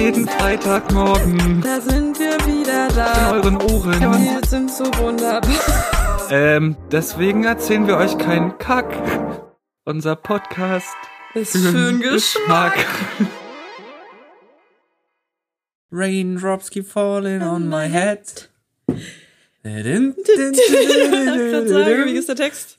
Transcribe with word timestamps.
Jeden 0.00 0.26
Freitagmorgen 0.26 1.60
Da 1.60 1.78
sind 1.78 2.18
wir 2.18 2.32
wieder 2.46 2.88
in 2.88 2.94
da. 2.96 3.32
euren 3.32 3.56
Ohren. 3.58 4.00
Wir 4.00 4.40
sind 4.48 4.70
so 4.70 4.84
wunderbar. 4.96 5.42
Ähm, 6.30 6.74
deswegen 6.90 7.44
erzählen 7.44 7.86
wir 7.86 7.98
euch 7.98 8.16
keinen 8.16 8.56
Kack. 8.56 8.86
Unser 9.84 10.16
Podcast 10.16 10.88
Ist 11.34 11.54
für 11.54 11.68
einen 11.68 12.00
Geschmack. 12.00 12.78
Raindrops 15.92 16.70
keep 16.70 16.86
falling 16.86 17.42
on 17.42 17.68
my 17.68 17.86
head. 17.86 18.48
Ich 18.88 18.94
wollte 19.66 20.62
gerade 21.50 21.68
sagen, 21.68 22.06
wie 22.06 22.16
ist 22.16 22.28
der 22.30 22.36
Text? 22.36 22.78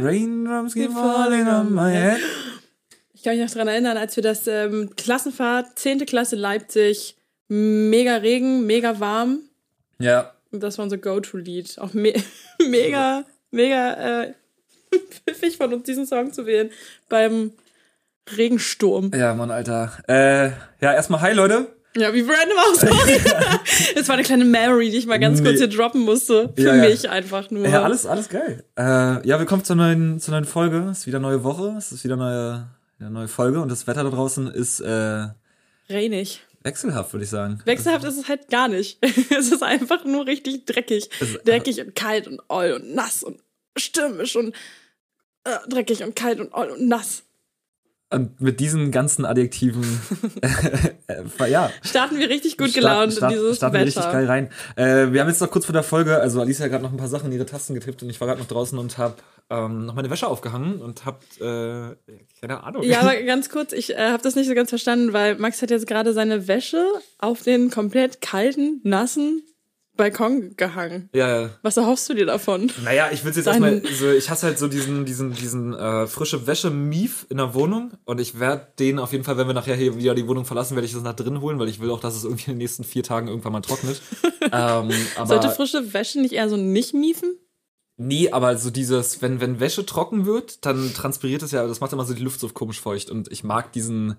Raindrops 0.00 0.72
keep 0.72 0.92
falling 0.92 1.46
on 1.46 1.74
my 1.74 1.92
head. 1.92 2.20
Ich 3.24 3.26
kann 3.30 3.38
mich 3.38 3.46
noch 3.46 3.54
daran 3.54 3.68
erinnern, 3.68 3.96
als 3.96 4.16
wir 4.16 4.22
das 4.22 4.46
ähm, 4.48 4.90
Klassenfahrt, 4.98 5.78
10. 5.78 6.04
Klasse 6.04 6.36
Leipzig, 6.36 7.16
mega 7.48 8.16
Regen, 8.16 8.66
mega 8.66 9.00
warm. 9.00 9.38
Ja, 9.98 10.34
Und 10.52 10.62
das 10.62 10.76
war 10.76 10.82
unser 10.82 10.98
Go-To-Lied. 10.98 11.78
Auch 11.78 11.94
me 11.94 12.12
mega, 12.68 13.24
mega 13.50 14.24
äh, 14.24 14.34
pfiffig 15.26 15.56
von 15.56 15.72
uns, 15.72 15.84
diesen 15.84 16.04
Song 16.04 16.34
zu 16.34 16.44
wählen 16.44 16.68
beim 17.08 17.52
Regensturm. 18.36 19.10
ja, 19.14 19.32
Mann, 19.32 19.50
Alter. 19.50 19.92
Äh, 20.06 20.48
ja, 20.84 20.92
erstmal 20.92 21.22
hi, 21.22 21.32
Leute. 21.32 21.68
Ja, 21.96 22.12
wie 22.12 22.20
random 22.20 22.58
auch, 22.58 22.74
sorry. 22.74 23.20
Es 23.96 24.06
war 24.06 24.16
eine 24.16 24.24
kleine 24.24 24.44
Memory, 24.44 24.90
die 24.90 24.98
ich 24.98 25.06
mal 25.06 25.18
ganz 25.18 25.40
Nee. 25.40 25.46
kurz 25.48 25.60
hier 25.60 25.68
droppen 25.68 26.02
musste. 26.02 26.52
Für 26.56 26.60
Ja, 26.62 26.74
ja. 26.74 26.90
mich 26.90 27.08
einfach 27.08 27.50
nur. 27.50 27.66
Ja, 27.66 27.84
alles, 27.84 28.04
alles 28.04 28.28
geil. 28.28 28.64
Äh, 28.78 29.26
ja, 29.26 29.38
willkommen 29.38 29.64
zur 29.64 29.76
neuen, 29.76 30.20
zur 30.20 30.32
neuen 30.32 30.44
Folge. 30.44 30.88
Es 30.90 30.98
ist 30.98 31.06
wieder 31.06 31.20
neue 31.20 31.42
Woche. 31.42 31.74
Es 31.78 31.90
ist 31.90 32.04
wieder 32.04 32.16
neue, 32.16 32.66
eine 33.04 33.12
neue 33.12 33.28
Folge 33.28 33.60
und 33.60 33.70
das 33.70 33.86
Wetter 33.86 34.02
da 34.04 34.10
draußen 34.10 34.48
ist 34.48 34.80
äh, 34.80 35.28
Reinig. 35.88 36.40
wechselhaft, 36.62 37.12
würde 37.12 37.24
ich 37.24 37.30
sagen. 37.30 37.60
Wechselhaft 37.64 38.04
ist 38.04 38.16
es 38.16 38.28
halt 38.28 38.48
gar 38.48 38.68
nicht. 38.68 38.98
es 39.30 39.52
ist 39.52 39.62
einfach 39.62 40.04
nur 40.04 40.26
richtig 40.26 40.64
dreckig. 40.64 41.10
Dreckig 41.44 41.80
und 41.80 41.94
kalt 41.94 42.26
und 42.26 42.40
oll 42.48 42.72
und 42.72 42.94
nass 42.94 43.22
und 43.22 43.42
stürmisch 43.76 44.36
und 44.36 44.54
äh, 45.44 45.58
dreckig 45.68 46.02
und 46.02 46.16
kalt 46.16 46.40
und 46.40 46.52
oll 46.54 46.70
und 46.70 46.88
nass. 46.88 47.24
Und 48.14 48.40
mit 48.40 48.60
diesen 48.60 48.90
ganzen 48.90 49.24
Adjektiven, 49.24 49.82
äh, 51.08 51.50
ja, 51.50 51.70
Starten 51.82 52.18
wir 52.18 52.28
richtig 52.28 52.56
gut 52.56 52.70
Start- 52.70 52.80
gelaunt 52.82 53.12
start- 53.12 53.32
in 53.32 53.38
dieses 53.38 53.56
starten 53.56 53.76
wir 53.76 53.84
richtig 53.84 54.04
geil 54.04 54.26
rein. 54.26 54.50
Äh, 54.76 55.12
wir 55.12 55.20
haben 55.20 55.28
jetzt 55.28 55.40
noch 55.40 55.50
kurz 55.50 55.66
vor 55.66 55.72
der 55.72 55.82
Folge, 55.82 56.18
also 56.18 56.40
Alicia 56.40 56.64
hat 56.64 56.70
gerade 56.72 56.84
noch 56.84 56.92
ein 56.92 56.96
paar 56.96 57.08
Sachen 57.08 57.26
in 57.26 57.32
ihre 57.36 57.46
Tasten 57.46 57.74
getippt 57.74 58.02
und 58.02 58.10
ich 58.10 58.20
war 58.20 58.28
gerade 58.28 58.40
noch 58.40 58.48
draußen 58.48 58.78
und 58.78 58.98
habe 58.98 59.16
ähm, 59.50 59.86
noch 59.86 59.94
meine 59.94 60.10
Wäsche 60.10 60.26
aufgehangen 60.26 60.80
und 60.80 61.04
hab 61.04 61.22
äh, 61.40 61.96
keine 62.40 62.62
Ahnung. 62.64 62.82
Ja, 62.84 63.00
aber 63.00 63.14
ganz 63.26 63.50
kurz, 63.50 63.72
ich 63.72 63.94
äh, 63.94 64.10
habe 64.10 64.22
das 64.22 64.36
nicht 64.36 64.48
so 64.48 64.54
ganz 64.54 64.70
verstanden, 64.70 65.12
weil 65.12 65.36
Max 65.36 65.60
hat 65.60 65.70
jetzt 65.70 65.86
gerade 65.86 66.12
seine 66.12 66.48
Wäsche 66.48 66.84
auf 67.18 67.42
den 67.42 67.70
komplett 67.70 68.20
kalten, 68.20 68.80
nassen 68.84 69.42
Balkon 69.96 70.54
gehangen. 70.56 71.08
ja, 71.14 71.42
ja. 71.42 71.50
Was 71.62 71.76
erhoffst 71.76 72.08
du 72.08 72.14
dir 72.14 72.26
davon? 72.26 72.70
Naja, 72.82 73.08
ich 73.12 73.24
will 73.24 73.32
jetzt 73.32 73.46
erstmal, 73.46 73.82
so, 73.86 74.10
ich 74.10 74.28
hasse 74.30 74.46
halt 74.46 74.58
so 74.58 74.68
diesen, 74.68 75.04
diesen, 75.04 75.32
diesen 75.32 75.72
äh, 75.74 76.06
frische 76.06 76.46
Wäsche-Mief 76.46 77.26
in 77.28 77.36
der 77.36 77.54
Wohnung 77.54 77.92
und 78.04 78.20
ich 78.20 78.40
werde 78.40 78.66
den 78.78 78.98
auf 78.98 79.12
jeden 79.12 79.24
Fall, 79.24 79.36
wenn 79.36 79.46
wir 79.46 79.54
nachher 79.54 79.76
hier 79.76 79.96
wieder 79.96 80.14
die 80.14 80.26
Wohnung 80.26 80.44
verlassen, 80.44 80.74
werde 80.74 80.86
ich 80.86 80.92
das 80.92 81.02
nach 81.02 81.14
drin 81.14 81.40
holen, 81.40 81.58
weil 81.58 81.68
ich 81.68 81.80
will 81.80 81.90
auch, 81.90 82.00
dass 82.00 82.16
es 82.16 82.24
irgendwie 82.24 82.46
in 82.46 82.52
den 82.54 82.58
nächsten 82.58 82.84
vier 82.84 83.02
Tagen 83.02 83.28
irgendwann 83.28 83.52
mal 83.52 83.60
trocknet. 83.60 84.00
ähm, 84.52 84.90
Sollte 85.24 85.50
frische 85.50 85.92
Wäsche 85.94 86.20
nicht 86.20 86.32
eher 86.32 86.48
so 86.48 86.56
nicht 86.56 86.94
miefen? 86.94 87.36
nee, 87.96 88.28
aber 88.32 88.56
so 88.58 88.70
dieses, 88.70 89.22
wenn, 89.22 89.40
wenn 89.40 89.60
Wäsche 89.60 89.86
trocken 89.86 90.26
wird, 90.26 90.66
dann 90.66 90.92
transpiriert 90.94 91.42
es 91.42 91.52
ja, 91.52 91.64
das 91.64 91.78
macht 91.78 91.92
immer 91.92 92.04
so 92.04 92.12
die 92.14 92.24
Luft 92.24 92.40
so 92.40 92.48
komisch 92.48 92.80
feucht 92.80 93.08
und 93.08 93.30
ich 93.30 93.44
mag 93.44 93.72
diesen, 93.72 94.16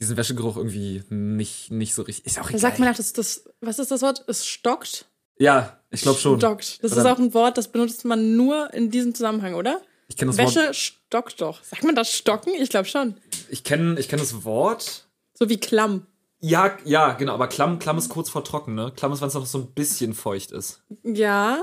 diesen 0.00 0.16
Wäschegeruch 0.16 0.56
irgendwie 0.56 1.02
nicht, 1.10 1.70
nicht 1.70 1.94
so 1.94 2.00
richtig. 2.00 2.24
Ist 2.24 2.38
auch 2.38 2.44
Da 2.44 2.48
egal. 2.48 2.60
sagt 2.60 2.78
man 2.78 2.88
auch, 2.88 2.96
dass 2.96 3.12
das, 3.12 3.44
was 3.60 3.78
ist 3.78 3.90
das 3.90 4.00
Wort? 4.00 4.24
Es 4.26 4.46
stockt? 4.46 5.04
Ja, 5.40 5.76
ich 5.90 6.02
glaube 6.02 6.18
schon. 6.20 6.38
Stockt. 6.38 6.84
Das 6.84 6.92
Oder- 6.92 7.00
ist 7.00 7.06
auch 7.08 7.18
ein 7.18 7.34
Wort, 7.34 7.58
das 7.58 7.68
benutzt 7.68 8.04
man 8.04 8.36
nur 8.36 8.72
in 8.72 8.90
diesem 8.90 9.14
Zusammenhang, 9.14 9.54
oder? 9.54 9.80
Ich 10.08 10.16
kenne 10.16 10.30
das 10.30 10.38
Wort. 10.38 10.54
Wäsche 10.56 10.74
stockt 10.74 11.40
doch. 11.40 11.62
Sagt 11.64 11.84
man 11.84 11.94
das 11.94 12.12
stocken? 12.12 12.52
Ich 12.58 12.68
glaube 12.70 12.86
schon. 12.86 13.14
Ich 13.48 13.64
kenne 13.64 13.98
ich 13.98 14.08
kenn 14.08 14.18
das 14.18 14.44
Wort. 14.44 15.06
So 15.34 15.48
wie 15.48 15.58
klamm. 15.58 16.06
Ja, 16.40 16.76
ja, 16.84 17.12
genau, 17.12 17.34
aber 17.34 17.48
Klamm, 17.48 17.78
Klamm 17.78 17.98
ist 17.98 18.08
kurz 18.08 18.30
vor 18.30 18.42
trocken, 18.44 18.74
ne? 18.74 18.92
Klamm 18.96 19.12
ist, 19.12 19.20
wenn 19.20 19.28
es 19.28 19.34
noch 19.34 19.44
so 19.46 19.58
ein 19.58 19.66
bisschen 19.72 20.14
feucht 20.14 20.52
ist. 20.52 20.82
Ja, 21.04 21.58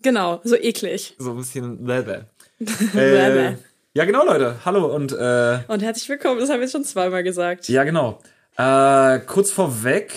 genau. 0.00 0.40
So 0.44 0.54
eklig. 0.56 1.14
So 1.18 1.30
ein 1.32 1.36
bisschen. 1.38 1.84
Bläbä. 1.84 2.26
äh, 2.94 3.56
ja, 3.94 4.04
genau, 4.04 4.24
Leute. 4.24 4.56
Hallo 4.64 4.86
und 4.94 5.12
äh, 5.12 5.60
Und 5.68 5.82
herzlich 5.82 6.08
willkommen. 6.08 6.38
Das 6.40 6.48
haben 6.50 6.58
wir 6.58 6.62
jetzt 6.62 6.72
schon 6.72 6.84
zweimal 6.84 7.22
gesagt. 7.24 7.68
ja, 7.68 7.82
genau. 7.84 8.20
Äh, 8.56 9.20
kurz 9.26 9.50
vorweg. 9.50 10.12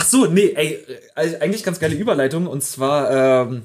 Ach 0.00 0.04
so, 0.04 0.26
nee, 0.26 0.52
ey, 0.54 0.78
äh, 1.16 1.40
eigentlich 1.40 1.64
ganz 1.64 1.80
geile 1.80 1.96
Überleitung 1.96 2.46
und 2.46 2.62
zwar, 2.62 3.48
ähm, 3.48 3.62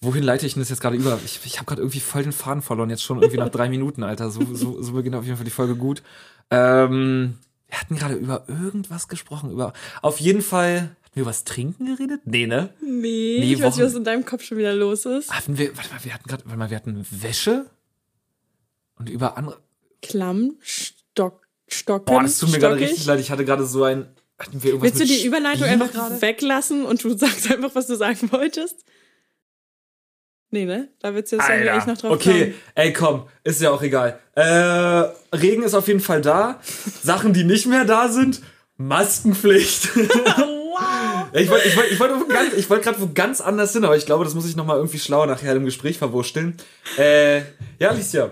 wohin 0.00 0.22
leite 0.22 0.46
ich 0.46 0.52
denn 0.54 0.62
das 0.62 0.68
jetzt 0.70 0.80
gerade 0.80 0.96
über? 0.96 1.18
Ich, 1.24 1.40
ich 1.44 1.56
habe 1.56 1.66
gerade 1.66 1.82
irgendwie 1.82 1.98
voll 1.98 2.22
den 2.22 2.30
Faden 2.30 2.62
verloren, 2.62 2.90
jetzt 2.90 3.02
schon 3.02 3.18
irgendwie 3.20 3.38
nach 3.38 3.48
drei 3.48 3.68
Minuten, 3.68 4.04
Alter. 4.04 4.30
So, 4.30 4.40
so, 4.54 4.80
so 4.80 4.92
beginnt 4.92 5.16
auf 5.16 5.24
jeden 5.24 5.36
Fall 5.36 5.44
die 5.44 5.50
Folge 5.50 5.74
gut. 5.74 6.04
Ähm, 6.52 7.38
wir 7.66 7.80
hatten 7.80 7.96
gerade 7.96 8.14
über 8.14 8.44
irgendwas 8.48 9.08
gesprochen, 9.08 9.50
über, 9.50 9.72
auf 10.00 10.20
jeden 10.20 10.42
Fall, 10.42 10.90
hatten 11.02 11.14
wir 11.16 11.22
über 11.22 11.30
das 11.32 11.42
Trinken 11.42 11.86
geredet? 11.86 12.20
Nee, 12.24 12.46
ne? 12.46 12.72
Nee, 12.80 13.38
Nee, 13.40 13.52
ich 13.54 13.60
weiß 13.60 13.74
nicht, 13.74 13.78
Wochen- 13.78 13.82
was 13.82 13.94
in 13.94 14.04
deinem 14.04 14.24
Kopf 14.24 14.44
schon 14.44 14.58
wieder 14.58 14.74
los 14.74 15.06
ist. 15.06 15.28
Hatten 15.34 15.58
wir, 15.58 15.76
warte 15.76 15.90
mal, 15.92 16.04
wir 16.04 16.14
hatten 16.14 16.28
gerade, 16.28 16.44
warte 16.46 16.56
mal, 16.58 16.70
wir 16.70 16.76
hatten 16.76 17.04
Wäsche 17.10 17.66
und 18.94 19.08
über 19.10 19.36
andere. 19.36 19.58
Klamm, 20.02 20.54
Stock, 20.60 21.48
Stocken. 21.66 22.04
Boah, 22.04 22.22
das 22.22 22.38
tut 22.38 22.52
mir 22.52 22.60
gerade 22.60 22.76
richtig 22.76 23.04
leid. 23.06 23.18
Ich 23.18 23.32
hatte 23.32 23.44
gerade 23.44 23.66
so 23.66 23.82
ein. 23.82 24.06
Hatten 24.38 24.62
wir 24.62 24.70
irgendwas 24.70 24.92
Willst 24.98 25.00
du 25.00 25.06
die 25.14 25.24
Überleitung 25.26 25.66
Spiele 25.66 25.72
einfach 25.84 25.92
gerade? 25.92 26.22
weglassen 26.22 26.84
und 26.84 27.02
du 27.02 27.10
sagst 27.18 27.50
einfach, 27.50 27.74
was 27.74 27.86
du 27.86 27.96
sagen 27.96 28.30
wolltest? 28.32 28.84
Nee, 30.50 30.64
ne? 30.64 30.88
Da 31.00 31.14
willst 31.14 31.30
du 31.32 31.36
jetzt 31.36 31.48
irgendwie 31.48 31.68
echt 31.68 31.86
noch 31.86 31.98
drauf 31.98 32.12
okay, 32.12 32.40
kommen. 32.40 32.54
ey, 32.74 32.92
komm, 32.94 33.28
ist 33.44 33.60
ja 33.60 33.70
auch 33.70 33.82
egal. 33.82 34.18
Äh, 34.34 34.44
Regen 35.36 35.62
ist 35.62 35.74
auf 35.74 35.88
jeden 35.88 36.00
Fall 36.00 36.22
da. 36.22 36.58
Sachen, 37.02 37.34
die 37.34 37.44
nicht 37.44 37.66
mehr 37.66 37.84
da 37.84 38.08
sind, 38.08 38.40
Maskenpflicht. 38.76 39.90
Wow. 40.80 41.26
ich 41.32 41.50
wollte 41.50 41.66
ich 41.68 41.76
wollt, 41.76 41.90
ich 41.90 41.98
wollt 41.98 42.12
wo 42.20 42.24
ganz- 42.26 42.54
ich 42.54 42.70
wollt 42.70 42.82
gerade 42.84 43.00
wo 43.00 43.10
ganz 43.12 43.40
anders 43.40 43.72
hin, 43.72 43.84
aber 43.84 43.96
ich 43.96 44.06
glaube, 44.06 44.22
das 44.24 44.34
muss 44.34 44.46
ich 44.48 44.54
nochmal 44.54 44.76
irgendwie 44.76 45.00
schlauer 45.00 45.26
nachher 45.26 45.56
im 45.56 45.64
Gespräch 45.64 45.98
verwursteln. 45.98 46.56
Äh, 46.96 47.38
ja, 47.80 47.88
Alicia. 47.90 48.30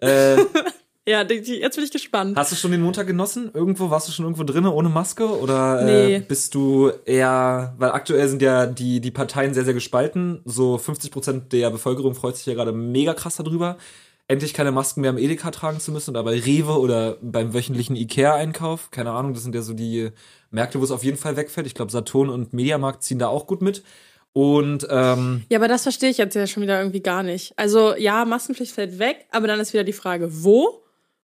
Äh, 0.00 0.38
Ja, 1.08 1.22
jetzt 1.22 1.74
bin 1.76 1.84
ich 1.84 1.90
gespannt. 1.90 2.36
Hast 2.36 2.52
du 2.52 2.56
schon 2.56 2.70
den 2.70 2.82
Montag 2.82 3.06
genossen? 3.06 3.50
Irgendwo 3.54 3.88
warst 3.88 4.08
du 4.08 4.12
schon 4.12 4.26
irgendwo 4.26 4.44
drinne 4.44 4.70
ohne 4.72 4.90
Maske 4.90 5.24
oder 5.26 5.82
Nee. 5.82 6.16
äh, 6.16 6.20
bist 6.20 6.54
du 6.54 6.90
eher, 7.06 7.74
weil 7.78 7.92
aktuell 7.92 8.28
sind 8.28 8.42
ja 8.42 8.66
die 8.66 9.00
die 9.00 9.10
Parteien 9.10 9.54
sehr 9.54 9.64
sehr 9.64 9.72
gespalten. 9.74 10.42
So 10.44 10.76
50 10.76 11.10
Prozent 11.10 11.52
der 11.54 11.70
Bevölkerung 11.70 12.14
freut 12.14 12.36
sich 12.36 12.44
ja 12.44 12.52
gerade 12.52 12.72
mega 12.72 13.14
krass 13.14 13.36
darüber, 13.36 13.78
endlich 14.26 14.52
keine 14.52 14.70
Masken 14.70 15.00
mehr 15.00 15.08
im 15.10 15.16
Edeka 15.16 15.50
tragen 15.50 15.80
zu 15.80 15.92
müssen 15.92 16.10
oder 16.10 16.22
bei 16.24 16.38
Rewe 16.38 16.78
oder 16.78 17.16
beim 17.22 17.54
wöchentlichen 17.54 17.96
Ikea 17.96 18.34
Einkauf. 18.34 18.90
Keine 18.90 19.12
Ahnung, 19.12 19.32
das 19.32 19.42
sind 19.44 19.54
ja 19.54 19.62
so 19.62 19.72
die 19.72 20.10
Märkte, 20.50 20.78
wo 20.78 20.84
es 20.84 20.90
auf 20.90 21.04
jeden 21.04 21.16
Fall 21.16 21.36
wegfällt. 21.36 21.66
Ich 21.66 21.74
glaube, 21.74 21.90
Saturn 21.90 22.28
und 22.28 22.52
Mediamarkt 22.52 23.02
ziehen 23.02 23.18
da 23.18 23.28
auch 23.28 23.46
gut 23.46 23.62
mit. 23.62 23.82
Und 24.34 24.86
ähm, 24.90 25.44
Ja, 25.48 25.58
aber 25.58 25.68
das 25.68 25.84
verstehe 25.84 26.10
ich 26.10 26.18
jetzt 26.18 26.34
ja 26.34 26.46
schon 26.46 26.62
wieder 26.62 26.78
irgendwie 26.78 27.00
gar 27.00 27.22
nicht. 27.22 27.54
Also 27.56 27.96
ja, 27.96 28.26
Maskenpflicht 28.26 28.72
fällt 28.72 28.98
weg, 28.98 29.24
aber 29.30 29.46
dann 29.46 29.58
ist 29.58 29.72
wieder 29.72 29.84
die 29.84 29.94
Frage, 29.94 30.28
wo? 30.44 30.82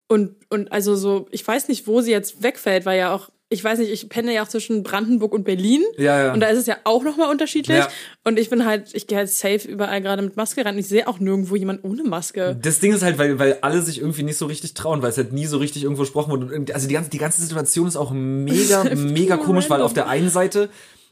Und, 0.09 0.35
und 0.49 0.73
also 0.73 0.97
so, 0.97 1.29
ich 1.31 1.47
weiß 1.47 1.69
nicht, 1.69 1.87
wo 1.87 2.01
sie 2.01 2.11
jetzt 2.11 2.43
wegfällt, 2.43 2.87
weil 2.87 2.99
ja 2.99 3.15
auch, 3.15 3.29
ich 3.51 3.63
weiß 3.65 3.79
nicht, 3.79 3.91
ich 3.91 4.09
penne 4.09 4.35
ja 4.35 4.43
auch 4.43 4.49
zwischen 4.49 4.83
Brandenburg 4.83 5.33
und 5.33 5.45
Berlin. 5.45 5.83
ja, 5.97 6.25
ja. 6.25 6.33
Und 6.35 6.41
da 6.41 6.49
ist 6.49 6.59
es 6.59 6.67
ja 6.67 6.77
auch 6.85 7.03
nochmal 7.03 7.31
unterschiedlich. 7.31 7.79
Ja. 7.79 7.89
Und 8.25 8.39
ich 8.39 8.51
bin 8.51 8.67
halt, 8.67 8.95
ich 8.95 9.07
gehe 9.07 9.17
halt 9.17 9.31
safe 9.31 9.67
überall 9.67 10.03
gerade 10.03 10.21
mit 10.23 10.37
Maske 10.37 10.65
rein. 10.65 10.77
Ich 10.79 10.89
sehe 10.89 11.09
auch 11.09 11.19
nirgendwo 11.19 11.57
jemand 11.57 11.83
ohne 11.85 12.05
Maske. 12.05 12.59
Das 12.61 12.81
Ding 12.81 12.93
ist 12.93 13.03
halt, 13.03 13.17
weil, 13.19 13.39
weil 13.39 13.59
alle 13.63 13.81
sich 13.81 14.01
irgendwie 14.01 14.23
nicht 14.23 14.37
so 14.37 14.47
richtig 14.47 14.75
trauen, 14.75 15.01
weil 15.01 15.11
es 15.11 15.17
halt 15.17 15.33
nie 15.33 15.47
so 15.47 15.57
richtig 15.59 15.85
irgendwo 15.85 16.03
gesprochen 16.03 16.31
wurde. 16.31 16.55
Und 16.55 16.73
Also 16.73 16.89
die 16.89 16.95
ganze, 16.95 17.11
die 17.11 17.19
ganze 17.19 17.41
Situation 17.41 17.89
ist 17.89 17.97
auch 17.97 18.11
mega, 18.11 18.85
mega 18.95 19.37
komisch, 19.39 19.71
weil 19.71 19.81
auf 19.81 19.95
der 19.95 20.09
einen 20.09 20.29
Seite 20.31 20.69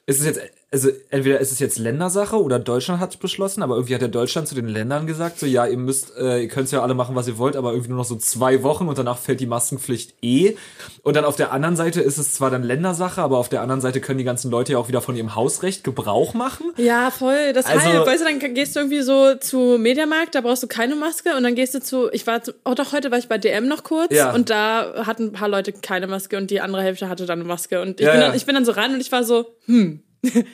ist 0.06 0.20
es 0.20 0.26
jetzt, 0.26 0.40
also 0.84 0.90
entweder 1.10 1.40
ist 1.40 1.52
es 1.52 1.58
jetzt 1.58 1.78
Ländersache 1.78 2.40
oder 2.40 2.58
Deutschland 2.58 3.00
hat 3.00 3.10
es 3.10 3.16
beschlossen, 3.16 3.62
aber 3.62 3.76
irgendwie 3.76 3.94
hat 3.94 4.02
ja 4.02 4.08
Deutschland 4.08 4.46
zu 4.46 4.54
den 4.54 4.68
Ländern 4.68 5.06
gesagt, 5.06 5.38
so 5.38 5.46
ja, 5.46 5.66
ihr 5.66 5.78
müsst, 5.78 6.16
äh, 6.18 6.42
ihr 6.42 6.48
könnt 6.48 6.70
ja 6.70 6.82
alle 6.82 6.94
machen, 6.94 7.14
was 7.16 7.26
ihr 7.28 7.38
wollt, 7.38 7.56
aber 7.56 7.70
irgendwie 7.72 7.88
nur 7.90 7.98
noch 7.98 8.04
so 8.04 8.16
zwei 8.16 8.62
Wochen 8.62 8.88
und 8.88 8.98
danach 8.98 9.18
fällt 9.18 9.40
die 9.40 9.46
Maskenpflicht 9.46 10.14
eh. 10.22 10.54
Und 11.02 11.16
dann 11.16 11.24
auf 11.24 11.36
der 11.36 11.52
anderen 11.52 11.76
Seite 11.76 12.00
ist 12.00 12.18
es 12.18 12.34
zwar 12.34 12.50
dann 12.50 12.62
Ländersache, 12.62 13.22
aber 13.22 13.38
auf 13.38 13.48
der 13.48 13.62
anderen 13.62 13.80
Seite 13.80 14.00
können 14.00 14.18
die 14.18 14.24
ganzen 14.24 14.50
Leute 14.50 14.72
ja 14.72 14.78
auch 14.78 14.88
wieder 14.88 15.00
von 15.00 15.16
ihrem 15.16 15.34
Hausrecht 15.34 15.82
Gebrauch 15.84 16.34
machen. 16.34 16.72
Ja, 16.76 17.10
voll. 17.10 17.52
Das 17.54 17.66
Also- 17.66 17.80
halt, 17.80 18.06
weißt 18.06 18.20
du, 18.22 18.24
dann 18.26 18.54
gehst 18.54 18.76
du 18.76 18.80
irgendwie 18.80 19.02
so 19.02 19.34
zu 19.36 19.78
Mediamarkt, 19.78 20.34
da 20.34 20.40
brauchst 20.42 20.62
du 20.62 20.66
keine 20.66 20.96
Maske 20.96 21.36
und 21.36 21.42
dann 21.42 21.54
gehst 21.54 21.74
du 21.74 21.80
zu, 21.80 22.10
ich 22.12 22.26
war, 22.26 22.42
zu, 22.42 22.52
oh 22.64 22.74
doch, 22.74 22.92
heute 22.92 23.10
war 23.10 23.18
ich 23.18 23.28
bei 23.28 23.38
DM 23.38 23.66
noch 23.68 23.82
kurz 23.84 24.12
Ja. 24.12 24.32
und 24.34 24.50
da 24.50 25.04
hatten 25.06 25.24
ein 25.28 25.32
paar 25.32 25.48
Leute 25.48 25.72
keine 25.72 26.06
Maske 26.06 26.36
und 26.36 26.50
die 26.50 26.60
andere 26.60 26.82
Hälfte 26.82 27.08
hatte 27.08 27.24
dann 27.26 27.38
eine 27.40 27.48
Maske 27.48 27.80
und 27.80 28.00
ich, 28.00 28.06
Ja, 28.06 28.12
bin, 28.12 28.20
ja. 28.20 28.26
Dann, 28.28 28.36
ich 28.36 28.46
bin 28.46 28.54
dann 28.54 28.64
so 28.64 28.72
rein 28.72 28.92
und 28.92 29.00
ich 29.00 29.12
war 29.12 29.24
so, 29.24 29.46
hm, 29.66 30.00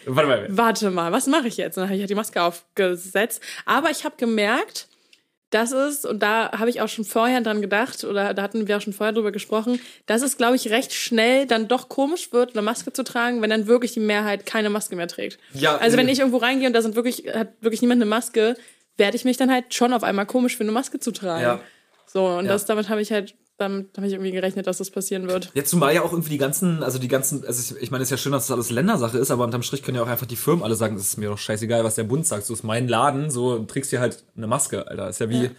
Warte 0.07 0.29
mal. 0.29 0.47
warte 0.51 0.91
mal, 0.91 1.13
was 1.13 1.27
mache 1.27 1.49
ich 1.49 1.57
jetzt? 1.57 1.77
Und 1.77 1.83
dann 1.83 1.89
habe 1.89 1.97
ich 1.97 2.03
halt 2.03 2.11
die 2.11 2.15
Maske 2.15 2.43
aufgesetzt. 2.43 3.43
Aber 3.67 3.91
ich 3.91 4.05
habe 4.05 4.17
gemerkt, 4.17 4.89
das 5.51 5.71
ist, 5.73 6.07
und 6.07 6.23
da 6.23 6.51
habe 6.59 6.71
ich 6.71 6.81
auch 6.81 6.89
schon 6.89 7.05
vorher 7.05 7.41
dran 7.43 7.61
gedacht, 7.61 8.05
oder 8.05 8.33
da 8.33 8.43
hatten 8.43 8.67
wir 8.67 8.77
auch 8.79 8.81
schon 8.81 8.95
vorher 8.95 9.13
drüber 9.13 9.33
gesprochen, 9.33 9.79
dass 10.07 10.23
es, 10.23 10.39
glaube 10.39 10.57
ich, 10.57 10.71
recht 10.71 10.95
schnell 10.95 11.47
dann 11.47 11.69
doch 11.69 11.91
komisch 11.91 12.33
wird, 12.33 12.53
eine 12.55 12.63
Maske 12.63 12.93
zu 12.93 13.05
tragen, 13.05 13.43
wenn 13.43 13.51
dann 13.51 13.67
wirklich 13.67 13.93
die 13.93 14.01
Mehrheit 14.01 14.47
keine 14.47 14.71
Maske 14.71 14.97
mehr 14.97 15.09
trägt. 15.09 15.39
Ja, 15.53 15.77
also 15.77 15.99
wenn 15.99 16.09
äh, 16.09 16.13
ich 16.13 16.21
irgendwo 16.21 16.39
reingehe 16.39 16.67
und 16.67 16.73
da 16.73 16.81
sind 16.81 16.97
wirklich, 16.97 17.25
hat 17.35 17.49
wirklich 17.61 17.83
niemand 17.83 18.01
eine 18.01 18.09
Maske, 18.09 18.57
werde 18.97 19.17
ich 19.17 19.25
mich 19.27 19.37
dann 19.37 19.51
halt 19.53 19.75
schon 19.75 19.93
auf 19.93 20.05
einmal 20.05 20.25
komisch 20.25 20.57
für 20.57 20.63
eine 20.65 20.73
Maske 20.73 21.01
zu 21.01 21.11
tragen. 21.13 21.43
Ja. 21.43 21.61
So, 22.07 22.27
und 22.27 22.47
Ja. 22.47 22.53
das, 22.53 22.65
damit 22.65 22.89
habe 22.89 23.03
ich 23.03 23.13
halt, 23.13 23.35
damit 23.63 23.97
habe 23.97 24.07
ich 24.07 24.13
irgendwie 24.13 24.33
gerechnet, 24.33 24.67
dass 24.67 24.79
das 24.79 24.91
passieren 24.91 25.29
wird. 25.29 25.51
Jetzt 25.55 25.71
zumal 25.71 25.95
ja 25.95 26.03
auch 26.03 26.13
irgendwie 26.13 26.31
die 26.31 26.39
ganzen, 26.39 26.83
also 26.83 26.99
die 26.99 27.09
ganzen, 27.09 27.45
also 27.47 27.75
ich, 27.77 27.83
ich 27.83 27.91
meine, 27.91 28.03
es 28.03 28.09
ist 28.09 28.11
ja 28.11 28.17
schön, 28.19 28.33
dass 28.33 28.47
das 28.47 28.53
alles 28.55 28.71
Ländersache 28.71 29.17
ist, 29.19 29.31
aber 29.31 29.45
unterm 29.45 29.63
Strich 29.63 29.83
können 29.83 29.97
ja 29.97 30.03
auch 30.03 30.09
einfach 30.09 30.27
die 30.27 30.37
Firmen 30.37 30.63
alle 30.63 30.75
sagen, 30.75 30.97
es 30.97 31.03
ist 31.03 31.17
mir 31.17 31.31
doch 31.31 31.39
scheißegal, 31.39 31.85
was 31.85 31.95
der 31.95 32.05
Bund 32.05 32.27
sagt. 32.27 32.45
So 32.45 32.53
ist 32.53 32.63
mein 32.65 32.89
Laden, 32.89 33.31
so 33.31 33.59
trägst 33.61 33.91
hier 33.91 34.01
halt 34.01 34.23
eine 34.37 34.47
Maske, 34.47 34.87
Alter. 34.87 35.09
Ist 35.09 35.21
ja 35.21 35.29
wie, 35.31 35.45
Ja. 35.45 35.51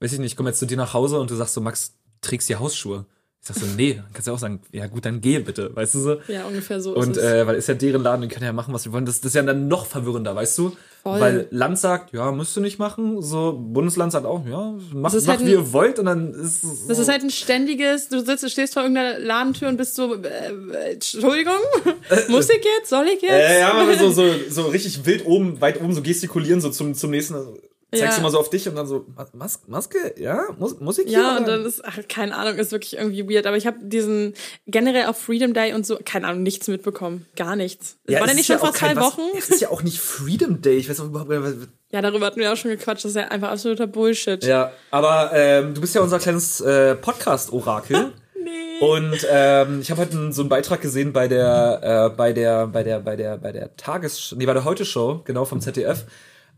weiß 0.00 0.12
ich 0.12 0.18
nicht, 0.18 0.32
ich 0.32 0.36
komme 0.36 0.48
jetzt 0.50 0.58
zu 0.60 0.66
dir 0.66 0.76
nach 0.76 0.94
Hause 0.94 1.18
und 1.20 1.30
du 1.30 1.34
sagst 1.34 1.54
so, 1.54 1.60
Max, 1.60 1.92
trägst 2.20 2.46
hier 2.46 2.58
Hausschuhe. 2.60 3.04
Ich 3.40 3.46
sag 3.54 3.56
so, 3.56 3.66
nee, 3.76 3.94
dann 3.94 4.04
kannst 4.12 4.26
du 4.26 4.30
ja 4.32 4.34
auch 4.34 4.38
sagen, 4.40 4.60
ja 4.72 4.86
gut, 4.88 5.04
dann 5.06 5.20
geh 5.20 5.38
bitte, 5.38 5.74
weißt 5.74 5.94
du 5.94 5.98
so? 6.00 6.16
Ja, 6.28 6.44
ungefähr 6.46 6.80
so 6.82 6.94
Und 6.94 7.12
ist 7.12 7.18
es. 7.18 7.22
äh, 7.32 7.46
weil 7.46 7.54
ist 7.56 7.68
ja 7.68 7.74
deren 7.74 8.02
Laden, 8.02 8.22
die 8.22 8.28
können 8.28 8.44
ja 8.44 8.52
machen, 8.52 8.74
was 8.74 8.82
sie 8.82 8.92
wollen. 8.92 9.06
Das, 9.06 9.20
das 9.20 9.30
ist 9.30 9.34
ja 9.36 9.42
dann 9.42 9.68
noch 9.68 9.86
verwirrender, 9.86 10.34
weißt 10.34 10.58
du? 10.58 10.76
Voll. 11.04 11.20
Weil 11.20 11.46
Land 11.50 11.78
sagt, 11.78 12.12
ja, 12.12 12.30
müsst 12.32 12.56
ihr 12.58 12.60
nicht 12.60 12.78
machen. 12.78 13.22
So, 13.22 13.52
Bundesland 13.58 14.12
sagt 14.12 14.26
auch, 14.26 14.44
ja, 14.44 14.72
macht, 14.92 15.14
macht 15.14 15.28
halt 15.28 15.40
wie 15.40 15.44
ein- 15.44 15.48
ihr 15.50 15.72
wollt. 15.72 15.98
Und 16.00 16.06
dann 16.06 16.34
ist 16.34 16.64
es. 16.64 16.86
Das 16.88 16.98
ist 16.98 17.08
halt 17.08 17.22
ein 17.22 17.30
ständiges, 17.30 18.08
du 18.08 18.22
sitzt, 18.22 18.42
du 18.42 18.50
stehst 18.50 18.74
vor 18.74 18.82
irgendeiner 18.82 19.18
Ladentür 19.20 19.68
und 19.68 19.76
bist 19.78 19.94
so, 19.94 20.14
äh, 20.16 20.18
äh, 20.26 20.92
Entschuldigung, 20.94 21.54
muss 22.28 22.50
ich 22.50 22.62
jetzt, 22.78 22.90
soll 22.90 23.06
ich 23.06 23.22
jetzt? 23.22 23.30
Äh, 23.32 23.60
ja, 23.60 23.72
so, 23.98 24.10
so, 24.10 24.24
so 24.50 24.62
richtig 24.66 25.06
wild 25.06 25.24
oben, 25.24 25.60
weit 25.60 25.80
oben 25.80 25.94
so 25.94 26.02
gestikulieren, 26.02 26.60
so 26.60 26.68
zum, 26.70 26.92
zum 26.94 27.10
nächsten. 27.12 27.34
Also, 27.36 27.56
zeigst 27.90 28.04
Ja. 28.04 28.16
du 28.16 28.22
mal 28.22 28.30
so 28.30 28.38
auf 28.38 28.50
dich 28.50 28.68
und 28.68 28.76
dann 28.76 28.86
so, 28.86 29.06
Mas 29.32 29.60
Maske? 29.66 30.14
Ja? 30.18 30.42
Muss, 30.58 30.78
muss 30.80 30.98
ich 30.98 31.08
hier? 31.08 31.18
Ja, 31.20 31.36
und 31.38 31.48
dann 31.48 31.64
ist, 31.64 31.82
ach, 31.84 31.98
keine 32.08 32.36
Ahnung, 32.36 32.56
ist 32.58 32.70
wirklich 32.72 32.96
irgendwie 32.98 33.28
weird. 33.28 33.46
Aber 33.46 33.56
ich 33.56 33.66
habe 33.66 33.78
diesen, 33.82 34.34
generell 34.66 35.06
auf 35.06 35.16
Freedom 35.18 35.54
Day 35.54 35.72
und 35.72 35.86
so, 35.86 35.98
keine 36.04 36.26
Ahnung, 36.26 36.42
nichts 36.42 36.68
mitbekommen. 36.68 37.26
Gar 37.36 37.56
nichts. 37.56 37.96
ja, 38.08 38.20
War 38.20 38.26
der 38.26 38.34
nicht 38.36 38.46
schon 38.46 38.56
ja 38.56 38.60
vor 38.60 38.72
kein 38.72 38.94
zwei 38.96 39.00
was- 39.00 39.12
Wochen? 39.18 39.22
Es 39.38 39.48
ist 39.48 39.60
ja 39.60 39.70
auch 39.70 39.82
nicht 39.82 39.98
Freedom 40.00 40.60
Day. 40.60 40.76
Ich 40.76 40.88
weiß 40.90 41.00
auch 41.00 41.06
überhaupt 41.06 41.30
nicht, 41.30 41.42
was- 41.42 41.54
Ja, 41.90 42.02
darüber 42.02 42.26
hatten 42.26 42.40
wir 42.40 42.52
auch 42.52 42.56
schon 42.56 42.70
gequatscht. 42.70 43.04
Das 43.04 43.12
ist 43.12 43.16
ja 43.16 43.28
einfach 43.28 43.50
absoluter 43.50 43.86
Bullshit. 43.86 44.44
Ja, 44.44 44.72
aber 44.90 45.30
ähm, 45.32 45.72
du 45.74 45.80
bist 45.80 45.94
ja 45.94 46.02
unser 46.02 46.18
kleines 46.18 46.60
äh, 46.60 46.94
Podcast-Orakel. 46.94 48.12
Nee. 48.40 48.78
Und 48.86 49.26
ähm, 49.28 49.80
ich 49.82 49.90
habe 49.90 50.02
heute 50.02 50.32
so 50.32 50.40
einen 50.42 50.48
Beitrag 50.48 50.80
gesehen 50.80 51.12
bei 51.12 51.26
der, 51.28 52.10
äh, 52.12 52.16
bei 52.16 52.32
der, 52.32 52.66
bei 52.68 52.82
der, 52.84 53.00
bei 53.00 53.16
der, 53.16 53.36
bei 53.36 53.50
der 53.52 53.76
Tages, 53.76 54.32
nee, 54.38 54.46
bei 54.46 54.54
der 54.54 54.64
Heute 54.64 54.84
Show, 54.86 55.20
genau 55.24 55.44
vom 55.44 55.60
ZDF. 55.60 56.04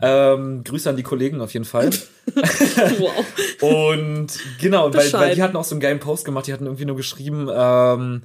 Ähm, 0.03 0.65
Grüße 0.65 0.89
an 0.89 0.97
die 0.97 1.03
Kollegen 1.03 1.41
auf 1.41 1.53
jeden 1.53 1.65
Fall. 1.65 1.91
Wow. 2.31 3.25
Und 3.61 4.29
genau, 4.61 4.95
weil, 4.95 5.13
weil 5.13 5.35
die 5.35 5.43
hatten 5.43 5.57
auch 5.57 5.65
so 5.65 5.75
einen 5.75 5.81
geilen 5.81 5.99
Post 5.99 6.25
gemacht, 6.25 6.47
die 6.47 6.53
hatten 6.53 6.67
irgendwie 6.67 6.85
nur 6.85 6.95
geschrieben, 6.95 7.49
ähm, 7.53 8.23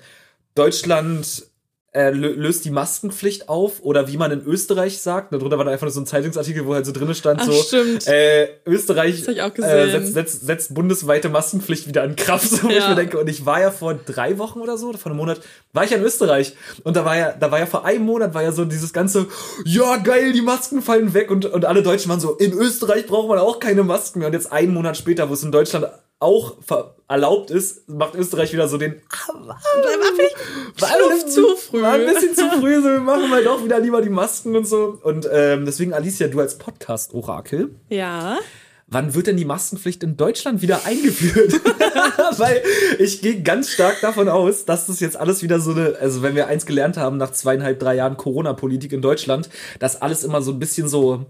Deutschland 0.53 1.47
äh, 1.95 2.09
lö- 2.11 2.35
löst 2.35 2.65
die 2.65 2.71
Maskenpflicht 2.71 3.47
auf 3.49 3.81
oder 3.81 4.07
wie 4.09 4.17
man 4.17 4.29
in 4.31 4.45
Österreich 4.45 4.97
sagt. 5.01 5.33
Darunter 5.33 5.57
war 5.57 5.63
dann 5.65 5.73
einfach 5.73 5.85
nur 5.85 5.93
so 5.93 6.01
ein 6.01 6.05
Zeitungsartikel, 6.05 6.65
wo 6.65 6.73
halt 6.75 6.85
so 6.85 6.91
drinne 6.91 7.15
stand, 7.15 7.39
Ach, 7.41 7.45
so 7.45 7.53
stimmt. 7.53 8.05
äh, 8.07 8.49
Österreich 8.65 9.27
äh, 9.27 9.33
setzt, 9.89 10.13
setzt, 10.13 10.45
setzt 10.45 10.73
bundesweite 10.73 11.29
Maskenpflicht 11.29 11.87
wieder 11.87 12.03
in 12.03 12.15
Kraft. 12.15 12.49
So, 12.49 12.63
wo 12.63 12.69
ich 12.69 12.75
Ja. 12.75 12.89
mir 12.89 12.95
denke, 12.95 13.17
und 13.17 13.29
ich 13.29 13.45
war 13.45 13.61
ja 13.61 13.71
vor 13.71 13.93
drei 13.95 14.37
Wochen 14.37 14.59
oder 14.59 14.77
so, 14.77 14.89
oder 14.89 14.97
vor 14.97 15.09
einem 15.11 15.17
Monat, 15.17 15.39
war 15.73 15.83
ich 15.85 15.91
ja 15.91 15.97
in 15.97 16.03
Österreich. 16.03 16.53
Und 16.83 16.97
da 16.97 17.05
war 17.05 17.17
ja, 17.17 17.31
da 17.31 17.49
war 17.51 17.59
ja 17.59 17.65
vor 17.65 17.85
einem 17.85 18.03
Monat 18.05 18.33
war 18.33 18.43
ja 18.43 18.51
so 18.51 18.65
dieses 18.65 18.91
ganze, 18.93 19.27
ja 19.65 19.95
geil, 19.97 20.33
die 20.33 20.41
Masken 20.41 20.81
fallen 20.81 21.13
weg 21.13 21.31
und, 21.31 21.45
und 21.45 21.65
alle 21.65 21.81
Deutschen 21.81 22.09
waren 22.09 22.19
so, 22.19 22.33
in 22.35 22.51
Österreich 22.53 23.07
braucht 23.07 23.29
man 23.29 23.39
auch 23.39 23.59
keine 23.59 23.83
Masken 23.83 24.19
mehr. 24.19 24.27
Und 24.27 24.33
jetzt 24.33 24.51
einen 24.51 24.73
Monat 24.73 24.97
später, 24.97 25.29
wo 25.29 25.33
es 25.33 25.43
in 25.43 25.51
Deutschland 25.51 25.87
auch 26.19 26.55
erlaubt 27.07 27.51
ist, 27.51 27.87
macht 27.89 28.15
Österreich 28.15 28.51
wieder 28.53 28.67
so 28.67 28.77
den 28.77 29.01
war 30.79 31.27
zu 31.27 31.55
früh. 31.55 31.81
War 31.81 31.93
ein 31.93 32.05
bisschen 32.05 32.35
zu 32.35 32.49
früh, 32.59 32.75
so 32.81 32.83
wir 32.89 32.99
machen 32.99 33.29
mal 33.29 33.43
doch 33.43 33.63
wieder 33.63 33.79
lieber 33.79 34.01
die 34.01 34.09
Masken 34.09 34.55
und 34.55 34.65
so. 34.67 34.97
Und 35.03 35.27
ähm, 35.31 35.65
deswegen, 35.65 35.93
Alicia, 35.93 36.27
du 36.27 36.39
als 36.39 36.57
Podcast-Orakel, 36.57 37.75
Ja. 37.89 38.37
wann 38.87 39.13
wird 39.13 39.27
denn 39.27 39.37
die 39.37 39.45
Maskenpflicht 39.45 40.03
in 40.03 40.17
Deutschland 40.17 40.61
wieder 40.61 40.85
eingeführt? 40.85 41.53
Weil 42.37 42.61
ich 42.99 43.21
gehe 43.21 43.41
ganz 43.41 43.69
stark 43.69 43.99
davon 44.01 44.29
aus, 44.29 44.65
dass 44.65 44.87
das 44.87 44.99
jetzt 44.99 45.17
alles 45.17 45.43
wieder 45.43 45.59
so 45.59 45.71
eine, 45.71 45.95
also 45.99 46.21
wenn 46.21 46.35
wir 46.35 46.47
eins 46.47 46.65
gelernt 46.65 46.97
haben 46.97 47.17
nach 47.17 47.31
zweieinhalb, 47.31 47.79
drei 47.79 47.95
Jahren 47.95 48.17
Corona-Politik 48.17 48.93
in 48.93 49.01
Deutschland, 49.01 49.49
dass 49.79 50.01
alles 50.01 50.23
immer 50.23 50.41
so 50.41 50.51
ein 50.51 50.59
bisschen 50.59 50.87
so, 50.87 51.25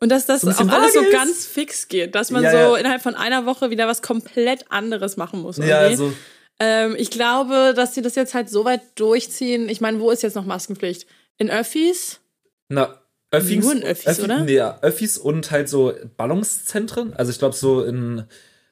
Und 0.00 0.10
dass 0.10 0.26
das 0.26 0.42
So 0.42 0.50
auch 0.50 0.68
alles 0.68 0.94
so 0.94 1.00
ganz 1.10 1.46
fix 1.46 1.88
geht, 1.88 2.14
dass 2.14 2.30
man 2.30 2.42
Ja, 2.42 2.50
so 2.50 2.56
ja. 2.56 2.76
innerhalb 2.76 3.02
von 3.02 3.14
einer 3.14 3.46
Woche 3.46 3.70
wieder 3.70 3.86
was 3.86 4.02
komplett 4.02 4.70
anderes 4.70 5.16
machen 5.16 5.40
muss. 5.40 5.56
ja, 5.58 5.82
irgendwie. 5.84 5.96
so, 5.96 6.12
Ähm, 6.60 6.94
ich 6.96 7.10
glaube, 7.10 7.72
dass 7.74 7.94
sie 7.94 8.02
das 8.02 8.14
jetzt 8.14 8.34
halt 8.34 8.48
so 8.48 8.64
weit 8.64 8.82
durchziehen. 8.96 9.68
Ich 9.68 9.80
meine, 9.80 9.98
wo 10.00 10.10
ist 10.10 10.22
jetzt 10.22 10.34
noch 10.36 10.44
Maskenpflicht? 10.44 11.06
In 11.38 11.50
Öffis? 11.50 12.20
na, 12.68 13.00
Öffis, 13.30 13.64
Nur 13.64 13.72
in 13.72 13.82
Öffis, 13.82 14.20
oder? 14.20 14.40
Nee, 14.44 14.54
ja, 14.54 14.78
Öffis 14.80 15.18
und 15.18 15.50
halt 15.50 15.68
so 15.68 15.92
Ballungszentren, 16.16 17.14
also 17.14 17.32
ich 17.32 17.38
glaube 17.40 17.54
so 17.56 17.82
in 17.82 18.24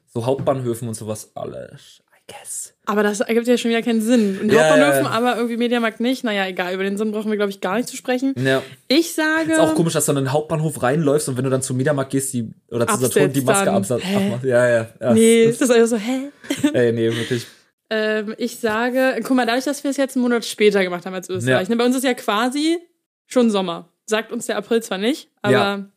so 0.07 0.25
Hauptbahnhöfen 0.25 0.87
und 0.87 0.93
sowas 0.93 1.31
alles, 1.35 2.01
guess. 2.27 2.73
Aber 2.85 3.03
das 3.03 3.19
ergibt 3.21 3.47
ja 3.47 3.57
schon 3.57 3.69
wieder 3.71 3.81
keinen 3.81 4.01
Sinn. 4.01 4.39
In 4.41 4.49
Ja, 4.49 4.61
Hauptbahnhöfen, 4.69 5.03
ja, 5.05 5.09
aber 5.11 5.35
irgendwie 5.35 5.57
Mediamarkt 5.57 5.99
nicht. 5.99 6.23
Naja, 6.23 6.47
egal. 6.47 6.73
Über 6.73 6.83
den 6.83 6.97
Sinn 6.97 7.11
brauchen 7.11 7.29
wir, 7.29 7.37
glaube 7.37 7.49
ich, 7.51 7.61
gar 7.61 7.75
nicht 7.77 7.87
zu 7.89 7.95
sprechen. 7.95 8.33
Ja. 8.37 8.61
Ich 8.87 9.13
sage. 9.13 9.53
Ist 9.53 9.59
auch 9.59 9.75
komisch, 9.75 9.93
dass 9.93 10.05
du 10.05 10.11
in 10.11 10.17
den 10.17 10.31
Hauptbahnhof 10.31 10.81
reinläufst 10.83 11.29
und 11.29 11.37
wenn 11.37 11.43
du 11.43 11.49
dann 11.49 11.61
zum 11.61 11.77
Mediamarkt 11.77 12.11
gehst, 12.11 12.33
die, 12.33 12.49
oder 12.69 12.87
zu 12.87 12.97
Saturn, 12.97 13.31
die 13.33 13.41
Maske 13.41 13.71
abmachst. 13.71 14.05
Ja, 14.43 14.67
ja. 14.69 14.87
ja. 14.99 15.13
Nee, 15.13 15.43
ist 15.45 15.61
das 15.61 15.69
einfach 15.69 15.87
so, 15.87 15.97
hä? 15.97 16.29
Ey, 16.73 16.91
nee, 16.91 17.09
wirklich. 17.15 17.45
Ähm, 17.89 18.33
ich 18.37 18.59
sage, 18.59 19.19
guck 19.23 19.35
mal, 19.35 19.45
dadurch, 19.45 19.65
dass 19.65 19.83
wir 19.83 19.91
es 19.91 19.97
jetzt 19.97 20.15
einen 20.15 20.23
Monat 20.23 20.45
später 20.45 20.83
gemacht 20.83 21.05
haben 21.05 21.13
als 21.13 21.29
Österreich, 21.29 21.67
Ja. 21.67 21.69
ne, 21.69 21.75
bei 21.77 21.85
uns 21.85 21.95
ist 21.95 22.03
ja 22.03 22.13
quasi 22.13 22.79
schon 23.27 23.51
Sommer. 23.51 23.89
Sagt 24.05 24.31
uns 24.31 24.47
der 24.47 24.57
April 24.57 24.81
zwar 24.81 24.97
nicht, 24.97 25.29
aber. 25.41 25.89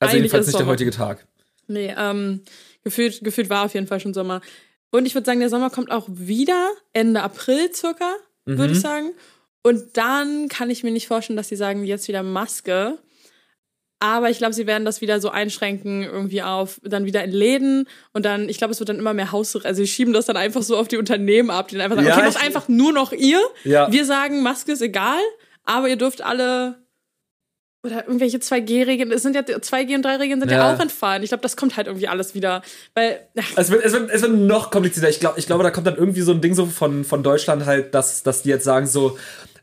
Also 0.00 0.16
jedenfalls 0.16 0.46
nicht 0.46 0.54
der 0.54 0.60
Sommer. 0.60 0.72
heutige 0.72 0.90
Tag. 0.90 1.26
nee, 1.66 1.94
ähm, 1.96 2.42
gefühlt, 2.84 3.22
gefühlt 3.24 3.50
war 3.50 3.64
auf 3.64 3.74
jeden 3.74 3.86
Fall 3.86 4.00
schon 4.00 4.14
Sommer. 4.14 4.40
Und 4.90 5.06
ich 5.06 5.14
würde 5.14 5.26
sagen, 5.26 5.40
der 5.40 5.50
Sommer 5.50 5.70
kommt 5.70 5.90
auch 5.90 6.06
wieder, 6.08 6.70
Ende 6.92 7.22
April 7.22 7.72
circa, 7.74 8.10
würde 8.46 8.68
Mhm. 8.72 8.76
ich 8.76 8.80
sagen. 8.80 9.10
Und 9.62 9.96
dann 9.96 10.48
kann 10.48 10.70
ich 10.70 10.82
mir 10.84 10.90
nicht 10.92 11.08
vorstellen, 11.08 11.36
dass 11.36 11.48
sie 11.48 11.56
sagen, 11.56 11.84
jetzt 11.84 12.08
wieder 12.08 12.22
Maske. 12.22 12.98
Aber 14.00 14.30
ich 14.30 14.38
glaube, 14.38 14.54
sie 14.54 14.66
werden 14.68 14.84
das 14.84 15.00
wieder 15.00 15.20
so 15.20 15.28
einschränken, 15.30 16.04
irgendwie 16.04 16.42
auf, 16.42 16.80
dann 16.84 17.04
wieder 17.04 17.24
in 17.24 17.32
Läden 17.32 17.88
und 18.12 18.24
dann, 18.24 18.48
ich 18.48 18.56
glaube, 18.56 18.72
es 18.72 18.78
wird 18.78 18.88
dann 18.88 18.98
immer 19.00 19.12
mehr 19.12 19.32
Haus, 19.32 19.56
also 19.56 19.82
sie 19.82 19.88
schieben 19.88 20.12
das 20.12 20.26
dann 20.26 20.36
einfach 20.36 20.62
so 20.62 20.76
auf 20.76 20.86
die 20.86 20.98
Unternehmen 20.98 21.50
ab, 21.50 21.66
die 21.66 21.74
dann 21.74 21.82
einfach 21.82 21.96
sagen, 21.96 22.06
Ja, 22.06 22.16
okay, 22.16 22.26
macht 22.26 22.44
einfach 22.44 22.68
nur 22.68 22.92
noch 22.92 23.10
ihr. 23.12 23.40
Ja. 23.64 23.90
Wir 23.90 24.04
sagen, 24.04 24.40
Maske 24.44 24.70
ist 24.70 24.82
egal, 24.82 25.18
aber 25.64 25.88
ihr 25.88 25.96
dürft 25.96 26.22
alle 26.22 26.76
oder 27.84 28.06
irgendwelche 28.06 28.38
2G-Regeln, 28.38 29.12
es 29.12 29.22
sind 29.22 29.36
ja 29.36 29.42
2G 29.42 29.94
und 29.94 30.04
3-Regeln 30.04 30.40
sind 30.40 30.50
ja, 30.50 30.58
Ja. 30.58 30.74
auch 30.74 30.80
entfallen. 30.80 31.22
Ich 31.22 31.28
glaube, 31.30 31.42
das 31.42 31.56
kommt 31.56 31.76
halt 31.76 31.86
irgendwie 31.86 32.08
alles 32.08 32.34
wieder, 32.34 32.62
weil 32.94 33.20
Es 33.56 33.70
wird, 33.70 33.84
es, 33.84 33.92
wird, 33.92 34.10
es 34.10 34.22
wird 34.22 34.32
noch 34.32 34.70
komplizierter. 34.70 35.08
Ich 35.08 35.20
glaube, 35.20 35.38
ich 35.38 35.46
glaube, 35.46 35.62
da 35.62 35.70
kommt 35.70 35.86
dann 35.86 35.96
irgendwie 35.96 36.22
so 36.22 36.32
ein 36.32 36.40
Ding 36.40 36.54
so 36.54 36.66
von, 36.66 37.04
von 37.04 37.22
Deutschland 37.22 37.66
halt, 37.66 37.94
dass, 37.94 38.22
dass 38.24 38.42
die 38.42 38.48
jetzt 38.48 38.64
sagen 38.64 38.86
so, 38.86 39.16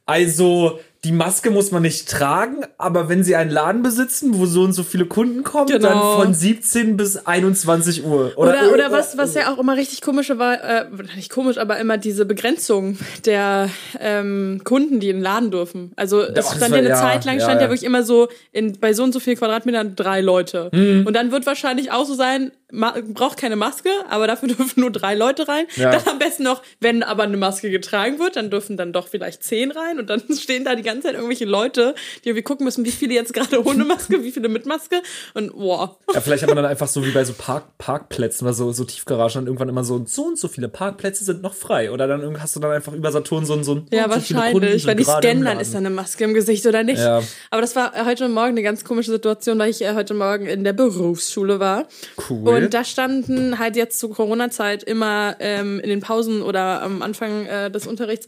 also 0.05 0.79
die 1.05 1.12
Maske 1.12 1.51
muss 1.51 1.71
man 1.71 1.83
nicht 1.83 2.09
tragen, 2.09 2.65
aber 2.79 3.07
wenn 3.09 3.24
sie 3.24 3.35
einen 3.35 3.51
Laden 3.51 3.83
besitzen, 3.83 4.38
wo 4.39 4.45
so 4.47 4.63
und 4.63 4.74
so 4.74 4.81
viele 4.83 5.05
Kunden 5.05 5.43
kommen, 5.43 5.67
Genau. 5.67 5.88
dann 6.17 6.25
von 6.25 6.33
17 6.33 6.97
bis 6.97 7.25
21 7.27 8.03
Uhr. 8.03 8.33
Oder, 8.35 8.51
oder, 8.51 8.63
irgend- 8.65 8.91
was, 8.91 9.17
was 9.17 9.35
ja 9.35 9.53
auch 9.53 9.59
immer 9.59 9.77
richtig 9.77 10.01
komische 10.01 10.39
war, 10.39 10.55
äh, 10.63 10.85
nicht 11.15 11.29
komisch, 11.31 11.57
aber 11.59 11.77
immer 11.77 11.97
diese 12.00 12.25
Begrenzung 12.25 12.97
der 13.25 13.69
ähm, 14.00 14.62
Kunden, 14.63 15.00
die 15.00 15.09
in 15.09 15.17
den 15.17 15.24
Laden 15.24 15.51
dürfen. 15.51 15.91
Also 15.95 16.21
es 16.21 16.33
das 16.33 16.47
stand 16.55 16.62
war- 16.62 16.69
ja 16.69 16.75
eine 16.77 16.89
ja, 16.89 16.95
Zeit 16.95 17.24
lang, 17.25 17.35
ja, 17.38 17.43
stand 17.43 17.62
ja. 17.62 17.67
ja. 17.67 17.69
wirklich 17.69 17.85
immer 17.85 18.01
so, 18.03 18.27
in, 18.51 18.79
bei 18.79 18.93
so 18.93 19.03
und 19.03 19.13
so 19.13 19.19
viel 19.19 19.35
Quadratmetern 19.35 19.95
drei 19.95 20.21
Leute. 20.21 20.69
Mhm. 20.74 21.05
Und 21.05 21.13
dann 21.15 21.31
wird 21.31 21.45
wahrscheinlich 21.45 21.91
auch 21.91 22.05
so 22.05 22.15
sein, 22.15 22.51
braucht 23.13 23.38
keine 23.38 23.55
Maske, 23.55 23.89
aber 24.10 24.27
dafür 24.27 24.48
dürfen 24.55 24.79
nur 24.82 24.91
drei 24.91 25.15
Leute 25.15 25.48
rein. 25.48 25.65
Ja. 25.75 25.91
Dann 25.91 26.08
am 26.08 26.20
besten 26.20 26.44
noch, 26.44 26.62
wenn 26.79 27.03
aber 27.03 27.24
eine 27.24 27.38
Maske 27.38 27.70
getragen 27.70 28.20
wird, 28.20 28.36
dann 28.36 28.50
dürfen 28.50 28.77
dann 28.77 28.94
doch 28.94 29.08
vielleicht 29.08 29.44
zehn 29.44 29.72
rein 29.72 30.00
und 30.00 30.10
dann 30.10 30.22
stehen 30.39 30.65
da 30.65 30.75
die 30.75 30.84
ganze 30.84 31.03
Zeit 31.03 31.13
irgendwelche 31.15 31.46
Leute, 31.46 31.96
die 32.24 32.29
irgendwie 32.29 32.44
gucken 32.44 32.65
müssen, 32.65 32.86
wie 32.86 32.91
viele 32.91 33.13
jetzt 33.13 33.34
gerade 33.34 33.63
ohne 33.65 33.86
Maske, 33.86 34.24
wie 34.24 34.32
viele 34.32 34.50
mit 34.50 34.65
Maske 34.65 35.01
und 35.34 35.53
boah. 35.53 35.98
Ja, 36.13 36.22
vielleicht 36.22 36.44
hat 36.44 36.50
man 36.50 36.58
dann 36.58 36.65
einfach 36.65 36.88
so 36.88 37.05
wie 37.05 37.12
bei 37.12 37.24
so 37.24 37.34
Park, 37.38 37.77
Parkplätzen 37.77 38.46
oder 38.46 38.53
so, 38.53 38.72
so 38.72 38.84
Tiefgaragen 38.84 39.36
dann 39.36 39.48
irgendwann 39.48 39.70
immer 39.70 39.84
so, 39.84 40.03
so 40.05 40.24
und 40.24 40.39
so 40.39 40.48
viele 40.48 40.67
Parkplätze 40.67 41.24
sind 41.24 41.41
noch 41.41 41.53
frei. 41.53 41.91
Oder 41.91 42.08
dann 42.08 42.41
hast 42.41 42.55
du 42.55 42.60
dann 42.60 42.72
einfach 42.72 42.94
über 42.94 43.12
Saturn 43.12 43.46
so 43.46 43.53
ein, 43.53 43.63
so 43.63 43.75
ein 43.75 43.88
Ja, 43.91 44.10
wahrscheinlich. 44.10 44.86
Wenn 44.86 44.98
die 44.98 45.03
scannen, 45.03 45.46
dann 45.46 45.60
ist 45.60 45.74
da 45.74 45.77
eine 45.77 45.89
Maske 45.89 46.24
im 46.24 46.34
Gesicht 46.34 46.65
oder 46.65 46.84
nicht. 46.84 47.00
Ja. 47.00 47.22
Aber 47.51 47.62
das 47.62 47.75
war 47.75 48.05
heute 48.05 48.27
Morgen 48.29 48.50
eine 48.50 48.63
ganz 48.63 48.84
komische 48.84 49.12
Situation, 49.12 49.60
weil 49.60 49.70
ich 49.70 49.82
äh, 49.82 49.94
heute 49.94 50.13
Morgen 50.13 50.46
in 50.46 50.63
der 50.63 50.74
Berufsschule 50.74 51.60
war. 51.60 51.88
Cool. 52.29 52.64
Und 52.65 52.74
da 52.74 52.84
standen 52.84 53.60
halt 53.60 53.75
jetzt 53.75 54.00
zur 54.00 54.13
Corona-Zeit 54.13 54.84
immer 54.84 55.36
ähm, 55.39 55.79
in 55.79 55.89
den 55.89 56.01
Pausen 56.01 56.41
oder 56.41 56.81
am 56.81 57.01
Anfang 57.01 57.45
äh, 57.45 57.72
des 57.72 57.88
Unterrichts 57.88 58.27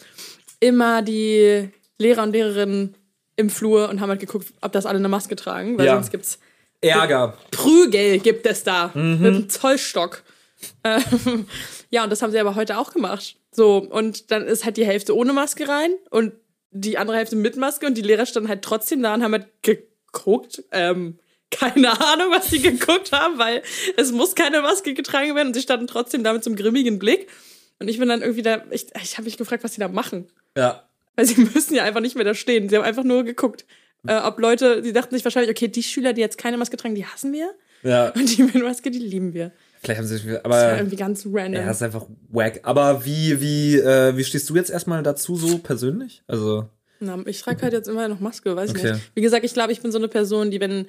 immer 0.60 1.02
die 1.02 1.70
Lehrer 1.98 2.24
und 2.24 2.32
Lehrerinnen 2.32 2.96
im 3.36 3.50
Flur 3.50 3.90
und 3.90 4.02
haben 4.02 4.10
halt 4.10 4.20
geguckt, 4.20 4.48
ob 4.62 4.72
das 4.72 4.86
alle 4.86 4.98
eine 5.00 5.10
Maske 5.10 5.36
tragen, 5.36 5.78
weil 5.78 5.86
Ja. 5.86 5.94
sonst 5.96 6.12
gibt's 6.12 6.40
Ärger. 6.82 7.36
Prügel 7.52 8.20
gibt 8.20 8.46
es 8.46 8.64
da 8.64 8.92
Mhm. 8.94 9.22
mit 9.22 9.34
einem 9.34 9.50
Zollstock. 9.50 10.24
Ähm, 10.84 11.02
ja, 11.90 12.04
und 12.04 12.12
das 12.12 12.22
haben 12.22 12.32
sie 12.32 12.40
aber 12.40 12.56
heute 12.56 12.78
auch 12.78 12.92
gemacht. 12.92 13.36
So, 13.52 13.78
und 13.78 14.32
dann 14.32 14.46
ist 14.46 14.66
halt 14.66 14.78
die 14.78 14.86
Hälfte 14.86 15.16
ohne 15.16 15.34
Maske 15.34 15.68
rein 15.68 15.92
und 16.12 16.34
die 16.72 16.98
andere 16.98 17.18
Hälfte 17.18 17.36
mit 17.36 17.58
Maske 17.58 17.86
und 17.88 17.96
die 17.98 18.02
Lehrer 18.02 18.26
standen 18.26 18.50
halt 18.50 18.62
trotzdem 18.64 19.02
da 19.02 19.14
und 19.16 19.24
haben 19.24 19.32
halt 19.34 19.48
geguckt. 19.64 20.64
Ähm, 20.72 21.18
keine 21.52 21.92
Ahnung, 22.02 22.28
was 22.32 22.50
sie 22.50 22.60
geguckt 22.60 23.12
haben, 23.12 23.38
weil 23.40 23.62
es 23.96 24.12
muss 24.12 24.36
keine 24.36 24.62
Maske 24.62 24.94
getragen 24.94 25.36
werden 25.36 25.50
und 25.50 25.54
sie 25.54 25.62
standen 25.62 25.88
trotzdem 25.88 26.24
da 26.24 26.34
mit 26.34 26.44
so 26.44 26.50
einem 26.50 26.58
grimmigen 26.58 27.00
Blick. 27.00 27.28
Und 27.80 27.88
ich 27.88 28.00
bin 28.00 28.10
dann 28.10 28.22
irgendwie 28.22 28.42
da, 28.42 28.64
ich, 28.72 28.88
ich 29.02 29.14
habe 29.18 29.26
mich 29.26 29.38
gefragt, 29.38 29.64
was 29.64 29.74
sie 29.74 29.80
da 29.80 29.88
machen. 29.88 30.28
Ja. 30.58 30.84
Weil 31.16 31.26
sie 31.26 31.36
müssen 31.54 31.76
ja 31.76 31.84
einfach 31.84 32.02
nicht 32.02 32.16
mehr 32.16 32.26
da 32.26 32.34
stehen. 32.34 32.70
Sie 32.70 32.76
haben 32.76 32.84
einfach 32.84 33.04
nur 33.04 33.24
geguckt, 33.24 33.66
äh, 34.08 34.18
ob 34.18 34.40
Leute, 34.40 34.84
sie 34.84 34.94
dachten 34.94 35.14
sich 35.16 35.24
wahrscheinlich, 35.24 35.52
okay, 35.52 35.68
die 35.68 35.84
Schüler, 35.84 36.14
die 36.14 36.22
jetzt 36.22 36.38
keine 36.38 36.58
Maske 36.58 36.78
tragen, 36.78 36.96
die 36.96 37.06
hassen 37.06 37.34
wir. 37.34 37.52
Ja. 37.84 38.10
Und 38.16 38.38
die 38.38 38.44
mit 38.44 38.56
Maske, 38.56 38.92
die 38.92 39.00
lieben 39.00 39.34
wir. 39.34 39.52
Vielleicht 39.82 40.00
haben 40.00 40.08
sie 40.08 40.18
sich. 40.18 40.26
Das 40.26 40.44
war 40.44 40.64
Aber. 40.64 40.78
irgendwie 40.78 40.96
ganz 40.96 41.26
random. 41.32 41.62
Ja, 41.62 41.68
das 41.68 41.78
ist 41.78 41.84
einfach 41.84 42.08
wack. 42.30 42.62
Aber 42.64 43.06
wie, 43.06 43.40
wie, 43.40 43.76
äh, 43.78 44.18
wie 44.18 44.24
stehst 44.24 44.50
du 44.50 44.56
jetzt 44.56 44.72
erstmal 44.72 45.04
dazu 45.04 45.36
so 45.36 45.60
persönlich? 45.60 46.24
Also. 46.28 46.68
Na, 47.00 47.22
ich 47.28 47.40
trage 47.42 47.62
halt 47.62 47.74
jetzt 47.74 47.88
immer 47.88 48.08
noch 48.08 48.20
Maske, 48.20 48.56
weiß 48.56 48.72
ich 48.72 48.78
Okay. 48.80 48.94
nicht. 48.94 49.12
Wie 49.14 49.22
gesagt, 49.22 49.46
ich 49.46 49.54
glaube, 49.54 49.72
ich 49.72 49.82
bin 49.82 49.92
so 49.92 50.00
eine 50.00 50.08
Person, 50.08 50.50
die, 50.50 50.60
wenn 50.60 50.88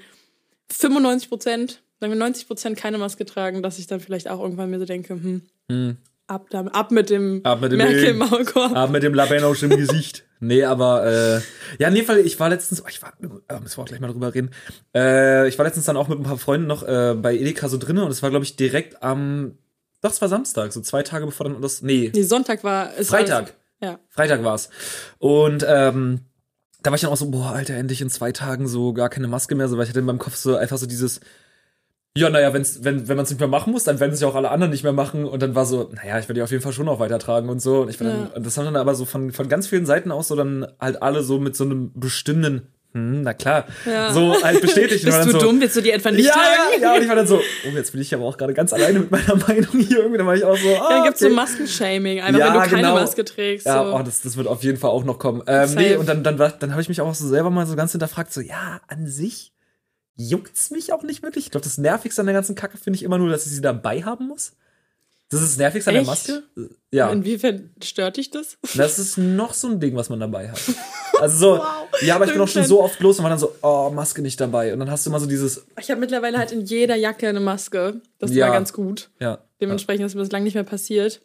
95 0.70 1.28
Prozent, 1.28 1.82
sagen 2.00 2.12
wir 2.12 2.18
90 2.18 2.46
Prozent 2.46 2.76
keine 2.76 2.98
Maske 2.98 3.24
tragen, 3.24 3.62
dass 3.62 3.78
ich 3.78 3.86
dann 3.86 4.00
vielleicht 4.00 4.28
auch 4.28 4.40
irgendwann 4.40 4.70
mir 4.70 4.78
so 4.78 4.84
denke, 4.84 5.14
hm, 5.14 5.96
ab, 6.26 6.46
da, 6.50 6.60
ab 6.60 6.90
mit 6.90 7.10
dem, 7.10 7.40
Ab 7.44 7.60
mit 7.60 7.72
dem 7.72 7.78
Merkel. 7.78 8.14
Maulkorb. 8.14 8.72
Ah, 8.74 8.86
mit 8.86 9.02
dem 9.02 9.14
Labenausch 9.14 9.62
im 9.62 9.70
Gesicht. 9.70 10.24
Nee, 10.40 10.62
aber 10.64 11.04
äh, 11.06 11.40
ja, 11.80 11.88
in 11.88 11.94
dem 11.94 12.04
Fall, 12.04 12.20
ich 12.20 12.38
war 12.38 12.48
letztens, 12.48 12.82
oh, 12.82 12.88
ich 12.88 13.02
war, 13.02 13.12
äh, 13.20 13.58
müssen 13.60 13.76
wir 13.76 13.82
auch 13.82 13.86
gleich 13.86 14.00
mal 14.00 14.12
drüber 14.12 14.32
reden. 14.34 14.50
Äh, 14.94 15.48
ich 15.48 15.58
war 15.58 15.64
letztens 15.64 15.86
dann 15.86 15.96
auch 15.96 16.06
mit 16.08 16.18
ein 16.18 16.22
paar 16.22 16.38
Freunden 16.38 16.66
noch 16.68 16.86
äh, 16.86 17.14
bei 17.14 17.34
Edeka 17.34 17.68
so 17.68 17.76
drinnen 17.78 18.04
und 18.04 18.10
es 18.10 18.22
war, 18.22 18.30
glaube 18.30 18.44
ich, 18.44 18.54
direkt 18.54 19.02
am, 19.02 19.58
doch, 20.00 20.12
es 20.12 20.20
war 20.20 20.28
Samstag, 20.28 20.72
so 20.72 20.80
zwei 20.80 21.02
Tage 21.02 21.26
bevor 21.26 21.48
dann 21.48 21.60
das, 21.60 21.82
nee, 21.82 22.12
Nee, 22.14 22.22
Sonntag 22.22 22.62
war 22.62 22.96
es. 22.96 23.08
Freitag. 23.08 23.54
Ja. 23.80 23.98
Freitag 24.08 24.44
war's. 24.44 24.70
Und 25.18 25.64
ähm, 25.68 26.20
da 26.82 26.90
war 26.90 26.94
ich 26.96 27.00
dann 27.02 27.10
auch 27.10 27.16
so, 27.16 27.30
boah, 27.30 27.50
Alter, 27.52 27.74
endlich 27.74 28.00
in 28.00 28.10
zwei 28.10 28.32
Tagen 28.32 28.68
so 28.68 28.92
gar 28.92 29.08
keine 29.08 29.28
Maske 29.28 29.54
mehr, 29.54 29.68
so, 29.68 29.76
weil 29.76 29.84
ich 29.84 29.90
hatte 29.90 29.98
in 30.00 30.04
meinem 30.06 30.18
Kopf 30.18 30.36
so 30.36 30.56
einfach 30.56 30.78
so 30.78 30.86
dieses, 30.86 31.20
ja, 32.16 32.30
naja, 32.30 32.52
wenn's, 32.52 32.82
wenn, 32.84 33.06
wenn 33.08 33.16
man 33.16 33.24
es 33.24 33.30
nicht 33.30 33.38
mehr 33.40 33.48
machen 33.48 33.72
muss, 33.72 33.84
dann 33.84 34.00
werden 34.00 34.12
es 34.12 34.20
ja 34.20 34.28
auch 34.28 34.34
alle 34.34 34.50
anderen 34.50 34.70
nicht 34.72 34.82
mehr 34.82 34.92
machen. 34.92 35.24
Und 35.24 35.40
dann 35.42 35.54
war 35.54 35.66
so, 35.66 35.90
naja, 35.94 36.18
ich 36.18 36.24
werde 36.24 36.34
die 36.34 36.42
auf 36.42 36.50
jeden 36.50 36.62
Fall 36.62 36.72
schon 36.72 36.86
noch 36.86 36.98
weitertragen 37.00 37.48
und 37.48 37.60
so. 37.60 37.82
Und 37.82 37.90
ich 37.90 38.00
war 38.00 38.08
dann, 38.08 38.20
Ja. 38.20 38.36
und 38.36 38.46
das 38.46 38.56
haben 38.56 38.64
dann 38.64 38.76
aber 38.76 38.94
so 38.94 39.04
von, 39.04 39.30
von 39.32 39.48
ganz 39.48 39.66
vielen 39.68 39.86
Seiten 39.86 40.10
aus 40.10 40.28
so 40.28 40.34
dann 40.36 40.66
halt 40.80 41.02
alle 41.02 41.22
so 41.22 41.38
mit 41.38 41.54
so 41.54 41.64
einem 41.64 41.92
bestimmten, 41.94 42.68
hm, 42.94 43.22
na 43.22 43.34
klar, 43.34 43.66
Ja. 43.84 44.12
so 44.12 44.42
halt 44.42 44.60
bestätigt. 44.62 45.04
Bist 45.04 45.18
du 45.18 45.22
dann 45.24 45.30
so, 45.32 45.38
dumm? 45.38 45.60
Willst 45.60 45.76
du 45.76 45.80
die 45.82 45.90
etwa 45.90 46.10
nicht 46.10 46.24
ja, 46.26 46.32
tragen? 46.32 46.48
ja, 46.74 46.80
ja, 46.80 46.94
und 46.96 47.02
ich 47.02 47.08
war 47.08 47.16
dann 47.16 47.26
so, 47.26 47.36
oh, 47.38 47.68
jetzt 47.74 47.92
bin 47.92 48.00
ich 48.00 48.14
aber 48.14 48.24
auch 48.24 48.36
gerade 48.38 48.54
ganz 48.54 48.72
alleine 48.72 49.00
mit 49.00 49.10
meiner 49.10 49.36
Meinung 49.46 49.78
hier 49.78 49.98
irgendwie. 49.98 50.18
Dann 50.18 50.26
war 50.26 50.34
ich 50.36 50.44
auch 50.44 50.56
so, 50.56 50.68
ah, 50.76 50.88
Dann 50.88 51.04
gibt's 51.04 51.20
okay. 51.22 51.30
so 51.30 51.36
Maskenshaming, 51.36 52.20
einfach 52.20 52.40
Ja, 52.40 52.46
wenn 52.46 52.52
du 52.54 52.60
keine 52.68 52.82
genau. 52.82 52.94
Maske 52.94 53.24
trägst. 53.24 53.66
Ja, 53.66 53.84
so. 53.84 53.94
oh, 53.94 54.02
das, 54.02 54.22
das 54.22 54.36
wird 54.36 54.46
auf 54.46 54.62
jeden 54.64 54.78
Fall 54.78 54.90
auch 54.90 55.04
noch 55.04 55.18
kommen. 55.18 55.42
Ähm, 55.46 55.74
nee, 55.74 55.96
und 55.96 56.08
dann, 56.08 56.22
dann, 56.24 56.38
war- 56.38 56.50
dann 56.52 56.70
habe 56.72 56.80
ich 56.82 56.88
mich 56.88 57.00
auch 57.02 57.14
so 57.14 57.28
selber 57.28 57.50
mal 57.50 57.66
so 57.66 57.76
ganz 57.76 57.92
hinterfragt, 57.92 58.32
so, 58.32 58.40
ja, 58.40 58.80
an 58.88 59.06
sich 59.06 59.52
juckt's 60.16 60.70
mich 60.70 60.92
auch 60.92 61.02
nicht 61.02 61.22
wirklich. 61.22 61.44
Ich 61.44 61.50
glaube, 61.50 61.64
das 61.64 61.78
Nervigste 61.78 62.22
an 62.22 62.26
der 62.26 62.34
ganzen 62.34 62.54
Kacke 62.54 62.76
finde 62.78 62.96
ich 62.96 63.02
immer 63.04 63.18
nur, 63.18 63.28
dass 63.30 63.46
ich 63.46 63.52
sie 63.52 63.60
dabei 63.60 64.02
haben 64.02 64.26
muss. 64.28 64.52
Das 65.30 65.42
ist 65.42 65.50
das 65.52 65.58
Nervigste 65.58 65.90
an 65.90 65.94
der? 65.94 66.04
Maske? 66.04 66.42
Ja. 66.90 67.10
Inwiefern 67.10 67.70
stört 67.84 68.16
dich 68.16 68.30
das? 68.30 68.56
Das 68.74 68.98
ist 68.98 69.18
noch 69.18 69.52
so 69.52 69.68
ein 69.68 69.78
Ding, 69.78 69.94
was 69.94 70.08
man 70.08 70.20
dabei 70.20 70.50
hat. 70.50 70.60
Also 71.20 71.36
so, 71.36 71.58
Wow. 71.58 71.87
Ja, 72.02 72.14
aber 72.16 72.26
ich 72.26 72.32
bin 72.32 72.40
auch 72.40 72.48
schon 72.48 72.64
so 72.64 72.82
oft 72.82 73.00
los 73.00 73.18
und 73.18 73.22
war 73.24 73.30
dann 73.30 73.38
so, 73.38 73.54
oh, 73.62 73.90
Maske 73.90 74.22
nicht 74.22 74.40
dabei. 74.40 74.72
Und 74.72 74.78
dann 74.80 74.90
hast 74.90 75.04
du 75.06 75.10
immer 75.10 75.20
so 75.20 75.26
dieses, 75.26 75.64
Ich 75.80 75.90
habe 75.90 76.00
mittlerweile 76.00 76.38
halt 76.38 76.52
in 76.52 76.62
jeder 76.64 76.96
Jacke 76.96 77.28
eine 77.28 77.40
Maske. 77.40 78.00
Das 78.18 78.32
Ja. 78.34 78.46
war 78.46 78.52
ganz 78.54 78.72
gut. 78.72 79.10
ja. 79.20 79.38
Dementsprechend 79.60 80.06
ist 80.06 80.14
mir 80.14 80.20
das 80.22 80.30
lange 80.30 80.44
nicht 80.44 80.54
mehr 80.54 80.62
passiert. 80.64 81.20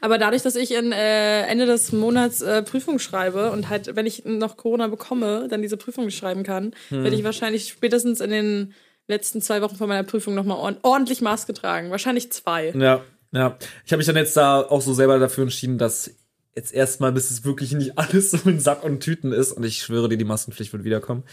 Aber 0.00 0.18
dadurch, 0.18 0.42
dass 0.42 0.56
ich 0.56 0.74
in, 0.74 0.90
äh, 0.90 1.42
Ende 1.42 1.64
des 1.64 1.92
Monats 1.92 2.40
äh, 2.40 2.62
Prüfung 2.62 2.98
schreibe 2.98 3.52
und 3.52 3.68
halt, 3.68 3.94
wenn 3.94 4.04
ich 4.04 4.24
noch 4.24 4.56
Corona 4.56 4.88
bekomme, 4.88 5.46
dann 5.48 5.62
diese 5.62 5.76
Prüfung 5.76 6.10
schreiben 6.10 6.42
kann, 6.42 6.74
Hm. 6.88 7.04
werde 7.04 7.14
ich 7.14 7.22
wahrscheinlich 7.22 7.68
spätestens 7.68 8.20
in 8.20 8.30
den 8.30 8.74
letzten 9.06 9.40
zwei 9.42 9.62
Wochen 9.62 9.76
vor 9.76 9.86
meiner 9.86 10.02
Prüfung 10.02 10.34
nochmal 10.34 10.56
ord 10.58 10.78
ordentlich 10.82 11.20
Maske 11.20 11.54
tragen. 11.54 11.90
Wahrscheinlich 11.92 12.32
zwei. 12.32 12.72
Ja, 12.76 13.02
ja. 13.32 13.56
Ich 13.86 13.92
habe 13.92 13.98
mich 13.98 14.06
dann 14.06 14.16
jetzt 14.16 14.36
da 14.36 14.60
auch 14.60 14.80
so 14.82 14.92
selber 14.92 15.20
dafür 15.20 15.42
entschieden, 15.44 15.78
dass 15.78 16.10
jetzt 16.54 16.72
erstmal, 16.72 17.12
bis 17.12 17.30
es 17.30 17.44
wirklich 17.44 17.72
nicht 17.72 17.92
alles 17.98 18.30
so 18.30 18.48
in 18.48 18.60
Sack 18.60 18.84
und 18.84 19.00
Tüten 19.00 19.32
ist, 19.32 19.52
und 19.52 19.64
ich 19.64 19.82
schwöre 19.82 20.08
dir, 20.08 20.16
die 20.16 20.24
Maskenpflicht 20.24 20.72
wird 20.72 20.84
wiederkommen. 20.84 21.24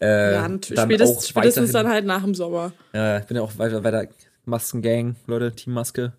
Äh, 0.00 0.34
Ja, 0.34 0.48
natürlich. 0.48 0.76
dann 0.76 0.88
Spätestens, 0.88 1.18
auch 1.18 1.28
spätestens 1.28 1.72
dann 1.72 1.88
halt 1.88 2.04
nach 2.04 2.22
dem 2.22 2.34
Sommer. 2.34 2.72
Ja, 2.92 3.18
ich 3.18 3.24
bin 3.24 3.36
ja 3.36 3.42
auch 3.42 3.58
weiter 3.58 3.80
bei 3.80 3.90
der 3.90 4.08
Maskengang, 4.44 5.16
Leute, 5.26 5.52
Team 5.52 5.74
Maske. 5.74 6.12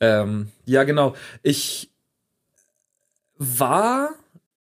Ähm, 0.00 0.48
ja, 0.64 0.84
genau. 0.84 1.14
Ich 1.42 1.90
war, 3.36 4.10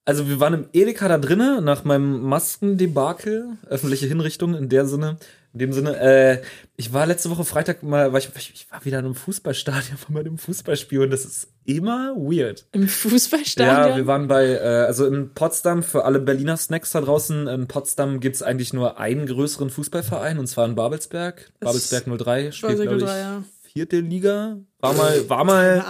also 0.06 0.28
wir 0.28 0.40
waren 0.40 0.54
im 0.54 0.66
Edeka 0.74 1.08
da 1.08 1.18
drinnen 1.18 1.64
nach 1.64 1.84
meinem 1.84 2.22
Maskendebakel, 2.24 3.58
öffentliche 3.68 4.08
Hinrichtung 4.08 4.56
in 4.56 4.70
der 4.70 4.86
Sinne, 4.86 5.18
in 5.54 5.60
dem 5.60 5.74
Sinne. 5.74 5.98
Äh, 6.00 6.42
ich 6.78 6.94
war 6.94 7.06
letzte 7.06 7.30
Woche 7.30 7.44
Freitag 7.44 7.84
mal, 7.84 8.14
war 8.14 8.20
ich, 8.20 8.30
ich 8.36 8.68
war 8.72 8.84
wieder 8.86 9.00
in 9.00 9.06
einem 9.06 9.16
Fußballstadion 9.16 9.98
von 9.98 10.14
meinem 10.14 10.38
Fußballspiel 10.38 11.02
und 11.02 11.10
das 11.12 11.26
ist 11.26 11.50
immer 11.66 12.16
weird. 12.16 12.66
Im 12.72 12.88
Fußballstadion? 12.88 13.90
Ja, 13.90 13.96
wir 13.96 14.08
waren 14.08 14.28
bei, 14.28 14.46
äh, 14.48 14.86
also 14.86 15.06
in 15.06 15.34
Potsdam, 15.34 15.84
für 15.84 16.06
alle 16.06 16.20
Berliner 16.20 16.58
Snacks 16.58 16.92
da 16.92 17.02
draußen, 17.02 17.48
in 17.48 17.68
Potsdam 17.68 18.20
gibt's 18.20 18.42
eigentlich 18.42 18.74
nur 18.74 19.00
einen 19.00 19.26
größeren 19.26 19.70
Fußballverein, 19.70 20.40
und 20.40 20.48
zwar 20.48 20.66
in 20.66 20.76
Babelsberg. 20.76 21.52
Babelsberg 21.60 22.06
03, 22.06 22.52
spielt, 22.52 22.82
glaube 22.82 22.98
ich, 22.98 23.04
03, 23.04 23.20
ja. 23.20 23.44
vierte 23.74 24.00
Liga. 24.00 24.58
War 24.80 24.94
mal, 24.94 25.30
war 25.30 25.44
mal, 25.44 25.86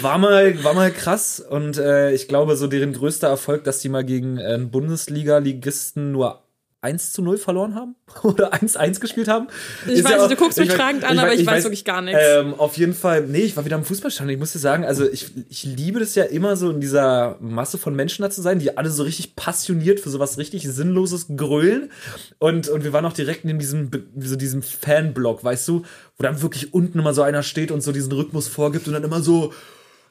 war 0.00 0.18
mal, 0.18 0.64
war 0.64 0.74
mal 0.74 0.90
krass. 0.90 1.38
Und 1.38 1.78
äh, 1.78 2.12
ich 2.12 2.26
glaube, 2.26 2.56
so 2.56 2.66
deren 2.66 2.92
größter 2.92 3.28
Erfolg, 3.28 3.62
dass 3.64 3.78
die 3.78 3.88
mal 3.88 4.04
gegen 4.04 4.38
äh, 4.38 4.58
Bundesliga-Ligisten 4.58 6.10
nur 6.10 6.45
1 6.82 7.12
zu 7.12 7.22
0 7.22 7.38
verloren 7.38 7.74
haben 7.74 7.96
oder 8.22 8.52
1-1 8.54 9.00
gespielt 9.00 9.26
haben. 9.28 9.48
Ich 9.86 9.94
Ist 9.94 10.04
weiß 10.04 10.10
ja 10.12 10.24
auch- 10.24 10.28
du 10.28 10.36
guckst 10.36 10.58
mich 10.58 10.68
ich 10.68 10.74
weiß- 10.74 10.76
fragend 10.76 11.04
an, 11.04 11.18
aber 11.18 11.32
ich 11.34 11.44
weiß 11.44 11.64
wirklich 11.64 11.84
gar 11.84 12.00
nichts. 12.02 12.20
Ähm, 12.22 12.54
auf 12.54 12.76
jeden 12.76 12.94
Fall, 12.94 13.22
nee, 13.26 13.40
ich 13.40 13.56
war 13.56 13.64
wieder 13.64 13.76
am 13.76 13.84
Fußballstand. 13.84 14.30
Ich 14.30 14.38
muss 14.38 14.52
dir 14.52 14.58
sagen, 14.60 14.84
also 14.84 15.08
ich, 15.10 15.30
ich 15.48 15.64
liebe 15.64 15.98
das 16.00 16.14
ja 16.14 16.24
immer 16.24 16.54
so 16.56 16.70
in 16.70 16.80
dieser 16.80 17.36
Masse 17.40 17.78
von 17.78 17.94
Menschen 17.96 18.22
da 18.22 18.30
zu 18.30 18.42
sein, 18.42 18.58
die 18.60 18.76
alle 18.76 18.90
so 18.90 19.02
richtig 19.02 19.34
passioniert 19.36 19.98
für 20.00 20.10
sowas 20.10 20.38
richtig 20.38 20.62
Sinnloses 20.68 21.26
grölen. 21.36 21.90
Und, 22.38 22.68
und 22.68 22.84
wir 22.84 22.92
waren 22.92 23.04
auch 23.06 23.12
direkt 23.14 23.44
in 23.44 23.58
diesem, 23.58 23.90
so 24.20 24.36
diesem 24.36 24.62
Fanblock, 24.62 25.42
weißt 25.42 25.66
du, 25.68 25.82
wo 26.18 26.22
dann 26.22 26.40
wirklich 26.42 26.72
unten 26.74 26.98
immer 27.00 27.14
so 27.14 27.22
einer 27.22 27.42
steht 27.42 27.70
und 27.72 27.80
so 27.82 27.90
diesen 27.92 28.12
Rhythmus 28.12 28.48
vorgibt 28.48 28.86
und 28.86 28.92
dann 28.94 29.02
immer 29.04 29.22
so 29.22 29.52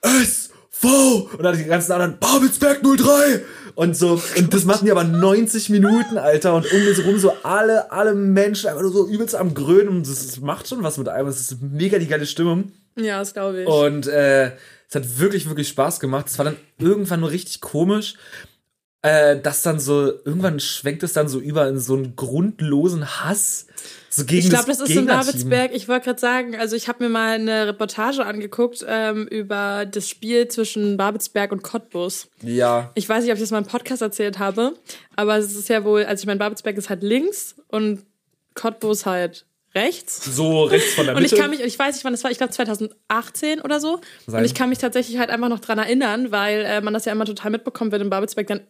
S, 0.02 0.50
V 0.78 1.30
und 1.38 1.44
dann 1.44 1.58
die 1.58 1.64
ganzen 1.66 1.92
anderen 1.94 2.18
Babelsberg 2.20 2.82
03 2.84 3.42
und 3.76 3.96
so 3.96 4.22
und 4.38 4.54
das 4.54 4.66
machen 4.66 4.86
die 4.86 4.92
aber 4.92 5.04
90 5.04 5.70
Minuten, 5.70 6.18
Alter 6.18 6.54
und 6.56 6.72
um 6.72 6.88
uns 6.88 7.04
rum 7.06 7.18
so 7.18 7.34
alle 7.44 7.92
alle 7.92 8.14
Menschen 8.14 8.68
einfach 8.70 8.82
nur 8.82 8.92
so 8.92 9.08
übelst 9.08 9.36
am 9.36 9.54
grölen 9.54 9.88
und 9.88 10.08
das, 10.08 10.26
das 10.28 10.40
macht 10.42 10.68
schon 10.68 10.84
was 10.84 10.98
mit 10.98 11.08
einem, 11.08 11.28
das 11.28 11.40
ist 11.40 11.62
mega 11.62 11.98
die 11.98 12.08
geile 12.08 12.26
Stimmung 12.26 12.72
Ja, 12.98 13.20
das 13.20 13.34
glaube 13.34 13.62
ich. 13.62 13.68
und 13.68 14.08
äh, 14.08 14.52
es 14.88 14.96
hat 14.96 15.20
wirklich 15.20 15.48
wirklich 15.50 15.68
Spaß 15.70 16.00
gemacht. 16.00 16.28
Es 16.28 16.38
war 16.38 16.46
dann 16.46 16.58
irgendwann 16.78 17.22
nur 17.22 17.32
richtig 17.32 17.60
komisch. 17.60 18.16
Äh, 19.06 19.40
dass 19.40 19.62
dann 19.62 19.80
so, 19.80 20.08
irgendwann 20.26 20.60
schwenkt 20.60 21.04
es 21.04 21.14
dann 21.14 21.28
so 21.28 21.40
über 21.40 21.68
in 21.68 21.78
so 21.78 21.94
einen 21.94 22.16
grundlosen 22.16 23.06
Hass. 23.06 23.68
So 24.10 24.26
gegen 24.26 24.42
Ich 24.42 24.50
glaube, 24.50 24.66
das 24.66 24.80
ist 24.80 24.90
in. 24.90 25.06
Babelsberg. 25.06 25.76
Ich 25.76 25.88
wollte 25.88 26.06
gerade 26.06 26.20
sagen, 26.20 26.56
also 26.56 26.76
ich 26.76 26.88
habe 26.88 27.04
mir 27.04 27.12
mal 27.12 27.36
eine 27.36 27.68
Reportage 27.68 28.26
angeguckt 28.26 28.84
ähm, 28.88 29.28
über 29.28 29.86
das 29.86 30.10
Spiel 30.10 30.48
zwischen 30.48 30.98
Babelsberg 30.98 31.52
und 31.52 31.62
Cottbus. 31.62 32.30
Ja. 32.42 32.92
Ich 32.96 33.08
weiß 33.08 33.24
nicht, 33.24 33.32
ob 33.32 33.36
ich 33.36 33.44
das 33.44 33.52
mal 33.52 33.60
im 33.60 33.68
Podcast 33.68 34.02
erzählt 34.02 34.40
habe, 34.40 34.74
aber 35.16 35.38
es 35.38 35.56
ist 35.56 35.70
ja 35.70 35.84
wohl, 35.84 36.04
also 36.06 36.22
ich 36.24 36.26
meine, 36.26 36.40
Babelsberg 36.40 36.76
ist 36.76 36.90
halt 36.90 37.04
links 37.04 37.54
und 37.68 38.04
Cottbus 38.56 39.06
halt 39.06 39.46
rechts. 39.76 40.24
So 40.36 40.64
rechts 40.64 40.94
von 40.94 41.06
der 41.06 41.16
Und 41.16 41.24
ich 41.24 41.32
Mitte. 41.32 41.42
kann 41.42 41.52
mich, 41.52 41.60
ich 41.62 41.78
weiß 41.78 41.96
nicht, 41.96 42.06
wann 42.06 42.14
das 42.14 42.24
war, 42.24 42.32
ich 42.32 42.38
glaube 42.38 42.54
2018 42.54 43.62
oder 43.62 43.80
so. 43.80 44.00
Sein. 44.26 44.40
Und 44.40 44.46
ich 44.46 44.54
kann 44.54 44.70
mich 44.70 44.78
tatsächlich 44.80 45.18
halt 45.20 45.30
einfach 45.30 45.50
noch 45.50 45.60
dran 45.60 45.78
erinnern, 45.78 46.32
weil 46.32 46.62
äh, 46.66 46.82
man 46.82 46.94
das 46.94 47.06
ja 47.06 47.12
immer 47.12 47.26
total 47.26 47.52
mitbekommt, 47.52 47.92
wenn 47.92 48.02
in 48.02 48.10
Babelsberg 48.10 48.48
dann 48.48 48.62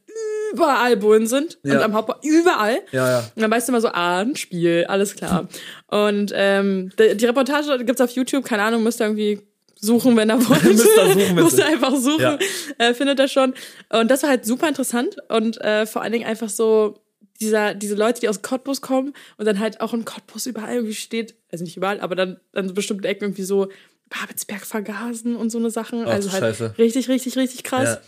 überall 0.54 0.98
Bullen 0.98 1.28
sind 1.28 1.58
und 1.64 1.72
Ja. 1.72 1.82
am 1.82 1.94
Hauptbahnhof 1.94 2.24
überall. 2.24 2.80
Ja, 2.92 3.10
ja. 3.10 3.20
Und 3.36 3.42
dann 3.42 3.52
weißt 3.52 3.68
du 3.68 3.72
immer 3.72 3.82
so, 3.82 3.90
ah, 3.90 4.20
ein 4.22 4.36
Spiel, 4.36 4.86
alles 4.88 5.16
klar. 5.16 5.48
Und 5.88 6.32
ähm, 6.36 6.92
die, 7.00 7.16
die 7.18 7.26
Reportage 7.26 7.84
gibt's 7.86 8.02
auf 8.02 8.12
YouTube, 8.12 8.46
keine 8.46 8.64
Ahnung, 8.64 8.84
müsst 8.84 9.02
ihr 9.02 9.06
irgendwie 9.06 9.42
suchen, 9.80 10.16
wenn 10.18 10.32
ihr 10.32 10.50
wollt. 10.50 10.64
Müsst 10.64 10.88
ihr 10.98 11.14
suchen, 11.14 11.36
Müsst 11.44 11.58
ihr 11.60 11.66
einfach 11.66 11.96
suchen, 11.96 12.22
Ja. 12.22 12.38
äh, 12.78 12.94
findet 12.94 13.20
ihr 13.20 13.28
schon. 13.28 13.54
Und 13.90 14.10
das 14.10 14.24
war 14.24 14.30
halt 14.30 14.46
super 14.46 14.68
interessant 14.68 15.18
und 15.30 15.60
äh, 15.62 15.86
vor 15.86 16.02
allen 16.02 16.14
Dingen 16.14 16.26
einfach 16.26 16.50
so 16.50 16.98
dieser, 17.42 17.74
diese 17.74 17.96
Leute, 17.96 18.22
die 18.22 18.30
aus 18.30 18.42
Cottbus 18.42 18.82
kommen 18.82 19.14
und 19.38 19.46
dann 19.46 19.60
halt 19.60 19.82
auch 19.82 19.94
in 19.94 20.06
Cottbus 20.06 20.46
überall 20.46 20.76
irgendwie 20.76 20.94
steht, 20.96 21.36
also 21.52 21.64
nicht 21.64 21.78
überall, 21.78 22.00
aber 22.00 22.16
dann 22.16 22.40
an 22.54 22.68
so 22.68 22.74
bestimmten 22.74 23.04
Ecken 23.06 23.26
irgendwie 23.26 23.44
so 23.44 23.68
Babelsberg 24.10 24.66
vergasen 24.66 25.36
und 25.36 25.50
so 25.50 25.58
eine 25.58 25.70
Sachen. 25.72 26.04
Ach, 26.06 26.12
also 26.12 26.32
halt 26.32 26.42
Scheiße. 26.42 26.76
richtig, 26.78 27.10
richtig, 27.10 27.36
richtig 27.38 27.64
krass 27.64 27.96
Ja. 27.96 28.02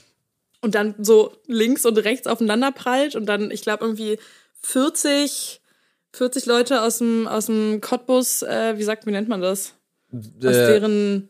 und 0.62 0.75
dann 0.75 0.96
so 1.00 1.34
links 1.48 1.86
und 1.86 1.98
rechts 1.98 2.27
aufeinander 2.27 2.72
prallt 2.72 3.15
und 3.15 3.25
dann, 3.25 3.51
ich 3.51 3.62
glaube, 3.62 3.84
irgendwie 3.86 4.17
40, 4.62 5.62
40 6.13 6.46
Leute 6.46 6.81
aus 6.81 7.00
dem, 7.00 7.27
aus 7.27 7.48
dem 7.48 7.81
Cottbus, 7.81 8.41
äh, 8.43 8.77
wie 8.77 8.84
sagt, 8.84 9.05
wie 9.05 9.12
nennt 9.12 9.27
man 9.29 9.41
das? 9.41 9.74
Aus 10.14 10.26
Äh, 10.56 10.80
deren, 10.80 11.30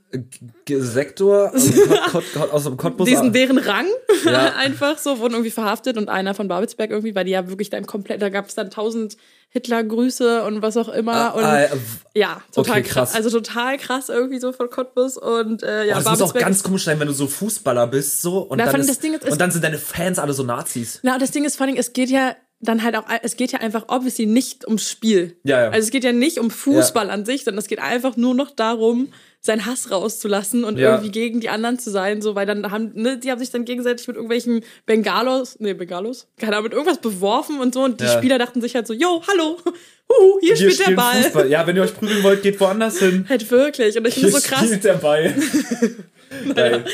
Sektor 0.70 1.52
aus 1.56 1.64
dem, 1.72 1.90
Kott, 2.12 2.24
Kott, 2.34 2.52
aus 2.52 2.64
dem 2.66 2.78
Cottbus. 2.78 3.08
diesen, 3.10 3.34
deren 3.34 3.58
Rang 3.58 3.88
Ja. 4.24 4.54
einfach 4.58 4.98
so, 5.00 5.18
wurden 5.20 5.34
irgendwie 5.34 5.50
verhaftet 5.52 5.98
und 5.98 6.10
einer 6.10 6.34
von 6.36 6.48
Babelsberg 6.48 6.92
irgendwie, 6.92 7.16
weil 7.16 7.26
die 7.26 7.32
ja 7.32 7.48
wirklich 7.50 7.70
dann 7.72 7.86
komplett, 7.88 8.22
da 8.22 8.30
gab 8.30 8.48
es 8.48 8.56
dann 8.56 8.70
tausend 8.70 9.18
Hitler-Grüße 9.50 10.44
und 10.44 10.62
was 10.62 10.78
auch 10.78 10.90
immer. 10.90 11.34
und 11.36 11.44
Ah, 11.44 11.68
ja, 12.14 12.42
total 12.54 12.74
okay, 12.80 12.84
krass. 12.84 13.12
krass. 13.12 13.16
Also 13.16 13.30
total 13.40 13.78
krass 13.78 14.10
irgendwie 14.10 14.40
so 14.40 14.52
von 14.54 14.70
Cottbus 14.70 15.18
und 15.18 15.64
äh, 15.64 15.86
ja, 15.88 15.96
Oh, 15.96 16.02
das 16.04 16.10
muss 16.20 16.22
auch 16.22 16.34
ganz 16.36 16.62
komisch 16.64 16.84
sein, 16.84 17.00
wenn 17.00 17.08
du 17.08 17.14
so 17.14 17.28
Fußballer 17.28 17.88
bist 17.88 18.22
so 18.22 18.40
und, 18.40 18.58
Na, 18.60 18.72
dann, 18.72 18.82
ist, 18.82 19.04
ist, 19.04 19.32
und 19.32 19.42
dann 19.42 19.52
sind 19.52 19.64
deine 19.64 19.78
Fans 19.80 20.20
alle 20.20 20.34
so 20.34 20.44
Nazis. 20.44 21.00
Na, 21.04 21.18
das 21.18 21.32
Ding 21.32 21.46
ist 21.46 21.56
vor 21.58 21.66
allem, 21.66 21.76
es 21.78 21.94
geht 21.94 22.10
ja 22.10 22.36
dann 22.60 22.84
halt 22.84 22.96
auch, 22.96 23.04
es 23.22 23.36
geht 23.38 23.52
ja 23.52 23.60
einfach 23.60 23.86
obviously 23.88 24.26
nicht 24.26 24.66
ums 24.66 24.90
Spiel. 24.90 25.38
Ja, 25.44 25.66
ja. 25.66 25.70
Also 25.70 25.86
es 25.86 25.92
geht 25.92 26.04
ja 26.04 26.12
nicht 26.12 26.40
um 26.40 26.50
Fußball 26.50 27.10
an 27.12 27.24
sich, 27.26 27.44
sondern 27.44 27.60
es 27.60 27.68
geht 27.68 27.80
einfach 27.80 28.18
nur 28.18 28.34
noch 28.34 28.50
darum, 28.52 29.10
seinen 29.42 29.66
Hass 29.68 29.92
rauszulassen 29.92 30.64
und 30.64 30.78
Ja. 30.80 30.92
irgendwie 30.94 31.12
gegen 31.12 31.40
die 31.40 31.50
anderen 31.50 31.78
zu 31.78 31.92
sein, 31.92 32.22
so, 32.22 32.34
weil 32.34 32.48
dann 32.48 32.70
haben, 32.72 32.92
ne, 32.96 33.18
die 33.20 33.30
haben 33.32 33.38
sich 33.40 33.52
dann 33.52 33.64
gegenseitig 33.64 34.08
mit 34.08 34.16
irgendwelchen 34.16 34.64
Bengalos, 34.88 35.58
nee, 35.60 35.74
Bengalos, 35.76 36.28
keine 36.40 36.54
Ahnung, 36.54 36.64
mit 36.66 36.74
irgendwas 36.74 36.98
beworfen 37.00 37.60
und 37.60 37.74
so 37.76 37.84
und 37.84 38.02
die 38.02 38.06
Ja. 38.06 38.18
Spieler 38.18 38.40
dachten 38.40 38.60
sich 38.62 38.74
halt 38.76 38.88
so, 38.88 38.94
yo, 38.94 39.22
hallo, 39.28 39.58
huhu, 40.10 40.40
hier, 40.42 40.56
Hier 40.56 40.72
spielt 40.72 40.88
der 40.90 40.96
Ball. 40.96 41.22
Fußball. 41.24 41.50
Ja, 41.52 41.66
wenn 41.68 41.76
ihr 41.76 41.84
euch 41.84 41.94
prügeln 41.96 42.24
wollt, 42.24 42.42
geht 42.42 42.60
woanders 42.60 42.98
hin. 43.00 43.26
Halt 43.30 43.50
wirklich. 43.52 43.96
Und 43.98 44.08
ich 44.08 44.16
finde 44.16 44.30
Hier 44.32 44.40
so 44.42 44.48
krass. 44.48 44.66
spielt 44.66 44.84
der 44.84 44.94
Ball. 44.96 45.36
Geil. 46.56 46.86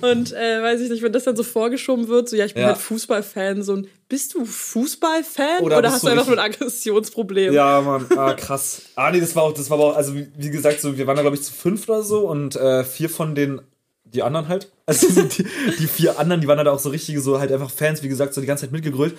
Und 0.00 0.32
äh, 0.32 0.62
weiß 0.62 0.80
ich 0.80 0.90
nicht, 0.90 1.02
wenn 1.02 1.12
das 1.12 1.24
dann 1.24 1.36
so 1.36 1.42
vorgeschoben 1.42 2.08
wird, 2.08 2.28
so 2.28 2.36
ja, 2.36 2.44
ich 2.44 2.54
bin 2.54 2.62
Ja. 2.62 2.68
halt 2.68 2.78
Fußballfan, 2.78 3.62
so 3.62 3.74
ein, 3.74 3.88
bist 4.08 4.34
du 4.34 4.44
Fußballfan 4.44 5.62
Oder 5.62 5.78
oder, 5.78 5.90
hast 5.92 6.04
du 6.04 6.08
einfach 6.08 6.26
nur 6.26 6.38
ein 6.38 6.44
Aggressionsproblem? 6.52 7.52
Ja, 7.54 7.80
Mann, 7.80 8.06
ah, 8.16 8.34
krass. 8.34 8.82
Ah, 8.94 9.10
nee, 9.10 9.20
das 9.20 9.34
war 9.36 9.44
auch, 9.44 9.52
das 9.54 9.70
war 9.70 9.78
auch, 9.78 9.96
also 9.96 10.14
wie, 10.14 10.28
wie 10.36 10.50
gesagt, 10.50 10.80
so, 10.80 10.96
wir 10.96 11.06
waren 11.06 11.16
da, 11.16 11.22
glaube 11.22 11.36
ich, 11.36 11.42
zu 11.42 11.52
fünf 11.52 11.88
oder 11.88 12.02
so 12.02 12.28
und 12.28 12.56
äh, 12.56 12.84
vier 12.84 13.08
von 13.10 13.34
den, 13.34 13.60
die 14.04 14.22
anderen 14.22 14.48
halt, 14.48 14.70
also 14.86 15.08
so 15.08 15.22
die, 15.22 15.46
die 15.78 15.86
vier 15.86 16.18
anderen, 16.18 16.40
die 16.40 16.48
waren 16.48 16.58
halt 16.58 16.68
auch 16.68 16.78
so 16.78 16.90
richtige, 16.90 17.20
so 17.20 17.38
halt 17.40 17.52
einfach 17.52 17.70
Fans, 17.70 18.02
wie 18.02 18.08
gesagt, 18.08 18.34
so 18.34 18.40
die 18.40 18.46
ganze 18.46 18.64
Zeit 18.64 18.72
mitgegrölt. 18.72 19.16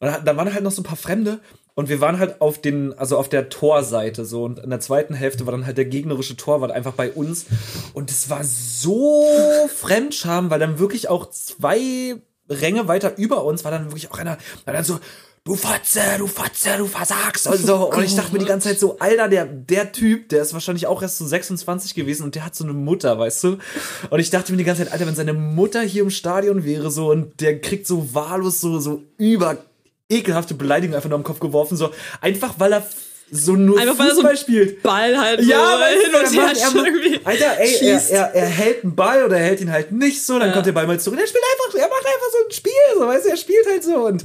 Und 0.00 0.08
da, 0.24 0.36
waren 0.36 0.52
halt 0.52 0.62
noch 0.62 0.70
so 0.70 0.82
ein 0.82 0.84
paar 0.84 0.96
Fremde 0.96 1.40
und 1.74 1.88
wir 1.88 2.00
waren 2.00 2.18
halt 2.18 2.40
auf 2.40 2.60
den, 2.60 2.96
also 2.96 3.18
auf 3.18 3.28
der 3.28 3.48
Torseite 3.48 4.24
so 4.24 4.44
und 4.44 4.60
in 4.60 4.70
der 4.70 4.80
zweiten 4.80 5.14
Hälfte 5.14 5.44
war 5.46 5.52
dann 5.52 5.66
halt 5.66 5.76
der 5.76 5.86
gegnerische 5.86 6.36
Torwart 6.36 6.70
einfach 6.70 6.92
bei 6.92 7.10
uns 7.10 7.46
und 7.94 8.10
es 8.10 8.30
war 8.30 8.44
so 8.44 9.26
Fremdscham, 9.74 10.50
weil 10.50 10.60
dann 10.60 10.78
wirklich 10.78 11.08
auch 11.08 11.30
zwei 11.30 12.16
Ränge 12.48 12.88
weiter 12.88 13.16
über 13.18 13.44
uns 13.44 13.64
war 13.64 13.70
dann 13.70 13.86
wirklich 13.86 14.10
auch 14.10 14.18
einer, 14.18 14.38
war 14.64 14.74
dann 14.74 14.84
so, 14.84 15.00
du 15.48 15.54
Fotze, 15.54 16.00
du 16.18 16.26
Fotze, 16.26 16.70
du 16.76 16.86
versagst 16.86 17.46
und 17.46 17.58
so. 17.58 17.90
Und 17.90 18.02
ich 18.02 18.14
dachte 18.14 18.32
mir 18.32 18.38
die 18.38 18.44
ganze 18.44 18.68
Zeit 18.68 18.78
so, 18.78 18.98
Alter, 18.98 19.28
der, 19.28 19.46
der 19.46 19.92
Typ, 19.92 20.28
der 20.28 20.42
ist 20.42 20.52
wahrscheinlich 20.52 20.86
auch 20.86 21.00
erst 21.00 21.18
so 21.18 21.26
26 21.26 21.94
gewesen 21.94 22.24
und 22.24 22.34
der 22.34 22.44
hat 22.44 22.54
so 22.54 22.64
eine 22.64 22.74
Mutter, 22.74 23.18
weißt 23.18 23.44
du? 23.44 23.58
Und 24.10 24.20
ich 24.20 24.30
dachte 24.30 24.52
mir 24.52 24.58
die 24.58 24.64
ganze 24.64 24.84
Zeit, 24.84 24.92
Alter, 24.92 25.06
wenn 25.06 25.14
seine 25.14 25.32
Mutter 25.32 25.80
hier 25.80 26.02
im 26.02 26.10
Stadion 26.10 26.64
wäre 26.64 26.90
so 26.90 27.10
und 27.10 27.40
der 27.40 27.60
kriegt 27.60 27.86
so 27.86 28.14
wahllos 28.14 28.60
so, 28.60 28.78
so 28.78 29.02
über 29.16 29.56
ekelhafte 30.08 30.54
Beleidigungen 30.54 30.96
einfach 30.96 31.08
nur 31.08 31.18
am 31.18 31.24
Kopf 31.24 31.40
geworfen, 31.40 31.76
so 31.76 31.90
einfach 32.20 32.54
weil 32.58 32.72
er 32.72 32.86
so 33.30 33.52
nur 33.56 33.78
Einfach, 33.78 33.98
weil 33.98 34.06
er 34.08 34.14
so 34.14 34.20
Fußball 34.22 34.36
spielt. 34.38 34.82
Ball 34.82 35.18
halt 35.20 35.42
so 35.42 35.50
Ja, 35.50 35.78
weil 35.78 35.98
hin 36.00 36.14
und 36.14 36.32
her 36.32 36.52
er, 36.58 36.70
macht- 36.70 36.86
irgendwie 36.86 37.20
Alter, 37.24 37.58
ey, 37.58 37.72
er, 37.74 37.78
schießt. 37.98 38.10
er, 38.10 38.34
er 38.34 38.46
hält 38.46 38.84
einen 38.84 38.96
Ball 38.96 39.22
oder 39.24 39.36
er 39.36 39.44
hält 39.44 39.60
ihn 39.60 39.70
halt 39.70 39.92
nicht 39.92 40.24
so, 40.24 40.38
dann 40.38 40.48
Ja. 40.48 40.54
kommt 40.54 40.64
der 40.64 40.72
Ball 40.72 40.86
mal 40.86 40.98
zurück. 40.98 41.18
Er 41.20 41.26
spielt 41.26 41.44
einfach, 41.44 41.78
er 41.78 41.88
macht 41.88 42.06
einfach 42.06 42.30
so 42.32 42.46
ein 42.46 42.52
Spiel, 42.52 42.72
so, 42.98 43.06
weißt 43.06 43.26
du, 43.26 43.28
er 43.30 43.36
spielt 43.36 43.66
halt 43.68 43.84
so 43.84 43.96
und 44.06 44.24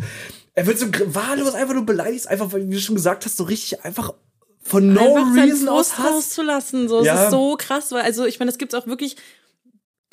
er 0.55 0.65
wird 0.67 0.79
so 0.79 0.85
wahllos 1.13 1.53
einfach 1.53 1.73
nur 1.73 1.85
beleidigt, 1.85 2.27
einfach, 2.29 2.53
weil, 2.53 2.69
wie 2.69 2.75
du 2.75 2.79
schon 2.79 2.95
gesagt 2.95 3.25
hast, 3.25 3.35
so 3.35 3.43
richtig 3.43 3.83
einfach 3.83 4.13
von 4.61 4.93
no 4.93 5.17
einfach 5.17 5.35
reason 5.43 5.67
aus 5.67 5.99
rauszulassen. 5.99 6.87
So, 6.87 7.03
Ja. 7.03 7.15
es 7.15 7.23
ist 7.25 7.31
so 7.31 7.57
krass, 7.57 7.91
weil, 7.91 8.03
also 8.03 8.23
ich 8.23 8.39
meine, 8.39 8.51
das 8.51 8.57
gibt's 8.57 8.73
auch 8.75 8.87
wirklich 8.87 9.17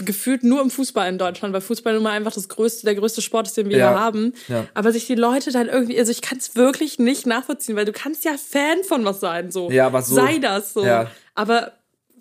gefühlt 0.05 0.43
nur 0.45 0.61
im 0.61 0.71
Fußball 0.71 1.09
in 1.09 1.19
Deutschland, 1.19 1.53
weil 1.55 1.61
Fußball 1.61 1.95
nun 1.95 2.03
mal 2.03 2.13
einfach 2.13 2.33
das 2.33 2.49
größte, 2.49 2.85
der 2.85 2.95
größte 2.95 3.23
Sport 3.23 3.47
ist, 3.49 3.57
den 3.57 3.69
wir 3.69 3.77
Ja. 3.79 3.91
hier 3.91 3.99
haben. 4.01 4.33
Ja. 4.49 4.67
Aber 4.75 4.93
sich 4.93 5.07
die 5.07 5.15
Leute 5.15 5.51
dann 5.53 5.69
irgendwie, 5.69 5.99
also 5.99 6.11
ich 6.13 6.23
kann 6.23 6.39
es 6.39 6.57
wirklich 6.57 6.99
nicht 6.99 7.27
nachvollziehen, 7.27 7.77
weil 7.77 7.85
du 7.85 7.93
kannst 7.93 8.25
ja 8.25 8.33
Fan 8.37 8.83
von 8.85 9.05
was 9.05 9.21
sein, 9.21 9.51
so. 9.51 9.71
Ja, 9.71 9.87
aber 9.87 10.03
so- 10.03 10.15
Sei 10.15 10.39
das 10.39 10.73
so. 10.73 10.85
Ja. 10.85 11.11
Aber 11.35 11.73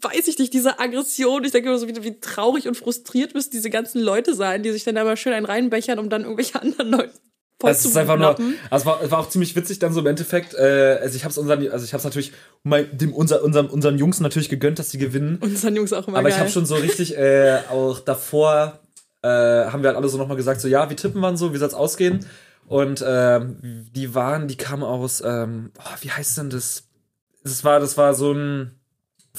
weiß 0.02 0.28
ich 0.30 0.40
nicht, 0.40 0.54
diese 0.54 0.80
Aggression, 0.80 1.44
ich 1.44 1.52
denke 1.52 1.70
immer 1.70 1.78
so, 1.78 1.88
wie, 1.88 2.04
wie 2.04 2.20
traurig 2.22 2.68
und 2.68 2.76
frustriert 2.78 3.34
müssen 3.34 3.52
diese 3.52 3.70
ganzen 3.70 4.00
Leute 4.02 4.34
sein, 4.34 4.64
die 4.64 4.72
sich 4.72 4.86
dann 4.86 4.96
da 4.96 5.04
mal 5.04 5.18
schön 5.18 5.34
einen 5.34 5.46
reinbechern, 5.46 6.00
um 6.00 6.10
dann 6.10 6.22
irgendwelche 6.24 6.62
anderen 6.62 6.92
Leute 6.92 7.12
Das 7.60 7.82
zu 7.82 7.90
ist 7.90 7.98
einfach 7.98 8.18
nur, 8.18 8.30
also 8.30 8.56
es 8.72 8.86
war, 8.86 9.04
es 9.04 9.12
war 9.12 9.20
auch 9.20 9.30
ziemlich 9.30 9.56
witzig 9.56 9.80
dann 9.80 9.94
so 9.94 10.00
im 10.00 10.08
Endeffekt, 10.08 10.54
äh, 10.54 10.98
also 11.02 11.16
ich 11.18 11.26
hab's 11.26 11.38
unseren, 11.38 11.70
also 11.70 11.84
ich 11.84 11.94
hab's 11.94 12.06
natürlich 12.06 12.32
mal 12.64 12.86
dem, 12.86 13.14
unser, 13.14 13.44
unseren, 13.44 13.68
unseren 13.68 13.98
Jungs 13.98 14.22
natürlich 14.22 14.48
gegönnt, 14.48 14.80
dass 14.80 14.92
sie 14.92 14.98
gewinnen. 14.98 15.40
Unseren 15.42 15.76
Jungs 15.76 15.92
auch 15.92 16.08
immer 16.08 16.20
Aber 16.20 16.30
geil. 16.30 16.38
ich 16.38 16.40
habe 16.40 16.50
schon 16.50 16.66
so 16.66 16.76
richtig 16.76 17.18
äh, 17.18 17.60
auch 17.70 18.00
davor 18.00 18.80
äh, 19.22 19.28
haben 19.28 19.84
wir 19.84 19.90
halt 19.90 19.98
alle 19.98 20.08
so 20.08 20.18
nochmal 20.18 20.38
gesagt, 20.38 20.62
so 20.62 20.68
ja, 20.68 20.90
wie 20.90 20.96
tippen 20.96 21.20
wir 21.20 21.36
so, 21.36 21.54
wie 21.54 21.58
soll's 21.58 21.74
ausgehen? 21.74 22.26
Und 22.66 23.04
ähm, 23.06 23.58
die 23.62 24.14
waren, 24.16 24.48
die 24.48 24.58
kamen 24.58 24.84
aus, 24.84 25.22
ähm, 25.26 25.72
oh, 25.80 25.96
wie 26.02 26.12
heißt 26.12 26.38
denn 26.38 26.50
das? 26.50 26.84
Das 27.44 27.64
war, 27.64 27.80
das 27.80 27.98
war 27.98 28.14
so 28.14 28.32
ein 28.32 28.79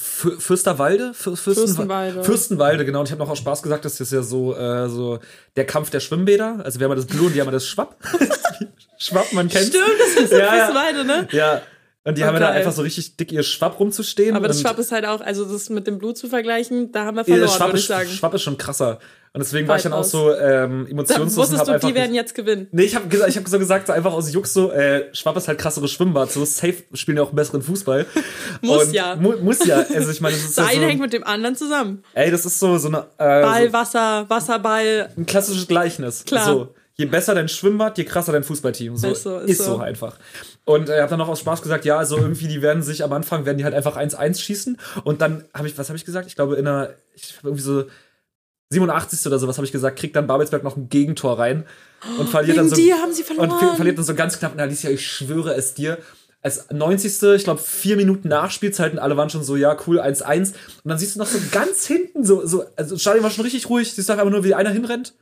Fürsterwalde? 0.01 1.13
Für, 1.13 1.35
Fürsten, 1.35 1.65
Fürstenwalde. 1.65 2.23
Fürstenwalde, 2.23 2.85
genau. 2.85 2.99
Und 2.99 3.05
ich 3.05 3.11
habe 3.11 3.21
noch 3.23 3.29
aus 3.29 3.37
Spaß 3.37 3.61
gesagt, 3.61 3.85
das 3.85 3.99
ist 3.99 4.11
ja 4.11 4.21
so, 4.23 4.55
äh, 4.55 4.89
so 4.89 5.19
der 5.55 5.65
Kampf 5.65 5.89
der 5.89 5.99
Schwimmbäder. 5.99 6.59
Also 6.63 6.79
wir 6.79 6.85
haben 6.85 6.91
ja 6.91 6.95
das 6.95 7.05
Blue 7.05 7.27
und 7.27 7.33
die 7.35 7.39
haben 7.41 7.47
ja 7.47 7.51
das 7.51 7.67
Schwapp. 7.67 7.95
Schwapp, 8.97 9.31
man 9.33 9.47
kennt 9.49 9.67
Stimmt, 9.67 9.83
das 9.99 10.23
ist 10.23 10.31
Ja, 10.31 10.37
ja, 10.39 10.55
ja. 10.57 10.65
fürs 10.65 10.75
Weide, 10.75 11.05
ne? 11.05 11.27
Ja. 11.31 11.61
Und 12.03 12.17
die 12.17 12.23
Oh, 12.23 12.25
haben 12.25 12.33
ja 12.35 12.39
da 12.39 12.49
einfach 12.49 12.71
so 12.71 12.81
richtig 12.81 13.15
dick 13.17 13.31
ihr 13.31 13.43
Schwapp 13.43 13.79
rumzustehen. 13.79 14.35
Aber 14.35 14.47
das 14.47 14.59
Schwapp 14.61 14.79
ist 14.79 14.91
halt 14.91 15.05
auch, 15.05 15.21
also 15.21 15.45
das 15.45 15.69
mit 15.69 15.85
dem 15.85 15.99
Blut 15.99 16.17
zu 16.17 16.27
vergleichen, 16.29 16.91
da 16.91 17.05
haben 17.05 17.15
wir 17.15 17.21
Ja, 17.21 17.25
verloren, 17.35 17.49
Schwapp, 17.49 17.67
würde 17.69 17.79
ich 17.79 17.85
sagen. 17.85 18.09
Schwapp 18.09 18.33
ist 18.33 18.41
schon 18.41 18.57
krasser. 18.57 18.99
Und 19.33 19.39
deswegen 19.39 19.65
war 19.65 19.77
ich 19.77 19.83
dann 19.83 19.93
auch 19.93 19.99
Weitaus. 19.99 20.11
so 20.11 20.35
ähm, 20.35 20.87
emotionslos 20.87 21.19
und 21.29 21.37
wusstest 21.37 21.71
hab 21.71 21.79
du, 21.79 21.87
die 21.87 21.95
werden 21.95 22.13
jetzt 22.13 22.35
gewinnen. 22.35 22.67
Nee, 22.71 22.83
ich 22.83 22.95
habe 22.95 23.07
gesagt, 23.07 23.29
ich 23.29 23.37
habe 23.37 23.49
so 23.49 23.59
gesagt, 23.59 23.87
so 23.87 23.93
einfach 23.93 24.11
aus 24.11 24.33
Jux 24.33 24.53
so, 24.53 24.71
äh, 24.71 25.05
Schwapp 25.15 25.37
ist 25.37 25.47
halt 25.47 25.57
krasseres 25.57 25.89
Schwimmbad, 25.91 26.29
so 26.31 26.43
safe 26.43 26.83
spielen 26.93 27.15
ja 27.15 27.23
auch 27.23 27.29
einen 27.29 27.37
besseren 27.37 27.61
Fußball. 27.61 28.05
Muss 28.61 28.87
Und 28.87 28.93
ja. 28.93 29.15
Mu 29.15 29.33
muss 29.41 29.65
ja. 29.65 29.85
Also 29.95 30.11
ich 30.11 30.19
meine, 30.19 30.35
das 30.35 30.43
ist 30.43 30.57
Das 30.57 30.65
ja 30.65 30.71
eine 30.71 30.81
so, 30.81 30.89
hängt 30.89 30.99
mit 31.01 31.13
dem 31.13 31.23
anderen 31.23 31.55
zusammen. 31.55 32.03
ey, 32.13 32.29
das 32.29 32.45
ist 32.45 32.59
so 32.59 32.77
so 32.77 32.89
eine 32.89 33.05
äh, 33.17 33.41
Ball, 33.41 33.67
so 33.67 33.73
Wasser, 33.73 34.25
Wasserball. 34.29 35.09
ein 35.15 35.25
klassisches 35.25 35.65
Gleichnis. 35.65 36.25
Klar. 36.25 36.45
So, 36.45 36.75
je 36.95 37.05
besser 37.05 37.33
dein 37.33 37.47
Schwimmbad, 37.47 37.97
je 37.97 38.03
krasser 38.03 38.33
dein 38.33 38.43
Fußballteam. 38.43 38.97
So 38.97 39.11
Ist 39.11 39.23
so, 39.23 39.39
ist 39.39 39.51
ist 39.51 39.57
so 39.59 39.75
so. 39.75 39.77
einfach. 39.77 40.17
Und 40.65 40.89
er 40.89 40.97
äh, 40.97 41.01
hat 41.03 41.11
dann 41.11 41.19
noch 41.19 41.29
aus 41.29 41.39
Spaß 41.39 41.61
gesagt, 41.61 41.85
ja, 41.85 41.97
also 41.97 42.17
irgendwie 42.17 42.49
die 42.49 42.61
werden 42.61 42.83
sich 42.83 43.01
am 43.01 43.13
Anfang 43.13 43.45
werden 43.45 43.57
die 43.57 43.63
halt 43.63 43.73
einfach 43.75 43.95
1-1 43.95 44.41
schießen 44.41 44.77
und 45.05 45.21
dann 45.21 45.45
habe 45.53 45.69
ich 45.69 45.77
was 45.77 45.87
habe 45.87 45.95
ich 45.95 46.03
gesagt? 46.03 46.27
Ich 46.27 46.35
glaube 46.35 46.57
in 46.57 46.67
einer 46.67 46.89
ich 47.15 47.37
hab 47.37 47.45
irgendwie 47.45 47.63
so 47.63 47.85
87. 48.71 49.25
oder 49.27 49.37
sowas 49.39 49.57
habe 49.57 49.65
ich 49.65 49.71
gesagt, 49.71 49.99
kriegt 49.99 50.15
dann 50.15 50.27
Babelsberg 50.27 50.63
noch 50.63 50.75
ein 50.77 50.89
Gegentor 50.89 51.37
rein 51.39 51.65
und 52.17 52.29
verliert 52.29 52.57
Wegen 52.57 52.67
dann 52.67 52.69
so 52.69 52.75
dir 52.75 52.95
haben 52.97 53.13
sie 53.13 53.23
verloren. 53.23 53.51
und 53.51 53.59
ver- 53.59 53.75
verliert 53.75 53.97
dann 53.97 54.05
so 54.05 54.15
ganz 54.15 54.39
knapp. 54.39 54.53
Und 54.53 54.59
Alicia, 54.59 54.89
ich 54.89 55.05
schwöre 55.05 55.53
es 55.55 55.73
dir. 55.73 55.97
Als 56.43 56.71
90. 56.71 57.21
ich 57.35 57.43
glaube, 57.43 57.61
vier 57.61 57.97
Minuten 57.97 58.27
Nachspielzeit 58.27 58.93
und 58.93 58.97
alle 58.99 59.15
waren 59.15 59.29
schon 59.29 59.43
so, 59.43 59.55
ja, 59.55 59.77
cool, 59.85 59.99
1-1. 59.99 60.53
Und 60.83 60.89
dann 60.89 60.97
siehst 60.97 61.13
du 61.15 61.19
noch 61.19 61.27
so 61.27 61.37
ganz 61.51 61.85
hinten, 61.85 62.25
so, 62.25 62.43
so, 62.47 62.63
also 62.75 62.97
Stadion 62.97 63.23
war 63.23 63.29
schon 63.29 63.43
richtig 63.43 63.69
ruhig, 63.69 63.93
siehst 63.93 64.09
du 64.09 64.13
einfach 64.13 64.27
nur, 64.27 64.43
wie 64.43 64.55
einer 64.55 64.71
hinrennt, 64.71 65.13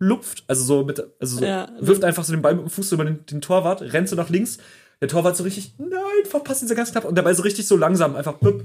lupft, 0.00 0.42
also 0.48 0.64
so 0.64 0.82
mit, 0.84 1.00
also 1.20 1.38
so, 1.38 1.44
Ja. 1.44 1.68
wirft 1.78 2.02
einfach 2.02 2.24
so 2.24 2.32
den 2.32 2.42
Ball 2.42 2.54
mit 2.56 2.64
dem 2.64 2.70
Fuß 2.70 2.90
über 2.92 3.04
den, 3.04 3.24
den 3.26 3.40
Torwart, 3.40 3.80
rennt 3.80 4.08
so 4.08 4.16
nach 4.16 4.28
links. 4.28 4.58
Der 5.00 5.06
Torwart 5.06 5.36
so 5.36 5.44
richtig, 5.44 5.74
nein, 5.78 6.00
verpasst 6.28 6.62
ihn 6.62 6.68
so 6.68 6.74
ganz 6.74 6.90
knapp. 6.90 7.04
Und 7.04 7.14
dabei 7.16 7.32
so 7.34 7.42
richtig 7.44 7.68
so 7.68 7.76
langsam, 7.76 8.16
einfach, 8.16 8.34
blub, 8.34 8.64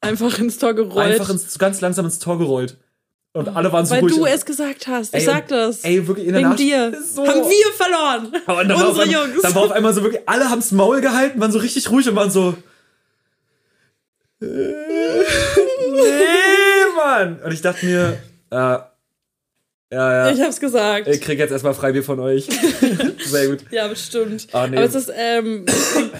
Einfach 0.00 0.38
ins 0.38 0.58
Tor 0.58 0.74
gerollt. 0.74 1.12
einfach 1.12 1.30
ins, 1.30 1.58
ganz 1.58 1.80
langsam 1.80 2.04
ins 2.04 2.18
Tor 2.18 2.38
gerollt. 2.38 2.76
Und 3.38 3.48
alle 3.56 3.72
waren 3.72 3.86
so 3.86 3.94
weil 3.94 4.00
ruhig. 4.00 4.14
du 4.14 4.26
es 4.26 4.44
gesagt 4.44 4.86
hast. 4.86 5.14
Ich 5.14 5.20
Ey, 5.20 5.26
sag 5.26 5.48
das. 5.48 5.84
Ey, 5.84 6.06
wirklich 6.06 6.26
in 6.26 6.32
der 6.32 6.40
Wegen 6.40 6.50
Nach- 6.50 6.56
dir. 6.56 6.92
So. 7.02 7.26
Haben 7.26 7.42
wir 7.48 7.72
verloren. 7.76 8.32
Aber 8.46 8.64
dann, 8.64 8.72
Unsere 8.82 9.02
einmal, 9.04 9.28
Jungs. 9.28 9.42
dann 9.42 9.54
war 9.54 9.62
auf 9.62 9.70
einmal 9.72 9.94
so 9.94 10.02
wirklich, 10.02 10.22
alle 10.26 10.50
haben's 10.50 10.72
Maul 10.72 11.00
gehalten, 11.00 11.40
waren 11.40 11.52
so 11.52 11.58
richtig 11.58 11.90
ruhig 11.90 12.08
und 12.08 12.16
waren 12.16 12.30
so. 12.30 12.54
äh, 14.42 14.46
nee, 15.90 16.96
Mann! 16.96 17.40
Und 17.44 17.52
ich 17.52 17.60
dachte 17.62 17.84
mir, 17.86 18.18
äh, 18.50 18.56
ja, 18.56 18.84
ja, 19.90 20.30
Ich 20.30 20.40
hab's 20.42 20.60
gesagt. 20.60 21.08
ich 21.08 21.20
krieg 21.20 21.38
jetzt 21.38 21.50
erstmal 21.50 21.72
Freibier 21.74 22.02
von 22.02 22.20
euch. 22.20 22.46
Sehr 23.24 23.48
gut. 23.48 23.60
ja, 23.70 23.88
bestimmt. 23.88 24.46
Ah, 24.52 24.66
nee. 24.66 24.76
Aber 24.76 24.84
es 24.86 24.94
ist, 24.94 25.10
ähm, 25.16 25.64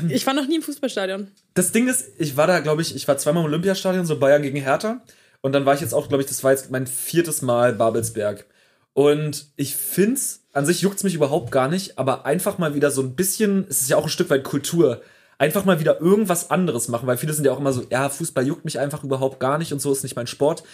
ich 0.09 0.27
war 0.27 0.33
noch 0.35 0.47
nie 0.47 0.57
im 0.57 0.63
Fußballstadion. 0.63 1.29
Das 1.55 1.71
Ding 1.73 1.87
ist, 1.89 2.07
ich 2.19 2.37
war 2.37 2.47
da, 2.47 2.61
glaube 2.61 2.81
ich, 2.83 2.95
ich 2.97 3.07
war 3.07 3.19
zweimal 3.19 3.43
im 3.43 3.49
Olympiastadion, 3.51 4.07
so 4.07 4.19
Bayern 4.19 4.41
gegen 4.43 4.59
Hertha. 4.59 5.03
Und 5.41 5.53
dann 5.53 5.67
war 5.67 5.75
ich 5.75 5.81
jetzt 5.81 5.95
auch, 5.95 6.09
glaube 6.09 6.23
ich, 6.23 6.29
das 6.29 6.43
war 6.43 6.51
jetzt 6.51 6.71
mein 6.71 6.87
viertes 6.87 7.43
Mal 7.43 7.73
Babelsberg. 7.73 8.47
Und 8.93 9.47
ich 9.57 9.77
find's, 9.77 10.47
an 10.53 10.67
sich 10.67 10.83
juckt's 10.83 11.05
mich 11.05 11.15
überhaupt 11.15 11.53
gar 11.53 11.69
nicht, 11.69 11.99
aber 11.99 12.27
einfach 12.27 12.59
mal 12.59 12.75
wieder 12.75 12.91
so 12.91 13.03
ein 13.03 13.15
bisschen, 13.15 13.67
es 13.69 13.81
ist 13.81 13.91
ja 13.91 13.97
auch 13.97 14.05
ein 14.05 14.11
Stück 14.11 14.31
weit 14.31 14.43
Kultur, 14.43 15.03
einfach 15.39 15.65
mal 15.65 15.79
wieder 15.79 16.01
irgendwas 16.01 16.51
anderes 16.51 16.89
machen, 16.89 17.07
weil 17.07 17.17
viele 17.17 17.33
sind 17.33 17.45
ja 17.45 17.53
auch 17.53 17.61
immer 17.61 17.73
so, 17.73 17.85
ja, 17.91 18.09
Fußball 18.09 18.45
juckt 18.45 18.65
mich 18.65 18.81
einfach 18.81 19.05
überhaupt 19.05 19.39
gar 19.39 19.59
nicht 19.59 19.73
und 19.73 19.81
so 19.81 19.93
ist 19.93 20.03
nicht 20.03 20.17
mein 20.17 20.27
Sport. 20.27 20.65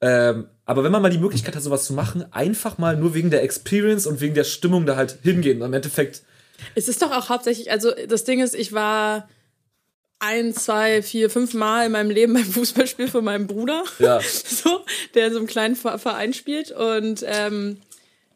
Ähm, 0.00 0.48
aber 0.64 0.84
wenn 0.84 0.92
man 0.92 1.02
mal 1.02 1.10
die 1.10 1.18
Möglichkeit 1.18 1.56
hat, 1.56 1.62
sowas 1.62 1.84
zu 1.84 1.94
machen, 1.94 2.24
einfach 2.32 2.78
mal 2.78 2.96
nur 2.96 3.14
wegen 3.14 3.30
der 3.30 3.42
Experience 3.42 4.06
und 4.06 4.20
wegen 4.20 4.34
der 4.34 4.44
Stimmung 4.44 4.86
da 4.86 4.94
halt 4.96 5.18
hingehen. 5.22 5.62
Im 5.62 5.72
Endeffekt, 5.72 6.22
Es 6.74 6.88
ist 6.88 7.02
doch 7.02 7.10
auch 7.10 7.28
hauptsächlich, 7.28 7.70
also 7.70 7.90
das 8.08 8.24
Ding 8.24 8.40
ist, 8.40 8.54
ich 8.54 8.72
war 8.72 9.28
ein, 10.24 10.54
zwei, 10.54 11.02
vier, 11.02 11.30
fünf 11.30 11.54
Mal 11.54 11.86
in 11.86 11.92
meinem 11.92 12.10
Leben 12.10 12.32
beim 12.34 12.44
Fußballspiel 12.44 13.08
von 13.08 13.24
meinem 13.24 13.46
Bruder, 13.46 13.84
Ja. 13.98 14.20
so, 14.44 14.84
der 15.14 15.26
in 15.28 15.32
so 15.32 15.38
einem 15.38 15.46
kleinen 15.46 15.76
Ver- 15.76 15.98
Verein 15.98 16.32
spielt. 16.34 16.70
Und 16.70 17.24
ähm, 17.26 17.78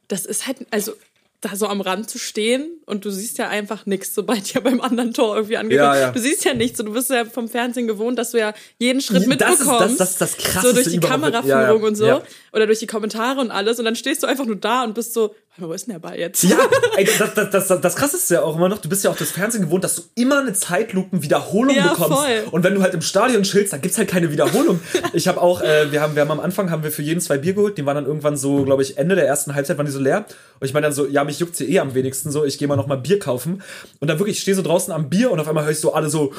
das 0.09 0.25
ist 0.27 0.47
halt, 0.47 0.59
also 0.71 0.93
da 1.41 1.55
so 1.55 1.69
am 1.69 1.81
Rand 1.81 2.11
zu 2.11 2.19
stehen 2.19 2.67
und 2.85 3.05
du 3.05 3.11
siehst 3.11 3.39
ja 3.39 3.49
einfach 3.49 3.87
nichts, 3.87 4.13
sobald 4.13 4.53
ja 4.55 4.61
beim 4.61 4.81
anderen 4.81 5.15
Tor 5.15 5.37
irgendwie 5.37 5.57
angekommen 5.57 5.95
Ja, 5.95 6.01
ja. 6.01 6.11
Du 6.11 6.19
siehst 6.19 6.45
ja 6.45 6.53
nichts 6.53 6.81
und 6.81 6.87
du 6.87 6.93
bist 6.95 7.11
ja 7.11 7.25
vom 7.27 7.49
Fernsehen 7.49 7.87
gewohnt, 7.87 8.19
dass 8.19 8.33
du 8.33 8.39
ja 8.41 8.55
jeden 8.79 9.01
Schritt 9.01 9.19
Das 9.19 9.27
ist- 9.29 9.41
das- 9.41 9.59
mitbekommst. 9.61 10.01
das 10.01 10.11
ist 10.11 10.21
das 10.21 10.33
So 10.33 10.39
Krasseste 10.43 10.75
durch 10.75 10.89
die. 10.89 10.99
Kameraführung 10.99 11.49
Ja, 11.83 11.87
und 11.87 11.95
so. 11.95 12.23
Oder 12.53 12.67
durch 12.67 12.81
die 12.81 12.89
Kommentare 12.89 13.41
und 13.41 13.53
alles. 13.53 13.79
Und 13.79 13.85
dann 13.85 13.95
stehst 13.95 14.25
du 14.25 14.27
einfach 14.27 14.47
nur 14.47 14.57
da 14.57 14.83
und 14.83 14.95
bist 14.95 15.15
so, 15.15 15.33
wo 15.61 15.73
ist 15.73 15.87
denn 15.87 15.95
der 15.95 15.99
Ball 16.01 16.19
jetzt? 16.19 16.43
Ja, 16.45 16.59
ey, 16.97 17.05
das, 17.19 17.35
das, 17.35 17.51
das, 17.51 17.69
das, 17.69 17.81
das 17.81 17.97
krasse 17.97 18.17
ist 18.17 18.31
ja 18.31 18.43
auch 18.43 18.57
immer 18.57 18.69
noch, 18.69 18.79
du 18.79 18.89
bist 18.89 19.03
ja 19.05 19.11
auch 19.11 19.17
das 19.17 19.31
Fernsehen 19.31 19.63
gewohnt, 19.65 19.83
dass 19.85 19.97
du 19.97 20.03
immer 20.15 20.39
eine 20.41 20.53
Zeitlupen-Wiederholung 20.53 21.75
Ja, 21.75 21.89
bekommst. 21.89 22.19
voll. 22.19 22.45
Und 22.51 22.63
wenn 22.65 22.75
du 22.75 22.83
halt 22.83 22.95
im 22.95 23.03
Stadion 23.03 23.43
chillst, 23.43 23.73
dann 23.73 23.81
gibt's 23.81 23.99
halt 23.99 24.09
keine 24.09 24.31
Wiederholung. 24.31 24.81
ich 25.13 25.27
habe 25.29 25.41
auch, 25.41 25.61
äh, 25.63 25.91
wir 25.91 26.01
haben, 26.01 26.15
wir 26.15 26.23
haben 26.23 26.31
am 26.31 26.41
Anfang 26.41 26.71
haben 26.71 26.83
wir 26.83 26.93
für 26.93 27.03
jeden 27.03 27.21
zwei 27.21 27.39
Bier 27.39 27.55
geholt, 27.55 27.77
die 27.79 27.85
waren 27.87 27.97
dann 27.97 28.07
irgendwann 28.07 28.37
so, 28.37 28.65
glaube 28.65 28.83
ich, 28.83 28.99
Ende 28.99 29.15
der 29.17 29.27
ersten 29.27 29.55
Halbzeit 29.55 29.79
waren 29.79 29.87
die 29.87 29.93
so 29.93 30.01
leer. 30.01 30.27
Und 30.61 30.67
ich 30.67 30.75
meine 30.75 30.87
dann 30.87 30.93
so, 30.95 31.07
ja, 31.07 31.25
mich 31.25 31.39
juckt's 31.41 31.59
hier 31.59 31.69
eh 31.69 31.79
am 31.81 31.95
wenigsten 31.95 32.31
so, 32.31 32.45
ich 32.45 32.59
gehe 32.59 32.69
mal 32.69 32.77
noch 32.77 32.87
mal 32.87 32.97
Bier 32.99 33.19
kaufen. 33.19 33.63
Und 34.01 34.09
dann 34.09 34.19
wirklich, 34.19 34.37
ich 34.37 34.43
stehe 34.43 34.55
so 34.57 34.63
draußen 34.63 34.93
am 34.93 35.09
Bier 35.09 35.31
und 35.31 35.41
auf 35.41 35.49
einmal 35.49 35.65
höre 35.65 35.73
ich 35.73 35.81
so 35.81 35.93
alle 35.93 36.09
so, 36.11 36.33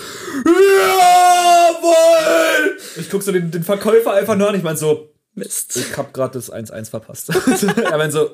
jawohl! 1.40 2.78
Ich 2.98 3.10
guck 3.10 3.24
so 3.24 3.32
den, 3.32 3.52
den 3.52 3.64
Verkäufer 3.64 4.14
einfach 4.14 4.36
nur 4.36 4.50
an, 4.50 4.56
ich 4.56 4.64
meine 4.64 4.78
so, 4.78 5.10
Mist. 5.36 5.78
ich 5.78 5.98
hab 5.98 6.14
gerade 6.14 6.34
das 6.34 6.52
1-1 6.52 6.90
verpasst. 6.90 7.30
er 7.84 7.98
meint 7.98 8.14
so, 8.14 8.30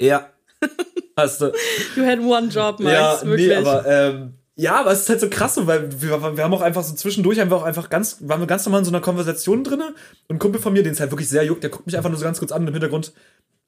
ja, 0.00 0.30
hast 1.16 1.40
du. 1.40 1.52
You 1.96 2.04
had 2.04 2.20
one 2.20 2.48
job, 2.48 2.80
Max. 2.80 2.92
Ja, 2.92 3.20
wirklich. 3.22 3.48
nee, 3.48 3.54
aber 3.54 3.86
ähm, 3.86 4.34
ja, 4.58 4.80
aber 4.80 4.92
es 4.92 5.00
ist 5.00 5.08
halt 5.10 5.20
so 5.20 5.28
krass, 5.28 5.54
so, 5.54 5.66
weil 5.66 6.00
wir, 6.00 6.36
wir 6.36 6.44
haben 6.44 6.54
auch 6.54 6.62
einfach 6.62 6.82
so 6.82 6.94
zwischendurch 6.94 7.40
auch 7.42 7.62
einfach 7.62 7.90
ganz, 7.90 8.16
waren 8.20 8.40
wir 8.40 8.46
ganz 8.46 8.64
normal 8.64 8.80
in 8.80 8.84
so 8.86 8.90
einer 8.90 9.02
Konversation 9.02 9.62
drinne 9.62 9.94
und 10.28 10.36
ein 10.36 10.38
Kumpel 10.38 10.60
von 10.60 10.72
mir, 10.72 10.82
den 10.82 10.92
es 10.92 11.00
halt 11.00 11.10
wirklich 11.10 11.28
sehr 11.28 11.44
juckt, 11.44 11.62
der 11.62 11.68
guckt 11.68 11.84
mich 11.84 11.96
einfach 11.96 12.08
nur 12.08 12.18
so 12.18 12.24
ganz 12.24 12.38
kurz 12.38 12.52
an 12.52 12.66
im 12.66 12.72
Hintergrund. 12.72 13.12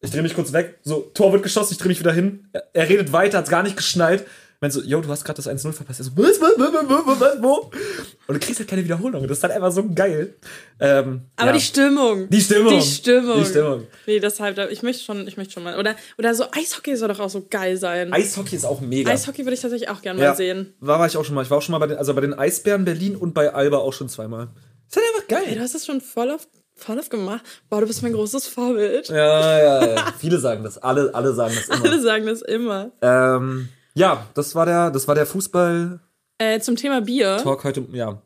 Ich 0.01 0.11
drehe 0.11 0.23
mich 0.23 0.35
kurz 0.35 0.55
weg, 0.55 0.79
so, 0.83 1.11
Tor 1.13 1.33
wird 1.33 1.43
geschossen, 1.43 1.73
ich 1.73 1.79
drehe 1.79 1.89
mich 1.89 2.01
wieder 2.01 2.13
hin. 2.13 2.49
Er, 2.53 2.63
er 2.73 2.89
redet 2.89 3.13
weiter, 3.13 3.37
hat's 3.37 3.51
gar 3.51 3.63
nicht 3.63 3.77
geschnallt. 3.77 4.25
Meint 4.61 4.73
so, 4.73 4.83
yo, 4.83 5.01
du 5.01 5.09
hast 5.09 5.25
gerade 5.25 5.37
das 5.41 5.47
1-0 5.49 5.73
verpasst. 5.73 6.01
Er 6.01 6.05
so, 6.05 6.11
was, 6.17 6.41
was, 6.41 6.59
was, 6.59 6.73
was, 7.07 7.21
was, 7.21 7.43
wo? 7.43 7.71
Und 8.27 8.35
du 8.35 8.41
kriegst 8.41 8.59
halt 8.59 8.69
keine 8.69 8.83
Wiederholung. 8.83 9.23
Das 9.29 9.39
ist 9.39 9.45
halt 9.45 9.53
einfach 9.55 9.71
so 9.71 9.89
geil. 9.89 10.35
Ähm, 10.81 11.23
Aber 11.37 11.47
ja. 11.51 11.53
die 11.53 11.61
Stimmung. 11.61 12.29
Die 12.29 12.41
Stimmung. 12.41 12.73
Die 12.75 12.83
Stimmung. 12.83 13.39
Die 13.39 13.45
Stimmung. 13.45 13.87
Nee, 14.09 14.19
deshalb, 14.19 14.59
ich 14.73 14.83
möchte 14.83 15.05
schon, 15.05 15.29
ich 15.29 15.37
möchte 15.37 15.53
schon 15.53 15.63
mal. 15.63 15.79
Oder, 15.79 15.95
oder 16.19 16.35
so 16.35 16.45
Eishockey 16.51 16.97
soll 16.97 17.07
doch 17.09 17.21
auch 17.21 17.31
so 17.31 17.47
geil 17.49 17.77
sein. 17.77 18.13
Eishockey 18.13 18.57
ist 18.57 18.65
auch 18.65 18.81
mega. 18.81 19.13
Eishockey 19.13 19.45
würde 19.45 19.55
ich 19.55 19.61
tatsächlich 19.61 19.89
auch 19.91 20.03
gerne 20.03 20.21
Ja. 20.21 20.31
mal 20.31 20.37
sehen. 20.37 20.75
War, 20.81 20.99
war 20.99 21.07
ich 21.07 21.17
auch 21.17 21.25
schon 21.25 21.37
mal. 21.37 21.43
Ich 21.45 21.51
war 21.51 21.59
auch 21.59 21.63
schon 21.63 21.73
mal 21.75 21.79
bei 21.79 21.87
den, 21.87 21.97
also 21.99 22.13
bei 22.15 22.21
den 22.21 22.35
Eisbären 22.35 22.85
Berlin 22.85 23.15
und 23.15 23.35
bei 23.35 23.55
Alba 23.55 23.77
auch 23.79 23.93
schon 23.93 24.09
zweimal. 24.09 24.49
Ist 24.89 24.97
halt 24.97 25.07
einfach 25.15 25.29
geil. 25.29 25.55
du 25.55 25.61
hast 25.61 25.77
das 25.77 25.87
schon 25.87 26.01
voll 26.01 26.31
oft, 26.31 26.49
voll 26.75 26.99
oft 26.99 27.11
gemacht. 27.11 27.45
Boah, 27.71 27.81
du 27.81 27.87
bist 27.87 28.03
mein 28.03 28.13
großes 28.13 28.49
Vorbild. 28.49 29.09
Ja, 29.09 29.59
ja, 29.63 29.87
ja. 29.95 30.15
Viele 30.19 30.39
sagen 30.41 30.65
das. 30.65 30.79
Alle, 30.79 31.15
alle 31.15 31.33
sagen 31.33 31.55
das 31.55 31.69
immer. 31.79 31.85
Alle 31.89 32.01
sagen 32.03 32.27
das 32.27 32.43
immer. 32.43 32.91
ähm, 33.03 33.69
ja, 33.99 34.27
das 34.35 34.55
war 34.55 34.65
der, 34.67 34.91
das 34.91 35.07
war 35.09 35.15
der 35.15 35.27
Fußball-Talk 35.27 36.01
Äh, 36.39 36.61
zum 36.61 36.77
Thema 36.77 37.01
Bier. 37.01 37.43
heute. 37.45 37.87
Ja. 37.93 38.23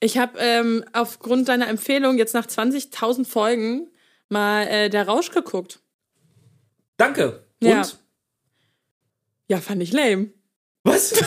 Ich 0.00 0.18
habe 0.18 0.38
ähm, 0.38 0.84
aufgrund 0.92 1.48
deiner 1.48 1.66
Empfehlung 1.68 2.18
jetzt 2.18 2.34
nach 2.34 2.46
20.000 2.46 3.24
Folgen 3.24 3.88
mal 4.28 4.66
äh, 4.68 4.88
der 4.90 5.08
Rausch 5.08 5.30
geguckt. 5.30 5.80
Danke. 6.98 7.42
Und? 7.60 7.68
Ja. 7.68 7.82
Ja, 9.48 9.60
fand 9.60 9.82
ich 9.82 9.92
lame. 9.92 10.28
Was? 10.84 11.12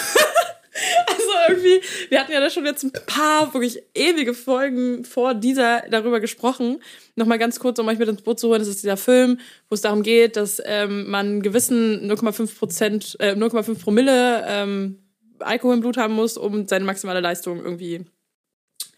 Irgendwie, 1.51 1.81
wir 2.09 2.19
hatten 2.19 2.31
ja 2.31 2.39
da 2.39 2.49
schon 2.49 2.65
jetzt 2.65 2.83
ein 2.83 2.91
paar 3.05 3.53
wirklich 3.53 3.81
ewige 3.93 4.33
Folgen 4.33 5.03
vor 5.05 5.33
dieser 5.33 5.81
darüber 5.89 6.19
gesprochen. 6.19 6.81
Nochmal 7.15 7.39
ganz 7.39 7.59
kurz, 7.59 7.79
um 7.79 7.87
euch 7.87 7.99
mit 7.99 8.07
ins 8.07 8.21
Boot 8.21 8.39
zu 8.39 8.49
holen, 8.49 8.59
das 8.59 8.67
ist 8.67 8.83
dieser 8.83 8.97
Film, 8.97 9.39
wo 9.69 9.75
es 9.75 9.81
darum 9.81 10.03
geht, 10.03 10.35
dass 10.35 10.61
ähm, 10.65 11.09
man 11.09 11.41
gewissen 11.41 12.09
0,5 12.09 12.57
Prozent, 12.57 13.17
äh, 13.19 13.33
0,5 13.33 13.81
Promille 13.81 14.43
ähm, 14.47 14.99
Alkohol 15.39 15.75
im 15.75 15.81
Blut 15.81 15.97
haben 15.97 16.13
muss, 16.13 16.37
um 16.37 16.67
seine 16.67 16.85
maximale 16.85 17.19
Leistung 17.19 17.63
irgendwie 17.63 18.05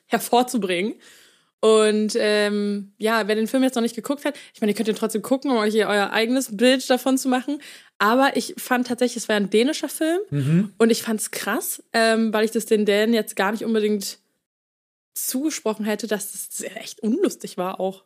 hervorzubringen. 0.08 0.96
Und 1.64 2.18
ähm, 2.20 2.92
ja, 2.98 3.26
wer 3.26 3.36
den 3.36 3.48
Film 3.48 3.64
jetzt 3.64 3.76
noch 3.76 3.82
nicht 3.82 3.96
geguckt 3.96 4.26
hat, 4.26 4.36
ich 4.54 4.60
meine, 4.60 4.72
ihr 4.72 4.76
könnt 4.76 4.90
ihn 4.90 4.96
trotzdem 4.96 5.22
gucken, 5.22 5.50
um 5.50 5.58
euch 5.58 5.72
hier 5.72 5.88
euer 5.88 6.12
eigenes 6.12 6.58
Bild 6.58 6.90
davon 6.90 7.18
zu 7.18 7.30
machen. 7.30 7.62
Aber 8.04 8.36
ich 8.36 8.56
fand 8.58 8.88
tatsächlich, 8.88 9.24
es 9.24 9.30
war 9.30 9.38
ein 9.38 9.50
dänischer 9.50 9.88
Film 9.88 10.74
und 10.78 10.90
ich 10.90 11.04
fand's 11.04 11.32
krass, 11.32 11.82
ähm, 11.94 12.34
weil 12.34 12.44
ich 12.44 12.52
das 12.52 12.66
den 12.66 12.86
Dänen 12.86 13.14
jetzt 13.14 13.38
gar 13.38 13.54
nicht 13.54 13.64
unbedingt 13.64 14.20
zugesprochen 15.14 15.86
hätte, 15.86 16.08
dass 16.08 16.34
das 16.34 16.70
echt 16.76 17.00
unlustig 17.00 17.58
war 17.58 17.80
auch. 17.80 18.04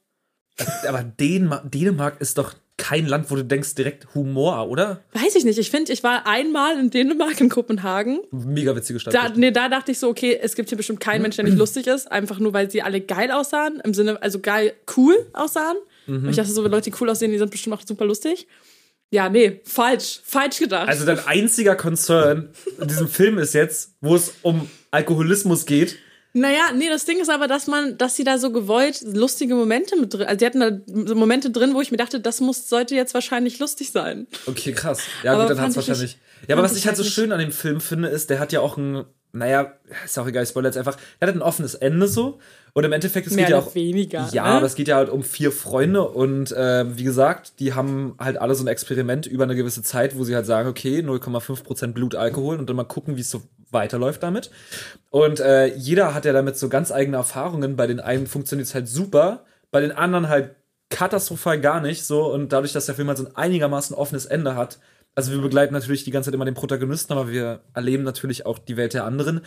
Aber 0.88 1.02
Dänmark, 1.02 1.72
Dänemark 1.72 2.22
ist 2.22 2.38
doch 2.38 2.54
kein 2.78 3.08
Land, 3.08 3.32
wo 3.32 3.36
du 3.38 3.44
denkst 3.44 3.74
direkt 3.74 4.14
Humor, 4.14 4.70
oder? 4.70 5.02
Weiß 5.14 5.34
ich 5.34 5.46
nicht. 5.46 5.58
Ich 5.58 5.72
finde, 5.72 5.92
ich 5.92 6.04
war 6.04 6.28
einmal 6.28 6.78
in 6.78 6.92
Dänemark, 6.92 7.42
in 7.42 7.50
Kopenhagen. 7.50 8.20
Mega 8.30 8.76
witzige 8.76 9.00
Stadt. 9.00 9.16
Da, 9.16 9.30
nee, 9.30 9.50
da 9.50 9.68
dachte 9.68 9.92
ich 9.92 9.98
so, 9.98 10.10
okay, 10.10 10.38
es 10.40 10.54
gibt 10.54 10.70
hier 10.70 10.78
bestimmt 10.78 11.00
keinen 11.00 11.24
Mensch, 11.24 11.38
der 11.38 11.46
nicht 11.46 11.58
lustig 11.64 11.88
ist. 11.88 12.12
Einfach 12.12 12.38
nur, 12.38 12.54
weil 12.54 12.70
sie 12.70 12.84
alle 12.84 13.02
geil 13.02 13.32
aussahen. 13.32 13.82
Im 13.84 13.96
Sinne, 13.96 14.22
also 14.22 14.42
geil, 14.42 14.74
cool 14.96 15.16
aussahen. 15.34 15.78
Und 16.06 16.30
ich 16.30 16.36
dachte 16.36 16.52
so, 16.52 16.62
Leute, 16.68 16.92
die 16.92 16.96
cool 17.02 17.10
aussehen, 17.10 17.32
die 17.32 17.40
sind 17.40 17.50
bestimmt 17.50 17.76
auch 17.76 17.82
super 17.84 18.06
lustig. 18.06 18.48
Ja, 19.12 19.30
nee, 19.30 19.62
falsch. 19.64 20.20
Falsch 20.24 20.60
gedacht. 20.60 20.88
Also 20.90 21.06
dein 21.06 21.20
einziger 21.26 21.76
Concern 21.76 22.50
in 22.80 22.88
diesem 22.88 23.08
Film 23.08 23.38
ist 23.38 23.54
jetzt, 23.54 23.92
wo 24.02 24.16
es 24.16 24.34
um 24.42 24.70
Alkoholismus 24.92 25.66
geht. 25.66 25.98
Naja, 26.34 26.72
nee, 26.76 26.90
das 26.90 27.06
Ding 27.06 27.20
ist 27.20 27.30
aber, 27.30 27.48
dass 27.48 27.68
man, 27.68 27.98
dass 27.98 28.16
sie 28.16 28.24
da 28.24 28.38
so 28.38 28.52
gewollt 28.52 29.02
lustige 29.02 29.56
Momente 29.56 29.96
mit 30.00 30.14
drin, 30.14 30.28
also 30.28 30.38
sie 30.40 30.46
hatten 30.46 30.60
da 30.60 30.72
so 31.08 31.16
Momente 31.16 31.50
drin, 31.50 31.74
wo 31.74 31.82
ich 31.82 31.90
mir 31.90 31.98
dachte, 31.98 32.20
das 32.20 32.42
muss, 32.42 32.70
sollte 32.70 32.94
jetzt 32.96 33.14
wahrscheinlich 33.16 33.58
lustig 33.60 33.92
sein. 33.92 34.28
Okay, 34.46 34.74
krass. 34.74 35.00
Ja, 35.24 35.34
Aber 35.34 35.44
gut, 35.48 35.52
dann 35.52 35.62
hat's 35.62 35.72
ich 35.72 35.78
wahrscheinlich. 35.78 36.02
nicht- 36.18 36.20
ja, 36.50 36.56
aber 36.56 36.64
was 36.64 36.74
ich 36.74 36.80
ich 36.80 36.88
halt 36.88 36.98
so 36.98 37.04
halt 37.04 37.12
schön 37.14 37.32
an 37.32 37.40
dem 37.40 37.52
Film 37.52 37.82
finde, 37.82 38.10
ist, 38.10 38.30
der 38.30 38.38
hat 38.40 38.52
ja 38.52 38.60
auch 38.60 38.78
ein, 38.78 39.06
naja, 39.32 39.74
ist 40.06 40.20
auch 40.20 40.28
egal, 40.28 40.44
ich 40.44 40.50
spoilere 40.50 40.70
jetzt 40.70 40.78
einfach, 40.78 40.98
er 41.20 41.30
hat 41.30 41.34
ein 41.36 41.42
offenes 41.42 41.74
Ende 41.74 42.08
so. 42.08 42.40
Und 42.78 42.84
im 42.84 42.94
Endeffekt, 42.94 43.26
es 43.26 43.34
Mehr 43.34 43.46
geht 43.46 43.52
ja 43.54 43.58
auch. 43.58 43.74
weniger. 43.74 44.30
Ja, 44.34 44.44
ne? 44.44 44.50
aber 44.50 44.68
es 44.68 44.76
geht 44.76 44.88
ja 44.88 44.98
halt 44.98 45.10
um 45.10 45.24
vier 45.24 45.52
Freunde 45.52 46.08
und 46.08 46.52
äh, 46.52 46.86
wie 46.96 47.06
gesagt, 47.06 47.60
die 47.60 47.74
haben 47.74 48.14
halt 48.20 48.38
alle 48.38 48.54
so 48.54 48.64
ein 48.64 48.68
Experiment 48.68 49.26
über 49.26 49.46
eine 49.46 49.56
gewisse 49.56 49.82
Zeit, 49.82 50.16
wo 50.16 50.24
sie 50.24 50.36
halt 50.36 50.46
sagen, 50.46 50.70
okay, 50.70 51.00
0,5% 51.00 51.94
Blut 51.94 52.14
Alkohol 52.14 52.58
und 52.58 52.70
dann 52.70 52.76
mal 52.76 52.84
gucken, 52.84 53.18
wie 53.18 53.22
es 53.22 53.32
so 53.32 53.42
weiterläuft 53.72 54.22
damit. 54.22 54.52
Und 55.10 55.40
äh, 55.40 55.74
jeder 55.74 56.14
hat 56.14 56.26
ja 56.26 56.34
damit 56.34 56.56
so 56.60 56.70
ganz 56.70 56.92
eigene 56.92 57.18
Erfahrungen. 57.18 57.78
Bei 57.78 57.88
den 57.88 58.00
einen 58.00 58.28
funktioniert 58.28 58.68
es 58.68 58.76
halt 58.76 58.88
super, 58.88 59.44
bei 59.72 59.82
den 59.82 59.92
anderen 59.92 60.30
halt 60.30 60.52
katastrophal 60.92 61.60
gar 61.60 61.82
nicht 61.82 62.06
so. 62.06 62.32
Und 62.32 62.54
dadurch, 62.54 62.74
dass 62.74 62.86
der 62.86 62.94
Film 62.94 63.08
halt 63.08 63.18
so 63.18 63.26
ein 63.26 63.36
einigermaßen 63.36 63.96
offenes 63.96 64.28
Ende 64.28 64.56
hat, 64.56 64.78
also 65.18 65.32
wir 65.32 65.42
begleiten 65.42 65.74
natürlich 65.74 66.04
die 66.04 66.12
ganze 66.12 66.28
Zeit 66.28 66.36
immer 66.36 66.46
den 66.46 66.54
Protagonisten, 66.54 67.12
aber 67.12 67.32
wir 67.32 67.62
erleben 67.74 68.04
natürlich 68.04 68.46
auch 68.46 68.60
die 68.60 68.78
Welt 68.78 68.94
der 68.94 69.04
anderen, 69.04 69.42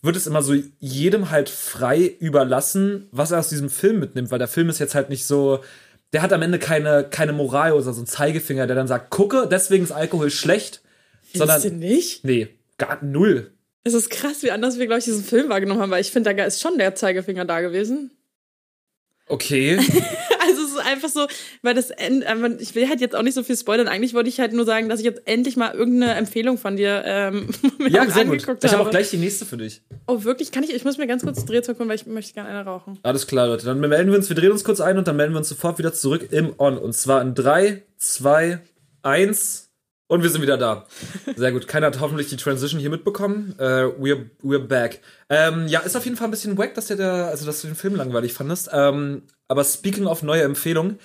wird 0.00 0.16
es 0.16 0.26
immer 0.26 0.40
so 0.40 0.54
jedem 0.78 1.30
halt 1.30 1.50
frei 1.50 2.16
überlassen, 2.20 3.06
was 3.12 3.30
er 3.30 3.38
aus 3.38 3.50
diesem 3.50 3.68
Film 3.68 4.00
mitnimmt, 4.00 4.30
weil 4.30 4.38
der 4.38 4.48
Film 4.48 4.70
ist 4.70 4.78
jetzt 4.78 4.94
halt 4.94 5.10
nicht 5.10 5.26
so, 5.26 5.62
der 6.14 6.22
hat 6.22 6.32
am 6.32 6.40
Ende 6.40 6.58
keine, 6.58 7.04
keine 7.04 7.34
Moral 7.34 7.72
oder 7.72 7.82
so 7.82 7.90
einen 7.90 8.06
Zeigefinger, 8.06 8.66
der 8.66 8.76
dann 8.76 8.88
sagt, 8.88 9.10
gucke, 9.10 9.46
deswegen 9.46 9.84
ist 9.84 9.92
Alkohol 9.92 10.30
schlecht, 10.30 10.80
Findest 11.20 11.34
du 11.34 11.68
sondern, 11.68 11.78
nicht? 11.80 12.24
nee, 12.24 12.48
gar 12.78 13.04
null. 13.04 13.52
Es 13.84 13.92
ist 13.92 14.08
krass, 14.08 14.42
wie 14.42 14.50
anders 14.50 14.78
wir, 14.78 14.86
glaube 14.86 15.00
ich, 15.00 15.04
diesen 15.04 15.22
Film 15.22 15.50
wahrgenommen 15.50 15.82
haben, 15.82 15.90
weil 15.90 16.00
ich 16.00 16.12
finde, 16.12 16.34
da 16.34 16.44
ist 16.44 16.62
schon 16.62 16.78
der 16.78 16.94
Zeigefinger 16.94 17.44
da 17.44 17.60
gewesen. 17.60 18.10
Okay. 19.26 19.78
Also 20.42 20.62
ist 20.62 20.69
einfach 20.90 21.08
so, 21.08 21.26
weil 21.62 21.74
das 21.74 21.90
ich 21.90 22.74
will 22.74 22.88
halt 22.88 23.00
jetzt 23.00 23.16
auch 23.16 23.22
nicht 23.22 23.34
so 23.34 23.42
viel 23.42 23.56
spoilern. 23.56 23.88
Eigentlich 23.88 24.14
wollte 24.14 24.28
ich 24.28 24.40
halt 24.40 24.52
nur 24.52 24.64
sagen, 24.64 24.88
dass 24.88 25.00
ich 25.00 25.06
jetzt 25.06 25.22
endlich 25.26 25.56
mal 25.56 25.72
irgendeine 25.72 26.14
Empfehlung 26.14 26.58
von 26.58 26.76
dir 26.76 27.02
ähm, 27.04 27.48
ja, 27.88 28.08
sehr 28.10 28.24
gut. 28.24 28.34
angeguckt 28.34 28.64
Ich 28.64 28.72
habe 28.72 28.82
auch 28.82 28.90
gleich 28.90 29.10
die 29.10 29.16
nächste 29.16 29.46
für 29.46 29.56
dich. 29.56 29.82
oh, 30.06 30.24
wirklich? 30.24 30.52
Kann 30.52 30.62
ich? 30.62 30.74
Ich 30.74 30.84
muss 30.84 30.98
mir 30.98 31.06
ganz 31.06 31.22
kurz 31.22 31.44
Drehzeug 31.44 31.78
holen, 31.78 31.88
weil 31.88 31.96
ich 31.96 32.06
möchte 32.06 32.34
gerne 32.34 32.48
eine 32.48 32.64
rauchen. 32.64 32.98
Alles 33.02 33.26
klar, 33.26 33.46
Leute. 33.46 33.66
Dann 33.66 33.80
melden 33.80 34.10
wir 34.10 34.18
uns, 34.18 34.28
wir 34.28 34.36
drehen 34.36 34.52
uns 34.52 34.64
kurz 34.64 34.80
ein 34.80 34.98
und 34.98 35.08
dann 35.08 35.16
melden 35.16 35.32
wir 35.32 35.38
uns 35.38 35.48
sofort 35.48 35.78
wieder 35.78 35.92
zurück 35.92 36.28
im 36.30 36.54
On. 36.58 36.78
Und 36.78 36.94
zwar 36.94 37.22
in 37.22 37.34
3, 37.34 37.82
2, 37.98 38.60
1 39.02 39.70
und 40.10 40.24
wir 40.24 40.30
sind 40.30 40.42
wieder 40.42 40.58
da. 40.58 40.86
Sehr 41.36 41.52
gut. 41.52 41.68
Keiner 41.68 41.86
hat 41.86 42.00
hoffentlich 42.00 42.28
die 42.28 42.36
Transition 42.36 42.80
hier 42.80 42.90
mitbekommen. 42.90 43.54
Äh, 43.58 43.84
we're, 43.84 44.26
we're 44.42 44.58
back. 44.58 45.00
Ähm, 45.28 45.68
ja, 45.68 45.80
ist 45.80 45.96
auf 45.96 46.04
jeden 46.04 46.16
Fall 46.16 46.26
ein 46.26 46.32
bisschen 46.32 46.58
wack, 46.58 46.74
dass, 46.74 46.86
der, 46.86 46.96
der, 46.96 47.12
also, 47.28 47.46
dass 47.46 47.60
du 47.60 47.68
den 47.68 47.76
Film 47.76 47.94
langweilig 47.94 48.32
fandest. 48.32 48.70
Ähm, 48.72 49.22
aber 49.50 49.64
speaking 49.64 50.06
of 50.06 50.22
neue 50.22 50.42
Empfehlungen, 50.42 50.98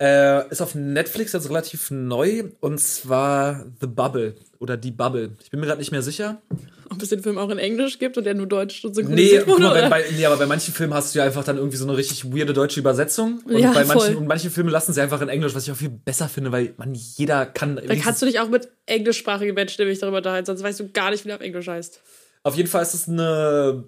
Äh, 0.00 0.48
ist 0.50 0.60
auf 0.60 0.74
Netflix 0.74 1.32
jetzt 1.32 1.48
relativ 1.48 1.92
neu 1.92 2.44
und 2.60 2.80
zwar 2.80 3.66
The 3.80 3.86
Bubble 3.86 4.34
oder 4.58 4.76
Die 4.76 4.90
Bubble. 4.90 5.36
Ich 5.44 5.50
bin 5.50 5.60
mir 5.60 5.66
gerade 5.66 5.78
nicht 5.78 5.92
mehr 5.92 6.02
sicher. 6.02 6.42
Ob 6.90 7.00
es 7.00 7.10
den 7.10 7.22
Film 7.22 7.38
auch 7.38 7.50
in 7.50 7.58
Englisch 7.58 8.00
gibt 8.00 8.18
und 8.18 8.24
der 8.24 8.34
nur 8.34 8.46
deutsch 8.48 8.82
Nee, 8.82 8.92
synchronisiert 8.94 9.44
guck 9.46 9.60
wurde? 9.60 9.68
mal, 9.82 9.88
bei, 9.90 10.04
nee, 10.16 10.26
aber 10.26 10.38
bei 10.38 10.46
manchen 10.46 10.74
Filmen 10.74 10.92
hast 10.92 11.14
du 11.14 11.20
ja 11.20 11.24
einfach 11.24 11.44
dann 11.44 11.56
irgendwie 11.56 11.76
so 11.76 11.86
eine 11.86 11.96
richtig 11.96 12.24
weirde 12.34 12.52
deutsche 12.52 12.80
Übersetzung. 12.80 13.42
Und 13.44 13.56
Ja, 13.58 13.70
bei 13.72 13.84
manchen, 13.84 14.06
voll. 14.08 14.16
und 14.16 14.26
manche 14.26 14.50
Filme 14.50 14.72
lassen 14.72 14.92
sie 14.92 15.00
einfach 15.00 15.20
in 15.20 15.28
Englisch, 15.28 15.54
was 15.54 15.64
ich 15.64 15.70
auch 15.72 15.76
viel 15.76 15.90
besser 15.90 16.28
finde, 16.28 16.50
weil 16.50 16.74
man 16.78 16.94
jeder 16.94 17.46
kann. 17.46 17.76
da 17.76 17.94
kannst 17.94 18.20
du 18.22 18.26
dich 18.26 18.40
auch 18.40 18.48
mit 18.48 18.68
englischsprachigen 18.86 19.54
Menschen 19.54 19.82
nämlich 19.82 20.00
darüber 20.00 20.16
unterhalten, 20.16 20.46
sonst 20.46 20.64
weißt 20.64 20.80
du 20.80 20.88
gar 20.90 21.10
nicht, 21.12 21.22
wie 21.24 21.28
der 21.28 21.36
auf 21.36 21.42
Englisch 21.42 21.68
heißt. 21.68 22.00
Auf 22.42 22.56
jeden 22.56 22.68
Fall 22.68 22.82
ist 22.82 22.94
es 22.94 23.08
eine. 23.08 23.84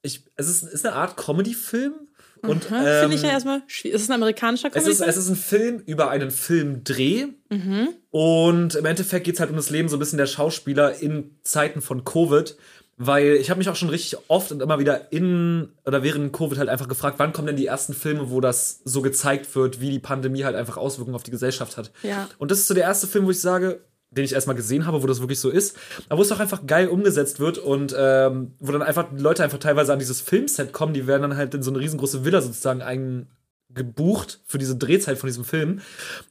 Ich, 0.00 0.22
es 0.36 0.48
ist, 0.48 0.62
ist 0.62 0.86
eine 0.86 0.94
Art 0.94 1.18
Comedy-Film. 1.18 1.92
Und 2.42 2.70
ähm, 2.70 3.00
Finde 3.00 3.14
ich 3.16 3.22
ja 3.22 3.30
erstmal 3.30 3.62
schwierig. 3.66 3.96
Ist 3.96 4.02
es 4.02 4.10
ein 4.10 4.14
amerikanischer 4.14 4.68
es 4.68 4.74
Comedy? 4.74 4.92
ist, 4.92 5.00
es 5.00 5.16
ist 5.16 5.28
ein 5.28 5.36
Film 5.36 5.82
über 5.86 6.10
einen 6.10 6.30
Filmdreh. 6.30 7.26
Mhm. 7.50 7.88
Und 8.10 8.74
im 8.74 8.84
Endeffekt 8.84 9.24
geht 9.24 9.34
es 9.34 9.40
halt 9.40 9.50
um 9.50 9.56
das 9.56 9.70
Leben 9.70 9.88
so 9.88 9.96
ein 9.96 10.00
bisschen 10.00 10.18
der 10.18 10.26
Schauspieler 10.26 11.00
in 11.00 11.38
Zeiten 11.42 11.80
von 11.80 12.04
Covid. 12.04 12.56
Weil 13.00 13.36
ich 13.36 13.48
habe 13.48 13.58
mich 13.58 13.68
auch 13.68 13.76
schon 13.76 13.90
richtig 13.90 14.18
oft 14.26 14.50
und 14.50 14.60
immer 14.60 14.80
wieder 14.80 15.12
in 15.12 15.68
oder 15.86 16.02
während 16.02 16.32
Covid 16.32 16.58
halt 16.58 16.68
einfach 16.68 16.88
gefragt, 16.88 17.20
wann 17.20 17.32
kommen 17.32 17.46
denn 17.46 17.56
die 17.56 17.66
ersten 17.66 17.94
Filme, 17.94 18.30
wo 18.30 18.40
das 18.40 18.80
so 18.84 19.02
gezeigt 19.02 19.54
wird, 19.54 19.80
wie 19.80 19.90
die 19.90 20.00
Pandemie 20.00 20.42
halt 20.42 20.56
einfach 20.56 20.76
Auswirkungen 20.76 21.14
auf 21.14 21.22
die 21.22 21.30
Gesellschaft 21.30 21.76
hat. 21.76 21.92
Ja. 22.02 22.28
Und 22.38 22.50
das 22.50 22.58
ist 22.58 22.66
so 22.66 22.74
der 22.74 22.82
erste 22.82 23.06
Film, 23.06 23.26
wo 23.26 23.30
ich 23.30 23.40
sage, 23.40 23.84
den 24.10 24.24
ich 24.24 24.32
erstmal 24.32 24.56
gesehen 24.56 24.86
habe, 24.86 25.02
wo 25.02 25.06
das 25.06 25.20
wirklich 25.20 25.40
so 25.40 25.50
ist, 25.50 25.76
aber 26.08 26.18
wo 26.18 26.22
es 26.22 26.32
auch 26.32 26.40
einfach 26.40 26.66
geil 26.66 26.88
umgesetzt 26.88 27.40
wird 27.40 27.58
und 27.58 27.94
ähm, 27.96 28.52
wo 28.58 28.72
dann 28.72 28.82
einfach 28.82 29.08
Leute 29.16 29.44
einfach 29.44 29.58
teilweise 29.58 29.92
an 29.92 29.98
dieses 29.98 30.20
Filmset 30.20 30.72
kommen, 30.72 30.94
die 30.94 31.06
werden 31.06 31.22
dann 31.22 31.36
halt 31.36 31.54
in 31.54 31.62
so 31.62 31.70
eine 31.70 31.80
riesengroße 31.80 32.24
Villa 32.24 32.40
sozusagen 32.40 32.82
eingebucht 32.82 34.40
für 34.46 34.58
diese 34.58 34.76
Drehzeit 34.76 35.18
von 35.18 35.26
diesem 35.26 35.44
Film. 35.44 35.80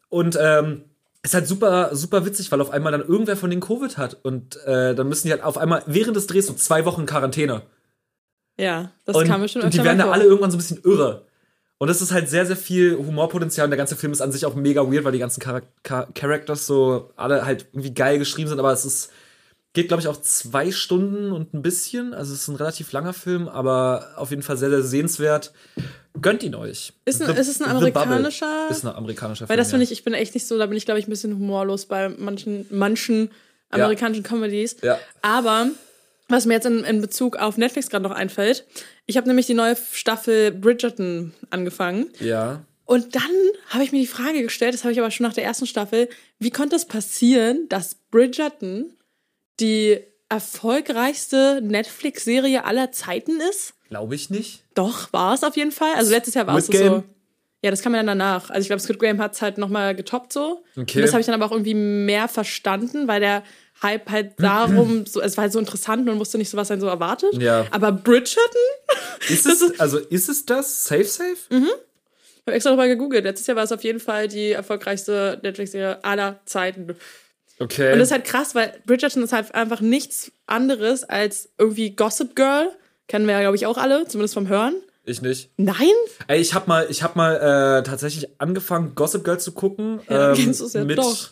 Und 0.09 0.37
ähm, 0.41 0.85
ist 1.23 1.33
halt 1.33 1.47
super, 1.47 1.95
super 1.95 2.25
witzig, 2.25 2.51
weil 2.51 2.61
auf 2.61 2.71
einmal 2.71 2.91
dann 2.91 3.01
irgendwer 3.01 3.37
von 3.37 3.49
den 3.49 3.59
Covid 3.59 3.97
hat 3.97 4.17
und 4.23 4.55
äh, 4.65 4.95
dann 4.95 5.09
müssen 5.09 5.27
die 5.27 5.33
halt 5.33 5.43
auf 5.43 5.57
einmal 5.57 5.83
während 5.85 6.15
des 6.15 6.27
Drehs 6.27 6.47
so 6.47 6.53
zwei 6.53 6.85
Wochen 6.85 7.05
Quarantäne. 7.05 7.63
Ja, 8.57 8.91
das 9.05 9.15
und, 9.15 9.27
kam 9.27 9.41
mir 9.41 9.47
schon 9.47 9.61
und 9.61 9.73
die 9.73 9.77
öfter 9.79 9.89
werden 9.89 9.99
da 9.99 10.11
alle 10.11 10.23
irgendwann 10.23 10.51
so 10.51 10.57
ein 10.57 10.59
bisschen 10.59 10.81
irre. 10.83 11.26
Und 11.79 11.87
das 11.89 12.01
ist 12.01 12.11
halt 12.11 12.27
sehr, 12.29 12.45
sehr 12.45 12.57
viel 12.57 12.97
Humorpotenzial. 12.97 13.65
Und 13.65 13.71
der 13.71 13.77
ganze 13.77 13.95
Film 13.95 14.11
ist 14.11 14.21
an 14.21 14.31
sich 14.31 14.45
auch 14.45 14.55
mega 14.55 14.81
weird, 14.91 15.03
weil 15.03 15.11
die 15.11 15.19
ganzen 15.19 15.41
Char 15.41 15.61
Char 15.85 16.07
Characters 16.15 16.65
so 16.65 17.11
alle 17.15 17.45
halt 17.45 17.67
irgendwie 17.71 17.93
geil 17.93 18.17
geschrieben 18.17 18.49
sind. 18.49 18.57
Aber 18.59 18.71
es 18.73 18.83
ist, 18.83 19.11
geht, 19.73 19.87
glaube 19.89 20.01
ich, 20.01 20.07
auch 20.07 20.19
zwei 20.19 20.71
Stunden 20.71 21.31
und 21.31 21.53
ein 21.53 21.61
bisschen. 21.61 22.15
Also 22.15 22.33
es 22.33 22.41
ist 22.41 22.47
ein 22.47 22.55
relativ 22.55 22.91
langer 22.93 23.13
Film, 23.13 23.47
aber 23.47 24.07
auf 24.15 24.31
jeden 24.31 24.41
Fall 24.41 24.57
sehr, 24.57 24.71
sehr 24.71 24.81
sehenswert. 24.81 25.53
Gönnt 26.19 26.41
ihn 26.41 26.55
euch. 26.55 26.93
Ist 27.05 27.21
ein- 27.21 27.35
ist 27.35 27.47
es 27.47 27.61
ein 27.61 27.65
The 27.69 27.75
amerikanischer- 27.91 28.69
Ist 28.71 28.83
ein 28.83 28.95
amerikanischer 28.95 29.45
Film. 29.45 29.49
Weil 29.49 29.57
das 29.57 29.67
ja. 29.67 29.71
finde 29.71 29.83
ich, 29.83 29.91
ich 29.91 30.03
bin 30.03 30.15
echt 30.15 30.33
nicht 30.33 30.47
so, 30.47 30.57
da 30.57 30.65
bin 30.65 30.77
ich, 30.77 30.85
glaube 30.85 30.99
ich, 30.99 31.05
ein 31.07 31.11
bisschen 31.11 31.33
humorlos 31.35 31.85
bei 31.85 32.09
manchen, 32.09 32.65
manchen 32.71 33.29
amerikanischen 33.69 34.23
Comedies. 34.23 34.77
Ja. 34.81 34.97
Aber 35.21 35.67
was 36.27 36.45
mir 36.45 36.55
jetzt 36.55 36.65
in, 36.65 36.83
in 36.83 37.01
Bezug 37.01 37.37
auf 37.37 37.57
Netflix 37.57 37.89
gerade 37.89 38.03
noch 38.03 38.11
einfällt, 38.11 38.65
ich 39.05 39.17
habe 39.17 39.27
nämlich 39.27 39.45
die 39.45 39.53
neue 39.53 39.77
Staffel 39.91 40.51
Bridgerton 40.51 41.33
angefangen. 41.49 42.09
Ja. 42.19 42.65
Und 42.85 43.15
dann 43.15 43.31
habe 43.67 43.83
ich 43.83 43.91
mir 43.91 43.99
die 43.99 44.07
Frage 44.07 44.41
gestellt, 44.43 44.73
das 44.73 44.83
habe 44.83 44.93
ich 44.93 44.99
aber 44.99 45.11
schon 45.11 45.25
nach 45.25 45.33
der 45.33 45.43
ersten 45.43 45.67
Staffel, 45.67 46.09
wie 46.39 46.51
konnte 46.51 46.75
es 46.75 46.85
passieren, 46.85 47.67
dass 47.69 47.95
Bridgerton 48.11 48.93
die 49.59 49.99
erfolgreichste 50.29 51.61
Netflix-Serie 51.61 52.63
aller 52.63 52.91
Zeiten 52.91 53.39
ist? 53.49 53.73
Glaube 53.89 54.15
ich 54.15 54.29
nicht. 54.29 54.63
Doch, 54.73 55.11
war 55.13 55.33
es 55.33 55.43
auf 55.43 55.55
jeden 55.55 55.71
Fall. 55.71 55.93
Also 55.95 56.11
letztes 56.11 56.33
Jahr 56.33 56.47
war 56.47 56.57
es 56.57 56.67
so. 56.67 57.03
Ja, 57.63 57.71
das 57.71 57.81
kam 57.81 57.93
ja 57.93 57.99
dann 57.99 58.19
danach. 58.19 58.49
Also 58.49 58.61
ich 58.61 58.67
glaube, 58.67 58.81
Squid 58.81 58.99
Game 58.99 59.19
hat 59.19 59.33
es 59.33 59.41
halt 59.41 59.57
nochmal 59.57 59.95
getoppt 59.95 60.31
so. 60.31 60.63
Okay. 60.77 60.99
Und 60.99 61.01
das 61.01 61.11
habe 61.11 61.21
ich 61.21 61.25
dann 61.25 61.35
aber 61.35 61.45
auch 61.45 61.51
irgendwie 61.51 61.73
mehr 61.73 62.27
verstanden, 62.27 63.07
weil 63.07 63.19
der 63.19 63.43
Hype 63.81 64.09
halt 64.09 64.33
darum, 64.37 65.05
so, 65.07 65.21
es 65.21 65.37
war 65.37 65.43
halt 65.43 65.53
so 65.53 65.59
interessant 65.59 66.05
man 66.05 66.19
wusste 66.19 66.37
nicht 66.37 66.49
so, 66.49 66.57
was 66.57 66.71
einen 66.71 66.81
so 66.81 66.87
erwartet. 66.87 67.33
Ja. 67.41 67.65
Aber 67.71 67.91
Bridgerton? 67.91 68.61
Ist 69.29 69.45
es, 69.45 69.79
also 69.79 69.97
ist 69.97 70.29
es 70.29 70.45
das? 70.45 70.85
Safe, 70.85 71.03
safe? 71.05 71.37
Ich 71.49 71.55
habe 72.45 72.55
extra 72.55 72.71
nochmal 72.71 72.87
gegoogelt. 72.87 73.23
Letztes 73.23 73.47
Jahr 73.47 73.57
war 73.57 73.63
es 73.63 73.71
auf 73.71 73.83
jeden 73.83 73.99
Fall 73.99 74.27
die 74.27 74.51
erfolgreichste 74.51 75.39
Netflix-Serie 75.43 76.03
aller 76.03 76.39
Zeiten. 76.45 76.95
Okay. 77.59 77.91
Und 77.91 77.99
das 77.99 78.09
ist 78.09 78.11
halt 78.11 78.25
krass, 78.25 78.55
weil 78.55 78.73
Bridgerton 78.85 79.23
ist 79.23 79.33
halt 79.33 79.53
einfach 79.55 79.81
nichts 79.81 80.31
anderes 80.45 81.03
als 81.03 81.49
irgendwie 81.57 81.95
Gossip 81.95 82.35
Girl. 82.35 82.71
Kennen 83.07 83.25
wir 83.25 83.33
ja, 83.33 83.41
glaube 83.41 83.55
ich, 83.55 83.65
auch 83.65 83.77
alle, 83.77 84.07
zumindest 84.07 84.33
vom 84.33 84.47
Hören. 84.47 84.75
Ich 85.07 85.21
nicht. 85.21 85.49
Nein? 85.57 85.93
Ey, 86.27 86.39
ich 86.39 86.53
habe 86.53 86.67
mal, 86.67 86.87
ich 86.89 87.03
habe 87.03 87.17
mal 87.17 87.35
äh, 87.35 87.83
tatsächlich 87.83 88.29
angefangen, 88.39 88.93
Gossip 88.95 89.23
Girl 89.23 89.39
zu 89.39 89.53
gucken. 89.53 90.01
Ja, 90.09 90.29
ähm, 90.29 90.35
kennst 90.35 90.73
ja 90.73 90.83
doch. 90.83 91.29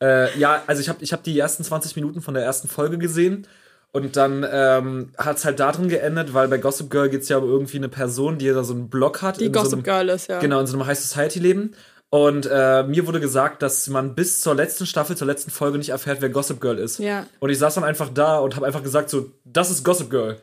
Äh, 0.00 0.38
ja, 0.38 0.62
also 0.66 0.82
ich 0.82 0.88
habe, 0.88 1.02
ich 1.02 1.12
habe 1.12 1.22
die 1.22 1.38
ersten 1.38 1.64
20 1.64 1.96
Minuten 1.96 2.20
von 2.20 2.34
der 2.34 2.42
ersten 2.42 2.68
Folge 2.68 2.98
gesehen 2.98 3.46
und 3.92 4.16
dann 4.16 4.46
ähm, 4.50 5.10
hat 5.18 5.36
es 5.36 5.44
halt 5.44 5.60
darin 5.60 5.88
geendet, 5.88 6.32
weil 6.34 6.48
bei 6.48 6.58
Gossip 6.58 6.90
Girl 6.90 7.10
geht's 7.10 7.28
ja 7.28 7.36
um 7.36 7.44
irgendwie 7.44 7.76
eine 7.76 7.88
Person, 7.88 8.38
die 8.38 8.48
da 8.48 8.64
so 8.64 8.72
einen 8.72 8.88
Blog 8.88 9.22
hat. 9.22 9.38
Die 9.38 9.44
in 9.44 9.54
so 9.54 9.60
Gossip 9.60 9.74
einem, 9.74 9.82
Girl 9.82 10.08
ist, 10.08 10.28
ja. 10.28 10.40
Genau, 10.40 10.60
in 10.60 10.66
so 10.66 10.76
einem 10.76 10.86
High 10.86 10.98
Society 10.98 11.38
leben. 11.38 11.74
Und 12.08 12.46
äh, 12.50 12.82
mir 12.82 13.06
wurde 13.06 13.20
gesagt, 13.20 13.62
dass 13.62 13.88
man 13.88 14.14
bis 14.14 14.40
zur 14.40 14.54
letzten 14.54 14.86
Staffel, 14.86 15.16
zur 15.16 15.26
letzten 15.26 15.50
Folge 15.50 15.78
nicht 15.78 15.90
erfährt, 15.90 16.20
wer 16.20 16.30
Gossip 16.30 16.60
Girl 16.60 16.78
ist. 16.78 16.98
Ja. 16.98 17.26
Und 17.40 17.50
ich 17.50 17.58
saß 17.58 17.74
dann 17.74 17.84
einfach 17.84 18.10
da 18.12 18.38
und 18.38 18.56
habe 18.56 18.66
einfach 18.66 18.82
gesagt, 18.82 19.08
so, 19.10 19.30
das 19.44 19.70
ist 19.70 19.84
Gossip 19.84 20.10
Girl. 20.10 20.38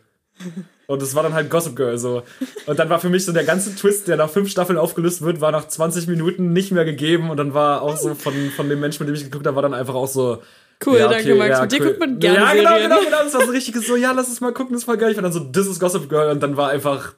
Und 0.89 1.03
es 1.03 1.13
war 1.13 1.21
dann 1.21 1.35
halt 1.35 1.51
Gossip 1.51 1.75
Girl 1.75 1.99
so. 1.99 2.23
Und 2.65 2.79
dann 2.79 2.89
war 2.89 2.99
für 2.99 3.09
mich 3.09 3.23
so 3.23 3.31
der 3.31 3.43
ganze 3.43 3.75
Twist, 3.75 4.07
der 4.07 4.17
nach 4.17 4.27
fünf 4.27 4.49
Staffeln 4.49 4.79
aufgelöst 4.79 5.21
wird, 5.21 5.39
war 5.39 5.51
nach 5.51 5.67
20 5.67 6.07
Minuten 6.07 6.51
nicht 6.51 6.71
mehr 6.71 6.83
gegeben. 6.83 7.29
Und 7.29 7.37
dann 7.37 7.53
war 7.53 7.83
auch 7.83 7.95
so 7.95 8.15
von, 8.15 8.33
von 8.55 8.67
dem 8.69 8.79
Menschen, 8.79 9.05
mit 9.05 9.09
dem 9.09 9.15
ich 9.15 9.23
geguckt 9.23 9.45
habe, 9.45 9.55
war 9.55 9.61
dann 9.61 9.75
einfach 9.75 9.93
auch 9.93 10.07
so. 10.07 10.41
Cool, 10.83 10.97
danke, 10.97 11.35
Max. 11.35 11.61
Mit 11.61 11.71
dir 11.73 11.79
guckt 11.79 11.99
man 11.99 12.17
gerne 12.17 12.39
Ja, 12.39 12.53
genau, 12.53 12.69
Serien. 12.71 12.89
genau, 12.89 13.01
genau. 13.03 13.23
Das 13.23 13.33
war 13.35 13.45
so 13.45 13.51
richtig 13.51 13.75
so, 13.75 13.95
ja, 13.97 14.13
lass 14.13 14.29
es 14.31 14.41
mal 14.41 14.51
gucken, 14.51 14.73
das 14.73 14.81
ist 14.81 14.85
voll 14.85 14.97
geil. 14.97 15.11
Ich 15.11 15.15
war 15.17 15.21
dann 15.21 15.31
so, 15.31 15.41
this 15.41 15.67
is 15.67 15.79
Gossip 15.79 16.09
Girl. 16.09 16.31
Und 16.31 16.41
dann 16.41 16.57
war 16.57 16.69
einfach, 16.71 17.13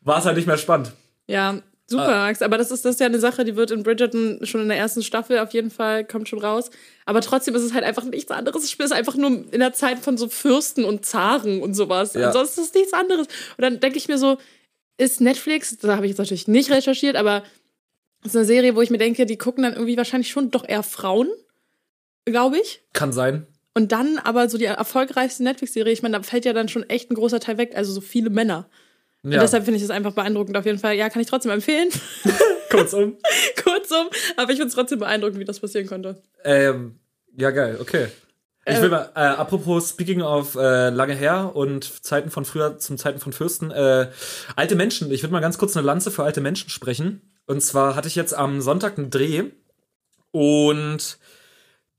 war 0.00 0.18
es 0.20 0.24
halt 0.24 0.36
nicht 0.36 0.46
mehr 0.46 0.56
spannend. 0.56 0.92
Ja, 1.26 1.56
super, 1.88 2.08
Ah. 2.08 2.26
Max. 2.26 2.42
Aber 2.42 2.56
das 2.58 2.70
ist, 2.70 2.84
das 2.84 2.94
ist 2.94 3.00
ja 3.00 3.06
eine 3.06 3.18
Sache, 3.18 3.44
die 3.44 3.56
wird 3.56 3.70
in 3.72 3.82
Bridgerton 3.82 4.40
schon 4.44 4.60
in 4.60 4.68
der 4.68 4.76
ersten 4.78 5.02
Staffel 5.02 5.38
auf 5.38 5.52
jeden 5.52 5.70
Fall, 5.70 6.04
kommt 6.04 6.28
schon 6.28 6.38
raus. 6.38 6.70
Aber 7.06 7.20
trotzdem 7.20 7.54
ist 7.54 7.62
es 7.62 7.72
halt 7.74 7.84
einfach 7.84 8.04
nichts 8.04 8.30
anderes. 8.30 8.64
Ich 8.64 8.70
spiele 8.70 8.86
es 8.86 8.92
einfach 8.92 9.16
nur 9.16 9.30
in 9.50 9.60
der 9.60 9.72
Zeit 9.72 9.98
von 9.98 10.16
so 10.16 10.28
Fürsten 10.28 10.84
und 10.84 11.04
Zaren 11.04 11.60
und 11.62 11.74
sowas. 11.74 12.14
Ja. 12.14 12.28
Ansonsten 12.28 12.60
ist 12.60 12.68
es 12.68 12.74
nichts 12.74 12.92
anderes. 12.92 13.26
Und 13.56 13.62
dann 13.62 13.80
denke 13.80 13.98
ich 13.98 14.06
mir 14.08 14.18
so, 14.18 14.38
ist 14.98 15.20
Netflix, 15.20 15.78
da 15.78 15.96
habe 15.96 16.06
ich 16.06 16.10
jetzt 16.10 16.18
natürlich 16.18 16.48
nicht 16.48 16.70
recherchiert, 16.70 17.16
aber 17.16 17.42
es 18.22 18.30
ist 18.30 18.36
eine 18.36 18.44
Serie, 18.44 18.74
wo 18.74 18.82
ich 18.82 18.90
mir 18.90 18.98
denke, 18.98 19.26
die 19.26 19.38
gucken 19.38 19.62
dann 19.62 19.74
irgendwie 19.74 19.96
wahrscheinlich 19.96 20.30
schon 20.30 20.50
doch 20.50 20.68
eher 20.68 20.82
Frauen, 20.82 21.28
glaube 22.24 22.58
ich. 22.58 22.82
Kann 22.92 23.12
sein. 23.12 23.46
Und 23.74 23.92
dann 23.92 24.18
aber 24.18 24.48
so 24.48 24.58
die 24.58 24.64
erfolgreichste 24.64 25.44
Netflix-Serie, 25.44 25.92
ich 25.92 26.02
meine, 26.02 26.16
da 26.16 26.22
fällt 26.24 26.44
ja 26.44 26.52
dann 26.52 26.68
schon 26.68 26.82
echt 26.90 27.10
ein 27.10 27.14
großer 27.14 27.38
Teil 27.38 27.58
weg, 27.58 27.72
also 27.76 27.92
so 27.92 28.00
viele 28.00 28.28
Männer. 28.28 28.68
Und 29.22 29.32
Ja, 29.32 29.40
deshalb 29.40 29.64
finde 29.64 29.76
ich 29.76 29.82
das 29.82 29.90
einfach 29.90 30.12
beeindruckend. 30.12 30.56
Auf 30.56 30.64
jeden 30.66 30.78
Fall, 30.78 30.94
ja, 30.94 31.08
kann 31.08 31.20
ich 31.22 31.28
trotzdem 31.28 31.50
empfehlen. 31.52 31.88
kurzum. 32.70 33.16
Kurzum, 33.62 34.08
aber 34.36 34.50
ich 34.50 34.56
finde 34.58 34.68
es 34.68 34.74
trotzdem 34.74 34.98
beeindruckend, 34.98 35.38
wie 35.40 35.44
das 35.44 35.60
passieren 35.60 35.86
konnte. 35.86 36.22
Ähm, 36.44 36.98
ja, 37.36 37.50
geil, 37.50 37.78
okay. 37.80 38.08
Ich 38.66 38.74
Äh, 38.76 38.82
will 38.82 38.90
mal, 38.90 39.10
äh, 39.14 39.20
apropos 39.20 39.90
Speaking 39.90 40.20
of 40.20 40.54
äh, 40.54 40.90
lange 40.90 41.14
her 41.14 41.52
und 41.54 42.04
Zeiten 42.04 42.30
von 42.30 42.44
früher 42.44 42.78
zum 42.78 42.98
Zeiten 42.98 43.18
von 43.18 43.32
Fürsten, 43.32 43.70
äh, 43.70 44.08
alte 44.56 44.76
Menschen, 44.76 45.10
ich 45.10 45.22
würde 45.22 45.32
mal 45.32 45.40
ganz 45.40 45.56
kurz 45.56 45.74
eine 45.76 45.86
Lanze 45.86 46.10
für 46.10 46.22
alte 46.24 46.40
Menschen 46.42 46.68
sprechen. 46.68 47.22
Und 47.46 47.62
zwar 47.62 47.94
hatte 47.96 48.08
ich 48.08 48.14
jetzt 48.14 48.34
am 48.34 48.60
Sonntag 48.60 48.98
einen 48.98 49.08
Dreh 49.10 49.44
und 50.30 51.18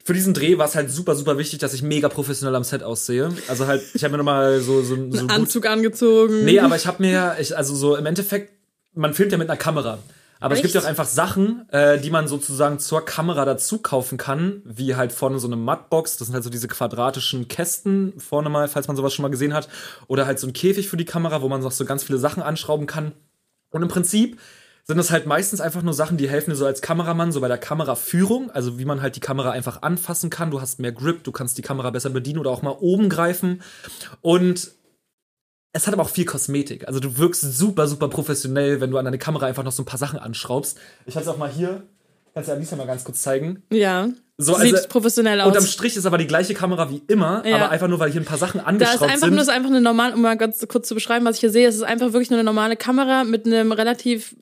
für 0.03 0.13
diesen 0.13 0.33
Dreh 0.33 0.57
war 0.57 0.65
es 0.65 0.75
halt 0.75 0.89
super, 0.89 1.15
super 1.15 1.37
wichtig, 1.37 1.59
dass 1.59 1.73
ich 1.73 1.81
mega 1.81 2.09
professionell 2.09 2.55
am 2.55 2.63
Set 2.63 2.83
aussehe. 2.83 3.31
Also 3.47 3.67
halt, 3.67 3.83
ich 3.93 4.03
habe 4.03 4.13
mir 4.13 4.17
nochmal 4.19 4.61
so, 4.61 4.81
so, 4.81 4.95
so 5.11 5.21
gut 5.21 5.31
Anzug 5.31 5.65
angezogen. 5.65 6.45
Nee, 6.45 6.59
aber 6.59 6.75
ich 6.75 6.87
habe 6.87 7.03
mir, 7.03 7.35
ich, 7.39 7.55
also 7.55 7.75
so 7.75 7.95
im 7.95 8.05
Endeffekt, 8.05 8.53
man 8.93 9.13
filmt 9.13 9.31
ja 9.31 9.37
mit 9.37 9.49
einer 9.49 9.57
Kamera. 9.57 9.99
Aber 10.41 10.55
es 10.55 10.61
gibt 10.61 10.73
ja 10.73 10.79
Echt? 10.79 10.85
auch 10.85 10.89
einfach 10.89 11.05
Sachen, 11.05 11.67
äh, 11.69 11.99
die 11.99 12.09
man 12.09 12.29
sozusagen 12.29 12.79
zur 12.79 13.03
Kamera 13.03 13.43
dazu 13.43 13.79
kaufen 13.79 14.17
kann, 14.17 14.61
wie 14.63 14.95
halt 14.95 15.11
vorne 15.11 15.37
so 15.37 15.47
eine 15.47 15.57
Mattbox, 15.57 16.15
das 16.15 16.27
sind 16.27 16.33
halt 16.33 16.45
so 16.45 16.49
diese 16.49 16.69
quadratischen 16.69 17.49
Kästen 17.49 18.13
vorne 18.17 18.49
mal, 18.49 18.69
falls 18.69 18.87
man 18.87 18.95
sowas 18.95 19.13
schon 19.13 19.23
mal 19.23 19.29
gesehen 19.29 19.53
hat, 19.53 19.67
oder 20.07 20.25
halt 20.25 20.39
so 20.39 20.47
ein 20.47 20.53
Käfig 20.53 20.87
für 20.87 20.95
die 20.95 21.05
Kamera, 21.05 21.41
wo 21.41 21.49
man 21.49 21.61
noch 21.61 21.73
so 21.73 21.83
ganz 21.83 22.05
viele 22.05 22.19
Sachen 22.19 22.41
anschrauben 22.41 22.87
kann. 22.87 23.11
Und 23.71 23.81
im 23.81 23.89
Prinzip 23.89 24.39
sind 24.85 24.97
das 24.97 25.11
halt 25.11 25.25
meistens 25.27 25.61
einfach 25.61 25.81
nur 25.83 25.93
Sachen, 25.93 26.17
die 26.17 26.27
helfen 26.29 26.49
dir 26.49 26.55
so 26.55 26.65
als 26.65 26.81
Kameramann, 26.81 27.31
so 27.31 27.41
bei 27.41 27.47
der 27.47 27.57
Kameraführung, 27.59 28.49
also 28.51 28.79
wie 28.79 28.85
man 28.85 29.01
halt 29.01 29.15
die 29.15 29.19
Kamera 29.19 29.51
einfach 29.51 29.81
anfassen 29.83 30.29
kann. 30.29 30.49
Du 30.51 30.61
hast 30.61 30.79
mehr 30.79 30.91
Grip, 30.91 31.23
du 31.23 31.31
kannst 31.31 31.57
die 31.57 31.61
Kamera 31.61 31.89
besser 31.91 32.09
bedienen 32.09 32.39
oder 32.39 32.49
auch 32.51 32.61
mal 32.63 32.75
oben 32.79 33.09
greifen. 33.09 33.61
Und 34.21 34.71
es 35.73 35.85
hat 35.85 35.93
aber 35.93 36.01
auch 36.03 36.09
viel 36.09 36.25
Kosmetik. 36.25 36.87
Also 36.87 36.99
du 36.99 37.17
wirkst 37.17 37.41
super, 37.41 37.87
super 37.87 38.07
professionell, 38.07 38.81
wenn 38.81 38.89
du 38.89 38.97
an 38.97 39.05
deine 39.05 39.19
Kamera 39.19 39.45
einfach 39.45 39.63
noch 39.63 39.71
so 39.71 39.83
ein 39.83 39.85
paar 39.85 39.99
Sachen 39.99 40.17
anschraubst. 40.17 40.79
Ich 41.05 41.15
hatte 41.15 41.25
es 41.25 41.31
auch 41.31 41.37
mal 41.37 41.49
hier. 41.51 41.83
Kannst 42.33 42.49
du 42.49 42.53
Alicia 42.53 42.77
mal 42.77 42.87
ganz 42.87 43.03
kurz 43.03 43.21
zeigen. 43.21 43.63
Ja. 43.71 44.09
So, 44.37 44.55
Sieht 44.55 44.73
also- 44.75 44.87
professionell 44.87 45.41
Unterm 45.41 45.63
aus. 45.63 45.71
Strich 45.71 45.97
ist 45.97 46.05
aber 46.05 46.17
die 46.17 46.25
gleiche 46.27 46.53
Kamera 46.53 46.89
wie 46.89 47.01
immer, 47.07 47.45
Ja. 47.45 47.57
aber 47.57 47.69
einfach 47.69 47.87
nur, 47.87 47.99
weil 47.99 48.09
hier 48.11 48.21
ein 48.21 48.25
paar 48.25 48.37
Sachen 48.37 48.59
Da 48.59 48.63
ist 48.63 48.67
angeschraubt 48.69 49.01
einfach 49.11 49.19
sind. 49.27 49.33
nur, 49.33 49.41
ist 49.41 49.49
einfach 49.49 49.69
eine 49.69 49.81
normale, 49.81 50.15
um 50.15 50.21
mal 50.21 50.37
ganz 50.37 50.65
kurz 50.67 50.87
zu 50.87 50.95
beschreiben, 50.95 51.25
was 51.25 51.35
ich 51.35 51.41
hier 51.41 51.51
sehe, 51.51 51.67
es 51.67 51.75
ist 51.75 51.83
einfach 51.83 52.13
wirklich 52.13 52.29
nur 52.29 52.39
eine 52.39 52.45
normale 52.45 52.77
Kamera 52.77 53.23
mit 53.25 53.45
einem 53.45 53.71
relativ 53.73 54.35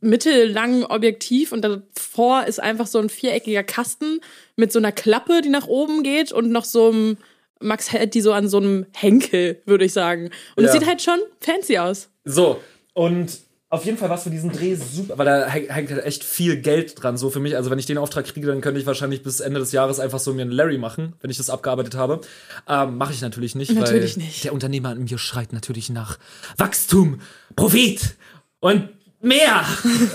mittellangen 0.00 0.84
Objektiv 0.84 1.52
und 1.52 1.62
davor 1.62 2.44
ist 2.46 2.60
einfach 2.60 2.86
so 2.86 2.98
ein 2.98 3.08
viereckiger 3.08 3.62
Kasten 3.62 4.20
mit 4.56 4.72
so 4.72 4.78
einer 4.78 4.92
Klappe, 4.92 5.40
die 5.42 5.48
nach 5.48 5.66
oben 5.66 6.02
geht 6.02 6.32
und 6.32 6.50
noch 6.50 6.64
so 6.64 6.88
einem 6.90 7.16
Max 7.60 7.92
hält 7.92 8.14
die 8.14 8.20
so 8.20 8.32
an 8.32 8.48
so 8.48 8.56
einem 8.58 8.86
Henkel, 8.92 9.62
würde 9.66 9.84
ich 9.84 9.92
sagen. 9.92 10.30
Und 10.56 10.64
es 10.64 10.72
Ja. 10.74 10.80
sieht 10.80 10.88
halt 10.88 11.00
schon 11.02 11.18
fancy 11.40 11.78
aus. 11.78 12.08
So, 12.24 12.60
und 12.92 13.38
auf 13.68 13.84
jeden 13.86 13.96
Fall 13.96 14.10
war 14.10 14.18
es 14.18 14.24
für 14.24 14.30
diesen 14.30 14.50
Dreh 14.52 14.74
super, 14.74 15.16
weil 15.16 15.24
da 15.26 15.46
hängt 15.46 15.90
halt 15.90 16.04
echt 16.04 16.24
viel 16.24 16.56
Geld 16.60 17.00
dran, 17.02 17.16
so 17.16 17.30
für 17.30 17.40
mich. 17.40 17.56
Also 17.56 17.70
wenn 17.70 17.78
ich 17.78 17.86
den 17.86 17.96
Auftrag 17.98 18.26
kriege, 18.26 18.46
dann 18.48 18.60
könnte 18.60 18.78
ich 18.80 18.84
wahrscheinlich 18.86 19.22
bis 19.22 19.40
Ende 19.40 19.60
des 19.60 19.72
Jahres 19.72 19.98
einfach 20.00 20.18
so 20.18 20.34
mir 20.34 20.42
einen 20.42 20.50
Larry 20.50 20.76
machen, 20.76 21.14
wenn 21.20 21.30
ich 21.30 21.38
das 21.38 21.48
abgearbeitet 21.48 21.94
habe. 21.94 22.20
Ähm, 22.68 22.98
Mache 22.98 23.12
ich 23.14 23.22
natürlich 23.22 23.54
nicht, 23.54 23.72
Natürlich 23.72 24.16
weil 24.18 24.24
nicht. 24.24 24.44
der 24.44 24.52
Unternehmer 24.52 24.92
in 24.92 25.04
mir 25.04 25.16
schreit 25.18 25.52
natürlich 25.54 25.88
nach 25.88 26.18
Wachstum, 26.58 27.20
Profit 27.56 28.16
und 28.60 28.88
mehr. 29.22 29.64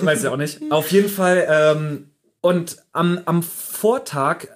Weiß 0.01 0.21
ich 0.21 0.27
auch 0.27 0.37
nicht. 0.37 0.59
Auf 0.69 0.91
jeden 0.91 1.09
Fall, 1.09 1.47
ähm, 1.49 2.09
und 2.41 2.77
am, 2.93 3.19
am 3.25 3.43
Vortag 3.43 4.47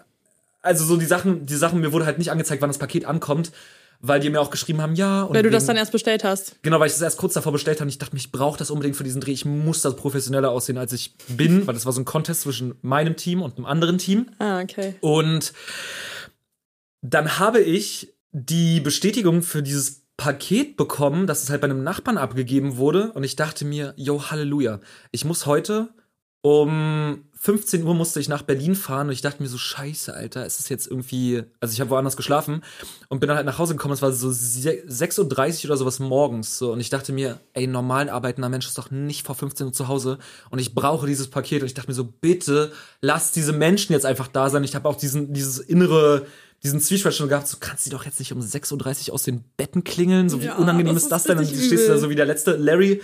also 0.64 0.86
so 0.86 0.96
die 0.98 1.08
Sachen, 1.08 1.48
die 1.48 1.56
Sachen, 1.56 1.82
mir 1.82 1.92
wurde 1.92 2.06
halt 2.06 2.20
nicht 2.20 2.30
angezeigt, 2.30 2.62
wann 2.62 2.70
das 2.70 2.78
Paket 2.78 3.06
ankommt, 3.06 3.52
weil 4.00 4.20
die 4.20 4.30
mir 4.30 4.40
auch 4.40 4.52
geschrieben 4.52 4.80
haben, 4.80 4.94
ja. 4.94 5.24
Und 5.24 5.34
Weil 5.36 5.42
du 5.42 5.50
das 5.50 5.64
wegen- 5.64 5.68
dann 5.70 5.78
erst 5.78 5.92
bestellt 5.92 6.24
hast. 6.24 6.56
Genau, 6.62 6.80
weil 6.80 6.86
ich 6.86 6.94
das 6.94 7.02
erst 7.02 7.18
kurz 7.18 7.34
davor 7.34 7.52
bestellt 7.52 7.78
habe 7.80 7.86
und 7.86 7.90
ich 7.90 7.98
dachte, 7.98 8.16
ich 8.16 8.32
brauche 8.32 8.60
das 8.60 8.70
unbedingt 8.70 8.96
für 8.96 9.04
diesen 9.04 9.22
Dreh. 9.22 9.32
Ich 9.32 9.44
muss 9.44 9.82
das 9.82 9.96
professioneller 9.96 10.52
aussehen, 10.52 10.78
als 10.78 10.94
ich 10.94 11.16
bin, 11.30 11.66
weil 11.66 11.74
das 11.74 11.88
war 11.88 11.94
so 11.94 12.02
ein 12.02 12.06
Contest 12.06 12.42
zwischen 12.42 12.76
meinem 12.84 13.16
Team 13.16 13.42
und 13.42 13.58
einem 13.58 13.66
anderen 13.66 13.98
Team. 13.98 14.28
Ah, 14.38 14.62
okay. 14.62 14.94
Und 15.02 15.52
dann 17.02 17.40
habe 17.40 17.60
ich 17.62 18.14
die 18.32 18.80
Bestätigung 18.82 19.42
für 19.42 19.64
dieses 19.64 20.01
Paket 20.21 20.77
bekommen, 20.77 21.25
dass 21.25 21.41
es 21.41 21.49
halt 21.49 21.62
bei 21.62 21.65
einem 21.65 21.84
Nachbarn 21.84 22.17
abgegeben 22.19 22.77
wurde. 22.77 23.12
Und 23.13 23.23
ich 23.23 23.36
dachte 23.36 23.65
mir, 23.65 23.93
yo, 23.97 24.29
Halleluja. 24.29 24.79
Ich 25.12 25.25
muss 25.25 25.47
heute 25.47 25.89
um 26.43 27.25
15 27.34 27.84
Uhr 27.84 27.93
musste 27.93 28.19
ich 28.19 28.27
nach 28.29 28.41
Berlin 28.41 28.73
fahren 28.75 29.07
und 29.07 29.13
ich 29.13 29.21
dachte 29.21 29.41
mir 29.43 29.49
so, 29.49 29.60
scheiße, 29.60 30.12
Alter, 30.13 30.43
ist 30.45 30.60
es 30.60 30.69
jetzt 30.69 30.88
irgendwie, 30.88 31.43
also 31.60 31.71
ich 31.73 31.79
habe 31.79 31.91
woanders 31.91 32.17
geschlafen 32.17 32.63
und 33.10 33.19
bin 33.19 33.27
dann 33.27 33.38
halt 33.38 33.45
nach 33.45 33.60
Hause 33.60 33.75
gekommen, 33.75 33.93
es 33.93 34.01
war 34.01 34.12
so 34.12 34.31
se- 34.31 34.84
6.30 34.88 35.65
Uhr 35.65 35.69
oder 35.69 35.77
sowas 35.77 35.99
morgens 35.99 36.57
so 36.57 36.71
und 36.71 36.79
ich 36.79 36.89
dachte 36.89 37.13
mir, 37.13 37.39
ey, 37.53 37.67
normal 37.67 38.10
arbeitender 38.10 38.49
Mensch 38.49 38.65
ist 38.67 38.77
doch 38.77 38.89
nicht 38.89 39.25
vor 39.25 39.36
15 39.36 39.67
Uhr 39.67 39.73
zu 39.73 39.88
Hause 39.88 40.17
und 40.49 40.57
ich 40.57 40.73
brauche 40.73 41.05
dieses 41.05 41.29
Paket 41.29 41.62
und 41.62 41.67
ich 41.67 41.75
dachte 41.75 41.89
mir 41.89 41.95
so, 41.95 42.05
bitte 42.05 42.71
lass 43.01 43.31
diese 43.31 43.53
Menschen 43.53 43.93
jetzt 43.93 44.05
einfach 44.07 44.27
da 44.27 44.49
sein. 44.49 44.63
Ich 44.63 44.73
habe 44.75 44.89
auch 44.89 44.95
diesen, 44.95 45.34
dieses 45.34 45.60
innere, 45.60 46.25
diesen 46.63 46.80
Zwiespalt 46.80 47.15
schon 47.15 47.28
gehabt, 47.28 47.47
so 47.47 47.58
kannst 47.60 47.86
du 47.88 47.89
doch 47.89 48.06
jetzt 48.06 48.19
nicht 48.19 48.32
um 48.34 48.39
6.30 48.39 49.08
Uhr 49.08 49.13
aus 49.15 49.24
den 49.24 49.43
Betten 49.58 49.84
klingeln, 49.84 50.30
so 50.30 50.41
wie 50.41 50.45
Ja, 50.45 50.56
unangenehm 50.58 50.93
das 50.93 51.04
ist 51.04 51.12
das 51.12 51.24
denn? 51.24 51.38
Und 51.39 51.52
du 51.52 51.56
stehst 51.56 51.89
da 51.89 51.97
so 51.97 52.10
wie 52.10 52.15
der 52.15 52.26
letzte 52.28 52.56
Larry 52.56 53.02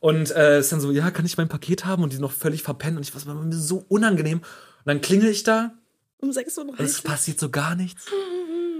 und 0.00 0.30
äh, 0.30 0.60
ist 0.60 0.70
dann 0.72 0.80
so, 0.80 0.90
ja, 0.90 1.10
kann 1.10 1.24
ich 1.24 1.36
mein 1.38 1.48
Paket 1.48 1.86
haben? 1.86 2.02
Und 2.02 2.12
die 2.12 2.18
noch 2.18 2.32
völlig 2.32 2.62
verpennen 2.62 2.98
und 2.98 3.02
ich 3.02 3.14
was 3.14 3.26
war 3.26 3.34
mir 3.34 3.54
so 3.54 3.84
unangenehm. 3.88 4.38
Und 4.38 4.44
dann 4.84 5.00
klingel 5.00 5.30
ich 5.30 5.42
da 5.42 5.72
Um 6.18 6.30
6.30 6.30 6.58
und 6.60 6.80
es 6.80 6.98
Uhr. 6.98 7.04
passiert 7.04 7.40
so 7.40 7.48
gar 7.48 7.74
nichts. 7.74 8.06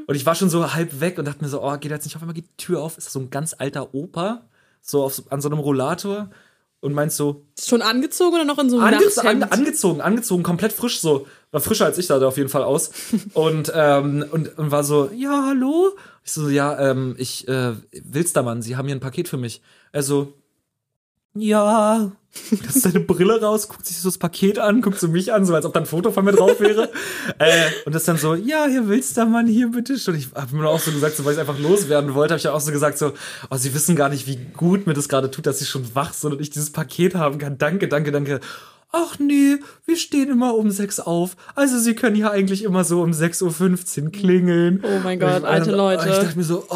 Und 0.06 0.14
ich 0.14 0.26
war 0.26 0.34
schon 0.34 0.50
so 0.50 0.74
halb 0.74 1.00
weg 1.00 1.18
und 1.18 1.26
dachte 1.26 1.42
mir 1.42 1.50
so, 1.50 1.62
oh, 1.62 1.76
geht 1.78 1.90
jetzt 1.90 2.04
nicht 2.04 2.16
auf 2.16 2.22
einmal 2.22 2.34
geht 2.34 2.48
die 2.48 2.56
Tür 2.56 2.80
auf. 2.82 2.98
Ist 2.98 3.06
das 3.06 3.12
so 3.12 3.20
ein 3.20 3.30
ganz 3.30 3.54
alter 3.58 3.94
Opa, 3.94 4.46
so 4.80 5.04
auf, 5.04 5.22
an 5.30 5.40
so 5.40 5.48
einem 5.48 5.58
Rollator 5.58 6.30
und 6.80 6.92
meinst 6.94 7.16
so, 7.16 7.44
Schon 7.60 7.82
angezogen 7.82 8.36
oder 8.36 8.44
noch 8.44 8.58
in 8.58 8.70
so 8.70 8.78
einem 8.78 8.98
Ange 8.98 9.42
an, 9.44 9.50
angezogen, 9.50 10.00
angezogen, 10.00 10.42
komplett 10.42 10.72
frisch 10.72 11.00
so. 11.00 11.26
War 11.50 11.60
frischer 11.60 11.86
als 11.86 11.98
ich 11.98 12.06
der 12.06 12.22
auf 12.26 12.36
jeden 12.36 12.50
Fall 12.50 12.62
aus. 12.62 12.90
und, 13.34 13.72
ähm, 13.74 14.24
und, 14.30 14.58
und 14.58 14.70
war 14.70 14.84
so, 14.84 15.10
ja, 15.14 15.46
hallo? 15.48 15.92
Ich 16.24 16.32
so, 16.32 16.48
ja, 16.48 16.78
ähm, 16.90 17.16
ich, 17.18 17.48
äh, 17.48 17.72
Wilstermann, 18.04 18.62
Sie 18.62 18.76
haben 18.76 18.86
hier 18.86 18.94
ein 18.94 19.00
Paket 19.00 19.28
für 19.28 19.38
mich. 19.38 19.62
Also, 19.92 20.34
ja. 21.34 22.12
Lässt 22.50 22.82
seine 22.82 23.00
Brille 23.00 23.40
raus, 23.40 23.68
guckt 23.68 23.86
sich 23.86 23.98
so 23.98 24.08
das 24.08 24.18
Paket 24.18 24.58
an, 24.58 24.82
guckt 24.82 24.98
so 24.98 25.08
mich 25.08 25.32
an, 25.32 25.44
so 25.44 25.54
als 25.54 25.64
ob 25.64 25.72
da 25.72 25.80
ein 25.80 25.86
Foto 25.86 26.12
von 26.12 26.24
mir 26.24 26.32
drauf 26.32 26.60
wäre. 26.60 26.90
äh, 27.38 27.66
und 27.84 27.94
das 27.94 28.04
dann 28.04 28.16
so, 28.16 28.34
ja, 28.34 28.66
Herr 28.66 28.88
Wilstermann, 28.88 29.46
hier 29.46 29.68
bitte 29.68 29.98
schon. 29.98 30.14
Ich 30.14 30.28
habe 30.34 30.56
mir 30.56 30.68
auch 30.68 30.80
so 30.80 30.92
gesagt, 30.92 31.16
so, 31.16 31.24
weil 31.24 31.34
ich 31.34 31.40
einfach 31.40 31.58
loswerden 31.58 32.14
wollte, 32.14 32.34
habe 32.34 32.38
ich 32.38 32.44
ja 32.44 32.52
auch 32.52 32.60
so 32.60 32.70
gesagt, 32.70 32.98
so, 32.98 33.12
oh, 33.50 33.56
Sie 33.56 33.74
wissen 33.74 33.96
gar 33.96 34.08
nicht, 34.08 34.26
wie 34.26 34.36
gut 34.36 34.86
mir 34.86 34.94
das 34.94 35.08
gerade 35.08 35.30
tut, 35.30 35.46
dass 35.46 35.58
Sie 35.58 35.66
schon 35.66 35.94
wach 35.94 36.12
sind 36.12 36.32
und 36.32 36.40
ich 36.40 36.50
dieses 36.50 36.70
Paket 36.70 37.14
haben 37.14 37.38
kann. 37.38 37.58
Danke, 37.58 37.88
danke, 37.88 38.12
danke. 38.12 38.40
Ach 38.90 39.18
nee, 39.18 39.56
wir 39.84 39.96
stehen 39.96 40.30
immer 40.30 40.54
um 40.54 40.70
sechs 40.70 40.98
auf. 40.98 41.36
Also 41.54 41.78
Sie 41.78 41.94
können 41.94 42.16
ja 42.16 42.30
eigentlich 42.30 42.64
immer 42.64 42.84
so 42.84 43.02
um 43.02 43.10
6.15 43.10 44.04
Uhr 44.04 44.10
klingeln. 44.12 44.82
Oh 44.82 45.00
mein 45.04 45.20
Gott, 45.20 45.40
ich- 45.40 45.44
alte 45.44 45.72
Leute. 45.72 46.08
Ich 46.08 46.16
dachte 46.16 46.38
mir 46.38 46.44
so, 46.44 46.64
oh, 46.70 46.74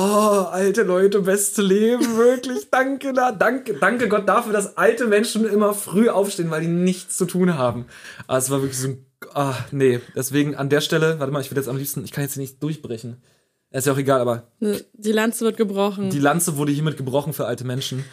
alte 0.50 0.82
Leute, 0.82 1.20
beste 1.22 1.62
Leben, 1.62 2.16
wirklich, 2.18 2.68
danke, 2.70 3.14
da, 3.14 3.32
danke, 3.32 3.74
danke 3.80 4.08
Gott 4.08 4.28
dafür, 4.28 4.52
dass 4.52 4.76
alte 4.76 5.06
Menschen 5.06 5.46
immer 5.48 5.72
früh 5.72 6.10
aufstehen, 6.10 6.50
weil 6.50 6.60
die 6.60 6.66
nichts 6.68 7.16
zu 7.16 7.24
tun 7.24 7.56
haben. 7.56 7.86
Aber 8.26 8.36
es 8.38 8.50
war 8.50 8.60
wirklich 8.60 8.78
so 8.78 8.88
ein, 8.88 9.06
ah, 9.32 9.54
nee, 9.70 10.00
deswegen 10.14 10.54
an 10.54 10.68
der 10.68 10.82
Stelle, 10.82 11.18
warte 11.18 11.32
mal, 11.32 11.40
ich 11.40 11.50
will 11.50 11.56
jetzt 11.56 11.68
am 11.68 11.78
liebsten, 11.78 12.04
ich 12.04 12.12
kann 12.12 12.24
jetzt 12.24 12.34
hier 12.34 12.42
nicht 12.42 12.62
durchbrechen. 12.62 13.22
Ist 13.70 13.86
ja 13.86 13.94
auch 13.94 13.98
egal, 13.98 14.20
aber 14.20 14.48
Ne, 14.60 14.84
Die 14.92 15.12
Lanze 15.12 15.46
wird 15.46 15.56
gebrochen. 15.56 16.10
die 16.10 16.18
Lanze 16.18 16.58
wurde 16.58 16.72
hiermit 16.72 16.98
gebrochen 16.98 17.32
für 17.32 17.46
alte 17.46 17.64
Menschen. 17.64 18.04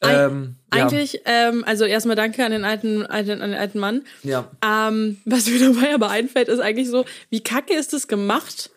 Ähm, 0.00 0.54
ja, 0.72 0.82
Eigentlich, 0.86 1.20
ähm, 1.24 1.64
also 1.66 1.84
erstmal 1.84 2.14
danke 2.16 2.44
an 2.44 2.52
den 2.52 2.64
alten, 2.64 3.04
alten, 3.04 3.42
an 3.42 3.50
den 3.50 3.58
alten 3.58 3.78
Mann. 3.78 4.02
ja. 4.22 4.48
Ähm, 4.64 5.18
was 5.24 5.48
mir 5.48 5.58
dabei 5.72 5.94
aber 5.94 6.10
einfällt, 6.10 6.48
ist 6.48 6.60
eigentlich 6.60 6.88
so, 6.88 7.04
wie 7.30 7.40
kacke 7.42 7.74
ist 7.74 7.92
es 7.92 8.06
gemacht 8.06 8.70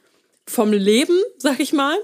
vom 0.47 0.73
Leben, 0.73 1.17
sag 1.38 1.60
ich 1.60 1.73
mal, 1.73 1.95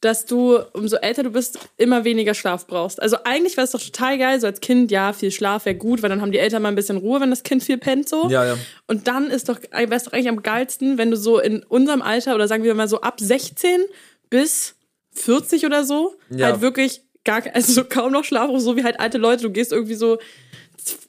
dass 0.00 0.26
du, 0.26 0.58
umso 0.72 0.96
älter 0.96 1.22
du 1.22 1.30
bist, 1.30 1.58
immer 1.78 2.04
weniger 2.04 2.34
Schlaf 2.34 2.66
brauchst. 2.66 3.00
Also 3.00 3.16
eigentlich 3.24 3.56
wäre 3.56 3.64
es 3.64 3.70
doch 3.70 3.80
total 3.80 4.18
geil, 4.18 4.40
so 4.40 4.46
als 4.46 4.60
Kind, 4.60 4.90
ja, 4.90 5.12
viel 5.12 5.30
Schlaf 5.30 5.64
wäre 5.64 5.76
gut, 5.76 6.02
weil 6.02 6.10
dann 6.10 6.20
haben 6.20 6.32
die 6.32 6.38
Eltern 6.38 6.60
mal 6.62 6.68
ein 6.68 6.74
bisschen 6.74 6.98
Ruhe, 6.98 7.20
wenn 7.20 7.30
das 7.30 7.44
Kind 7.44 7.62
viel 7.62 7.78
pennt, 7.78 8.08
so. 8.08 8.28
Ja, 8.28 8.44
ja. 8.44 8.56
Und 8.88 9.08
dann 9.08 9.30
ist 9.30 9.48
doch, 9.48 9.58
wäre 9.72 9.94
es 9.94 10.04
doch 10.04 10.12
eigentlich 10.12 10.28
am 10.28 10.42
geilsten, 10.42 10.98
wenn 10.98 11.10
du 11.10 11.16
so 11.16 11.38
in 11.38 11.62
unserem 11.62 12.02
Alter 12.02 12.34
oder 12.34 12.46
sagen 12.46 12.62
wir 12.64 12.74
mal 12.74 12.88
so 12.88 13.00
ab 13.00 13.20
16 13.20 13.80
bis 14.28 14.74
40 15.12 15.64
oder 15.64 15.84
so, 15.84 16.14
Ja. 16.28 16.46
halt 16.48 16.60
wirklich 16.60 17.00
gar, 17.26 17.42
also 17.52 17.72
so 17.72 17.84
kaum 17.84 18.12
noch 18.12 18.24
Schlaf, 18.24 18.50
so 18.56 18.76
wie 18.76 18.84
halt 18.84 18.98
alte 18.98 19.18
Leute. 19.18 19.42
Du 19.42 19.50
gehst 19.50 19.72
irgendwie 19.72 19.94
so 19.94 20.18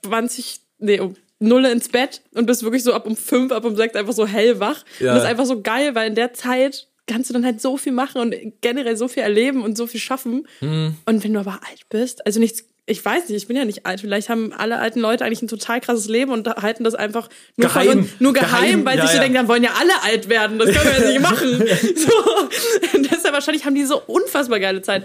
20, 0.04 0.60
nee, 0.80 1.00
um 1.00 1.16
Nulle 1.40 1.72
ins 1.72 1.90
Bett 1.90 2.22
und 2.34 2.48
bist 2.48 2.64
wirklich 2.64 2.84
so 2.84 2.94
ab 2.94 3.06
um 3.06 3.16
5, 3.16 3.52
ab 3.52 3.64
um 3.64 3.76
6 3.76 3.96
einfach 3.96 4.14
so 4.14 4.26
hellwach. 4.26 4.84
Ja. 5.00 5.12
Und 5.12 5.16
das 5.16 5.24
ist 5.24 5.30
einfach 5.30 5.46
so 5.46 5.62
geil, 5.62 5.94
weil 5.94 6.08
in 6.08 6.16
der 6.16 6.34
Zeit 6.34 6.88
kannst 7.06 7.30
du 7.30 7.34
dann 7.34 7.46
halt 7.46 7.62
so 7.62 7.78
viel 7.78 7.94
machen 7.94 8.20
und 8.20 8.36
generell 8.62 8.98
so 8.98 9.08
viel 9.08 9.24
erleben 9.24 9.64
und 9.64 9.78
so 9.78 9.88
viel 9.88 10.00
schaffen. 10.00 10.48
Mhm. 10.62 10.96
Und 11.06 11.24
wenn 11.24 11.34
du 11.34 11.40
aber 11.40 11.60
alt 11.70 11.88
bist, 11.90 12.26
also 12.26 12.40
nichts, 12.40 12.66
ich 12.90 13.04
weiß 13.04 13.30
nicht, 13.30 13.38
ich 13.38 13.48
bin 13.48 13.56
ja 13.56 13.66
nicht 13.66 13.86
alt. 13.86 14.02
Vielleicht 14.02 14.30
haben 14.30 14.54
alle 14.54 14.80
alten 14.80 15.00
Leute 15.00 15.26
eigentlich 15.26 15.42
ein 15.42 15.48
total 15.48 15.82
krasses 15.82 16.08
Leben 16.08 16.32
und 16.32 16.48
halten 16.48 16.84
das 16.84 16.96
einfach 16.96 17.30
nur 17.56 17.68
Geheim. 17.68 18.00
Uns, 18.00 18.10
nur 18.20 18.34
geheim, 18.34 18.50
Geheim, 18.50 18.86
weil 18.86 18.98
ja, 18.98 19.04
sich 19.04 19.12
so 19.12 19.18
ja. 19.18 19.24
denken, 19.24 19.36
dann 19.36 19.48
wollen 19.48 19.64
ja 19.64 19.72
alle 19.78 20.04
alt 20.04 20.30
werden. 20.30 20.58
Das 20.58 20.72
können 20.72 20.86
wir 20.86 20.94
jetzt 20.94 21.08
nicht 21.08 21.22
machen. 21.22 21.64
So. 21.96 23.00
Deshalb 23.28 23.36
wahrscheinlich 23.36 23.66
haben 23.66 23.76
die 23.76 23.84
so 23.84 24.02
unfassbar 24.08 24.58
geile 24.62 24.82
Zeit. 24.82 25.04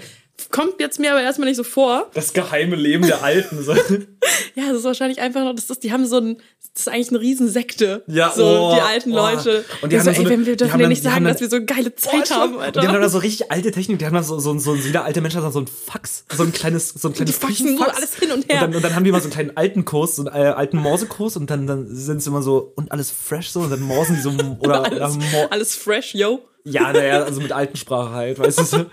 Kommt 0.50 0.80
jetzt 0.80 1.00
mir 1.00 1.10
aber 1.10 1.22
erstmal 1.22 1.48
nicht 1.48 1.56
so 1.56 1.64
vor. 1.64 2.08
Das 2.14 2.32
geheime 2.32 2.76
Leben 2.76 3.04
der 3.04 3.22
Alten. 3.24 3.62
So. 3.62 3.74
Ja, 4.54 4.68
das 4.68 4.78
ist 4.78 4.84
wahrscheinlich 4.84 5.20
einfach 5.20 5.42
noch, 5.44 5.54
das 5.54 5.68
ist, 5.68 5.82
die 5.82 5.92
haben 5.92 6.06
so 6.06 6.18
ein, 6.18 6.36
das 6.74 6.82
ist 6.82 6.88
eigentlich 6.88 7.08
eine 7.08 7.20
Riesensekte. 7.20 8.04
Ja, 8.06 8.32
so 8.34 8.44
oh, 8.44 8.74
die 8.74 8.80
alten 8.80 9.12
oh. 9.12 9.16
Leute. 9.16 9.64
Und 9.80 9.90
die 9.92 9.98
haben 9.98 10.04
so, 10.04 10.10
dann 10.10 10.14
so 10.14 10.20
ey, 10.20 10.26
eine- 10.26 10.30
wenn 10.30 10.46
wir 10.46 10.52
die 10.52 10.56
dürfen 10.58 10.78
dir 10.78 10.82
dann- 10.82 10.88
nicht 10.90 11.02
die 11.02 11.08
sagen, 11.08 11.24
dann- 11.24 11.32
dass 11.32 11.40
wir 11.40 11.48
so 11.50 11.56
eine 11.56 11.64
geile 11.64 11.94
Zeit 11.96 12.30
haben, 12.30 12.58
Alter. 12.58 12.80
Und 12.80 12.84
die 12.84 12.88
haben 12.94 13.00
dann 13.00 13.10
so 13.10 13.18
richtig 13.18 13.50
alte 13.50 13.72
Technik, 13.72 13.98
die 13.98 14.06
haben 14.06 14.14
dann 14.14 14.22
so, 14.24 14.38
so, 14.38 14.56
so, 14.58 14.76
so 14.76 14.84
wieder 14.84 15.04
alte 15.04 15.20
Menschen 15.20 15.42
haben 15.42 15.52
so 15.52 15.60
ein 15.60 15.66
Fax, 15.66 16.24
so 16.32 16.42
ein 16.44 16.52
kleines, 16.52 16.90
so 16.90 17.08
ein 17.08 17.14
kleines 17.14 17.38
Die 17.38 17.46
faxen 17.46 17.76
so 17.78 17.84
alles 17.84 18.14
hin 18.14 18.30
und 18.30 18.48
her. 18.48 18.56
Und 18.56 18.60
dann, 18.70 18.74
und 18.76 18.84
dann 18.84 18.94
haben 18.94 19.04
die 19.04 19.10
immer 19.10 19.20
so 19.20 19.24
einen 19.24 19.32
kleinen 19.32 19.56
alten 19.56 19.84
Kurs, 19.84 20.16
so 20.16 20.24
einen 20.26 20.34
äh, 20.34 20.48
alten 20.48 20.76
Morsekurs 20.76 21.36
und 21.36 21.50
dann, 21.50 21.66
dann 21.66 21.86
sind 21.94 22.22
sie 22.22 22.30
immer 22.30 22.42
so, 22.42 22.72
und 22.76 22.92
alles 22.92 23.10
fresh 23.10 23.50
so, 23.50 23.60
und 23.60 23.70
dann 23.70 23.80
morsen 23.80 24.16
die 24.16 24.22
so, 24.22 24.30
oder, 24.60 24.84
alles, 24.84 25.16
oder 25.16 25.50
alles 25.50 25.74
fresh, 25.76 26.14
yo. 26.14 26.40
Ja, 26.64 26.92
naja, 26.92 27.22
also 27.24 27.40
mit 27.40 27.52
alten 27.52 27.76
Sprache 27.76 28.10
halt, 28.10 28.38
weißt 28.38 28.58
du, 28.60 28.64
so, 28.64 28.86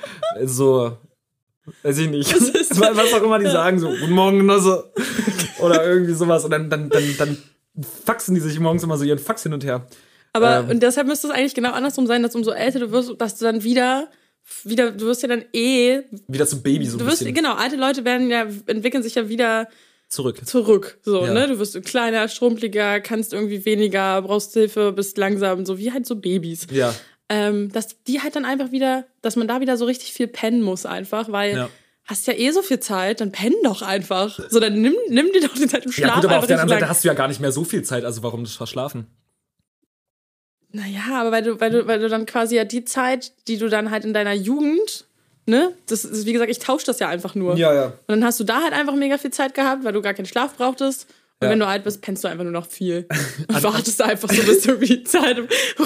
so 0.46 0.98
weiß 1.84 1.98
ich 2.00 2.10
nicht, 2.10 2.34
Was 2.34 2.80
was, 2.96 3.14
auch 3.14 3.24
immer 3.24 3.40
die 3.40 3.46
sagen, 3.46 3.80
so, 3.80 3.90
guten 3.90 4.12
Morgen, 4.14 4.40
Genosse, 4.40 4.92
oder 5.60 5.86
irgendwie 5.86 6.14
sowas, 6.14 6.44
und 6.46 6.52
dann, 6.52 6.70
dann, 6.70 6.90
dann, 6.90 7.16
dann 7.18 7.38
faxen 8.06 8.36
die 8.36 8.42
sich 8.42 8.60
morgens 8.60 8.84
immer 8.84 8.98
so 8.98 9.04
ihren 9.04 9.20
Fax 9.20 9.44
hin 9.44 9.54
und 9.54 9.64
her. 9.64 9.86
Aber 10.34 10.60
Ähm. 10.60 10.70
und 10.70 10.84
deshalb 10.84 11.08
müsste 11.08 11.28
es 11.28 11.34
eigentlich 11.34 11.56
genau 11.56 11.72
andersrum 11.72 12.08
sein, 12.08 12.24
dass 12.24 12.36
umso 12.36 12.52
älter 12.52 12.80
du 12.80 12.92
wirst, 12.92 13.14
dass 13.20 13.38
du 13.38 13.46
dann 13.46 13.64
wieder, 13.64 14.10
wieder, 14.64 14.92
du 14.92 15.06
wirst 15.06 15.22
ja 15.24 15.28
dann 15.30 15.44
eh, 15.54 16.02
Wieder 16.28 16.46
zum 16.48 16.62
Baby 16.62 16.86
so 16.86 16.98
ein 16.98 17.00
du 17.00 17.06
wirst, 17.06 17.20
bisschen 17.20 17.34
genau, 17.34 17.54
alte 17.56 17.76
Leute 17.76 18.06
werden 18.06 18.30
ja, 18.30 18.46
entwickeln 18.68 19.04
sich 19.04 19.16
ja 19.16 19.28
wieder 19.30 19.68
zurück. 20.08 20.46
zurück. 20.46 20.98
So, 21.04 21.26
Ja. 21.26 21.34
ne? 21.34 21.48
Du 21.48 21.60
wirst 21.60 21.82
kleiner, 21.84 22.28
schrumpeliger, 22.28 23.00
kannst 23.00 23.34
irgendwie 23.34 23.64
weniger, 23.66 24.22
brauchst 24.24 24.54
Hilfe, 24.54 24.92
bist 24.92 25.18
langsam, 25.18 25.66
so 25.66 25.78
wie 25.78 25.92
halt 25.92 26.06
so 26.08 26.16
Babys. 26.16 26.66
Ja, 26.72 26.94
Ähm, 27.30 27.72
dass 27.72 28.02
die 28.04 28.22
halt 28.22 28.36
dann 28.36 28.46
einfach 28.46 28.72
wieder, 28.72 29.06
dass 29.22 29.36
man 29.36 29.48
da 29.48 29.62
wieder 29.62 29.78
so 29.78 29.86
richtig 29.86 30.14
viel 30.14 30.28
pennen 30.28 30.62
muss 30.64 30.86
einfach, 30.86 31.32
weil 31.32 31.56
Ja. 31.56 31.70
hast 32.06 32.26
ja 32.26 32.34
eh 32.34 32.50
so 32.52 32.64
viel 32.64 32.80
Zeit, 32.80 33.22
dann 33.22 33.32
penn 33.32 33.54
doch 33.64 33.84
einfach. 33.84 34.40
So, 34.50 34.60
dann 34.60 34.82
nimm, 34.82 34.96
nimm 35.10 35.32
dir 35.32 35.42
doch 35.42 35.54
die 35.54 35.68
Zeit 35.68 35.86
im 35.86 35.92
Schlaf 35.92 36.08
Ja, 36.10 36.16
gut, 36.16 36.26
aber 36.26 36.40
auf 36.40 36.48
der 36.48 36.60
anderen 36.60 36.80
Seite 36.80 36.90
hast 36.90 37.04
du 37.04 37.08
ja 37.08 37.14
gar 37.14 37.28
nicht 37.28 37.40
mehr 37.40 37.52
so 37.52 37.64
viel 37.64 37.84
Zeit, 37.84 38.04
also 38.04 38.24
warum 38.24 38.44
das 38.44 38.54
verschlafen? 38.56 39.06
Naja, 40.72 41.02
aber 41.14 41.32
weil 41.32 41.44
du, 41.44 41.60
weil 41.60 41.72
du, 41.72 41.88
weil 41.88 42.00
du 42.00 42.10
dann 42.10 42.26
quasi 42.26 42.56
ja 42.56 42.64
die 42.64 42.86
Zeit, 42.86 43.32
die 43.48 43.58
du 43.58 43.70
dann 43.70 43.92
halt 43.92 44.06
in 44.06 44.14
deiner 44.14 44.34
Jugend 44.34 45.06
ne? 45.50 45.74
Das 45.88 46.06
ist, 46.06 46.26
wie 46.26 46.32
gesagt, 46.34 46.50
ich 46.50 46.60
tausche 46.60 46.86
das 46.86 47.00
ja 47.00 47.10
einfach 47.10 47.36
nur. 47.36 47.58
Ja, 47.58 47.74
ja. 47.74 47.86
Und 47.86 47.94
dann 48.08 48.24
hast 48.24 48.40
du 48.40 48.46
da 48.46 48.62
halt 48.62 48.74
einfach 48.74 48.96
mega 48.96 49.18
viel 49.18 49.32
Zeit 49.32 49.54
gehabt, 49.54 49.84
weil 49.84 49.92
du 49.92 50.02
gar 50.02 50.14
keinen 50.14 50.28
Schlaf 50.28 50.56
brauchtest. 50.56 51.08
Und 51.42 51.46
Ja. 51.46 51.52
wenn 51.52 51.60
du 51.60 51.68
alt 51.68 51.86
bist, 51.86 52.02
pennst 52.02 52.24
du 52.24 52.28
einfach 52.28 52.44
nur 52.44 52.52
noch 52.52 52.66
viel. 52.68 53.08
Und 53.48 53.64
wartest 53.64 54.00
da 54.00 54.06
einfach 54.06 54.30
so, 54.30 54.44
bis 54.44 54.66
irgendwie 54.66 54.98
die 54.98 55.04
Zeit 55.04 55.38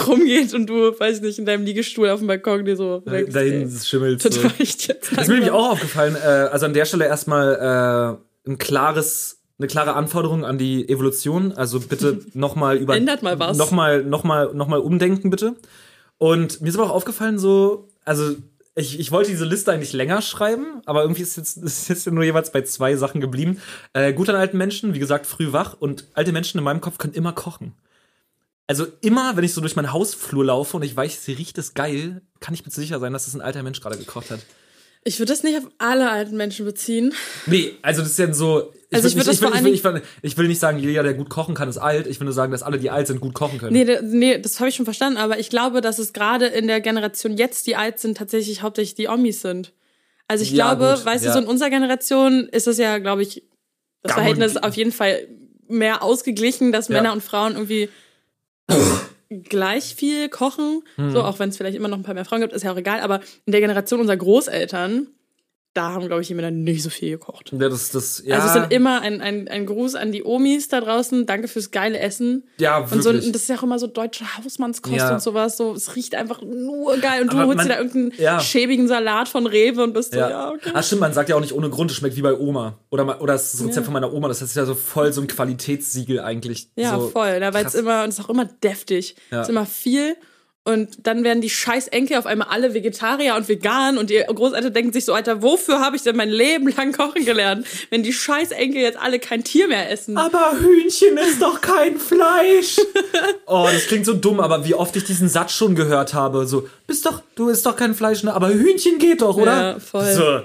rumgeht 0.08 0.51
und 0.56 0.66
du, 0.68 0.99
weiß 0.99 1.18
ich 1.18 1.22
nicht, 1.22 1.38
in 1.38 1.45
deinem 1.45 1.64
Liegestuhl 1.64 2.10
auf 2.10 2.20
dem 2.20 2.28
Balkon 2.28 2.66
dir 2.66 2.76
so 2.76 2.99
denkst, 3.01 3.32
Dahin 3.34 3.70
ey, 3.70 3.70
schimmelt 3.70 4.26
das 4.26 4.36
ist 4.36 5.28
mir 5.28 5.34
nämlich 5.36 5.51
auch 5.51 5.74
aufgefallen. 5.74 6.16
Äh, 6.16 6.28
also 6.28 6.66
an 6.66 6.74
der 6.74 6.86
Stelle 6.86 7.06
erstmal 7.06 8.18
äh, 8.47 8.49
ein 8.49 8.58
klares, 8.58 9.41
eine 9.60 9.68
klare 9.68 9.93
Anforderung 9.93 10.43
an 10.43 10.58
die 10.58 10.89
Evolution. 10.89 11.51
Also 11.51 11.80
bitte 11.80 12.22
nochmal 12.34 12.78
über 12.78 12.95
Ändert 12.95 13.22
mal 13.22 13.38
was. 13.38 13.56
Nochmal, 13.56 14.04
nochmal, 14.04 14.51
nochmal 14.56 14.80
umdenken 14.80 15.30
bitte. 15.30 15.56
Und 16.18 16.62
mir 16.62 16.70
ist 16.70 16.76
aber 16.80 16.86
auch 16.89 16.95
aufgefallen, 16.95 17.38
so, 17.38 17.89
also 18.06 18.36
ich, 18.76 18.99
ich 18.99 19.11
wollte 19.11 19.30
diese 19.30 19.45
Liste 19.45 19.71
eigentlich 19.71 19.93
länger 19.93 20.21
schreiben, 20.21 20.82
aber 20.86 21.03
irgendwie 21.03 21.21
ist 21.21 21.36
jetzt, 21.38 21.57
ist 21.63 21.88
jetzt 21.89 22.07
nur 22.07 22.24
jeweils 22.24 22.51
bei 22.51 22.61
zwei 22.61 22.95
Sachen 22.95 23.21
geblieben. 23.21 23.61
Äh, 23.93 24.13
gut 24.13 24.30
an 24.30 24.36
alten 24.36 24.57
Menschen, 24.57 24.93
wie 24.93 24.99
gesagt, 24.99 25.26
früh 25.26 25.51
wach 25.51 25.76
und 25.80 26.07
alte 26.13 26.32
Menschen 26.32 26.57
in 26.57 26.63
meinem 26.63 26.82
Kopf 26.82 26.97
können 26.97 27.13
immer 27.13 27.34
kochen. 27.34 27.74
Also 28.65 28.88
immer, 29.01 29.36
wenn 29.36 29.43
ich 29.43 29.53
so 29.53 29.61
durch 29.61 29.76
meinen 29.76 29.91
Hausflur 29.91 30.45
laufe 30.45 30.78
und 30.78 30.84
ich 30.84 30.95
weiß, 30.95 31.26
sie 31.26 31.34
riecht 31.34 31.57
es 31.57 31.74
geil, 31.74 32.21
kann 32.39 32.53
ich 32.53 32.65
mir 32.65 32.71
sicher 32.71 32.99
sein, 32.99 33.13
dass 33.13 33.28
es 33.28 33.34
ein 33.34 33.41
alter 33.41 33.61
Mensch 33.61 33.82
gerade 33.82 33.97
gekocht 33.97 34.32
hat. 34.32 34.39
Ich 35.06 35.20
würde 35.20 35.32
das 35.34 35.43
nicht 35.43 35.58
auf 35.58 35.68
alle 35.80 36.10
alten 36.10 36.38
Menschen 36.38 36.66
beziehen. 36.66 37.14
Nee, 37.45 37.74
also 37.82 38.01
das 38.01 38.12
ist 38.12 38.20
ja 38.20 38.34
so. 38.34 38.72
Ich 38.89 38.95
Also 38.97 39.04
will 39.06 39.10
ich 39.10 39.16
nicht- 39.16 39.28
das 39.28 39.36
ich 39.36 39.41
will, 39.41 39.47
vor 39.49 39.58
ich, 39.58 39.64
will, 39.66 39.74
ich, 39.74 39.86
allen 39.86 39.95
will, 39.95 40.01
ich 40.22 40.38
will 40.38 40.47
nicht 40.47 40.60
sagen, 40.60 40.78
jeder, 40.78 41.04
der 41.04 41.14
gut 41.16 41.30
kochen 41.30 41.56
kann, 41.56 41.68
ist 41.68 41.78
alt. 41.80 42.06
Ich 42.08 42.20
will 42.20 42.26
nur 42.26 42.34
sagen, 42.34 42.51
dass 42.51 42.64
alle, 42.64 42.78
die 42.78 42.89
alt 42.89 43.08
sind, 43.08 43.20
gut 43.22 43.34
kochen 43.34 43.58
können. 43.60 43.74
Nee, 43.74 43.99
nee 44.04 44.38
das 44.38 44.60
habe 44.60 44.70
ich 44.70 44.76
schon 44.76 44.86
verstanden, 44.86 45.18
aber 45.18 45.39
ich 45.39 45.49
glaube, 45.49 45.82
dass 45.82 45.97
es 45.99 46.14
gerade 46.14 46.45
in 46.45 46.68
der 46.68 46.80
Generation 46.80 47.36
jetzt, 47.36 47.66
die 47.68 47.76
alt 47.76 47.99
sind, 47.99 48.18
tatsächlich 48.18 48.62
hauptsächlich 48.62 48.95
die 48.95 49.08
Omis 49.08 49.41
sind. 49.41 49.74
Also 50.28 50.43
ich 50.43 50.51
Ja, 50.51 50.74
glaube, 50.76 50.95
gut, 50.95 51.06
weißt 51.06 51.26
ja. 51.26 51.32
du, 51.32 51.38
so 51.39 51.43
in 51.43 51.49
unserer 51.49 51.70
Generation 51.72 52.47
ist 52.49 52.68
es 52.68 52.78
ja, 52.78 52.99
glaube 52.99 53.24
ich, 53.24 53.43
das 54.04 54.14
Verhältnis 54.14 54.58
auf 54.58 54.76
jeden 54.76 54.91
Fall 54.91 55.28
mehr 55.68 56.04
ausgeglichen, 56.04 56.72
dass 56.72 56.88
Ja. 56.88 56.95
Männer 56.95 57.14
und 57.14 57.24
Frauen 57.24 57.54
irgendwie 57.54 57.89
gleich 59.41 59.95
viel 59.95 60.29
kochen. 60.29 60.84
Hm. 60.95 61.11
So, 61.11 61.23
auch 61.23 61.39
wenn 61.39 61.49
es 61.49 61.57
vielleicht 61.57 61.75
immer 61.75 61.88
noch 61.88 61.97
ein 61.97 62.03
paar 62.03 62.13
mehr 62.13 62.25
Frauen 62.25 62.41
gibt, 62.41 62.53
ist 62.53 62.63
ja 62.63 62.71
auch 62.71 62.77
egal. 62.77 62.99
Aber 63.01 63.21
in 63.45 63.51
der 63.51 63.61
Generation 63.61 63.99
unserer 63.99 64.17
Großeltern, 64.17 65.07
da 65.74 65.91
haben, 65.93 66.05
glaube 66.05 66.21
ich, 66.21 66.28
die 66.28 66.36
Männer 66.36 66.51
nicht 66.51 66.84
so 66.84 66.91
viel 66.91 67.09
gekocht. 67.11 67.51
Ja, 67.51 67.67
das, 67.67 67.89
das, 67.89 68.21
ja, 68.24 68.36
Also 68.36 68.47
es 68.47 68.53
sind 68.53 68.71
immer 68.71 69.01
ein, 69.01 69.21
ein, 69.21 69.47
ein 69.47 69.65
Gruß 69.65 69.95
an 69.95 70.11
die 70.11 70.24
Omis 70.24 70.67
da 70.67 70.82
draußen. 70.82 71.26
Danke 71.26 71.47
fürs 71.47 71.71
geile 71.71 71.97
Essen. 71.97 72.43
ja, 72.59 72.78
Und, 72.78 72.89
so, 73.01 73.05
wirklich. 73.05 73.26
und 73.26 73.34
das 73.34 73.41
ist 73.43 73.47
ja 73.47 73.57
auch 73.57 73.63
immer 73.63 73.80
so 73.80 73.88
deutsche 73.88 74.24
Hausmannskost 74.38 74.95
Ja. 74.97 75.13
und 75.15 75.21
sowas. 75.21 75.57
So, 75.57 75.74
es 75.74 75.95
riecht 75.95 76.13
einfach 76.13 76.41
nur 76.43 76.97
geil. 76.97 77.24
Und 77.24 77.34
du 77.34 77.38
Aber 77.38 77.47
holst 77.47 77.57
man- 77.57 77.67
dir 77.67 77.74
da 77.74 77.80
irgendeinen 77.80 78.13
ja. 78.21 78.39
schäbigen 78.39 78.88
Salat 78.88 79.28
von 79.30 79.47
Rewe 79.47 79.84
und 79.84 79.93
bist 79.93 80.13
so, 80.13 80.19
ja. 80.19 80.30
ja, 80.30 80.49
okay. 80.51 80.69
Ah, 80.76 80.84
stimmt, 80.84 81.01
man 81.01 81.13
sagt 81.13 81.30
ja 81.30 81.36
auch 81.36 81.41
nicht 81.41 81.53
ohne 81.53 81.69
Grund, 81.71 81.89
es 81.89 81.97
schmeckt 81.97 82.15
wie 82.17 82.21
bei 82.21 82.38
Oma. 82.38 82.78
Oder, 82.91 83.05
ma- 83.05 83.17
oder 83.19 83.34
das 83.34 83.45
ist 83.45 83.53
das 83.55 83.61
Rezept 83.61 83.78
Ja. 83.78 83.84
von 83.86 83.93
meiner 83.93 84.13
Oma. 84.13 84.28
Das 84.28 84.43
ist 84.43 84.55
ja 84.55 84.65
so 84.65 84.76
voll 84.76 85.11
so 85.11 85.21
ein 85.21 85.28
Qualitätssiegel 85.28 86.19
eigentlich. 86.19 86.69
Ja, 86.76 86.99
so, 86.99 87.07
voll. 87.07 87.39
Da 87.39 87.51
weil 87.53 87.65
es 87.65 87.74
immer, 87.74 88.03
und 88.03 88.09
es 88.09 88.19
ist 88.19 88.26
auch 88.26 88.30
immer 88.30 88.45
deftig. 88.45 89.15
Ja. 89.32 89.41
Es 89.41 89.47
ist 89.47 89.49
immer 89.51 89.65
viel. 89.65 90.15
Und 90.66 91.05
dann 91.05 91.26
werden 91.26 91.41
die 91.41 91.49
scheiß 91.49 91.89
Enkel 91.89 92.18
auf 92.18 92.26
einmal 92.26 92.47
alle 92.49 92.74
Vegetarier 92.74 93.36
und 93.36 93.49
vegan 93.49 93.97
und 93.97 94.09
die 94.09 94.24
Großeltern 94.26 94.74
denken 94.74 94.93
sich 94.93 95.03
so, 95.03 95.14
Alter, 95.14 95.41
wofür 95.41 95.82
habe 95.82 95.97
ich 95.97 96.03
denn 96.03 96.16
mein 96.16 96.30
Leben 96.30 96.70
lang 96.70 96.93
kochen 96.93 97.26
gelernt, 97.26 97.68
wenn 97.89 98.01
die 98.01 98.14
scheiß 98.14 98.51
Enkel 98.51 98.82
jetzt 98.82 98.97
alle 98.97 99.20
kein 99.20 99.43
Tier 99.43 99.68
mehr 99.68 99.91
essen? 99.91 100.16
Aber 100.16 100.53
Hühnchen 100.57 101.18
ist 101.18 101.41
doch 101.41 101.59
kein 101.59 101.99
Fleisch. 101.99 102.78
oh, 103.45 103.68
das 103.70 103.88
klingt 103.88 104.05
so 104.05 104.14
dumm, 104.14 104.39
aber 104.39 104.64
wie 104.64 104.74
oft 104.74 104.95
ich 104.95 105.03
diesen 105.03 105.28
Satz 105.28 105.51
schon 105.51 105.76
gehört 105.76 106.14
habe. 106.14 106.47
So, 106.47 106.70
bist 106.88 107.05
doch, 107.05 107.22
du 107.36 107.49
isst 107.49 107.66
doch 107.66 107.76
kein 107.76 107.93
Fleisch, 107.93 108.24
ne? 108.24 108.34
Aber 108.34 108.47
Hühnchen 108.53 108.99
geht 108.99 109.22
doch, 109.22 109.36
oder? 109.36 109.74
Ja, 109.74 109.80
voll. 109.80 110.14
So. 110.14 110.43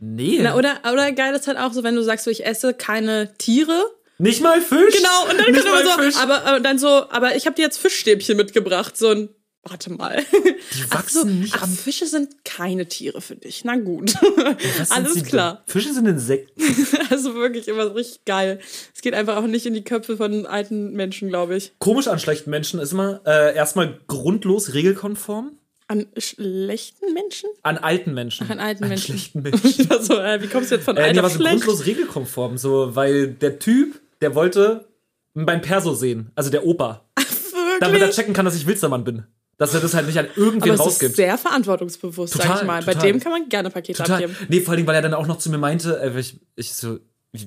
Nee. 0.00 0.40
Na, 0.42 0.54
oder, 0.56 0.80
oder 0.92 1.12
geil 1.12 1.34
ist 1.34 1.46
halt 1.46 1.56
auch 1.56 1.72
so, 1.72 1.82
wenn 1.82 1.96
du 1.96 2.02
sagst, 2.02 2.26
so, 2.26 2.30
ich 2.30 2.44
esse 2.44 2.74
keine 2.74 3.32
Tiere. 3.38 3.86
nicht 4.18 4.42
mal 4.42 4.60
Fisch. 4.60 4.94
Genau, 4.94 5.30
und 5.30 5.38
dann 5.38 5.46
kommt 5.46 5.58
immer 5.58 5.70
mal 5.70 5.84
so, 5.84 6.02
Fisch. 6.02 6.16
aber 6.16 6.56
äh, 6.56 6.60
dann 6.60 6.78
so, 6.78 6.88
aber 6.88 7.36
ich 7.36 7.46
habe 7.46 7.56
dir 7.56 7.62
jetzt 7.62 7.78
Fischstäbchen 7.78 8.36
mitgebracht, 8.36 8.98
so 8.98 9.08
ein 9.08 9.30
Warte 9.68 9.90
mal. 9.92 10.22
Die 10.32 10.82
Ach 10.90 11.08
so, 11.08 11.20
wachsen 11.20 11.40
nicht 11.40 11.54
ach, 11.56 11.66
Fische 11.66 12.06
sind 12.06 12.44
keine 12.44 12.86
Tiere 12.86 13.20
für 13.20 13.34
dich. 13.34 13.64
Na 13.64 13.76
gut. 13.76 14.14
Alles 14.90 15.24
klar. 15.24 15.64
denn? 15.66 15.72
Fische 15.72 15.92
sind 15.92 16.06
Insekten. 16.06 16.62
Also 17.10 17.34
wirklich 17.34 17.68
immer 17.68 17.86
so 17.86 17.92
richtig 17.92 18.24
geil. 18.24 18.58
Es 18.94 19.00
geht 19.00 19.14
einfach 19.14 19.36
auch 19.36 19.46
nicht 19.46 19.64
in 19.66 19.74
die 19.74 19.82
Köpfe 19.84 20.16
von 20.16 20.46
alten 20.46 20.92
Menschen, 20.92 21.28
glaube 21.28 21.56
ich. 21.56 21.72
Komisch 21.78 22.08
an 22.08 22.18
schlechten 22.18 22.50
Menschen 22.50 22.78
ist 22.80 22.92
immer 22.92 23.20
äh, 23.24 23.54
erstmal 23.54 23.98
grundlos 24.06 24.74
regelkonform. 24.74 25.52
An 25.88 26.06
schlechten 26.18 27.12
Menschen? 27.14 27.48
An 27.62 27.78
alten 27.78 28.12
Menschen. 28.12 28.50
An 28.50 28.58
alten 28.58 28.84
an 28.84 28.88
Menschen. 28.90 29.06
schlechten 29.18 29.42
Menschen. 29.42 29.86
also, 29.90 30.14
äh, 30.18 30.42
wie 30.42 30.48
kommst 30.48 30.70
du 30.70 30.76
jetzt 30.76 30.84
von 30.84 30.96
äh, 30.96 31.00
alt 31.02 31.14
nee, 31.14 31.20
auf 31.20 31.32
so 31.32 31.38
schlecht? 31.38 31.56
grundlos 31.56 31.86
regelkonform. 31.86 32.58
So, 32.58 32.94
weil 32.96 33.28
der 33.28 33.58
Typ, 33.58 34.00
der 34.20 34.34
wollte 34.34 34.86
beim 35.34 35.60
Perso 35.60 35.94
sehen. 35.94 36.30
Also 36.34 36.50
der 36.50 36.66
Opa. 36.66 37.04
Damit 37.80 37.96
er 37.96 38.00
Wirklich? 38.00 38.16
checken 38.16 38.34
kann, 38.34 38.44
dass 38.44 38.56
ich 38.56 38.66
Wilstermann 38.66 39.04
bin. 39.04 39.24
Dass 39.58 39.72
er 39.72 39.80
das 39.80 39.94
halt 39.94 40.06
nicht 40.06 40.18
an 40.18 40.26
irgendwen 40.36 40.70
Aber 40.70 40.74
es 40.74 40.80
ist 40.80 40.86
rausgibt. 40.86 41.16
sehr 41.16 41.38
verantwortungsbewusst, 41.38 42.34
sag 42.34 42.42
Total, 42.42 42.58
ich 42.60 42.66
mal. 42.66 42.82
Bei 42.82 42.92
total. 42.92 43.12
dem 43.12 43.20
kann 43.20 43.32
man 43.32 43.48
gerne 43.48 43.70
Pakete 43.70 44.02
Total. 44.02 44.24
abgeben. 44.24 44.36
Nee, 44.48 44.60
vor 44.60 44.74
allem, 44.74 44.86
weil 44.86 44.96
er 44.96 45.02
dann 45.02 45.14
auch 45.14 45.26
noch 45.26 45.38
zu 45.38 45.48
mir 45.50 45.58
meinte, 45.58 45.98
äh, 45.98 46.18
ich, 46.20 46.38
ich 46.56 46.74
so, 46.74 46.98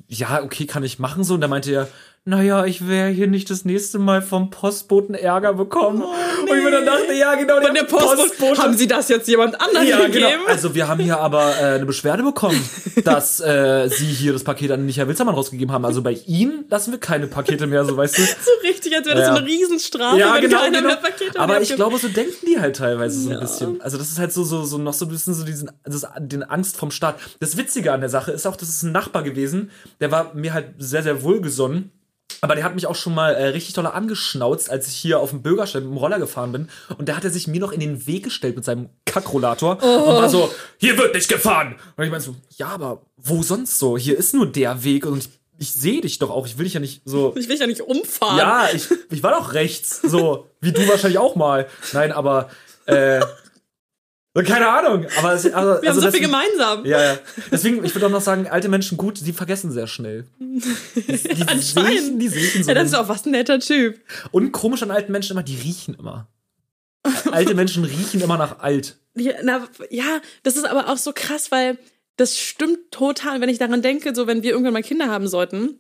ja, 0.08 0.42
okay, 0.44 0.66
kann 0.66 0.84
ich 0.84 0.98
machen 0.98 1.24
so. 1.24 1.36
Und 1.36 1.42
dann 1.42 1.52
meinte 1.52 1.72
er, 1.72 1.88
naja, 2.26 2.66
ich 2.66 2.88
werde 2.88 3.12
hier 3.12 3.28
nicht 3.28 3.50
das 3.50 3.66
nächste 3.66 3.98
Mal 3.98 4.22
vom 4.22 4.50
Postboten 4.52 5.16
Ärger 5.16 5.54
bekommen. 5.54 6.04
Und 6.04 6.48
ich 6.58 6.64
mir 6.64 6.70
dann 6.70 6.86
dachte, 6.86 7.14
ja, 7.14 7.34
genau, 7.36 7.60
Von 7.62 7.74
der 7.74 7.84
Postbote. 7.86 8.62
Haben 8.62 8.78
Sie 8.78 8.88
das 8.88 9.10
jetzt 9.10 9.28
jemand 9.28 9.60
anderen 9.60 9.88
Ja, 9.88 9.98
gegeben? 10.06 10.26
genau. 10.26 10.46
Also 10.48 10.76
wir 10.76 10.88
haben 10.88 11.00
hier 11.02 11.20
aber 11.20 11.56
äh, 11.60 11.76
eine 11.76 11.86
Beschwerde 11.86 12.22
bekommen, 12.24 12.62
dass 13.04 13.40
äh, 13.40 13.88
Sie 13.90 14.06
hier 14.06 14.34
das 14.34 14.44
Paket 14.44 14.72
an 14.72 14.86
nicht 14.86 14.98
Herr 14.98 15.08
Wilzermann 15.08 15.34
rausgegeben 15.34 15.74
haben. 15.74 15.86
Also 15.86 16.02
bei 16.04 16.12
Ihnen 16.28 16.66
lassen 16.70 16.92
wir 16.92 17.00
keine 17.00 17.26
Pakete 17.28 17.66
mehr, 17.68 17.84
so 17.86 17.98
weißt 17.98 18.18
du. 18.18 18.22
So 18.50 18.68
richtig, 18.68 18.96
als 18.96 19.06
wäre 19.08 19.18
das 19.18 19.28
Ja. 19.28 19.34
so 19.34 19.40
eine 19.40 19.48
Riesenstrafe, 19.48 20.20
Ja, 20.20 20.36
wenn 20.36 20.42
genau, 20.42 20.60
keiner 20.60 20.78
genau. 20.78 20.88
mehr 20.90 20.98
Pakete 20.98 21.40
Aber 21.40 21.62
ich 21.62 21.74
glaube, 21.76 21.98
so 21.98 22.08
denken 22.10 22.46
die 22.48 22.60
halt 22.60 22.76
teilweise 22.76 23.20
so 23.22 23.32
ein 23.32 23.40
bisschen. 23.40 23.82
Also 23.82 23.98
das 23.98 24.10
ist 24.10 24.20
halt 24.20 24.32
so, 24.34 24.44
so, 24.44 24.64
so 24.66 24.78
noch 24.78 24.94
so 24.94 25.06
ein 25.06 25.10
bisschen 25.10 25.34
so 25.34 25.44
diesen, 25.46 25.72
das, 25.84 26.06
den 26.20 26.44
Angst 26.44 26.78
vom 26.78 26.92
Staat. 26.92 27.16
Das 27.40 27.58
Witzige 27.58 27.92
an 27.92 28.02
der 28.02 28.10
Sache 28.10 28.32
ist 28.32 28.46
auch, 28.46 28.56
das 28.56 28.70
ist 28.70 28.84
ein 28.84 28.92
Nachbar 28.92 29.24
gewesen, 29.24 29.72
der 30.00 30.12
war 30.12 30.34
mir 30.36 30.54
halt 30.54 30.74
sehr, 30.78 31.02
sehr 31.04 31.24
wohlgesonnen. 31.24 31.92
Aber 32.42 32.56
der 32.56 32.64
hat 32.64 32.76
mich 32.76 32.88
auch 32.88 32.96
schon 32.96 33.14
mal 33.14 33.34
äh, 33.34 33.48
richtig 33.48 33.74
doll 33.74 33.86
angeschnauzt, 33.88 34.70
als 34.70 34.88
ich 34.88 34.96
hier 34.96 35.20
auf 35.20 35.32
dem 35.32 35.42
Bürgersteig 35.42 35.84
mit 35.84 35.92
dem 35.92 35.98
Roller 35.98 36.20
gefahren 36.20 36.52
bin. 36.52 36.70
Und 36.98 37.10
da 37.10 37.16
hat 37.16 37.24
er 37.24 37.32
sich 37.32 37.48
mir 37.48 37.60
noch 37.60 37.72
in 37.72 37.80
den 37.80 38.08
Weg 38.08 38.24
gestellt 38.24 38.56
mit 38.56 38.66
seinem 38.66 38.90
Kackrollator 39.06 39.82
und 39.82 39.82
war 39.82 40.30
so, 40.30 40.52
hier 40.78 40.98
wird 40.98 41.14
nicht 41.14 41.30
gefahren. 41.30 41.76
Und 41.98 42.04
ich 42.04 42.12
meinte 42.12 42.28
so, 42.28 42.36
ja, 42.58 42.68
aber 42.68 43.02
wo 43.18 43.44
sonst 43.44 43.80
so? 43.80 43.98
Hier 43.98 44.18
ist 44.18 44.34
nur 44.34 44.46
der 44.46 44.84
Weg 44.84 45.06
und 45.06 45.18
ich, 45.18 45.30
ich 45.58 45.74
sehe 45.74 46.02
dich 46.02 46.20
doch 46.20 46.30
auch. 46.30 46.46
Ich 46.46 46.58
will 46.58 46.64
dich 46.64 46.74
ja 46.74 46.80
nicht 46.80 47.02
so. 47.06 47.34
Ich 47.36 47.50
will 47.50 47.58
ja 47.58 47.68
nicht 47.68 47.82
umfahren. 47.82 48.38
Ja, 48.38 48.70
ich, 48.74 48.88
ich 49.10 49.24
war 49.24 49.32
doch 49.32 49.54
rechts, 49.54 50.02
so 50.02 50.48
wie 50.62 50.72
du 50.72 50.88
wahrscheinlich 50.88 51.20
auch 51.20 51.36
mal. 51.36 51.68
Nein, 51.92 52.12
aber 52.12 52.50
äh, 52.86 53.20
keine 54.36 54.68
Ahnung. 54.68 55.06
Aber, 55.18 55.34
es- 55.34 55.52
aber 55.52 55.82
Wir 55.82 55.90
haben 55.90 55.98
also 55.98 56.02
so 56.02 56.12
viel 56.12 56.22
gemeinsam. 56.22 56.86
Ja, 56.86 57.02
ja. 57.14 57.18
Deswegen, 57.52 57.84
ich 57.84 57.94
würde 57.96 58.06
auch 58.08 58.12
noch 58.12 58.22
sagen, 58.22 58.48
alte 58.48 58.70
Menschen 58.70 58.98
gut, 58.98 59.20
die 59.26 59.34
vergessen 59.34 59.72
sehr 59.72 59.88
schnell. 59.88 60.26
Die, 60.40 60.60
die 61.02 61.48
Anscheinend. 61.48 61.64
sehen, 62.00 62.20
die 62.20 62.28
sehen 62.30 62.64
so. 62.64 62.70
Ja, 62.70 62.76
das 62.76 62.88
ist 62.90 62.94
auch 62.96 63.10
was 63.10 63.26
ein 63.26 63.32
netter 63.32 63.60
Typ. 63.60 64.00
Und 64.32 64.52
komisch 64.52 64.84
an 64.84 64.92
alten 64.92 65.12
Menschen 65.12 65.34
immer, 65.34 65.44
die 65.44 65.56
riechen 65.56 65.96
immer. 65.96 66.28
Alte 67.32 67.56
Menschen 67.56 67.84
riechen 67.86 68.22
immer 68.22 68.38
nach 68.38 68.60
alt. 68.60 68.98
Ja, 69.16 69.34
na, 69.44 69.68
ja, 69.90 70.22
das 70.44 70.58
ist 70.58 70.66
aber 70.66 70.90
auch 70.90 70.98
so 70.98 71.12
krass, 71.14 71.50
weil 71.52 71.78
das 72.18 72.38
stimmt 72.38 72.92
total, 72.92 73.42
wenn 73.42 73.50
ich 73.50 73.58
daran 73.58 73.82
denke, 73.82 74.14
so 74.14 74.28
wenn 74.28 74.44
wir 74.44 74.52
irgendwann 74.52 74.74
mal 74.74 74.84
Kinder 74.84 75.08
haben 75.08 75.28
sollten, 75.28 75.80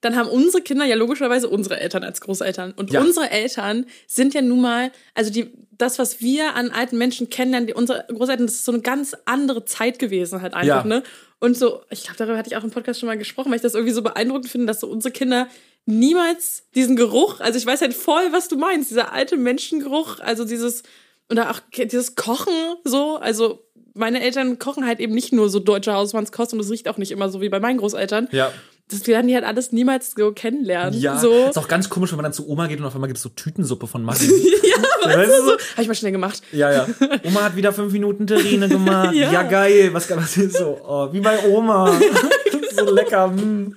dann 0.00 0.14
haben 0.16 0.28
unsere 0.28 0.62
Kinder 0.62 0.84
ja 0.84 0.94
logischerweise 0.94 1.48
unsere 1.48 1.80
Eltern 1.80 2.04
als 2.04 2.20
Großeltern. 2.20 2.72
Und 2.76 2.92
Ja. 2.92 3.00
unsere 3.00 3.30
Eltern 3.30 3.86
sind 4.06 4.34
ja 4.34 4.42
nun 4.42 4.60
mal, 4.60 4.92
also 5.14 5.30
die, 5.32 5.50
das, 5.72 5.98
was 5.98 6.20
wir 6.20 6.54
an 6.54 6.70
alten 6.70 6.98
Menschen 6.98 7.30
kennenlernen, 7.30 7.66
die, 7.66 7.74
unsere 7.74 8.04
Großeltern, 8.08 8.46
das 8.46 8.56
ist 8.56 8.64
so 8.64 8.72
eine 8.72 8.82
ganz 8.82 9.16
andere 9.24 9.64
Zeit 9.64 9.98
gewesen 9.98 10.42
halt 10.42 10.54
einfach, 10.54 10.66
Ja. 10.66 10.84
ne? 10.84 11.02
Und 11.38 11.56
so, 11.56 11.82
ich 11.90 12.02
glaube, 12.04 12.16
darüber 12.16 12.38
hatte 12.38 12.48
ich 12.48 12.56
auch 12.56 12.64
im 12.64 12.70
Podcast 12.70 12.98
schon 13.00 13.08
mal 13.08 13.18
gesprochen, 13.18 13.50
weil 13.50 13.56
ich 13.56 13.62
das 13.62 13.74
irgendwie 13.74 13.92
so 13.92 14.02
beeindruckend 14.02 14.48
finde, 14.48 14.66
dass 14.66 14.80
so 14.80 14.86
unsere 14.88 15.12
Kinder 15.12 15.48
niemals 15.84 16.64
diesen 16.74 16.96
Geruch, 16.96 17.40
also 17.40 17.58
ich 17.58 17.66
weiß 17.66 17.80
halt 17.80 17.94
voll, 17.94 18.32
was 18.32 18.48
du 18.48 18.56
meinst, 18.56 18.90
dieser 18.90 19.12
alte 19.12 19.36
Menschengeruch, 19.36 20.20
also 20.20 20.44
dieses, 20.44 20.82
oder 21.30 21.50
auch 21.50 21.60
dieses 21.76 22.16
Kochen 22.16 22.52
so, 22.84 23.16
also 23.16 23.62
meine 23.94 24.20
Eltern 24.22 24.58
kochen 24.58 24.84
halt 24.86 25.00
eben 25.00 25.14
nicht 25.14 25.32
nur 25.32 25.48
so 25.48 25.58
deutsche 25.58 25.92
Hausmannskost 25.94 26.52
und 26.52 26.60
es 26.60 26.70
riecht 26.70 26.88
auch 26.88 26.98
nicht 26.98 27.12
immer 27.12 27.28
so 27.30 27.40
wie 27.40 27.48
bei 27.48 27.60
meinen 27.60 27.78
Großeltern. 27.78 28.28
Ja. 28.32 28.52
Das 28.88 29.06
werden 29.08 29.26
die 29.26 29.34
halt 29.34 29.44
alles 29.44 29.72
niemals 29.72 30.12
so 30.16 30.30
kennenlernen. 30.32 30.98
Ja, 31.00 31.18
So. 31.18 31.32
ist 31.48 31.58
auch 31.58 31.66
ganz 31.66 31.88
komisch, 31.88 32.12
wenn 32.12 32.18
man 32.18 32.24
dann 32.24 32.32
zu 32.32 32.48
Oma 32.48 32.68
geht 32.68 32.78
und 32.78 32.86
auf 32.86 32.94
einmal 32.94 33.08
gibt 33.08 33.16
es 33.16 33.22
so 33.24 33.28
Tütensuppe 33.30 33.88
von 33.88 34.02
Maggi. 34.04 34.26
ja, 34.62 35.16
weißt 35.16 35.32
du, 35.32 35.42
so. 35.44 35.50
Habe 35.52 35.82
ich 35.82 35.88
mal 35.88 35.94
schnell 35.94 36.12
gemacht. 36.12 36.40
Ja, 36.52 36.70
ja. 36.70 36.86
Oma 37.24 37.42
hat 37.42 37.56
wieder 37.56 37.72
fünf 37.72 37.92
Minuten 37.92 38.28
Terrine 38.28 38.68
gemacht. 38.68 39.12
ja. 39.14 39.32
Ja. 39.32 39.42
geil. 39.42 39.90
Was, 39.92 40.08
was 40.14 40.36
ist 40.36 40.56
so? 40.58 40.78
Oh, 40.86 41.12
wie 41.12 41.20
bei 41.20 41.36
Oma. 41.48 41.92
so 42.76 42.90
lecker. 42.94 43.28
Mm. 43.28 43.74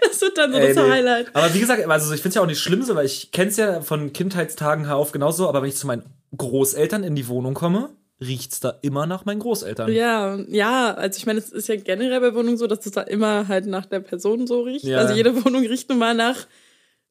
Das 0.00 0.20
wird 0.20 0.38
dann 0.38 0.52
so 0.52 0.58
Ey, 0.58 0.74
das 0.74 0.84
nee. 0.84 0.90
Highlight. 0.90 1.26
Aber 1.34 1.52
wie 1.52 1.58
gesagt, 1.60 1.84
also 1.88 2.14
ich 2.14 2.20
finde 2.20 2.28
es 2.28 2.34
ja 2.36 2.42
auch 2.42 2.46
nicht 2.46 2.60
schlimm, 2.60 2.82
so, 2.82 2.94
weil 2.94 3.06
ich 3.06 3.32
kenne 3.32 3.50
es 3.50 3.56
ja 3.56 3.80
von 3.80 4.12
Kindheitstagen 4.12 4.86
her 4.86 4.96
auf 4.96 5.12
genauso, 5.12 5.48
aber 5.48 5.62
wenn 5.62 5.68
ich 5.68 5.76
zu 5.76 5.86
meinen 5.86 6.04
Großeltern 6.36 7.02
in 7.02 7.14
die 7.16 7.26
Wohnung 7.28 7.54
komme, 7.54 7.90
riecht's 8.20 8.60
da 8.60 8.78
immer 8.82 9.06
nach 9.06 9.24
meinen 9.26 9.40
Großeltern. 9.40 9.92
Ja, 9.92 10.36
ja, 10.48 10.94
also 10.94 11.18
ich 11.18 11.26
meine, 11.26 11.38
es 11.38 11.50
ist 11.50 11.68
ja 11.68 11.76
generell 11.76 12.20
bei 12.20 12.34
Wohnungen 12.34 12.56
so, 12.56 12.66
dass 12.66 12.86
es 12.86 12.92
da 12.92 13.02
immer 13.02 13.48
halt 13.48 13.66
nach 13.66 13.86
der 13.86 14.00
Person 14.00 14.46
so 14.46 14.62
riecht. 14.62 14.84
Ja. 14.84 14.98
Also 14.98 15.14
jede 15.14 15.44
Wohnung 15.44 15.66
riecht 15.66 15.88
nun 15.90 15.98
mal 15.98 16.14
nach 16.14 16.46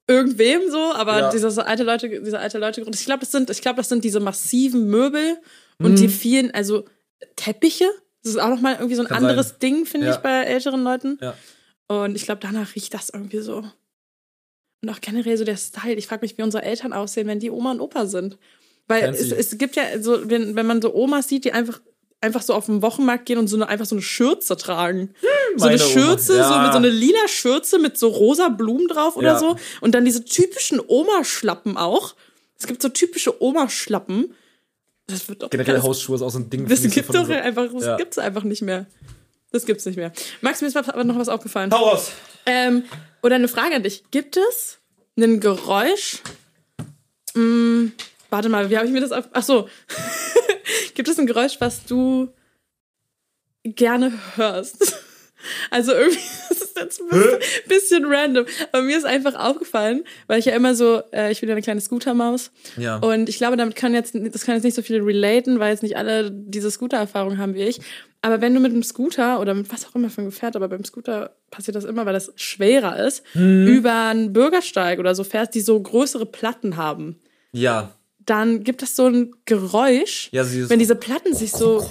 irgendwem 0.08 0.70
so, 0.70 0.92
aber 0.94 1.18
Ja. 1.18 1.30
dieser 1.30 1.50
so 1.50 1.62
alte 1.62 1.82
Leute, 1.84 2.08
dieser 2.08 2.40
alte 2.40 2.58
Leute, 2.58 2.80
ich 2.80 3.04
glaube, 3.04 3.20
das 3.20 3.32
sind, 3.32 3.50
ich 3.50 3.60
glaube, 3.60 3.76
das 3.78 3.88
sind 3.88 4.04
diese 4.04 4.20
massiven 4.20 4.86
Möbel 4.88 5.38
und 5.78 5.92
Mhm. 5.92 5.96
die 5.96 6.08
vielen, 6.08 6.50
also 6.52 6.84
Teppiche. 7.36 7.86
Das 8.22 8.32
ist 8.34 8.40
auch 8.40 8.48
noch 8.48 8.60
mal 8.60 8.74
irgendwie 8.74 8.96
so 8.96 9.02
ein 9.02 9.08
Kann 9.08 9.18
anderes 9.24 9.50
sein. 9.50 9.58
Ding, 9.60 9.86
finde 9.86 10.08
Ja. 10.08 10.12
ich, 10.14 10.18
bei 10.18 10.42
älteren 10.42 10.82
Leuten. 10.82 11.18
Ja. 11.20 11.34
Und 11.88 12.16
ich 12.16 12.24
glaube, 12.24 12.40
danach 12.42 12.74
riecht 12.74 12.92
das 12.94 13.10
irgendwie 13.10 13.38
so. 13.38 13.62
Und 14.82 14.90
auch 14.90 15.00
generell 15.00 15.36
so 15.36 15.44
der 15.44 15.56
Style. 15.56 15.94
Ich 15.94 16.06
frage 16.08 16.22
mich, 16.22 16.36
wie 16.36 16.42
unsere 16.42 16.64
Eltern 16.64 16.92
aussehen, 16.92 17.26
wenn 17.28 17.38
die 17.40 17.50
Oma 17.50 17.70
und 17.70 17.80
Opa 17.80 18.06
sind. 18.06 18.36
Weil 18.88 19.04
es, 19.14 19.32
es 19.32 19.58
gibt 19.58 19.76
ja 19.76 20.00
so, 20.00 20.28
wenn, 20.30 20.54
wenn 20.56 20.66
man 20.66 20.80
so 20.80 20.94
Omas 20.94 21.28
sieht, 21.28 21.44
die 21.44 21.52
einfach, 21.52 21.80
einfach 22.20 22.42
so 22.42 22.54
auf 22.54 22.66
den 22.66 22.82
Wochenmarkt 22.82 23.26
gehen 23.26 23.38
und 23.38 23.48
so 23.48 23.56
eine, 23.56 23.68
einfach 23.68 23.86
so 23.86 23.94
eine 23.96 24.02
Schürze 24.02 24.56
tragen. 24.56 25.14
so 25.56 25.66
eine. 25.66 25.78
Schürze, 25.78 26.36
Ja. 26.36 26.48
so, 26.48 26.58
mit 26.60 26.72
so 26.72 26.78
eine 26.78 26.88
lila 26.90 27.26
Schürze 27.28 27.78
mit 27.78 27.98
so 27.98 28.08
rosa 28.08 28.48
Blumen 28.48 28.86
drauf 28.88 29.16
oder 29.16 29.32
Ja. 29.32 29.38
so. 29.38 29.56
Und 29.80 29.94
dann 29.94 30.04
diese 30.04 30.24
typischen 30.24 30.80
Oma-Schlappen 30.86 31.76
auch. 31.76 32.14
Es 32.58 32.66
gibt 32.66 32.80
so 32.80 32.88
typische 32.88 33.42
Oma-Schlappen. 33.42 34.34
Das 35.08 35.28
wird 35.28 35.42
doch 35.42 35.50
Generell 35.50 35.82
Hausschuhe 35.82 36.16
ist 36.16 36.22
auch 36.22 36.30
so 36.30 36.38
ein 36.38 36.50
Ding. 36.50 36.66
das 36.68 36.82
gibt 36.82 37.14
doch 37.14 37.26
so- 37.26 37.32
einfach, 37.32 37.66
das 37.72 37.84
Ja. 37.84 37.96
gibt's 37.96 38.18
einfach 38.18 38.42
nicht 38.44 38.62
mehr. 38.62 38.86
Das 39.52 39.64
gibt's 39.66 39.84
nicht 39.86 39.96
mehr. 39.96 40.12
Max, 40.40 40.60
mir 40.60 40.66
ist 40.68 40.76
aber 40.76 41.04
noch 41.04 41.18
was 41.18 41.28
aufgefallen. 41.28 41.70
Hau 41.72 41.90
raus! 41.90 42.10
Ähm, 42.46 42.84
oder 43.22 43.36
eine 43.36 43.48
Frage 43.48 43.74
an 43.76 43.82
dich. 43.82 44.04
Gibt 44.10 44.36
es 44.36 44.78
ein 45.18 45.40
Geräusch? 45.40 46.18
Hm, 47.34 47.92
warte 48.36 48.50
mal, 48.50 48.68
wie 48.68 48.76
habe 48.76 48.86
ich 48.86 48.92
mir 48.92 49.00
das 49.00 49.12
auf. 49.12 49.28
Ach 49.32 49.42
so. 49.42 49.68
Gibt 50.94 51.08
es 51.08 51.18
ein 51.18 51.26
Geräusch, 51.26 51.56
was 51.58 51.84
du 51.86 52.28
gerne 53.64 54.12
hörst? 54.36 54.94
Also 55.70 55.92
irgendwie, 55.92 56.18
das 56.48 56.60
ist 56.60 56.76
jetzt 56.76 57.00
ein 57.00 57.08
bisschen, 57.08 57.38
bisschen 57.68 58.04
random. 58.06 58.46
Aber 58.72 58.82
mir 58.82 58.96
ist 58.96 59.04
einfach 59.04 59.36
aufgefallen, 59.36 60.02
weil 60.26 60.40
ich 60.40 60.46
ja 60.46 60.54
immer 60.56 60.74
so, 60.74 61.02
äh, 61.12 61.30
ich 61.30 61.38
bin 61.38 61.48
ja 61.48 61.54
eine 61.54 61.62
kleine 61.62 61.80
Scootermaus. 61.80 62.50
Ja. 62.76 62.96
Und 62.96 63.28
ich 63.28 63.36
glaube, 63.36 63.56
damit 63.56 63.76
kann 63.76 63.94
jetzt, 63.94 64.12
das 64.16 64.44
kann 64.44 64.56
jetzt 64.56 64.64
nicht 64.64 64.74
so 64.74 64.82
viele 64.82 65.04
relaten, 65.06 65.60
weil 65.60 65.70
jetzt 65.70 65.84
nicht 65.84 65.96
alle 65.96 66.32
diese 66.32 66.68
Scooter-Erfahrung 66.68 67.38
haben 67.38 67.54
wie 67.54 67.62
ich. 67.62 67.80
Aber 68.22 68.40
wenn 68.40 68.54
du 68.54 68.60
mit 68.60 68.72
einem 68.72 68.82
Scooter 68.82 69.38
oder 69.38 69.54
mit 69.54 69.70
was 69.72 69.86
auch 69.86 69.94
immer 69.94 70.10
für 70.10 70.22
ein 70.22 70.30
Gefährt, 70.30 70.56
aber 70.56 70.66
beim 70.68 70.84
Scooter 70.84 71.36
passiert 71.52 71.76
das 71.76 71.84
immer, 71.84 72.06
weil 72.06 72.14
das 72.14 72.32
schwerer 72.34 73.06
ist, 73.06 73.22
Mhm. 73.34 73.68
über 73.68 74.06
einen 74.08 74.32
Bürgersteig 74.32 74.98
oder 74.98 75.14
so 75.14 75.22
fährst, 75.22 75.54
die 75.54 75.60
so 75.60 75.80
größere 75.80 76.26
Platten 76.26 76.76
haben, 76.76 77.20
Ja. 77.52 77.92
Dann 78.26 78.64
gibt 78.64 78.82
es 78.82 78.96
so 78.96 79.06
ein 79.06 79.32
Geräusch, 79.44 80.28
Ja, 80.32 80.44
wenn 80.68 80.78
diese 80.78 80.96
Platten 80.96 81.34
sich 81.34 81.52
so, 81.52 81.88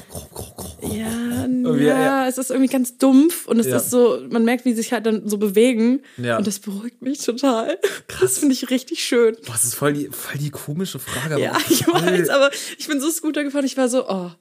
ja, 0.82 1.44
Irgendwie, 1.46 1.86
ja, 1.86 2.28
es 2.28 2.38
ist 2.38 2.52
irgendwie 2.52 2.72
ganz 2.72 2.98
dumpf 2.98 3.48
und 3.48 3.60
es 3.60 3.68
Ja. 3.68 3.78
ist 3.78 3.90
so, 3.90 4.20
man 4.30 4.44
merkt, 4.46 4.66
wie 4.66 4.72
sie 4.72 4.78
sich 4.82 4.92
halt 4.94 5.06
dann 5.06 5.28
so 5.28 5.38
bewegen 5.38 6.02
Ja. 6.18 6.38
und 6.38 6.46
das 6.46 6.60
beruhigt 6.60 7.02
mich 7.02 7.20
total. 7.24 7.80
Das 8.20 8.40
finde 8.40 8.54
ich 8.54 8.70
richtig 8.70 9.04
schön. 9.04 9.36
Boah, 9.46 9.54
das 9.54 9.64
ist 9.66 9.76
voll 9.76 9.94
die, 9.94 10.10
voll 10.12 10.38
die 10.38 10.50
komische 10.52 11.00
Frage. 11.00 11.40
Ja, 11.42 11.58
ich 11.70 11.88
weiß, 11.88 12.30
aber 12.30 12.52
ich 12.78 12.88
bin 12.88 13.00
so 13.00 13.10
Scooter 13.10 13.44
gefahren, 13.44 13.66
ich 13.66 13.78
war 13.78 13.88
so, 13.90 14.08
oh, 14.10 14.32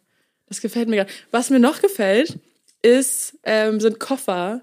das 0.49 0.61
gefällt 0.61 0.88
mir 0.88 0.97
gerade. 0.97 1.11
Was 1.30 1.51
mir 1.51 1.61
noch 1.61 1.80
gefällt, 1.80 2.38
ist, 2.82 3.38
ähm, 3.45 3.80
sind 3.80 3.99
Koffer 4.01 4.61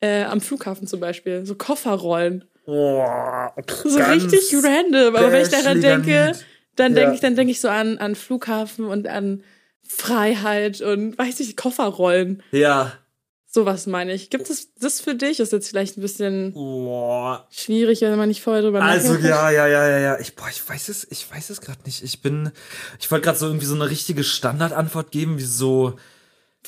äh, 0.00 0.22
am 0.24 0.40
Flughafen 0.40 0.86
zum 0.86 1.00
Beispiel. 1.00 1.44
So 1.44 1.54
Kofferrollen. 1.54 2.44
Boah, 2.64 3.52
So 3.84 3.98
richtig 3.98 4.54
random. 4.62 5.16
Aber 5.16 5.32
wenn 5.32 5.42
ich 5.42 5.48
daran 5.48 5.80
denke, 5.80 6.32
Dann 6.78 6.92
Ja. 6.94 7.00
denke 7.00 7.14
ich, 7.14 7.20
dann 7.20 7.36
denke 7.36 7.50
ich 7.50 7.60
so 7.60 7.68
an, 7.68 7.98
an 7.98 8.14
Flughafen 8.14 8.84
und 8.86 9.06
an 9.06 9.42
Freiheit 9.86 10.80
und 10.80 11.18
weiß 11.18 11.40
ich, 11.40 11.56
Kofferrollen. 11.56 12.42
Ja. 12.52 12.92
Sowas 13.50 13.86
meine 13.86 14.12
ich. 14.12 14.28
Gibt 14.28 14.50
es 14.50 14.74
das 14.74 15.00
für 15.00 15.14
dich? 15.14 15.40
Ist 15.40 15.52
jetzt 15.52 15.68
vielleicht 15.70 15.96
ein 15.96 16.02
bisschen 16.02 16.52
Boah. 16.52 17.46
schwierig, 17.50 18.02
wenn 18.02 18.16
man 18.18 18.28
nicht 18.28 18.42
vorher 18.42 18.62
drüber 18.62 18.82
Also 18.82 19.08
nachdenkt. 19.14 19.26
ja, 19.28 19.50
ja, 19.50 19.66
ja, 19.66 19.88
ja, 19.88 19.98
ja. 19.98 20.18
Ich, 20.20 20.36
boah, 20.36 20.48
ich 20.50 20.68
weiß 20.68 20.90
es, 20.90 21.06
ich 21.10 21.30
weiß 21.30 21.48
es 21.48 21.62
gerade 21.62 21.80
nicht. 21.86 22.02
Ich 22.04 22.20
bin, 22.20 22.50
ich 23.00 23.10
wollte 23.10 23.24
gerade 23.24 23.38
so 23.38 23.46
irgendwie 23.46 23.64
so 23.64 23.74
eine 23.74 23.88
richtige 23.88 24.22
Standardantwort 24.22 25.10
geben, 25.10 25.38
wie 25.38 25.44
so 25.44 25.94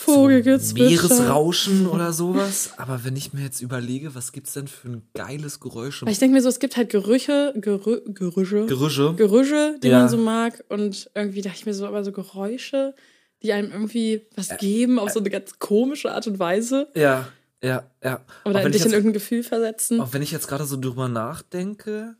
Vogelgezwitscher. 0.04 0.88
Meeresrauschen 1.08 1.86
oder 1.86 2.12
sowas. 2.12 2.70
Aber 2.76 3.04
wenn 3.04 3.16
ich 3.16 3.32
mir 3.32 3.42
jetzt 3.42 3.60
überlege, 3.60 4.14
was 4.14 4.32
gibt's 4.32 4.52
denn 4.54 4.68
für 4.68 4.88
ein 4.88 5.02
geiles 5.14 5.60
Geräusch 5.60 6.02
Weil 6.02 6.12
ich 6.12 6.18
denke 6.18 6.34
mir 6.34 6.42
so, 6.42 6.48
es 6.48 6.58
gibt 6.58 6.76
halt 6.76 6.90
Gerüche, 6.90 7.52
Gerü 7.56 8.00
Gerüche. 8.06 8.66
Gerüche? 8.66 9.14
Gerüche, 9.14 9.76
die 9.82 9.88
Ja. 9.88 10.00
man 10.00 10.08
so 10.08 10.16
mag. 10.16 10.64
Und 10.68 11.10
irgendwie 11.14 11.42
dachte 11.42 11.56
ich 11.58 11.66
mir 11.66 11.74
so, 11.74 11.86
aber 11.86 12.02
so 12.04 12.12
Geräusche, 12.12 12.94
die 13.42 13.52
einem 13.52 13.70
irgendwie 13.72 14.26
was 14.36 14.56
geben, 14.58 14.98
auf 14.98 15.10
so 15.10 15.20
eine 15.20 15.30
ganz 15.30 15.58
komische 15.58 16.12
Art 16.12 16.26
und 16.26 16.38
Weise. 16.38 16.88
Ja, 16.94 17.28
ja, 17.62 17.84
ja. 18.02 18.20
Oder 18.44 18.64
dich 18.64 18.76
ich 18.76 18.82
in 18.82 18.86
jetzt- 18.86 18.92
irgendein 18.92 19.12
Gefühl 19.14 19.42
versetzen. 19.42 20.00
Auch 20.00 20.12
wenn 20.12 20.22
ich 20.22 20.30
jetzt 20.32 20.48
gerade 20.48 20.64
so 20.64 20.78
drüber 20.78 21.08
nachdenke. 21.08 22.16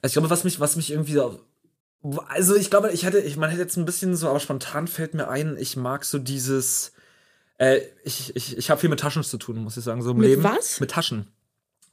Also 0.00 0.06
ich 0.06 0.12
glaube, 0.12 0.30
was 0.30 0.44
mich, 0.44 0.60
was 0.60 0.76
mich 0.76 0.90
irgendwie 0.92 1.14
so. 1.14 1.40
Also 2.28 2.56
ich 2.56 2.68
glaube, 2.70 2.90
ich 2.90 3.04
hätte, 3.04 3.18
ich 3.20 3.36
man 3.36 3.50
hätte 3.50 3.62
jetzt 3.62 3.76
ein 3.76 3.84
bisschen 3.84 4.16
so, 4.16 4.28
aber 4.28 4.40
spontan 4.40 4.88
fällt 4.88 5.14
mir 5.14 5.28
ein, 5.28 5.56
ich 5.56 5.76
mag 5.76 6.04
so 6.04 6.18
dieses. 6.18 6.91
Äh, 7.62 7.80
ich 8.04 8.34
ich, 8.34 8.56
ich 8.58 8.70
habe 8.70 8.80
viel 8.80 8.90
mit 8.90 9.00
Taschen 9.00 9.22
zu 9.22 9.38
tun, 9.38 9.56
muss 9.58 9.76
ich 9.76 9.84
sagen, 9.84 10.02
so 10.02 10.10
im 10.12 10.18
Mit 10.18 10.28
Leben. 10.28 10.42
was? 10.44 10.80
Mit 10.80 10.90
Taschen. 10.90 11.26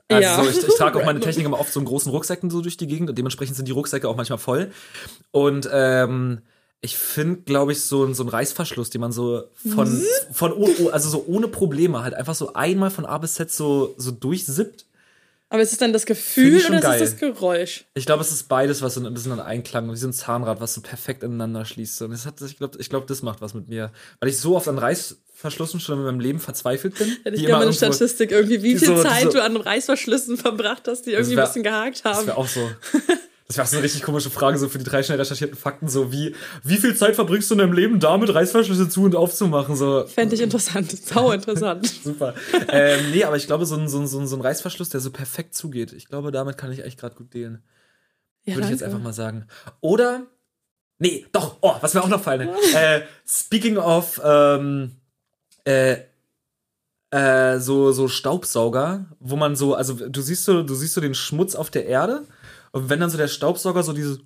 Also 0.07 0.23
Ja. 0.27 0.43
so, 0.43 0.49
ich, 0.49 0.67
ich 0.67 0.75
trage 0.75 0.99
auch 0.99 1.05
meine. 1.05 1.19
Technik 1.29 1.45
immer 1.45 1.59
oft 1.59 1.71
so 1.71 1.79
in 1.79 1.85
großen 1.85 2.11
Rucksäcken 2.11 2.49
so 2.49 2.61
durch 2.61 2.77
die 2.77 2.87
Gegend 2.87 3.09
und 3.09 3.17
dementsprechend 3.17 3.55
sind 3.55 3.67
die 3.67 3.71
Rucksäcke 3.73 4.07
auch 4.07 4.15
manchmal 4.15 4.39
voll. 4.39 4.71
Und 5.31 5.69
ähm, 5.71 6.41
ich 6.81 6.97
finde, 6.97 7.41
glaube 7.41 7.73
ich, 7.73 7.81
so, 7.81 8.05
ein- 8.05 8.13
so 8.15 8.23
ein 8.23 8.29
Reißverschluss, 8.29 8.89
den 8.89 9.01
man 9.01 9.11
so 9.11 9.43
von, 9.75 10.01
von 10.31 10.53
oh, 10.53 10.69
oh, 10.79 10.89
also 10.89 11.09
so 11.09 11.25
ohne 11.27 11.47
Probleme 11.47 12.01
halt 12.01 12.13
einfach 12.13 12.35
so 12.35 12.53
einmal 12.53 12.89
von 12.89 13.05
A 13.05 13.17
bis 13.19 13.35
Z 13.35 13.51
so, 13.51 13.93
so 13.97 14.11
durchsippt. 14.11 14.85
Aber 15.51 15.61
ist 15.63 15.71
es 15.71 15.79
dann 15.79 15.93
das 15.93 16.05
Gefühl 16.05 16.63
oder 16.65 16.75
ist 16.77 16.83
geil. 16.83 17.01
es 17.01 17.11
das 17.11 17.19
Geräusch? 17.19 17.85
Ich 17.95 18.05
glaube, 18.05 18.21
es 18.21 18.31
ist 18.31 18.47
beides, 18.49 18.81
was 18.83 18.93
so 18.93 19.03
ein 19.05 19.11
bisschen 19.13 19.31
an 19.31 19.39
Einklang, 19.39 19.91
wie 19.91 19.95
so 19.97 20.07
ein 20.07 20.13
Zahnrad, 20.13 20.61
was 20.61 20.75
so 20.75 20.81
perfekt 20.81 21.23
ineinander 21.23 21.65
schließt. 21.65 22.03
Und 22.03 22.11
das 22.11 22.25
hat, 22.27 22.39
ich 22.41 22.57
glaube, 22.57 22.77
ich 22.79 22.89
glaub, 22.89 23.07
das 23.07 23.23
macht 23.23 23.41
was 23.41 23.55
mit 23.55 23.67
mir. 23.67 23.91
Weil 24.19 24.29
ich 24.29 24.37
so 24.37 24.55
oft 24.55 24.67
an 24.67 24.77
Reißverschlüssen 25.43 25.79
schon 25.79 25.99
in 25.99 26.05
meinem 26.05 26.19
Leben 26.19 26.39
verzweifelt 26.39 26.97
bin. 26.97 27.15
Hätte 27.23 27.35
ich 27.37 27.41
gerne 27.45 27.53
mal 27.59 27.61
eine 27.63 27.73
Statistik 27.73 28.31
irgendwie, 28.31 28.61
wie 28.61 28.77
viel 28.77 28.87
so- 28.87 29.01
Zeit 29.01 29.23
so- 29.23 29.29
du 29.31 29.43
an 29.43 29.55
Reißverschlüssen 29.55 30.37
verbracht 30.37 30.83
hast, 30.87 31.03
die 31.05 31.11
irgendwie 31.11 31.35
wär- 31.37 31.43
ein 31.43 31.47
bisschen 31.47 31.63
gehakt 31.63 32.01
Das 32.03 32.17
haben. 32.17 32.27
wäre 32.27 32.37
auch 32.37 32.47
so. 32.47 32.69
Das 33.47 33.57
wäre 33.57 33.65
auch 33.65 33.69
so 33.71 33.77
eine 33.77 33.83
richtig 33.83 34.03
komische 34.03 34.29
Frage, 34.29 34.59
so 34.59 34.69
für 34.69 34.77
die 34.77 34.83
drei 34.83 35.01
schnell 35.01 35.17
recherchierten 35.17 35.57
Fakten, 35.57 35.89
so 35.89 36.11
wie, 36.11 36.35
wie 36.63 36.77
viel 36.77 36.95
Zeit 36.95 37.15
verbringst 37.15 37.49
du 37.49 37.55
in 37.55 37.57
deinem 37.57 37.73
Leben 37.73 37.99
damit, 37.99 38.31
Reißverschlüsse 38.31 38.89
zu 38.89 39.01
und 39.05 39.15
aufzumachen? 39.15 39.75
So, 39.75 40.05
Fände 40.05 40.35
ich 40.35 40.41
interessant. 40.41 40.91
Sau 40.91 41.31
interessant. 41.31 41.87
super. 42.03 42.35
ähm, 42.67 43.09
nee, 43.09 43.23
aber 43.23 43.37
ich 43.37 43.47
glaube, 43.47 43.65
so 43.65 43.75
ein, 43.75 43.87
so, 43.89 43.97
ein, 43.99 44.05
so 44.27 44.35
ein 44.35 44.41
Reißverschluss, 44.41 44.89
der 44.89 44.99
so 44.99 45.09
perfekt 45.09 45.55
zugeht, 45.55 45.93
ich 45.93 46.07
glaube, 46.07 46.31
damit 46.31 46.59
kann 46.59 46.71
ich 46.71 46.83
echt 46.85 46.99
gerade 46.99 47.15
gut 47.15 47.33
dealen. 47.33 47.63
Ja, 48.43 48.53
Würde 48.53 48.65
ich 48.65 48.69
jetzt 48.69 48.81
danke. 48.81 48.93
einfach 48.97 49.03
mal 49.03 49.13
sagen. 49.13 49.47
Oder, 49.81 50.27
nee, 50.99 51.25
doch, 51.31 51.57
oh, 51.61 51.73
was 51.81 51.95
mir 51.95 52.03
auch 52.03 52.07
noch 52.07 52.21
fallen. 52.21 52.49
äh, 52.75 53.01
speaking 53.27 53.77
of, 53.77 54.21
ähm, 54.23 54.91
äh, 55.69 55.97
äh, 57.11 57.59
so, 57.59 57.91
so 57.91 58.07
Staubsauger, 58.07 59.05
wo 59.19 59.35
man 59.35 59.55
so, 59.55 59.75
also 59.75 59.93
du 59.93 60.21
siehst 60.21 60.45
so, 60.45 60.63
du 60.63 60.75
siehst 60.75 60.93
so 60.93 61.01
den 61.01 61.15
Schmutz 61.15 61.55
auf 61.55 61.69
der 61.69 61.85
Erde 61.85 62.25
und 62.71 62.89
wenn 62.89 62.99
dann 62.99 63.09
so 63.09 63.17
der 63.17 63.27
Staubsauger 63.27 63.81
so 63.83 63.93
dieses 63.93 64.19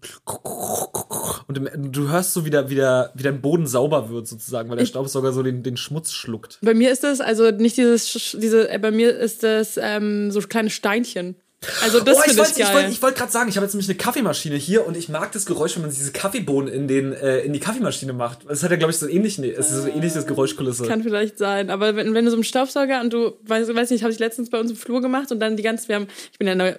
und 1.48 1.96
du 1.96 2.10
hörst 2.10 2.34
so 2.34 2.46
wieder, 2.46 2.70
wieder, 2.70 3.12
wie 3.14 3.24
dein 3.24 3.42
Boden 3.42 3.68
sauber 3.68 4.10
wird 4.10 4.28
sozusagen, 4.28 4.70
weil 4.70 4.78
der 4.78 4.86
Staubsauger 4.86 5.32
so 5.32 5.44
den, 5.44 5.64
den 5.64 5.78
Schmutz 5.78 6.12
schluckt. 6.12 6.60
Bei 6.62 6.74
mir 6.74 6.92
ist 6.92 7.04
das 7.04 7.22
also 7.22 7.52
nicht 7.52 7.78
dieses, 7.78 8.36
diese, 8.40 8.70
äh, 8.70 8.80
bei 8.80 8.92
mir 8.92 9.16
ist 9.18 9.44
das 9.44 9.78
ähm, 9.82 10.32
so 10.32 10.42
kleine 10.42 10.70
Steinchen. 10.70 11.36
Also 11.82 12.00
das 12.00 12.18
oh, 12.18 12.22
ich 12.26 12.38
wollte 12.38 12.62
ich 12.62 12.74
wollt, 12.74 12.90
ich 12.90 13.02
wollt 13.02 13.16
gerade 13.16 13.32
sagen, 13.32 13.50
ich 13.50 13.56
habe 13.58 13.66
jetzt 13.66 13.74
nämlich 13.74 13.90
eine 13.90 13.98
Kaffeemaschine 13.98 14.56
hier 14.56 14.86
und 14.88 14.98
ich 14.98 15.10
mag 15.10 15.32
das 15.32 15.46
Geräusch, 15.46 15.76
wenn 15.76 15.84
man 15.84 15.92
diese 15.92 16.12
Kaffeebohnen 16.12 16.72
in, 16.74 16.88
den, 16.88 17.14
äh, 17.14 17.40
in 17.42 17.54
die 17.54 17.60
Kaffeemaschine 17.60 18.14
macht. 18.14 18.40
Das 18.48 18.64
hat 18.64 18.72
ja, 18.72 18.78
glaube 18.78 18.92
ich, 18.92 18.98
so 18.98 19.08
ähnlich, 19.08 19.40
es 19.40 19.72
ist 19.72 19.84
so 19.84 19.88
ähnliches 19.88 20.26
Geräuschkulisse. 20.28 20.86
Kann 20.86 21.04
vielleicht 21.04 21.38
sein, 21.38 21.70
aber 21.70 21.96
wenn, 21.96 22.14
wenn 22.14 22.26
du 22.26 22.32
so 22.32 22.38
einen 22.38 22.44
Staubsauger 22.44 23.02
und 23.02 23.12
du, 23.14 23.34
weiß, 23.44 23.74
weiß 23.74 23.90
nicht, 23.92 24.04
habe 24.04 24.12
ich 24.14 24.20
letztens 24.20 24.50
bei 24.50 24.60
uns 24.60 24.72
im 24.72 24.78
Flur 24.78 25.02
gemacht 25.02 25.32
und 25.32 25.40
dann 25.40 25.58
die 25.58 25.64
ganzen, 25.64 25.88
wir 25.90 25.96
haben, 25.96 26.08
ich 26.32 26.38
bin 26.38 26.48
ja 26.48 26.54
in 26.54 26.62
einer 26.62 26.78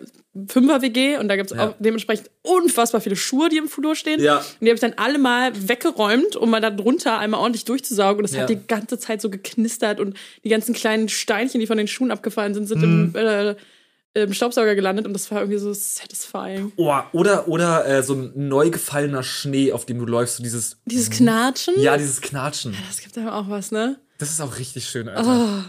Fünfer-WG 0.48 1.18
und 1.18 1.28
da 1.28 1.36
gibt's 1.36 1.52
Ja. 1.52 1.68
auch 1.68 1.74
dementsprechend 1.78 2.28
unfassbar 2.42 3.00
viele 3.00 3.14
Schuhe, 3.16 3.48
die 3.48 3.56
im 3.56 3.68
Flur 3.68 3.94
stehen. 3.94 4.20
Ja. 4.20 4.38
Und 4.38 4.44
die 4.60 4.66
habe 4.66 4.74
ich 4.74 4.80
dann 4.80 4.94
alle 4.96 5.18
mal 5.18 5.52
weggeräumt, 5.68 6.34
um 6.36 6.50
mal 6.50 6.60
da 6.60 6.70
drunter 6.70 7.18
einmal 7.18 7.40
ordentlich 7.40 7.64
durchzusaugen. 7.64 8.18
Und 8.18 8.22
das 8.24 8.34
Ja. 8.34 8.42
hat 8.42 8.50
die 8.50 8.66
ganze 8.66 8.98
Zeit 8.98 9.20
so 9.20 9.30
geknistert 9.30 10.00
und 10.00 10.16
die 10.42 10.48
ganzen 10.48 10.74
kleinen 10.74 11.08
Steinchen, 11.08 11.60
die 11.60 11.66
von 11.68 11.78
den 11.78 11.86
Schuhen 11.86 12.10
abgefallen 12.10 12.52
sind, 12.54 12.66
sind 12.66 12.80
Mhm. 12.80 13.12
im, 13.14 13.16
äh, 13.16 13.54
im 14.14 14.32
Staubsauger 14.32 14.74
gelandet 14.74 15.06
und 15.06 15.12
das 15.12 15.30
war 15.30 15.40
irgendwie 15.40 15.58
so 15.58 15.72
satisfying. 15.72 16.72
Oh, 16.76 16.94
oder 17.12 17.48
oder 17.48 17.86
äh, 17.86 18.02
so 18.02 18.14
ein 18.14 18.32
neu 18.34 18.70
gefallener 18.70 19.22
Schnee, 19.22 19.72
auf 19.72 19.86
dem 19.86 19.98
du 19.98 20.06
läufst, 20.06 20.36
so 20.36 20.42
dieses 20.42 20.78
Dieses 20.86 21.10
Knatschen, 21.10 21.74
Mhm. 21.76 21.82
ja, 21.82 21.96
dieses 21.96 22.20
Knatschen. 22.20 22.76
das 22.88 23.00
gibt 23.00 23.18
einem 23.18 23.28
auch 23.28 23.48
was, 23.50 23.72
ne? 23.72 23.98
Das 24.18 24.30
ist 24.30 24.40
auch 24.40 24.58
richtig 24.58 24.86
schön, 24.88 25.08
Alter. 25.08 25.24
Oh, 25.26 25.68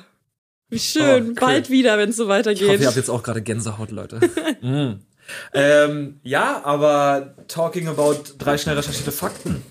wie 0.70 0.80
schön. 0.80 1.24
Oh, 1.24 1.28
cool. 1.30 1.34
Bald 1.36 1.70
wieder, 1.72 1.98
wenn 1.98 2.10
es 2.12 2.18
so 2.18 2.24
ich 2.24 2.30
hoffe, 2.30 2.39
weitergeht. 2.39 2.80
ihr 2.82 2.88
habt 2.88 2.96
jetzt 2.98 3.10
auch 3.10 3.24
gerade 3.24 3.41
Gänsehaut, 3.41 3.89
Leute. 3.91 4.20
mm. 4.62 5.00
ähm, 5.54 6.20
ja, 6.24 6.62
aber 6.64 7.34
talking 7.48 7.88
about 7.88 8.18
drei 8.38 8.58
schnell 8.58 8.76
recherchierte 8.76 9.12
Fakten. 9.12 9.64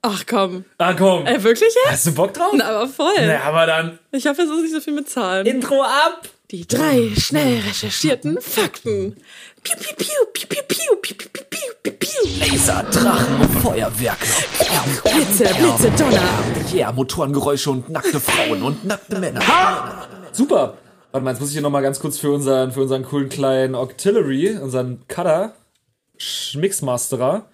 Ach 0.00 0.24
komm. 0.26 0.64
Ah, 0.78 0.94
komm. 0.94 1.26
Äh, 1.26 1.42
wirklich 1.44 1.68
jetzt? 1.84 1.90
Hast 1.92 2.06
du 2.08 2.14
Bock 2.14 2.34
drauf? 2.34 2.52
Na, 2.54 2.64
aber 2.70 2.88
voll. 2.88 3.12
Na, 3.20 3.40
aber 3.42 3.66
dann 3.66 3.98
Ich 4.10 4.26
habe 4.26 4.40
jetzt 4.42 4.50
auch 4.50 4.60
nicht 4.60 4.72
so 4.72 4.80
viel 4.80 4.94
mit 4.94 5.08
Zahlen. 5.08 5.46
Intro 5.46 5.82
ab. 5.82 6.28
Die 6.52 6.66
drei 6.66 7.08
schnell 7.16 7.60
recherchierten 7.60 8.38
Fakten. 8.38 9.16
Piu, 9.62 9.74
piu, 9.74 9.94
piu, 9.96 10.06
piu, 10.34 10.46
piu, 10.46 10.62
piu, 10.68 10.96
piu, 11.00 11.14
piu, 11.16 11.44
piu, 11.48 11.58
piu, 11.82 11.92
piu. 11.92 12.40
Laser, 12.40 12.82
Drachen 12.90 13.40
und 13.40 13.48
Feuerwerke. 13.62 14.26
Blitze, 15.02 15.44
Blitze, 15.44 15.90
Donner. 15.96 16.28
Yeah, 16.74 16.92
Motorengeräusche 16.92 17.70
und 17.70 17.88
nackte 17.88 18.20
Frauen 18.20 18.62
und 18.62 18.84
nackte 18.84 19.18
Männer. 19.18 19.40
Super. 20.32 20.76
Warte 21.10 21.24
mal, 21.24 21.30
jetzt 21.30 21.40
muss 21.40 21.48
ich 21.48 21.54
hier 21.54 21.62
nochmal 21.62 21.80
ganz 21.80 21.98
kurz 22.00 22.18
für 22.18 22.30
unseren, 22.30 22.70
für 22.72 22.82
unseren 22.82 23.04
coolen 23.04 23.30
kleinen 23.30 23.74
Auxiliary, 23.74 24.58
unseren 24.58 25.08
Cutter, 25.08 25.54
Mixmasterer, 26.52 27.46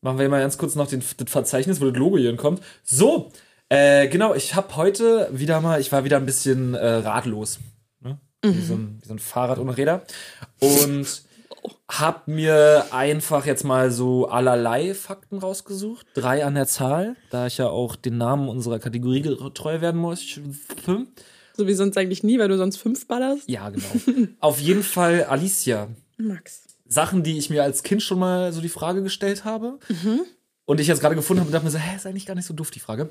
machen 0.00 0.18
wir 0.18 0.30
mal 0.30 0.40
ganz 0.40 0.56
kurz 0.56 0.76
noch 0.76 0.86
den, 0.86 1.04
das 1.18 1.30
Verzeichnis, 1.30 1.78
wo 1.82 1.90
das 1.90 1.98
Logo 1.98 2.16
hier 2.16 2.34
kommt. 2.36 2.62
So, 2.84 3.32
äh, 3.68 4.08
genau, 4.08 4.34
ich 4.34 4.54
habe 4.54 4.76
heute 4.76 5.28
wieder 5.30 5.60
mal, 5.60 5.78
ich 5.78 5.92
war 5.92 6.04
wieder 6.04 6.16
ein 6.16 6.24
bisschen 6.24 6.72
äh, 6.72 6.86
ratlos. 6.86 7.58
Wie, 8.42 8.60
so 8.60 8.74
ein, 8.74 8.98
wie 9.02 9.08
so 9.08 9.14
ein 9.14 9.18
Fahrrad 9.18 9.58
ohne 9.58 9.76
Räder. 9.76 10.02
Und 10.60 11.22
hab 11.88 12.28
mir 12.28 12.86
einfach 12.92 13.46
jetzt 13.46 13.64
mal 13.64 13.90
so 13.90 14.28
allerlei 14.28 14.94
Fakten 14.94 15.38
rausgesucht. 15.38 16.06
Drei 16.14 16.44
an 16.44 16.54
der 16.54 16.66
Zahl, 16.66 17.16
da 17.30 17.46
ich 17.46 17.58
ja 17.58 17.68
auch 17.68 17.96
den 17.96 18.16
Namen 18.16 18.48
unserer 18.48 18.78
Kategorie 18.78 19.22
getreu 19.22 19.80
werden 19.80 20.00
muss. 20.00 20.22
Fünf. 20.22 21.08
So 21.56 21.66
wie 21.66 21.74
sonst 21.74 21.98
eigentlich 21.98 22.22
nie, 22.22 22.38
weil 22.38 22.48
du 22.48 22.56
sonst 22.56 22.76
fünf 22.76 23.06
ballerst. 23.06 23.48
Ja, 23.48 23.68
genau. 23.70 23.88
Auf 24.40 24.60
jeden 24.60 24.82
Fall 24.82 25.24
Alicia. 25.24 25.88
Max. 26.16 26.62
Sachen, 26.86 27.22
die 27.22 27.38
ich 27.38 27.50
mir 27.50 27.62
als 27.62 27.82
Kind 27.82 28.02
schon 28.02 28.18
mal 28.18 28.52
so 28.52 28.60
die 28.60 28.68
Frage 28.68 29.02
gestellt 29.02 29.44
habe. 29.44 29.78
Und 30.64 30.80
ich 30.80 30.86
jetzt 30.86 31.00
gerade 31.00 31.14
gefunden 31.14 31.40
habe 31.40 31.48
und 31.48 31.52
dachte 31.52 31.64
mir 31.64 31.70
so, 31.70 31.78
hä, 31.78 31.96
ist 31.96 32.06
eigentlich 32.06 32.26
gar 32.26 32.34
nicht 32.34 32.46
so 32.46 32.54
doof, 32.54 32.70
die 32.70 32.80
Frage. 32.80 33.10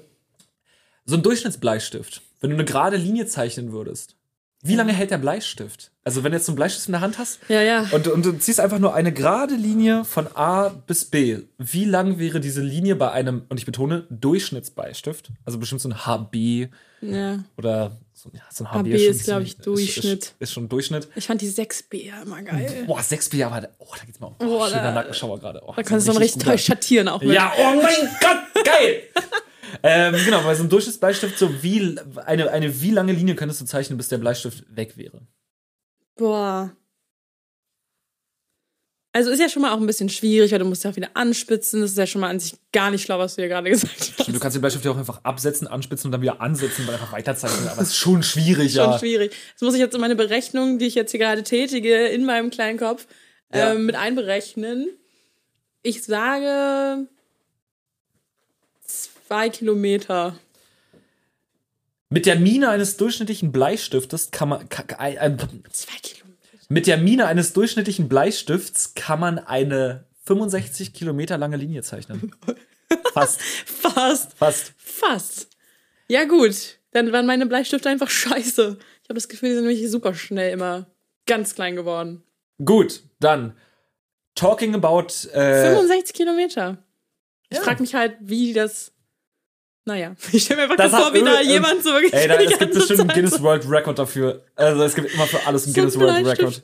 So 1.05 1.15
ein 1.15 1.23
Durchschnittsbleistift, 1.23 2.21
wenn 2.39 2.49
du 2.49 2.55
eine 2.55 2.65
gerade 2.65 2.97
Linie 2.97 3.25
zeichnen 3.25 3.71
würdest, 3.71 4.15
wie 4.61 4.75
lange 4.75 4.91
hält 4.91 5.11
der 5.11 5.17
Bleistift? 5.17 5.91
Also 6.03 6.23
wenn 6.23 6.31
du 6.31 6.37
jetzt 6.37 6.47
so 6.47 6.51
einen 6.51 6.57
Bleistift 6.57 6.87
in 6.87 6.91
der 6.93 7.01
Hand 7.01 7.17
hast 7.17 7.39
Ja, 7.49 7.61
ja. 7.61 7.85
und, 7.91 8.07
und 8.07 8.25
du 8.25 8.33
ziehst 8.37 8.59
einfach 8.59 8.79
nur 8.79 8.93
eine 8.93 9.13
gerade 9.13 9.55
Linie 9.55 10.03
von 10.05 10.27
A 10.35 10.69
bis 10.69 11.05
B. 11.05 11.39
Wie 11.57 11.85
lang 11.85 12.19
wäre 12.19 12.39
diese 12.39 12.61
Linie 12.61 12.95
bei 12.95 13.11
einem, 13.11 13.43
und 13.49 13.57
ich 13.57 13.65
betone, 13.65 14.05
Durchschnittsbleistift? 14.09 15.31
Also 15.45 15.59
bestimmt 15.59 15.81
so 15.81 15.89
ein 15.89 16.05
HB 16.05 16.67
ja. 17.01 17.43
oder 17.57 17.97
so, 18.13 18.29
ja, 18.33 18.41
so 18.51 18.65
ein 18.65 18.71
HB, 18.71 18.77
HB 18.79 18.99
schon 18.99 19.09
ist, 19.11 19.23
glaub 19.25 19.41
ich, 19.43 19.57
Durchschnitt. 19.57 20.23
Ist, 20.23 20.35
ist 20.39 20.51
schon 20.53 20.67
Durchschnitt. 20.67 21.07
Ich 21.15 21.27
fand 21.27 21.41
die 21.41 21.49
6B 21.49 22.07
ja 22.07 22.21
immer 22.23 22.41
geil. 22.41 22.83
Boah, 22.85 22.99
6B, 22.99 23.45
aber 23.45 23.69
oh, 23.77 23.87
da 23.97 24.03
geht's 24.05 24.19
mal 24.19 24.27
um. 24.27 24.35
Oh, 24.39 24.45
Boah, 24.45 24.67
schöner 24.67 24.83
da- 24.83 24.91
Nackenschauer 24.93 25.39
gerade. 25.39 25.61
Oh, 25.65 25.73
Da 25.75 25.83
kannst 25.83 26.07
du 26.07 26.11
dann 26.11 26.21
richtig 26.21 26.43
toll 26.43 26.57
schattieren 26.57 27.07
auch 27.07 27.21
mit. 27.21 27.33
Ja, 27.33 27.53
oh 27.57 27.75
mein 27.81 28.09
Gott, 28.19 28.65
geil! 28.65 29.03
ähm, 29.83 30.15
genau, 30.25 30.41
bei 30.43 30.55
so 30.55 30.61
einem 30.61 30.69
Durchschnittsbleistift, 30.69 31.37
so 31.37 31.63
wie 31.63 31.97
eine, 32.25 32.51
eine 32.51 32.81
wie 32.81 32.91
lange 32.91 33.13
Linie 33.13 33.35
könntest 33.35 33.61
du 33.61 33.65
zeichnen, 33.65 33.97
bis 33.97 34.07
der 34.09 34.17
Bleistift 34.17 34.63
weg 34.75 34.97
wäre? 34.97 35.21
Boah. 36.15 36.75
Also 39.11 39.31
ist 39.31 39.39
ja 39.39 39.49
schon 39.49 39.63
mal 39.63 39.73
auch 39.73 39.79
ein 39.79 39.87
bisschen 39.87 40.07
schwierig, 40.09 40.51
weil 40.51 40.59
du 40.59 40.65
musst 40.65 40.83
ja 40.83 40.91
auch 40.91 40.95
wieder 40.95 41.09
anspitzen. 41.15 41.81
Das 41.81 41.91
ist 41.91 41.97
ja 41.97 42.05
schon 42.05 42.21
mal 42.21 42.29
an 42.29 42.39
sich 42.39 42.53
gar 42.71 42.91
nicht 42.91 43.01
schlau, 43.03 43.17
was 43.17 43.35
du 43.35 43.41
hier 43.41 43.49
gerade 43.49 43.67
gesagt 43.69 44.13
hast. 44.19 44.27
Du 44.27 44.39
kannst 44.39 44.55
den 44.55 44.61
Bleistift 44.61 44.85
ja 44.85 44.91
auch 44.91 44.97
einfach 44.97 45.23
absetzen, 45.23 45.67
anspitzen 45.67 46.07
und 46.07 46.11
dann 46.11 46.21
wieder 46.21 46.39
ansetzen 46.41 46.83
und 46.87 46.93
einfach 46.93 47.11
weiterzeichnen. 47.11 47.67
Aber 47.69 47.81
es 47.81 47.89
ist 47.89 47.95
schon 47.97 48.21
schwierig, 48.21 48.73
Schon 48.73 48.91
ja. 48.91 48.99
schwierig. 48.99 49.35
Das 49.53 49.61
muss 49.63 49.73
ich 49.73 49.79
jetzt 49.79 49.95
in 49.95 50.01
meine 50.01 50.15
Berechnung, 50.15 50.77
die 50.77 50.85
ich 50.85 50.93
jetzt 50.95 51.09
hier 51.11 51.19
gerade 51.19 51.41
tätige, 51.43 52.05
in 52.07 52.23
meinem 52.23 52.51
kleinen 52.51 52.77
Kopf 52.77 53.07
Ja. 53.53 53.71
ähm, 53.73 53.87
mit 53.87 53.95
einberechnen. 53.95 54.87
Ich 55.81 56.03
sage 56.03 57.07
zwei 59.29 59.49
Kilometer. 59.49 60.39
Mit 62.09 62.25
der 62.25 62.39
Mine 62.39 62.69
eines 62.69 62.97
durchschnittlichen 62.97 63.51
Bleistiftes 63.51 64.31
kann 64.31 64.49
man. 64.49 64.67
Ka, 64.69 64.81
ka, 64.81 65.07
äh, 65.07 65.37
Zwei 65.71 65.99
Kilometer. 66.01 66.57
mit 66.67 66.87
der 66.87 66.97
Mine 66.97 67.27
eines 67.27 67.53
durchschnittlichen 67.53 68.09
Bleistifts 68.09 68.95
kann 68.95 69.19
man 69.19 69.37
eine 69.37 70.05
65 70.25 70.93
Kilometer 70.93 71.37
lange 71.37 71.57
Linie 71.57 71.83
zeichnen. 71.83 72.35
Fast, 73.13 73.39
Fast. 73.65 74.33
fast. 74.35 74.73
Fast. 74.77 75.49
Ja, 76.07 76.23
gut. 76.25 76.79
Dann 76.91 77.11
waren 77.11 77.27
meine 77.27 77.45
Bleistifte 77.45 77.87
einfach 77.87 78.09
scheiße. 78.09 78.77
Ich 79.03 79.09
habe 79.09 79.13
das 79.13 79.27
Gefühl, 79.27 79.49
die 79.49 79.55
sind 79.55 79.65
nämlich 79.67 79.91
super 79.91 80.15
schnell 80.15 80.51
immer 80.51 80.87
ganz 81.27 81.53
klein 81.53 81.75
geworden. 81.75 82.23
Gut, 82.65 83.03
dann. 83.19 83.55
Talking 84.33 84.73
about. 84.73 85.07
Äh, 85.31 85.69
65 85.75 86.15
Kilometer. 86.15 86.83
Ich 87.49 87.57
ja. 87.59 87.63
frage 87.63 87.81
mich 87.81 87.93
halt, 87.93 88.17
wie 88.21 88.53
das. 88.53 88.91
Naja, 89.89 90.15
ich 90.31 90.43
stelle 90.43 90.57
mir 90.57 90.63
einfach 90.71 90.77
Das 90.77 90.91
vor, 90.91 91.13
wie 91.13 91.23
da 91.23 91.41
jemand 91.41 91.83
so 91.83 91.89
wirklich 91.89 92.13
Ey, 92.13 92.27
da, 92.27 92.35
es 92.35 92.59
gibt 92.59 92.73
bestimmt 92.75 92.99
einen 92.99 93.09
Guinness 93.09 93.41
World 93.41 93.67
Record 93.67 93.97
dafür. 93.97 94.43
Also 94.55 94.83
es 94.83 94.93
gibt 94.93 95.11
immer 95.11 95.25
für 95.25 95.45
alles 95.47 95.65
einen 95.65 95.73
so 95.73 95.81
Guinness 95.81 95.99
World 95.99 96.25
Record. 96.27 96.61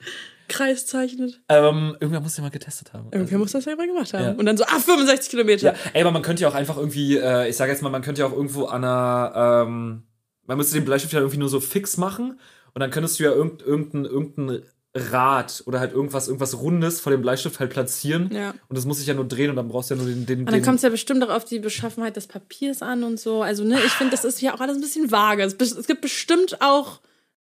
Kreis 0.47 0.85
zeichnet. 0.85 1.41
Ähm, 1.49 1.97
irgendwer 1.99 2.21
muss 2.21 2.35
den 2.35 2.43
mal 2.43 2.51
getestet 2.51 2.93
haben. 2.93 3.07
Irgendwer 3.11 3.39
muss 3.39 3.53
das 3.53 3.65
ja 3.65 3.75
mal 3.75 3.87
gemacht 3.87 4.13
haben. 4.13 4.23
Ja. 4.23 4.31
Und 4.33 4.45
dann 4.45 4.57
so, 4.57 4.63
ah, 4.65 4.79
65 4.79 5.31
Kilometer. 5.31 5.73
Ja, 5.73 5.79
ey, 5.93 6.01
aber 6.01 6.11
man 6.11 6.21
könnte 6.21 6.43
ja 6.43 6.49
auch 6.49 6.53
einfach 6.53 6.77
irgendwie, 6.77 7.17
äh, 7.17 7.49
ich 7.49 7.57
sage 7.57 7.71
jetzt 7.71 7.81
mal, 7.81 7.89
man 7.89 8.03
könnte 8.03 8.21
ja 8.21 8.27
auch 8.27 8.31
irgendwo 8.31 8.65
an 8.65 8.83
einer, 8.83 9.63
ähm, 9.65 10.03
man 10.45 10.57
müsste 10.57 10.75
den 10.75 10.85
Bleistift 10.85 11.13
ja 11.13 11.19
irgendwie 11.19 11.39
nur 11.39 11.49
so 11.49 11.59
fix 11.59 11.97
machen 11.97 12.39
und 12.75 12.79
dann 12.79 12.91
könntest 12.91 13.19
du 13.19 13.23
ja 13.23 13.31
irgend, 13.31 13.63
irgendein, 13.63 14.05
irgendein 14.05 14.61
Rad 14.95 15.63
oder 15.65 15.79
halt 15.81 15.91
irgendwas, 15.91 16.27
irgendwas 16.27 16.57
Rundes 16.57 17.01
vor 17.01 17.11
dem 17.11 17.21
Bleistift 17.21 17.59
halt 17.59 17.69
platzieren. 17.71 18.31
Ja. 18.33 18.51
Und 18.69 18.77
das 18.77 18.85
muss 18.85 18.97
sich 18.99 19.07
ja 19.07 19.13
nur 19.13 19.27
drehen 19.27 19.49
und 19.49 19.57
dann 19.57 19.67
brauchst 19.67 19.91
du 19.91 19.95
ja 19.95 20.01
nur 20.01 20.09
den, 20.09 20.25
den, 20.25 20.39
Und 20.39 20.51
dann 20.51 20.61
kommt 20.61 20.77
es 20.77 20.83
ja 20.83 20.89
bestimmt 20.89 21.21
auch 21.23 21.29
auf 21.29 21.43
die 21.43 21.59
Beschaffenheit 21.59 22.15
des 22.15 22.27
Papiers 22.27 22.81
an 22.81 23.03
und 23.03 23.19
so. 23.19 23.41
Also, 23.41 23.65
ne, 23.65 23.77
ich 23.85 23.91
finde, 23.91 24.11
das 24.11 24.23
ist 24.23 24.41
ja 24.41 24.55
auch 24.55 24.61
alles 24.61 24.77
ein 24.77 24.81
bisschen 24.81 25.11
vage. 25.11 25.43
Es, 25.43 25.53
es 25.53 25.87
gibt 25.87 25.99
bestimmt 26.01 26.61
auch 26.61 27.01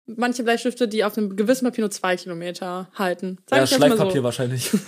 manche 0.06 0.44
Bleistifte, 0.44 0.86
die 0.86 1.04
auf 1.04 1.18
einem 1.18 1.36
gewissen 1.36 1.64
Papier 1.64 1.82
nur 1.82 1.90
zwei 1.90 2.16
Kilometer 2.16 2.88
halten. 2.94 3.38
Sag 3.46 3.58
ja, 3.58 3.64
ich 3.64 3.70
Schleifpapier 3.70 4.20
so. 4.20 4.22
wahrscheinlich. 4.22 4.70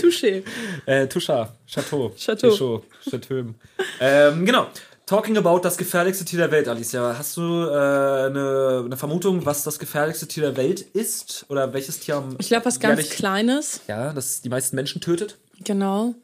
Touché. 0.00 0.44
Äh, 0.86 1.08
Touchard, 1.08 1.52
Chateau. 1.66 2.12
Chateau. 2.16 2.50
Chateau. 2.50 2.84
Chateau. 3.10 3.54
ähm, 4.00 4.46
genau. 4.46 4.68
Talking 5.06 5.36
about 5.36 5.58
das 5.60 5.76
gefährlichste 5.76 6.24
Tier 6.24 6.38
der 6.38 6.50
Welt, 6.50 6.66
Alicia. 6.66 7.16
Hast 7.18 7.36
du 7.36 7.42
äh, 7.42 8.26
eine, 8.26 8.82
eine 8.86 8.96
Vermutung, 8.96 9.44
was 9.44 9.62
das 9.62 9.78
gefährlichste 9.78 10.26
Tier 10.26 10.44
der 10.44 10.56
Welt 10.56 10.80
ist? 10.80 11.44
Oder 11.48 11.72
welches 11.74 12.00
Tier 12.00 12.16
am 12.16 12.36
Ich 12.38 12.48
glaube, 12.48 12.64
was 12.64 12.80
ganz 12.80 13.10
Kleines. 13.10 13.80
Ja, 13.86 14.14
das 14.14 14.40
die 14.40 14.48
meisten 14.48 14.76
Menschen 14.76 15.02
tötet? 15.02 15.36
Genau. 15.62 16.14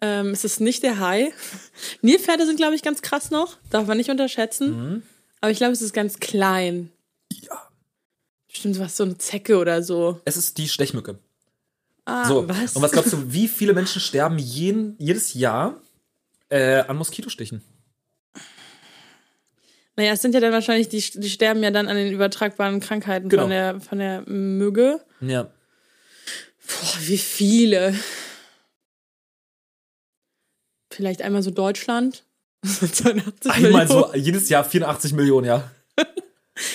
Ähm, 0.00 0.30
es 0.30 0.44
ist 0.44 0.60
nicht 0.60 0.82
der 0.82 0.98
Hai. 0.98 1.32
Nilpferde 2.00 2.46
sind, 2.46 2.56
glaube 2.56 2.74
ich, 2.74 2.82
ganz 2.82 3.02
krass 3.02 3.30
noch. 3.30 3.58
Darf 3.68 3.86
man 3.86 3.98
nicht 3.98 4.10
unterschätzen. 4.10 5.02
Aber 5.42 5.50
ich 5.50 5.58
glaube, 5.58 5.72
es 5.74 5.82
ist 5.82 5.92
ganz 5.92 6.18
klein. 6.18 6.90
Ja. 7.30 7.68
Bestimmt 8.48 8.78
was, 8.78 8.96
so 8.96 9.04
eine 9.04 9.18
Zecke 9.18 9.58
oder 9.58 9.82
so. 9.82 10.20
Es 10.24 10.36
ist 10.38 10.56
die 10.56 10.68
Stechmücke. 10.68 11.18
Ah, 12.06 12.26
So, 12.26 12.48
was? 12.48 12.74
und 12.76 12.82
was 12.82 12.92
glaubst 12.92 13.12
du, 13.12 13.32
wie 13.32 13.46
viele 13.46 13.74
Menschen 13.74 14.00
sterben 14.00 14.38
jeden, 14.38 14.96
jedes 14.98 15.34
Jahr 15.34 15.76
äh, 16.48 16.80
an 16.80 16.96
Moskitostichen? 16.96 17.62
Naja, 19.96 20.12
es 20.12 20.22
sind 20.22 20.34
ja 20.34 20.40
dann 20.40 20.52
wahrscheinlich, 20.52 20.88
die, 20.88 21.00
die 21.20 21.28
sterben 21.30 21.62
ja 21.62 21.70
dann 21.70 21.88
an 21.88 21.96
den 21.96 22.12
übertragbaren 22.12 22.80
Krankheiten 22.80 23.28
Genau. 23.28 23.42
von, 23.42 23.50
der, 23.50 23.80
von 23.80 23.98
der 23.98 24.22
Mücke. 24.28 25.04
Ja. 25.20 25.44
Boah, 25.44 26.96
wie 27.00 27.18
viele? 27.18 27.94
Vielleicht 30.92 31.22
einmal 31.22 31.42
so 31.42 31.50
Deutschland. 31.50 32.24
82 32.64 33.50
Einmal 33.52 33.88
so, 33.88 33.94
Millionen. 34.00 34.24
jedes 34.24 34.48
Jahr 34.48 34.64
84 34.64 35.12
Millionen, 35.14 35.46
ja. 35.46 35.70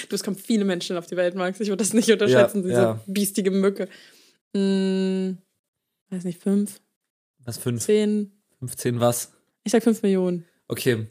Du, 0.10 0.16
es 0.16 0.24
kommen 0.24 0.36
viele 0.38 0.66
Menschen 0.66 0.98
auf 0.98 1.06
die 1.06 1.16
Welt, 1.16 1.36
Max. 1.36 1.60
Ich 1.60 1.70
würde 1.70 1.78
das 1.84 1.94
nicht 1.94 2.12
unterschätzen, 2.12 2.64
Ja, 2.64 2.68
diese 2.68 2.82
ja. 2.82 3.04
biestige 3.06 3.52
Mücke. 3.52 3.88
Hm, 4.56 5.38
weiß 6.10 6.24
nicht, 6.24 6.42
fünf, 6.42 6.82
Was, 7.46 7.58
fünf, 7.60 7.84
zehn. 7.84 8.32
15 8.60 9.00
was? 9.00 9.34
Ich 9.64 9.72
sag 9.72 9.84
fünf 9.84 10.02
Millionen. 10.02 10.46
Okay. 10.68 11.08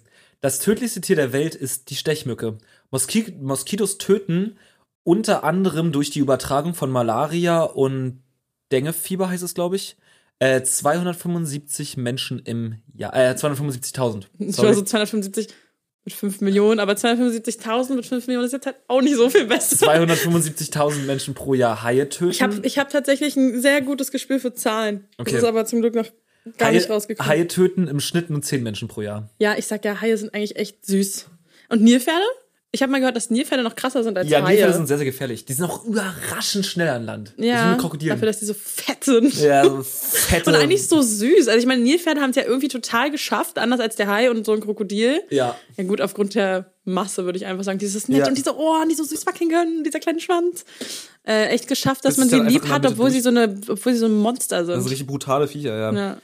Das 0.46 0.60
tödlichste 0.60 1.00
Tier 1.00 1.16
der 1.16 1.32
Welt 1.32 1.56
ist 1.56 1.90
die 1.90 1.96
Stechmücke. 1.96 2.56
Moski 2.92 3.34
Moskitos 3.40 3.98
töten 3.98 4.56
unter 5.02 5.42
anderem 5.42 5.90
durch 5.90 6.10
die 6.10 6.20
Übertragung 6.20 6.72
von 6.72 6.88
Malaria 6.88 7.64
und 7.64 8.22
Dengefieber 8.70 9.28
heißt 9.28 9.42
es, 9.42 9.54
glaube 9.54 9.74
ich, 9.74 9.96
äh, 10.38 10.62
275 10.62 11.96
Menschen 11.96 12.38
im 12.38 12.76
Jahr. 12.94 13.12
Äh, 13.16 13.34
275.000. 13.34 14.26
Ich 14.38 14.56
war 14.58 14.72
so 14.72 14.82
275 14.82 15.48
mit 16.04 16.14
5 16.14 16.40
Millionen, 16.40 16.78
aber 16.78 16.92
275.000 16.92 17.96
mit 17.96 18.06
5 18.06 18.28
Millionen 18.28 18.46
ist 18.46 18.52
jetzt 18.52 18.66
halt 18.66 18.76
auch 18.86 19.02
nicht 19.02 19.16
so 19.16 19.28
viel 19.28 19.46
besser. 19.46 19.84
275.000 19.84 21.06
Menschen 21.06 21.34
pro 21.34 21.54
Jahr 21.54 21.82
Haie 21.82 22.08
töten. 22.08 22.30
Ich 22.30 22.42
habe 22.42 22.60
ich 22.62 22.78
hab 22.78 22.88
tatsächlich 22.90 23.34
ein 23.34 23.60
sehr 23.60 23.82
gutes 23.82 24.12
Gespür 24.12 24.38
für 24.38 24.54
Zahlen. 24.54 25.08
Okay. 25.18 25.32
Das 25.32 25.42
ist 25.42 25.48
aber 25.48 25.64
zum 25.64 25.80
Glück 25.80 25.96
noch 25.96 26.06
gar 26.58 26.70
nicht 26.72 26.84
Haie, 26.88 26.92
rausgekommen. 26.92 27.28
Haie 27.30 27.46
töten 27.48 27.88
im 27.88 28.00
Schnitt 28.00 28.30
nur 28.30 28.42
10 28.42 28.62
Menschen 28.62 28.88
pro 28.88 29.02
Jahr. 29.02 29.28
Ja, 29.38 29.54
ich 29.56 29.66
sag 29.66 29.84
ja, 29.84 30.00
Haie 30.00 30.16
sind 30.16 30.34
eigentlich 30.34 30.56
echt 30.56 30.84
süß. 30.86 31.26
Und 31.68 31.82
Nilpferde? 31.82 32.24
Ich 32.72 32.82
habe 32.82 32.92
mal 32.92 32.98
gehört, 32.98 33.16
dass 33.16 33.30
Nilpferde 33.30 33.62
noch 33.62 33.74
krasser 33.74 34.02
sind 34.04 34.18
als 34.18 34.28
Ja, 34.28 34.38
Haie. 34.42 34.48
Nilpferde 34.48 34.74
sind 34.74 34.86
sehr, 34.86 34.98
sehr 34.98 35.06
gefährlich. 35.06 35.44
Die 35.46 35.52
sind 35.54 35.64
auch 35.64 35.84
überraschend 35.84 36.66
schnell 36.66 36.88
an 36.88 37.04
Land. 37.06 37.32
Die 37.38 37.42
sind 37.42 37.50
ja, 37.50 37.74
wie 37.74 37.80
Krokodilen. 37.80 38.14
dafür, 38.16 38.26
dass 38.26 38.40
die 38.40 38.44
so 38.44 38.54
fett 38.54 39.02
sind. 39.02 39.34
ja, 39.40 39.64
so 39.64 39.82
fette. 39.82 40.50
Und 40.50 40.56
eigentlich 40.56 40.86
so 40.86 41.00
süß. 41.00 41.48
Also 41.48 41.58
ich 41.58 41.66
meine, 41.66 41.82
Nilpferde 41.82 42.20
haben 42.20 42.30
es 42.30 42.36
ja 42.36 42.42
irgendwie 42.44 42.68
total 42.68 43.10
geschafft, 43.10 43.58
anders 43.58 43.80
als 43.80 43.96
der 43.96 44.08
Hai 44.08 44.30
und 44.30 44.44
so 44.44 44.52
ein 44.52 44.60
Krokodil. 44.60 45.22
Ja. 45.30 45.56
Ja 45.78 45.84
gut, 45.84 46.00
aufgrund 46.02 46.34
der 46.34 46.70
Masse 46.84 47.24
würde 47.24 47.38
ich 47.38 47.46
einfach 47.46 47.64
sagen, 47.64 47.78
dieses 47.78 48.08
nett 48.08 48.20
Ja. 48.20 48.28
und 48.28 48.36
diese 48.36 48.54
Ohren, 48.56 48.88
die 48.90 48.94
so 48.94 49.04
süß 49.04 49.24
wackeln 49.26 49.48
können, 49.50 49.82
dieser 49.82 50.00
kleine 50.00 50.20
Schwanz. 50.20 50.64
Äh, 51.26 51.46
echt 51.46 51.66
geschafft, 51.68 52.04
dass 52.04 52.16
Das 52.16 52.18
man 52.18 52.28
sie 52.28 52.46
lieb 52.52 52.68
hat, 52.68 52.84
obwohl 52.86 53.10
sie 53.10 53.20
so 53.20 53.30
eine, 53.30 53.58
obwohl 53.68 53.92
sie 53.94 53.98
so 54.00 54.06
ein 54.06 54.16
Monster 54.18 54.64
sind. 54.66 54.74
Das 54.74 54.82
sind 54.84 54.90
richtig 54.90 55.06
brutale 55.06 55.48
Viecher, 55.48 55.76
ja. 55.76 55.92
ja. 55.92 56.16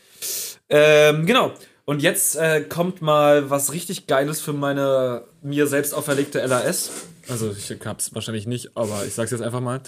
Ähm, 0.74 1.26
genau. 1.26 1.52
Und 1.84 2.00
jetzt 2.02 2.36
äh, 2.36 2.62
kommt 2.62 3.02
mal 3.02 3.50
was 3.50 3.72
richtig 3.72 4.06
Geiles 4.06 4.40
für 4.40 4.52
meine 4.52 5.24
mir 5.42 5.66
selbst 5.66 5.94
auferlegte 5.94 6.44
LAS. 6.44 6.90
Also 7.28 7.50
ich 7.52 7.70
hab's 7.84 8.14
wahrscheinlich 8.14 8.46
nicht, 8.46 8.76
aber 8.76 9.04
ich 9.06 9.14
sag's 9.14 9.30
jetzt 9.32 9.42
einfach 9.42 9.60
mal. 9.60 9.80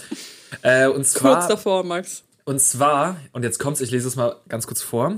Äh, 0.61 0.87
und 0.87 0.93
Kurz 0.97 1.11
zwar, 1.13 1.47
davor, 1.47 1.83
Max. 1.83 2.23
und 2.45 2.61
zwar, 2.61 3.17
und 3.33 3.43
jetzt 3.43 3.59
kommt's, 3.59 3.81
ich 3.81 3.91
lese 3.91 4.07
es 4.07 4.15
mal 4.15 4.35
ganz 4.47 4.67
kurz 4.67 4.81
vor. 4.81 5.17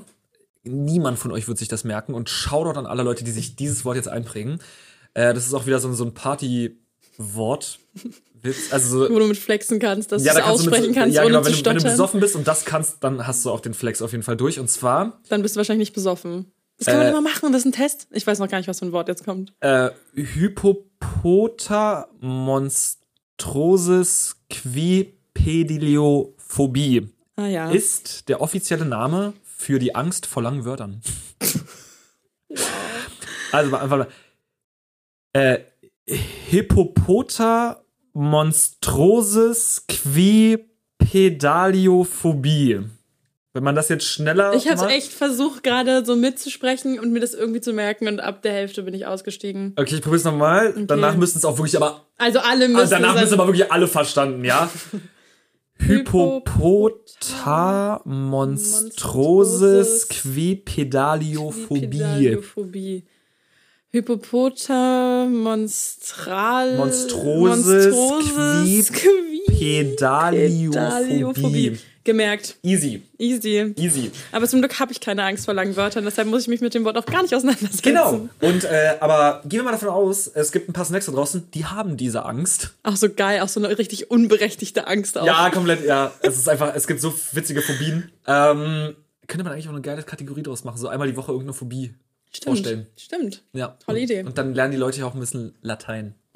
Niemand 0.64 1.18
von 1.20 1.32
euch 1.32 1.48
wird 1.48 1.58
sich 1.58 1.68
das 1.68 1.84
merken 1.84 2.14
und 2.14 2.30
Shoutout 2.30 2.78
an 2.80 2.86
alle 2.86 3.04
Leute, 3.04 3.24
die 3.24 3.32
sich 3.32 3.56
dieses 3.56 3.84
Wort 3.86 3.96
jetzt 3.98 4.08
einprägen. 4.10 4.60
Äh, 5.14 5.34
das 5.34 5.46
ist 5.46 5.54
auch 5.54 5.66
wieder 5.66 5.80
so, 5.80 5.88
ein- 5.90 5.96
so 5.96 6.06
ein 6.06 6.14
Party-Wort. 6.14 7.80
Witz. 8.48 8.72
Also 8.74 9.06
so, 9.06 9.10
Wo 9.14 9.20
du 9.20 9.28
mit 9.28 9.38
flexen 9.38 9.80
kannst, 9.80 10.12
dass 10.12 10.24
ja, 10.24 10.34
du 10.34 10.40
es 10.40 10.46
aussprechen 10.46 10.88
mit, 10.88 10.96
kannst, 10.96 11.16
ja, 11.16 11.22
ohne 11.22 11.30
genau, 11.32 11.42
zu 11.42 11.46
wenn 11.48 11.54
du, 11.54 11.58
wenn 11.66 11.74
du 11.76 11.80
stottern. 11.80 11.92
besoffen 11.94 12.20
bist 12.20 12.36
und 12.36 12.48
das 12.48 12.66
kannst, 12.66 13.04
dann 13.04 13.26
hast 13.28 13.46
du 13.46 13.52
auch 13.52 13.60
den 13.60 13.74
Flex 13.74 14.02
auf 14.02 14.12
jeden 14.12 14.24
Fall 14.24 14.38
durch. 14.38 14.60
Und 14.60 14.70
zwar 14.70 15.20
Dann 15.30 15.42
bist 15.44 15.56
du 15.56 15.58
wahrscheinlich 15.60 15.88
nicht 15.90 15.96
besoffen. 15.96 16.52
Das 16.80 16.86
kann 16.88 16.98
man 16.98 17.08
Äh, 17.08 17.10
immer 17.10 17.22
machen, 17.22 17.52
das 17.52 17.62
ist 17.62 17.66
ein 17.66 17.72
Test. 17.72 18.08
Ich 18.12 18.26
weiß 18.28 18.38
noch 18.40 18.50
gar 18.50 18.58
nicht, 18.60 18.68
was 18.68 18.80
für 18.80 18.86
ein 18.86 18.92
Wort 18.92 19.08
jetzt 19.08 19.26
kommt. 19.26 19.54
äh, 19.62 19.90
Hypopota 20.14 22.08
monstrosis 22.20 24.36
quipediliophobie 24.50 27.10
Ah 27.36 27.48
ja. 27.48 27.70
ist 27.72 28.30
der 28.30 28.42
offizielle 28.42 28.86
Name 28.86 29.34
für 29.44 29.80
die 29.80 29.96
Angst 29.96 30.26
vor 30.26 30.42
langen 30.44 30.66
Wörtern. 30.66 31.02
also 33.52 33.76
einfach 33.76 33.98
mal. 33.98 34.08
Äh, 35.34 35.60
Hippopota 36.08 37.84
monstrosis 38.18 39.86
quipedaliophobie. 39.88 42.80
Wenn 43.54 43.64
man 43.64 43.76
das 43.76 43.88
jetzt 43.90 44.06
schneller 44.06 44.54
Ich 44.54 44.70
habe 44.70 44.88
echt 44.90 45.12
versucht, 45.12 45.64
gerade 45.64 46.06
so 46.06 46.16
mitzusprechen 46.16 47.00
und 47.00 47.12
mir 47.12 47.20
das 47.22 47.34
irgendwie 47.34 47.60
zu 47.62 47.74
merken 47.74 48.08
und 48.08 48.20
ab 48.20 48.44
der 48.44 48.54
Hälfte 48.54 48.84
bin 48.84 48.94
ich 48.94 49.08
ausgestiegen. 49.08 49.74
Okay, 49.78 49.96
ich 49.96 50.02
probier's 50.02 50.24
nochmal. 50.26 50.76
Danach 50.86 51.16
müssten 51.16 51.40
es 51.40 51.46
auch 51.46 51.58
wirklich 51.58 51.76
aber 51.76 52.06
Also 52.18 52.38
alle 52.40 52.66
Ah, 52.66 52.68
müssen 52.68 52.90
danach 52.92 53.14
sein- 53.16 53.24
müssen 53.24 53.34
aber 53.36 53.48
wirklich 53.48 53.72
alle 53.72 53.88
verstanden, 53.88 54.44
ja? 54.46 54.70
Hypopota 55.80 58.02
monstrosis 58.06 60.08
quipedaliophobie. 60.10 63.06
Hypopota 63.94 65.28
monstral 65.30 66.76
Monstrosis 66.76 67.96
monstroses 67.96 68.92
Pedaliophobie. 69.48 70.70
Pedaliophobie. 70.70 71.80
Gemerkt. 72.04 72.56
Easy, 72.64 73.02
Easy. 73.18 73.74
easy. 73.78 74.12
Aber 74.32 74.48
zum 74.48 74.60
Glück 74.60 74.80
habe 74.80 74.92
ich 74.92 75.00
keine 75.02 75.24
Angst 75.24 75.46
vor 75.46 75.54
langen 75.54 75.76
Wörtern, 75.76 76.06
deshalb 76.06 76.28
muss 76.28 76.44
ich 76.44 76.48
mich 76.48 76.62
mit 76.62 76.74
dem 76.74 76.86
Wort 76.86 76.98
auch 76.98 77.06
gar 77.06 77.22
nicht 77.22 77.34
auseinandersetzen. 77.36 77.82
Genau. 77.82 78.30
Und 78.40 78.64
äh, 78.64 78.96
aber 79.00 79.42
gehen 79.44 79.60
wir 79.60 79.64
mal 79.64 79.72
davon 79.72 79.90
aus, 79.90 80.28
es 80.28 80.52
gibt 80.52 80.70
ein 80.70 80.74
paar 80.74 80.86
Snacks 80.86 81.06
da 81.08 81.12
draußen, 81.14 81.50
die 81.52 81.66
haben 81.66 81.98
diese 81.98 82.24
Angst. 82.26 82.76
Auch 82.84 82.96
so 82.96 83.10
geil, 83.10 83.42
auch 83.42 83.50
so 83.50 83.62
eine 83.62 83.78
richtig 83.78 84.12
unberechtigte 84.12 84.88
Angst 84.88 85.18
auch. 85.18 85.26
Ja, 85.26 85.50
komplett, 85.50 85.86
ja. 85.86 86.12
Es 86.22 86.38
ist 86.38 86.48
einfach, 86.48 86.74
es 86.76 86.88
gibt 86.88 87.02
so 87.02 87.14
witzige 87.34 87.62
Phobien. 87.62 88.10
Ähm, 88.26 88.96
könnte 89.28 89.44
man 89.44 89.52
eigentlich 89.54 89.68
auch 89.68 89.74
eine 89.74 89.82
geile 89.82 90.04
Kategorie 90.04 90.44
draus 90.44 90.64
machen, 90.64 90.78
so 90.78 90.88
einmal 90.88 91.10
die 91.10 91.18
Woche 91.18 91.32
irgendeine 91.32 91.54
Phobie 91.54 91.94
stimmt. 92.38 92.58
vorstellen. 92.58 92.88
Stimmt. 92.98 93.44
Ja. 93.54 93.78
Tolle 93.86 94.00
Idee. 94.00 94.24
Und 94.24 94.38
dann 94.38 94.54
lernen 94.54 94.72
die 94.72 94.78
Leute 94.78 95.00
ja 95.00 95.06
auch 95.06 95.14
ein 95.14 95.20
bisschen 95.20 95.56
Latein. 95.62 96.16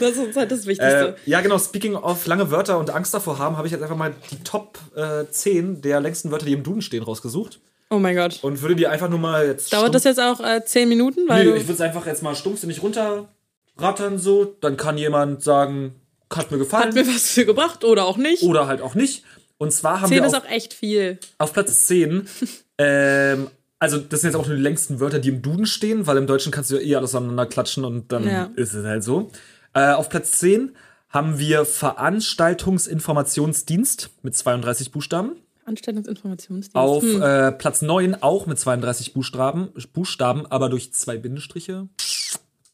Das 0.00 0.16
ist 0.16 0.36
halt 0.36 0.50
das 0.52 0.66
Wichtigste. 0.66 1.16
Äh, 1.26 1.30
ja, 1.30 1.40
genau. 1.40 1.58
Speaking 1.58 1.94
of 1.96 2.26
lange 2.26 2.50
Wörter 2.50 2.78
und 2.78 2.90
Angst 2.90 3.12
davor 3.12 3.38
haben, 3.38 3.56
habe 3.56 3.66
ich 3.66 3.72
jetzt 3.72 3.82
einfach 3.82 3.96
mal 3.96 4.14
die 4.30 4.42
Top 4.44 4.78
äh, 4.96 5.24
10 5.28 5.82
der 5.82 6.00
längsten 6.00 6.30
Wörter, 6.30 6.46
die 6.46 6.52
im 6.52 6.62
Duden 6.62 6.82
stehen, 6.82 7.02
rausgesucht. 7.02 7.58
oh 7.90 7.98
mein 7.98 8.14
Gott. 8.16 8.38
Und 8.42 8.62
würde 8.62 8.76
die 8.76 8.86
einfach 8.86 9.08
nur 9.10 9.18
mal 9.18 9.46
jetzt. 9.46 9.72
Dauert 9.72 9.94
das 9.94 10.04
jetzt 10.04 10.20
auch 10.20 10.38
äh, 10.40 10.64
zehn 10.64 10.88
Minuten? 10.88 11.28
Weil 11.28 11.44
du- 11.44 11.54
ich 11.54 11.64
würde 11.64 11.72
es 11.74 11.80
einfach 11.80 12.06
jetzt 12.06 12.22
mal 12.22 12.34
stumpfsinnig 12.36 12.80
runterrattern, 12.82 14.18
so. 14.18 14.44
Dann 14.60 14.76
kann 14.76 14.96
jemand 14.98 15.42
sagen, 15.42 15.94
hat 16.32 16.50
mir 16.52 16.58
gefallen. 16.58 16.88
hat 16.88 16.94
mir 16.94 17.06
was 17.08 17.30
für 17.30 17.44
gebracht 17.44 17.84
oder 17.84 18.04
auch 18.06 18.16
nicht. 18.16 18.44
oder 18.44 18.68
halt 18.68 18.80
auch 18.80 18.94
nicht. 18.94 19.24
Und 19.58 19.72
zwar 19.72 20.00
haben 20.00 20.08
Zehn 20.08 20.18
wir 20.22 20.26
ist 20.28 20.34
auf, 20.34 20.44
auch 20.44 20.50
echt 20.50 20.72
viel. 20.74 21.18
auf 21.38 21.52
Platz 21.52 21.86
10, 21.86 22.26
ähm, 22.78 23.48
also 23.80 23.98
das 23.98 24.20
sind 24.20 24.30
jetzt 24.30 24.36
auch 24.40 24.46
nur 24.46 24.54
die 24.56 24.62
längsten 24.62 25.00
Wörter, 25.00 25.18
die 25.18 25.30
im 25.30 25.42
Duden 25.42 25.66
stehen, 25.66 26.06
weil 26.06 26.16
im 26.16 26.28
Deutschen 26.28 26.52
kannst 26.52 26.70
du 26.70 26.76
ja 26.76 26.80
eh 26.82 26.94
alles 26.96 27.14
aneinander 27.16 27.46
klatschen 27.46 27.84
und 27.84 28.12
dann 28.12 28.24
Ja. 28.24 28.50
ist 28.54 28.74
es 28.74 28.84
halt 28.86 29.02
so. 29.02 29.30
Äh, 29.74 29.90
auf 29.92 30.08
Platz 30.08 30.30
10 30.38 30.70
haben 31.08 31.40
wir 31.40 31.64
Veranstaltungsinformationsdienst 31.64 34.10
mit 34.22 34.36
32 34.36 34.92
Buchstaben. 34.92 35.32
Anstellungsinformationsdienst. 35.64 36.74
Auf 36.76 37.02
Hm. 37.02 37.22
äh, 37.22 37.50
Platz 37.52 37.80
9 37.82 38.22
auch 38.22 38.46
mit 38.46 38.58
32 38.58 39.12
Buchstaben, 39.14 39.68
Buchstaben, 39.92 40.46
aber 40.46 40.68
durch 40.68 40.92
zwei 40.92 41.16
Bindestriche. 41.16 41.88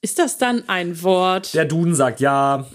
Ist 0.03 0.19
das 0.19 0.37
dann 0.39 0.69
ein 0.69 1.03
Wort? 1.03 1.55
Der 1.55 1.65
Duden 1.65 1.95
sagt 1.95 2.21
ja, 2.21 2.67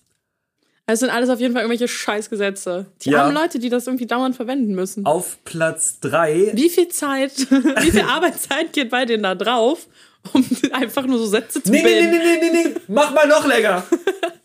Also 0.86 1.06
sind 1.06 1.14
alles 1.14 1.28
auf 1.30 1.38
jeden 1.40 1.54
Fall 1.54 1.62
irgendwelche 1.62 1.86
Scheißgesetze. 1.88 2.86
Die 3.02 3.10
Ja. 3.10 3.22
armen 3.22 3.34
Leute, 3.34 3.58
die 3.60 3.68
das 3.68 3.86
irgendwie 3.86 4.06
dauernd 4.06 4.34
verwenden 4.34 4.74
müssen. 4.74 5.06
Auf 5.06 5.38
Platz 5.44 6.00
3 6.00 6.50
Wie 6.54 6.68
viel 6.68 6.88
Zeit, 6.88 7.32
wie 7.50 7.90
viel 7.92 8.00
Arbeitszeit 8.02 8.72
geht 8.72 8.90
bei 8.90 9.04
denen 9.04 9.22
da 9.22 9.36
drauf, 9.36 9.86
um 10.32 10.44
einfach 10.72 11.06
nur 11.06 11.18
so 11.18 11.26
Sätze 11.26 11.62
zu 11.62 11.70
Nee, 11.70 11.82
nee, 11.82 12.00
bilden? 12.00 12.10
nee, 12.10 12.38
nee, 12.40 12.50
nee, 12.52 12.64
nee, 12.68 12.74
mach 12.88 13.12
mal 13.12 13.26
noch 13.28 13.46
länger. 13.46 13.84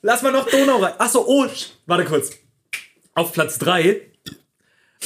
Lass 0.02 0.22
mal 0.22 0.32
noch 0.32 0.50
Donau 0.50 0.78
rein. 0.78 0.94
Achso, 0.98 1.24
oh, 1.28 1.46
warte 1.86 2.06
kurz. 2.06 2.32
Auf 3.14 3.32
Platz 3.34 3.58
3 3.60 4.02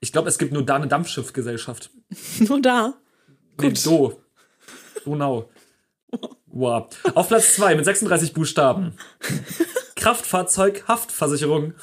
Ich 0.00 0.12
glaube, 0.12 0.28
es 0.28 0.38
gibt 0.38 0.52
nur 0.52 0.64
da 0.64 0.76
eine 0.76 0.88
Dampfschiffgesellschaft. 0.88 1.90
Nur 2.40 2.60
da. 2.60 2.94
Nee, 3.60 3.68
Gut. 3.68 3.86
Do. 3.86 4.20
Donau. 5.04 5.48
Wow. 6.46 6.88
Auf 7.14 7.28
Platz 7.28 7.54
2 7.56 7.74
mit 7.74 7.84
36 7.84 8.32
Buchstaben. 8.32 8.94
Kraftfahrzeug, 9.94 10.84
Haftversicherung. 10.88 11.74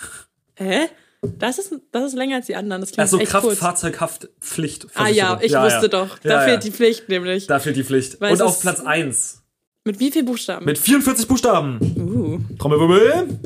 Hä? 0.56 0.88
Das 1.22 1.58
ist, 1.58 1.74
das 1.92 2.04
ist 2.08 2.14
länger 2.16 2.38
als 2.38 2.48
die 2.48 2.56
anderen. 2.56 2.82
Das 2.82 2.90
klingt 2.92 3.00
Also 3.02 3.18
echt 3.20 3.32
kurz. 3.32 3.44
Kraftfahrzeughaftpflicht. 3.60 4.88
Ah 4.96 5.08
ja, 5.08 5.40
ich 5.42 5.54
wusste 5.54 5.88
doch. 5.90 6.20
Da 6.20 6.30
Ja, 6.30 6.40
fehlt 6.42 6.64
ja. 6.64 6.70
die 6.70 6.72
Pflicht 6.76 7.08
nämlich. 7.10 7.48
Da 7.48 7.60
fehlt 7.60 7.76
die 7.78 7.84
Pflicht. 7.84 8.20
Weil 8.20 8.34
Und 8.34 8.42
auf 8.42 8.60
Platz 8.62 8.82
1 8.82 9.42
Mit 9.86 10.00
wie 10.00 10.12
viel 10.12 10.24
Buchstaben? 10.24 10.66
mit 10.66 10.78
44 10.78 11.28
Buchstaben. 11.28 11.80
uh. 11.98 12.56
Trommelwirbel. 12.58 13.40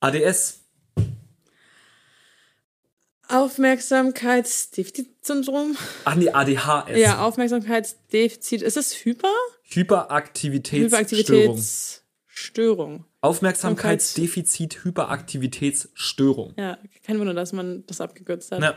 ADS. 0.00 0.61
Aufmerksamkeitsdefizitsyndrom? 3.32 5.76
Ach 6.04 6.14
nee, 6.14 6.30
ADHS. 6.30 6.96
Ja, 6.98 7.24
Aufmerksamkeitsdefizit. 7.24 8.62
Ist 8.62 8.76
es 8.76 8.94
Hyper? 9.04 9.28
Hyperaktivitätsstörung. 9.64 11.56
Hyperaktivitätsstörung. 11.56 13.04
Aufmerksamkeitsdefizit, 13.20 14.84
Hyperaktivitätsstörung. 14.84 16.54
Ja, 16.58 16.78
kein 17.06 17.18
Wunder, 17.18 17.34
dass 17.34 17.52
man 17.52 17.84
das 17.86 18.00
abgekürzt 18.00 18.50
hat. 18.52 18.62
Ja, 18.62 18.74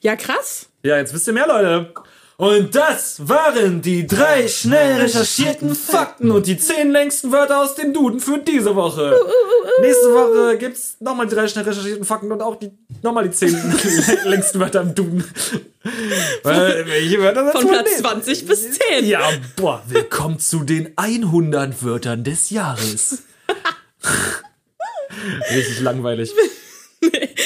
Ja. 0.00 0.16
krass. 0.16 0.68
ja, 0.82 0.96
jetzt 0.96 1.12
wisst 1.14 1.26
ihr 1.26 1.32
mehr, 1.34 1.46
Leute. 1.46 1.92
Und 2.38 2.74
das 2.74 3.26
waren 3.28 3.80
die 3.80 4.06
drei 4.06 4.46
schnell 4.46 5.00
recherchierten 5.00 5.74
Fakten 5.74 6.30
und 6.30 6.46
die 6.46 6.58
zehn 6.58 6.90
längsten 6.90 7.32
Wörter 7.32 7.62
aus 7.62 7.76
dem 7.76 7.94
Duden 7.94 8.20
für 8.20 8.36
diese 8.36 8.76
Woche. 8.76 9.18
Nächste 9.80 10.12
Woche 10.12 10.58
gibt's 10.58 10.98
nochmal 11.00 11.26
die 11.26 11.34
drei 11.34 11.48
schnell 11.48 11.64
recherchierten 11.64 12.04
Fakten 12.04 12.30
und 12.30 12.42
auch 12.42 12.56
die 12.56 12.72
nochmal 13.02 13.24
die 13.24 13.30
zehn 13.30 13.54
längsten 14.24 14.60
Wörter 14.60 14.82
im 14.82 14.94
Duden. 14.94 15.24
Weil, 16.42 16.86
welche 16.86 17.22
Wörter 17.22 17.52
Von 17.52 17.68
Platz 17.68 17.96
20 18.00 18.44
bis 18.44 18.72
10. 18.72 19.06
Ja, 19.06 19.30
boah, 19.56 19.82
willkommen 19.88 20.38
zu 20.38 20.62
den 20.62 20.92
100 20.96 21.82
Wörtern 21.82 22.22
des 22.22 22.50
Jahres. 22.50 23.22
Richtig 25.54 25.80
langweilig. 25.80 26.34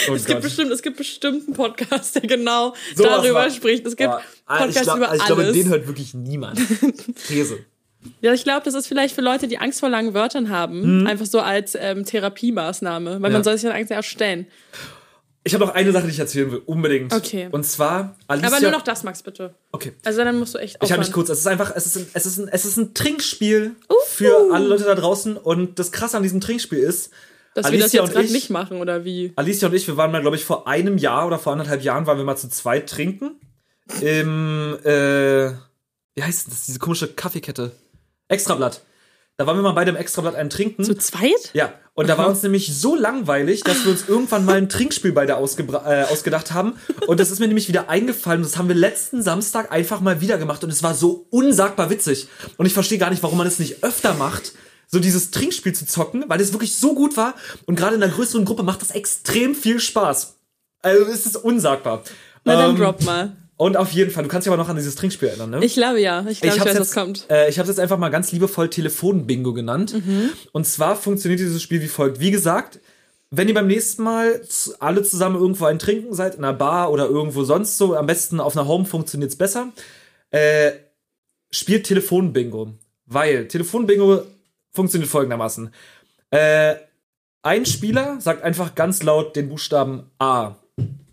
Oh 0.09 0.15
es, 0.15 0.25
gibt 0.25 0.43
bestimmt, 0.43 0.73
es 0.73 0.83
gibt 0.83 0.97
bestimmt 0.97 1.47
einen 1.47 1.55
Podcast, 1.55 2.15
der 2.15 2.23
genau 2.23 2.75
Sowas 2.95 3.23
darüber 3.23 3.51
spricht. 3.51 3.87
Es 3.87 3.97
gibt 3.97 4.11
Boah, 4.11 4.23
Podcasts 4.59 4.77
ich 4.77 4.83
glaub- 4.83 4.97
über 4.97 5.07
ich 5.07 5.11
alles. 5.13 5.27
glaube, 5.27 5.53
den 5.53 5.69
hört 5.69 5.87
wirklich 5.87 6.15
niemand. 6.15 6.59
These. 7.29 7.59
ja, 8.21 8.33
ich 8.33 8.45
glaube, 8.45 8.63
das 8.65 8.75
ist 8.75 8.87
vielleicht 8.87 9.15
für 9.15 9.21
Leute, 9.23 9.49
die 9.49 9.59
Angst 9.59 9.81
vor 9.81 9.89
langen 9.89 10.15
Wörtern 10.15 10.49
haben, 10.51 11.07
einfach 11.07 11.27
so 11.27 11.41
als 11.41 11.77
ähm, 11.79 12.05
Therapiemaßnahme, 12.05 13.11
weil 13.11 13.19
Mhm. 13.19 13.25
Ja. 13.25 13.31
man 13.31 13.45
soll 13.45 13.55
sich 13.59 13.69
dann 13.69 13.77
Angst 13.77 13.91
erstellen. 13.91 14.47
Ich 15.43 15.55
habe 15.55 15.65
noch 15.65 15.75
eine 15.75 15.91
Sache, 15.91 16.05
die 16.05 16.11
ich 16.11 16.19
erzählen 16.19 16.53
will, 16.53 16.61
unbedingt. 16.67 17.15
Okay. 17.15 17.49
Und 17.51 17.65
zwar 17.65 18.15
Alicia. 18.27 18.49
Aber 18.49 18.61
nur 18.61 18.71
noch 18.73 18.83
das, 18.83 19.05
Max, 19.05 19.23
bitte. 19.23 19.55
Okay. 19.73 19.93
Also 20.05 20.23
dann 20.23 20.39
musst 20.39 20.55
du 20.55 20.59
echt 20.59 20.75
Ich 20.75 20.75
habe 20.77 20.85
aufhören. 20.85 21.01
mich 21.01 21.13
kurz, 21.13 21.31
es 21.31 21.39
ist 21.39 21.47
einfach, 21.47 21.73
es 21.75 21.87
ist 21.87 21.97
ein, 21.97 22.07
es 22.13 22.27
ist 22.27 22.39
ein, 22.39 22.49
es 22.49 22.65
ist 22.67 22.77
ein 22.77 22.93
Trinkspiel 22.93 23.75
für 24.09 24.51
alle 24.53 24.67
Leute 24.67 24.85
da 24.85 24.95
draußen 24.95 25.39
und 25.39 25.79
das 25.79 25.93
Krasse 25.93 26.19
an 26.19 26.23
diesem 26.23 26.43
Trinkspiel 26.43 26.79
ist, 26.81 27.11
Dass 27.55 27.65
wir 27.71 27.79
das 27.79 27.83
Alicia 27.85 28.03
jetzt 28.03 28.13
gerade 28.13 28.27
ich- 28.27 28.33
nicht 28.33 28.51
machen, 28.51 28.83
oder 28.83 29.07
wie? 29.07 29.33
Alicia 29.37 29.69
und 29.69 29.75
ich, 29.75 29.87
wir 29.87 29.97
waren 29.97 30.13
mal, 30.13 30.21
glaube 30.21 30.37
ich, 30.37 30.45
vor 30.45 30.69
einem 30.69 30.99
Jahr 30.99 31.27
oder 31.27 31.39
vor 31.39 31.53
anderthalb 31.55 31.83
Jahren 31.83 32.07
waren 32.07 32.19
wir 32.19 32.25
mal 32.25 32.37
zu 32.37 32.51
zweit 32.51 32.87
trinken. 32.91 33.31
Im, 34.01 34.79
äh, 34.85 35.53
wie 36.15 36.23
heißt 36.23 36.49
das, 36.49 36.67
diese 36.67 36.79
komische 36.79 37.09
Kaffeekette? 37.09 37.73
Extrablatt. 38.29 38.83
Da 39.37 39.47
waren 39.47 39.57
wir 39.57 39.63
mal 39.63 39.73
beide 39.73 39.91
im 39.91 39.97
Extrablatt 39.97 40.35
ein 40.35 40.51
Trinken. 40.51 40.85
Zu 40.85 40.95
zweit? 40.97 41.51
Ja, 41.55 41.73
und 41.95 42.09
da 42.09 42.19
war 42.19 42.29
uns 42.29 42.43
nämlich 42.43 42.75
so 42.75 42.95
langweilig, 42.95 43.63
dass 43.63 43.85
wir 43.85 43.93
uns 43.93 44.07
irgendwann 44.07 44.45
mal 44.45 44.57
ein 44.57 44.69
Trinkspiel 44.69 45.13
beide 45.13 45.33
äh, 45.33 46.05
ausgedacht 46.05 46.53
haben. 46.53 46.75
Und 47.07 47.21
das 47.21 47.31
ist 47.31 47.41
mir 47.41 47.47
nämlich 47.47 47.69
wieder 47.69 47.89
eingefallen. 47.89 48.43
Das 48.43 48.59
haben 48.59 48.69
wir 48.69 48.75
letzten 48.75 49.23
Samstag 49.23 49.73
einfach 49.73 50.01
mal 50.01 50.21
wieder 50.21 50.39
gemacht. 50.39 50.63
Und 50.63 50.71
es 50.71 50.83
war 50.83 50.95
so 50.95 51.27
unsagbar 51.31 51.91
witzig. 51.91 52.29
Und 52.59 52.67
ich 52.67 52.75
verstehe 52.75 52.99
gar 52.99 53.11
nicht, 53.11 53.23
warum 53.23 53.39
man 53.39 53.47
es 53.47 53.59
nicht 53.59 53.83
öfter 53.83 54.15
macht, 54.15 54.53
so 54.87 54.99
dieses 54.99 55.31
Trinkspiel 55.31 55.73
zu 55.75 55.87
zocken, 55.87 56.25
weil 56.29 56.41
es 56.41 56.53
wirklich 56.53 56.77
so 56.77 56.95
gut 56.95 57.17
war. 57.17 57.35
Und 57.67 57.77
gerade 57.77 57.97
in 57.97 58.03
einer 58.03 58.13
größeren 58.13 58.45
Gruppe 58.45 58.63
macht 58.63 58.83
das 58.83 58.91
extrem 58.91 59.55
viel 59.55 59.81
Spaß. 59.81 60.37
Also 60.83 61.05
es 61.07 61.25
ist 61.27 61.37
unsagbar. 61.37 62.03
Na 62.45 62.57
dann 62.57 62.71
Ähm, 62.71 62.77
drop 62.77 63.03
mal. 63.05 63.37
Und 63.61 63.77
auf 63.77 63.93
jeden 63.93 64.11
Fall, 64.11 64.23
du 64.23 64.31
kannst 64.31 64.47
dich 64.47 64.51
aber 64.51 64.63
noch 64.63 64.71
an 64.71 64.77
dieses 64.77 64.95
Trinkspiel 64.95 65.29
erinnern, 65.29 65.51
ne? 65.51 65.63
Ich 65.63 65.75
glaube 65.75 66.01
ja. 66.01 66.25
Ich 66.27 66.41
glaube, 66.41 66.57
ich, 66.57 66.61
hab's 66.61 66.71
weiß, 66.71 66.79
jetzt, 66.79 66.81
was 66.81 66.93
kommt. 66.95 67.27
Äh, 67.29 67.51
ich 67.51 67.59
habe 67.59 67.65
es 67.65 67.77
jetzt 67.77 67.79
einfach 67.79 67.99
mal 67.99 68.09
ganz 68.09 68.33
liebevoll 68.33 68.71
Telefon-Bingo 68.71 69.53
genannt. 69.53 69.93
Mhm. 69.93 70.31
Und 70.53 70.67
zwar 70.67 70.97
funktioniert 70.97 71.41
dieses 71.41 71.61
Spiel 71.61 71.83
wie 71.83 71.89
folgt. 71.89 72.21
Wie 72.21 72.31
gesagt, 72.31 72.81
wenn 73.31 73.49
ihr 73.49 73.53
beim 73.53 73.67
nächsten 73.67 74.03
Mal 74.03 74.41
alle 74.79 75.03
zusammen 75.03 75.37
irgendwo 75.37 75.67
ein 75.67 75.79
Trinken 75.79 76.15
seid, 76.15 76.37
in 76.37 76.45
einer 76.45 76.55
Bar 76.55 76.91
oder 76.91 77.05
irgendwo 77.05 77.45
sonst 77.45 77.77
so, 77.77 77.95
am 77.95 78.07
besten 78.07 78.41
auf 78.41 78.57
einer 78.57 78.67
Home 78.67 78.87
funktioniert 78.87 79.31
es 79.31 79.37
besser, 79.37 79.69
äh, 80.31 80.73
spielt 81.51 81.85
Telefon-Bingo. 81.85 82.73
Weil 83.05 83.47
Telefon-Bingo 83.47 84.23
funktioniert 84.73 85.11
folgendermaßen. 85.11 85.71
Äh, 86.31 86.77
ein 87.43 87.67
Spieler 87.67 88.23
sagt 88.23 88.43
einfach 88.43 88.75
ganz 88.75 89.03
laut 89.03 89.37
den 89.37 89.51
Buchstaben 89.51 90.11
A 90.19 90.57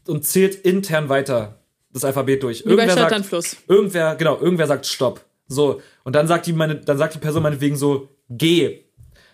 und 0.08 0.24
zählt 0.24 0.56
intern 0.56 1.10
weiter 1.10 1.58
das 1.98 2.06
Alphabet 2.06 2.44
durch. 2.44 2.66
Wie 2.66 2.70
Irgendwer 2.70 2.96
sagt, 2.96 3.26
Fluss. 3.26 3.58
Irgendwer, 3.68 4.16
genau, 4.16 4.40
irgendwer 4.40 4.68
sagt 4.68 4.86
Stopp. 4.86 5.22
So. 5.48 5.82
Und 6.04 6.16
dann 6.16 6.28
sagt 6.28 6.46
die, 6.46 6.54
meine, 6.54 6.76
dann 6.76 6.98
sagt 6.98 7.16
die 7.16 7.20
Person 7.20 7.44
meinetwegen 7.44 7.76
so, 7.76 8.10
geh. 8.30 8.84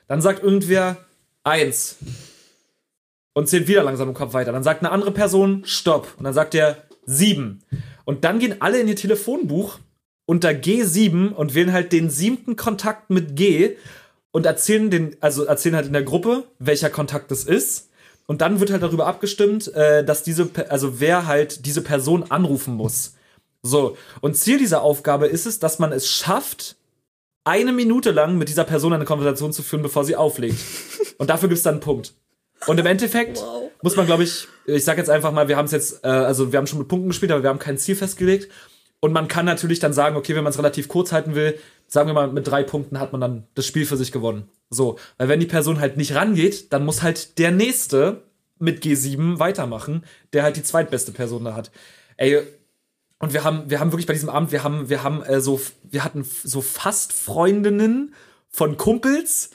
Dann 0.08 0.22
sagt 0.22 0.44
irgendwer 0.44 0.98
eins. 1.44 1.98
Und 3.34 3.50
zählt 3.50 3.68
wieder 3.68 3.84
langsam 3.84 4.10
im 4.10 4.14
Kopf 4.14 4.34
weiter. 4.34 4.52
Dann 4.52 4.64
sagt 4.64 4.82
eine 4.82 4.92
andere 4.92 5.12
Person 5.12 5.64
Stopp. 5.66 6.14
Und 6.18 6.24
dann 6.24 6.34
sagt 6.34 6.54
der 6.54 6.84
sieben. 7.06 7.64
Und 8.06 8.24
dann 8.24 8.40
gehen 8.40 8.58
alle 8.60 8.80
in 8.80 8.88
ihr 8.88 8.96
Telefonbuch 8.96 9.80
unter 10.26 10.50
G7 10.50 11.32
und 11.32 11.56
wählen 11.56 11.74
halt 11.74 11.92
den 11.92 12.10
siebten 12.10 12.56
Kontakt 12.56 13.10
mit 13.10 13.36
G 13.36 13.76
und 14.32 14.46
erzählen 14.46 14.90
den, 14.90 15.16
also 15.20 15.44
erzählen 15.44 15.76
halt 15.76 15.88
in 15.88 15.94
der 15.94 16.04
Gruppe, 16.04 16.46
welcher 16.60 16.90
Kontakt 16.90 17.32
das 17.32 17.44
ist. 17.44 17.90
Und 18.26 18.42
dann 18.42 18.60
wird 18.60 18.72
halt 18.72 18.84
darüber 18.84 19.08
abgestimmt, 19.08 19.74
äh, 19.74 20.04
dass 20.04 20.24
diese, 20.24 20.50
also 20.70 21.00
wer 21.00 21.28
halt 21.28 21.66
diese 21.66 21.82
Person 21.82 22.24
anrufen 22.32 22.76
muss. 22.76 23.14
So. 23.62 23.98
Und 24.22 24.38
Ziel 24.38 24.58
dieser 24.58 24.82
Aufgabe 24.82 25.28
ist 25.28 25.46
es, 25.46 25.60
dass 25.60 25.80
man 25.80 25.92
es 25.92 26.08
schafft, 26.10 26.76
eine 27.46 27.74
Minute 27.74 28.12
lang 28.12 28.38
mit 28.38 28.48
dieser 28.48 28.64
Person 28.64 28.94
eine 28.94 29.06
Konversation 29.06 29.52
zu 29.52 29.64
führen, 29.64 29.82
bevor 29.82 30.06
sie 30.06 30.16
auflegt. 30.16 30.58
Und 31.18 31.30
dafür 31.30 31.50
gibt 31.50 31.58
es 31.58 31.64
dann 31.64 31.76
einen 31.76 31.82
Punkt. 31.82 32.14
Und 32.68 32.80
im 32.80 32.86
Endeffekt 32.86 33.38
Wow. 33.42 33.70
muss 33.82 33.96
man, 33.98 34.06
glaube 34.06 34.24
ich, 34.24 34.48
ich 34.66 34.86
sag 34.86 34.98
jetzt 34.98 35.10
einfach 35.10 35.34
mal, 35.34 35.50
wir 35.50 35.58
haben 35.58 35.66
es 35.66 35.72
jetzt, 35.72 36.04
äh, 36.06 36.08
also 36.08 36.52
wir 36.54 36.58
haben 36.58 36.68
schon 36.68 36.80
mit 36.80 36.88
Punkten 36.88 37.10
gespielt, 37.10 37.32
aber 37.32 37.44
wir 37.44 37.50
haben 37.50 37.60
kein 37.60 37.78
Ziel 37.78 37.96
festgelegt. 37.98 38.50
Und 39.04 39.12
man 39.12 39.28
kann 39.28 39.46
natürlich 39.46 39.80
dann 39.80 39.92
sagen, 39.92 40.16
okay, 40.16 40.34
wenn 40.34 40.46
man 40.46 40.52
es 40.52 40.58
relativ 40.58 40.88
kurz 40.88 41.12
halten 41.12 41.36
will, 41.36 41.60
sagen 41.88 42.08
wir 42.08 42.14
mal, 42.14 42.32
mit 42.32 42.48
drei 42.48 42.64
Punkten 42.64 43.02
hat 43.02 43.12
man 43.12 43.20
dann 43.20 43.44
das 43.54 43.68
Spiel 43.68 43.86
für 43.86 43.98
sich 43.98 44.14
gewonnen. 44.14 44.48
So, 44.70 44.98
weil 45.18 45.28
wenn 45.28 45.42
die 45.42 45.46
Person 45.46 45.82
halt 45.82 45.98
nicht 45.98 46.16
rangeht, 46.16 46.72
dann 46.72 46.86
muss 46.86 47.04
halt 47.04 47.38
der 47.38 47.52
Nächste 47.52 48.24
mit 48.60 48.82
G7 48.82 49.40
weitermachen, 49.40 50.06
der 50.32 50.44
halt 50.44 50.56
die 50.56 50.64
zweitbeste 50.64 51.12
Person 51.12 51.44
da 51.44 51.54
hat. 51.54 51.70
Ey, 52.16 52.44
und 53.20 53.34
wir 53.34 53.44
haben, 53.44 53.70
wir 53.70 53.82
haben 53.82 53.92
wirklich 53.92 54.08
bei 54.08 54.14
diesem 54.14 54.30
Abend, 54.30 54.54
wir 54.54 54.64
haben, 54.64 54.88
wir 54.88 55.04
haben 55.04 55.22
äh, 55.24 55.42
so, 55.42 55.60
wir 55.84 56.06
hatten 56.06 56.24
so 56.24 56.62
fast 56.62 57.12
Freundinnen 57.12 58.14
von 58.56 58.78
Kumpels, 58.78 59.50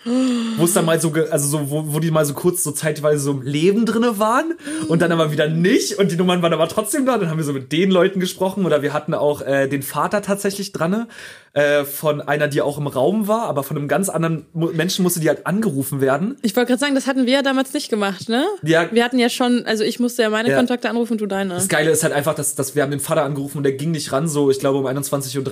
wo 0.57 0.65
es 0.65 0.73
dann 0.73 0.85
mal 0.85 1.01
so, 1.01 1.13
also 1.31 1.47
so, 1.47 1.71
wo, 1.71 1.95
wo 1.95 2.01
die 2.01 2.11
mal 2.11 2.25
so 2.25 2.35
kurz 2.35 2.65
so 2.65 2.73
zeitweise 2.73 3.21
so 3.21 3.31
im 3.31 3.43
Leben 3.43 3.87
drinne 3.87 4.19
waren 4.19 4.55
und 4.89 5.03
dann 5.03 5.13
aber 5.13 5.31
wieder 5.31 5.49
nicht 5.49 5.99
und 6.01 6.11
die 6.11 6.17
Nummern 6.17 6.43
waren 6.43 6.53
aber 6.53 6.67
trotzdem 6.67 7.07
da. 7.07 7.17
Dann 7.17 7.31
haben 7.31 7.37
wir 7.39 7.45
so 7.45 7.53
mit 7.53 7.71
den 7.71 7.93
Leuten 7.93 8.19
gesprochen 8.19 8.67
oder 8.67 8.83
wir 8.83 8.93
hatten 8.93 9.15
auch 9.15 9.41
äh, 9.41 9.69
den 9.69 9.85
Vater 9.85 10.21
tatsächlich 10.21 10.73
dran 10.73 11.07
äh, 11.53 11.85
von 11.85 12.21
einer, 12.21 12.49
die 12.49 12.61
auch 12.61 12.77
im 12.77 12.89
Raum 12.89 13.29
war, 13.29 13.43
aber 13.45 13.63
von 13.63 13.77
einem 13.77 13.87
ganz 13.87 14.09
anderen 14.09 14.47
Menschen 14.53 15.05
musste 15.05 15.21
die 15.21 15.29
halt 15.29 15.47
angerufen 15.47 16.01
werden. 16.01 16.37
Ich 16.43 16.57
wollte 16.57 16.67
gerade 16.67 16.81
sagen, 16.81 16.97
das 16.97 17.07
hatten 17.07 17.25
wir 17.25 17.35
ja 17.35 17.43
damals 17.43 17.73
nicht 17.75 17.91
gemacht, 17.91 18.29
ne? 18.29 18.45
Ja. 18.65 18.89
Wir 18.91 19.05
hatten 19.05 19.21
ja 19.21 19.29
schon, 19.29 19.65
also 19.65 19.85
ich 19.85 20.01
musste 20.01 20.23
ja 20.23 20.31
meine 20.31 20.51
Ja. 20.51 20.57
Kontakte 20.57 20.91
anrufen 20.91 21.13
und 21.13 21.21
du 21.21 21.27
deine. 21.27 21.55
Das 21.55 21.69
Geile 21.69 21.93
ist 21.93 22.03
halt 22.03 22.13
einfach, 22.13 22.35
dass, 22.35 22.57
dass 22.57 22.75
wir 22.75 22.83
haben 22.83 22.91
den 22.91 23.01
Vater 23.01 23.23
angerufen 23.23 23.59
und 23.59 23.63
der 23.63 23.75
ging 23.75 23.93
nicht 23.93 24.11
ran, 24.11 24.27
so 24.27 24.51
ich 24.51 24.59
glaube 24.59 24.79
um 24.79 24.87
21.30 24.87 25.37
Uhr 25.37 25.45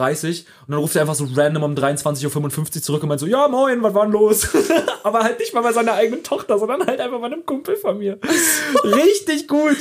und 0.66 0.72
dann 0.72 0.80
ruft 0.80 0.96
er 0.96 1.02
einfach 1.02 1.14
so 1.14 1.28
random 1.32 1.62
um 1.62 1.74
23.55 1.74 2.76
Uhr 2.76 2.82
zurück 2.82 3.02
und 3.04 3.08
meint 3.08 3.20
so, 3.20 3.26
ja 3.26 3.35
moin, 3.48 3.82
was 3.82 3.94
war 3.94 4.04
denn 4.04 4.12
los? 4.12 4.48
Aber 5.02 5.22
halt 5.22 5.38
nicht 5.38 5.54
mal 5.54 5.62
bei 5.62 5.72
seiner 5.72 5.94
eigenen 5.94 6.22
Tochter, 6.22 6.58
sondern 6.58 6.86
halt 6.86 7.00
einfach 7.00 7.20
bei 7.20 7.26
einem 7.26 7.44
Kumpel 7.44 7.76
von 7.76 7.98
mir. 7.98 8.18
Richtig 8.84 9.48
gut. 9.48 9.76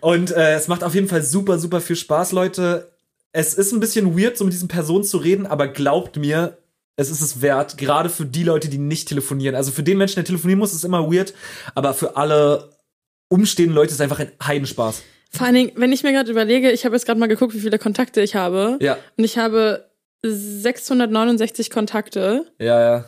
Und 0.00 0.30
äh, 0.30 0.54
es 0.54 0.68
macht 0.68 0.84
auf 0.84 0.94
jeden 0.94 1.08
Fall 1.08 1.22
super, 1.22 1.58
super 1.58 1.80
viel 1.80 1.96
Spaß, 1.96 2.32
Leute. 2.32 2.92
Es 3.32 3.54
ist 3.54 3.72
ein 3.72 3.80
bisschen 3.80 4.18
weird, 4.18 4.36
so 4.36 4.44
mit 4.44 4.52
diesen 4.52 4.68
Personen 4.68 5.04
zu 5.04 5.18
reden, 5.18 5.46
aber 5.46 5.68
glaubt 5.68 6.16
mir, 6.16 6.58
es 6.96 7.10
ist 7.10 7.20
es 7.20 7.42
wert, 7.42 7.76
gerade 7.78 8.08
für 8.08 8.24
die 8.24 8.44
Leute, 8.44 8.68
die 8.68 8.78
nicht 8.78 9.08
telefonieren. 9.08 9.54
Also 9.54 9.70
für 9.70 9.82
den 9.82 9.98
Menschen, 9.98 10.16
der 10.16 10.24
telefonieren 10.24 10.58
muss, 10.58 10.70
ist 10.70 10.78
es 10.78 10.84
immer 10.84 11.12
weird, 11.12 11.34
aber 11.74 11.92
für 11.94 12.16
alle 12.16 12.70
umstehenden 13.28 13.74
Leute 13.74 13.88
ist 13.88 13.96
es 13.96 14.00
einfach 14.00 14.20
ein 14.20 14.32
Heidenspaß. 14.42 15.02
Vor 15.30 15.46
allen 15.46 15.54
Dingen, 15.54 15.72
wenn 15.76 15.92
ich 15.92 16.02
mir 16.02 16.12
gerade 16.12 16.30
überlege, 16.30 16.70
ich 16.70 16.84
habe 16.84 16.94
jetzt 16.94 17.04
gerade 17.04 17.20
mal 17.20 17.26
geguckt, 17.26 17.54
wie 17.54 17.60
viele 17.60 17.78
Kontakte 17.78 18.22
ich 18.22 18.34
habe. 18.34 18.78
Ja. 18.80 18.96
Und 19.16 19.24
ich 19.24 19.36
habe 19.36 19.84
669 20.30 21.70
Kontakte. 21.70 22.44
Ja, 22.58 22.80
ja. 22.80 23.04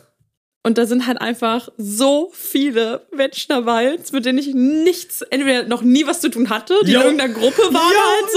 Und 0.61 0.77
da 0.77 0.85
sind 0.85 1.07
halt 1.07 1.21
einfach 1.21 1.69
so 1.77 2.31
viele 2.33 3.01
Menschen 3.15 3.45
dabei, 3.47 3.97
mit 4.11 4.25
denen 4.25 4.37
ich 4.39 4.53
nichts, 4.53 5.21
entweder 5.21 5.63
noch 5.63 5.81
nie 5.83 6.05
was 6.05 6.19
zu 6.19 6.29
tun 6.29 6.49
hatte, 6.49 6.73
die 6.85 6.91
Jo. 6.91 6.99
in 6.99 7.05
irgendeiner 7.05 7.33
Gruppe 7.33 7.61
waren 7.61 7.73
Jo, 7.73 7.99
halt 8.11 8.31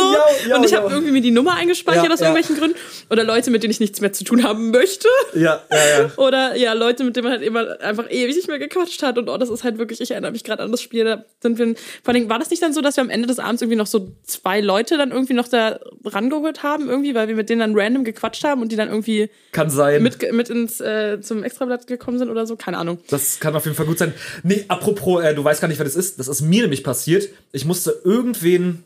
so. 0.44 0.48
jo, 0.50 0.56
und 0.56 0.64
ich 0.64 0.72
habe 0.72 0.88
irgendwie 0.92 1.10
mir 1.10 1.20
die 1.20 1.32
Nummer 1.32 1.54
eingespeichert 1.56 2.04
Ja, 2.06 2.12
aus 2.12 2.20
ja. 2.20 2.26
irgendwelchen 2.28 2.56
Gründen. 2.56 2.76
Oder 3.10 3.24
Leute, 3.24 3.50
mit 3.50 3.64
denen 3.64 3.72
ich 3.72 3.80
nichts 3.80 4.00
mehr 4.00 4.12
zu 4.12 4.22
tun 4.22 4.44
haben 4.44 4.70
möchte. 4.70 5.08
Ja, 5.34 5.62
ja, 5.68 6.00
ja. 6.02 6.10
Oder 6.16 6.54
ja, 6.56 6.74
Leute, 6.74 7.02
mit 7.02 7.16
denen 7.16 7.24
man 7.24 7.32
halt 7.32 7.42
immer 7.42 7.80
einfach 7.80 8.08
ewig 8.08 8.36
nicht 8.36 8.46
mehr 8.46 8.60
gequatscht 8.60 9.02
hat. 9.02 9.18
Und 9.18 9.28
oh, 9.28 9.36
das 9.36 9.50
ist 9.50 9.64
halt 9.64 9.78
wirklich, 9.78 10.00
ich 10.00 10.12
erinnere 10.12 10.30
mich 10.30 10.44
gerade 10.44 10.62
an 10.62 10.70
das 10.70 10.80
Spiel. 10.80 11.04
Da 11.04 11.24
sind 11.42 11.58
wir, 11.58 11.74
vor 12.04 12.14
allem 12.14 12.28
war 12.28 12.38
das 12.38 12.50
nicht 12.50 12.62
dann 12.62 12.72
so, 12.72 12.82
dass 12.82 12.96
wir 12.96 13.02
am 13.02 13.10
Ende 13.10 13.26
des 13.26 13.40
Abends 13.40 13.62
irgendwie 13.62 13.76
noch 13.78 13.86
so 13.88 14.12
zwei 14.24 14.60
Leute 14.60 14.96
dann 14.96 15.10
irgendwie 15.10 15.34
noch 15.34 15.48
da 15.48 15.80
rangeholt 16.04 16.62
haben, 16.62 16.88
irgendwie, 16.88 17.16
weil 17.16 17.26
wir 17.26 17.34
mit 17.34 17.50
denen 17.50 17.60
dann 17.60 17.74
random 17.76 18.04
gequatscht 18.04 18.44
haben 18.44 18.62
und 18.62 18.70
die 18.70 18.76
dann 18.76 18.88
irgendwie 18.88 19.28
Kann 19.50 19.70
sein. 19.70 20.00
mit, 20.04 20.32
mit 20.32 20.48
ins 20.50 20.80
äh, 20.80 21.20
zum 21.20 21.42
Extrablatt 21.42 21.88
gekommen 21.88 22.11
sind 22.18 22.30
oder 22.30 22.46
so, 22.46 22.56
keine 22.56 22.78
Ahnung. 22.78 22.98
Das 23.08 23.40
kann 23.40 23.54
auf 23.54 23.64
jeden 23.64 23.76
Fall 23.76 23.86
gut 23.86 23.98
sein. 23.98 24.14
Nee, 24.42 24.64
apropos, 24.68 25.22
äh, 25.22 25.34
du 25.34 25.42
weißt 25.44 25.60
gar 25.60 25.68
nicht, 25.68 25.78
wer 25.78 25.84
das 25.84 25.96
ist. 25.96 26.18
Das 26.18 26.28
ist 26.28 26.40
mir 26.40 26.62
nämlich 26.62 26.84
passiert. 26.84 27.28
Ich 27.52 27.64
musste 27.64 28.00
irgendwen, 28.04 28.84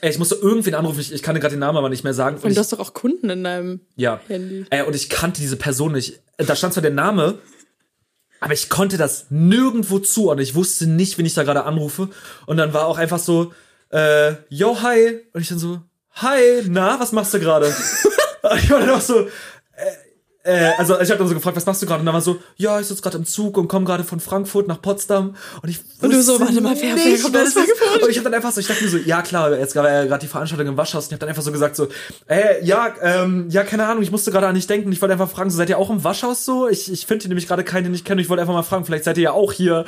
äh, 0.00 0.10
ich 0.10 0.18
musste 0.18 0.36
irgendwen 0.36 0.74
anrufen. 0.74 1.00
Ich, 1.00 1.12
ich 1.12 1.22
kann 1.22 1.34
dir 1.34 1.40
gerade 1.40 1.54
den 1.54 1.60
Namen 1.60 1.78
aber 1.78 1.88
nicht 1.88 2.04
mehr 2.04 2.14
sagen. 2.14 2.36
Und 2.36 2.48
ich, 2.48 2.54
du 2.54 2.60
hast 2.60 2.72
doch 2.72 2.80
auch 2.80 2.94
Kunden 2.94 3.30
in 3.30 3.44
deinem 3.44 3.80
ja. 3.96 4.20
Handy. 4.28 4.66
Äh, 4.70 4.84
und 4.84 4.94
ich 4.94 5.08
kannte 5.08 5.40
diese 5.40 5.56
Person 5.56 5.92
nicht. 5.92 6.20
Äh, 6.36 6.44
Da 6.44 6.56
stand 6.56 6.74
zwar 6.74 6.82
der 6.82 6.92
Name, 6.92 7.38
aber 8.40 8.52
ich 8.52 8.68
konnte 8.68 8.98
das 8.98 9.26
nirgendwo 9.30 9.98
zuordnen. 9.98 10.42
Ich 10.42 10.54
wusste 10.54 10.86
nicht, 10.86 11.16
wen 11.16 11.26
ich 11.26 11.34
da 11.34 11.44
gerade 11.44 11.64
anrufe. 11.64 12.10
Und 12.46 12.56
dann 12.58 12.74
war 12.74 12.86
auch 12.86 12.98
einfach 12.98 13.18
so, 13.18 13.52
äh, 13.90 14.34
yo, 14.48 14.82
hi. 14.82 15.20
Und 15.32 15.40
ich 15.40 15.48
dann 15.48 15.58
so, 15.58 15.80
hi, 16.12 16.62
na, 16.68 17.00
was 17.00 17.12
machst 17.12 17.32
du 17.32 17.40
gerade? 17.40 17.66
Und 18.42 18.58
ich 18.62 18.70
war 18.70 18.80
dann 18.80 18.90
auch 18.90 19.00
so, 19.00 19.26
äh, 20.44 20.72
also 20.78 21.00
ich 21.00 21.08
habe 21.10 21.18
dann 21.18 21.28
so 21.28 21.34
gefragt, 21.34 21.56
was 21.56 21.64
machst 21.66 21.80
du 21.82 21.86
gerade? 21.86 22.00
Und 22.00 22.06
dann 22.06 22.14
war 22.14 22.20
so, 22.20 22.38
ja, 22.56 22.78
ich 22.78 22.86
sitze 22.86 23.00
gerade 23.02 23.16
im 23.16 23.24
Zug 23.24 23.56
und 23.56 23.66
komme 23.66 23.86
gerade 23.86 24.04
von 24.04 24.20
Frankfurt 24.20 24.68
nach 24.68 24.80
Potsdam. 24.82 25.34
Und 25.62 25.68
ich 25.70 25.80
Und 26.02 26.12
du 26.12 26.22
so, 26.22 26.38
warte 26.38 26.60
mal, 26.60 26.74
wer- 26.78 26.94
wer 26.96 27.18
kommt 27.18 27.36
aus 27.36 27.42
das 27.54 27.56
ist. 27.56 27.72
Frankfurt? 27.78 28.02
Und 28.02 28.10
ich 28.10 28.16
habe 28.18 28.24
dann 28.24 28.34
einfach 28.34 28.52
so, 28.52 28.60
ich 28.60 28.66
dachte 28.66 28.84
mir 28.84 28.90
so, 28.90 28.98
ja 28.98 29.22
klar, 29.22 29.56
jetzt 29.58 29.74
war 29.74 29.88
ja 29.90 30.04
gerade 30.04 30.20
die 30.20 30.26
Veranstaltung 30.28 30.66
im 30.68 30.76
Waschhaus. 30.76 31.04
Und 31.04 31.08
ich 31.08 31.12
habe 31.14 31.20
dann 31.20 31.28
einfach 31.30 31.42
so 31.42 31.50
gesagt 31.50 31.76
so, 31.76 31.88
äh, 32.28 32.62
ja, 32.64 32.94
ähm, 33.02 33.46
ja, 33.48 33.64
keine 33.64 33.86
Ahnung, 33.86 34.02
ich 34.02 34.10
musste 34.10 34.30
gerade 34.30 34.46
an 34.46 34.54
dich 34.54 34.66
denken. 34.66 34.92
Ich 34.92 35.00
wollte 35.00 35.12
einfach 35.14 35.30
fragen, 35.30 35.48
so 35.50 35.56
seid 35.56 35.70
ihr 35.70 35.78
auch 35.78 35.88
im 35.90 36.04
Waschhaus 36.04 36.44
so? 36.44 36.68
Ich, 36.68 36.92
ich 36.92 37.06
finde 37.06 37.26
nämlich 37.28 37.48
gerade 37.48 37.64
keinen, 37.64 37.84
den 37.84 37.94
ich 37.94 38.04
kenne. 38.04 38.20
Ich 38.20 38.28
wollte 38.28 38.42
einfach 38.42 38.54
mal 38.54 38.62
fragen, 38.62 38.84
vielleicht 38.84 39.04
seid 39.04 39.16
ihr 39.16 39.24
ja 39.24 39.32
auch 39.32 39.52
hier. 39.52 39.86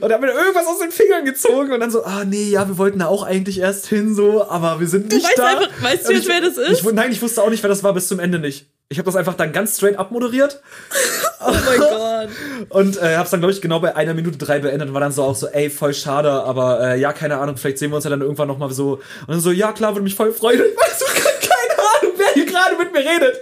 Und 0.00 0.08
er 0.10 0.14
hat 0.14 0.20
mir 0.22 0.32
irgendwas 0.32 0.66
aus 0.66 0.78
den 0.78 0.92
Fingern 0.92 1.24
gezogen 1.26 1.72
und 1.72 1.80
dann 1.80 1.90
so, 1.90 2.04
ah 2.04 2.24
nee, 2.24 2.48
ja, 2.50 2.66
wir 2.66 2.78
wollten 2.78 3.00
da 3.00 3.06
auch 3.06 3.22
eigentlich 3.22 3.58
erst 3.58 3.86
hin 3.86 4.14
so, 4.14 4.48
aber 4.48 4.80
wir 4.80 4.86
sind 4.88 5.12
nicht 5.12 5.26
weißt 5.26 5.38
da. 5.38 5.46
einfach- 5.46 5.68
weißt 5.82 6.08
du 6.08 6.12
jetzt, 6.14 6.22
ich- 6.22 6.28
wer 6.28 6.40
das 6.40 6.56
ist? 6.56 6.80
Ich, 6.86 6.92
nein, 6.92 7.12
ich 7.12 7.20
wusste 7.20 7.42
auch 7.42 7.50
nicht, 7.50 7.62
wer 7.62 7.68
das 7.70 7.82
war 7.84 7.92
bis 7.92 8.08
zum 8.08 8.18
Ende 8.18 8.38
nicht. 8.38 8.66
Ich 8.92 8.98
habe 8.98 9.06
das 9.06 9.14
einfach 9.14 9.34
dann 9.34 9.52
ganz 9.52 9.76
straight 9.76 9.96
abmoderiert 9.96 10.60
Oh 11.40 11.52
mein 11.52 11.78
Gott. 11.78 12.28
und 12.70 12.96
äh, 13.00 13.16
hab's 13.16 13.30
dann, 13.30 13.38
glaube 13.40 13.52
ich, 13.52 13.60
genau 13.62 13.78
bei 13.78 13.94
einer 13.94 14.14
Minute 14.14 14.36
drei 14.36 14.58
beendet 14.58 14.88
und 14.88 14.94
war 14.94 15.00
dann 15.00 15.12
so 15.12 15.22
auch 15.22 15.36
so, 15.36 15.46
ey, 15.46 15.70
voll 15.70 15.94
schade, 15.94 16.28
aber 16.30 16.80
äh, 16.80 17.00
ja, 17.00 17.12
keine 17.12 17.38
Ahnung, 17.38 17.56
vielleicht 17.56 17.78
sehen 17.78 17.90
wir 17.92 17.96
uns 17.96 18.04
ja 18.04 18.10
dann 18.10 18.20
irgendwann 18.20 18.48
nochmal 18.48 18.70
so. 18.72 18.94
Und 18.94 19.28
dann 19.28 19.40
so, 19.40 19.52
ja, 19.52 19.70
klar, 19.72 19.92
würde 19.94 20.02
mich 20.02 20.16
voll 20.16 20.32
freuen. 20.32 20.60
Ich 20.60 20.76
weiß 20.76 20.98
so 20.98 21.04
keine 21.06 21.78
Ahnung, 22.02 22.12
wer 22.18 22.34
hier 22.34 22.46
gerade 22.46 22.76
mit 22.76 22.92
mir 22.92 22.98
redet. 22.98 23.40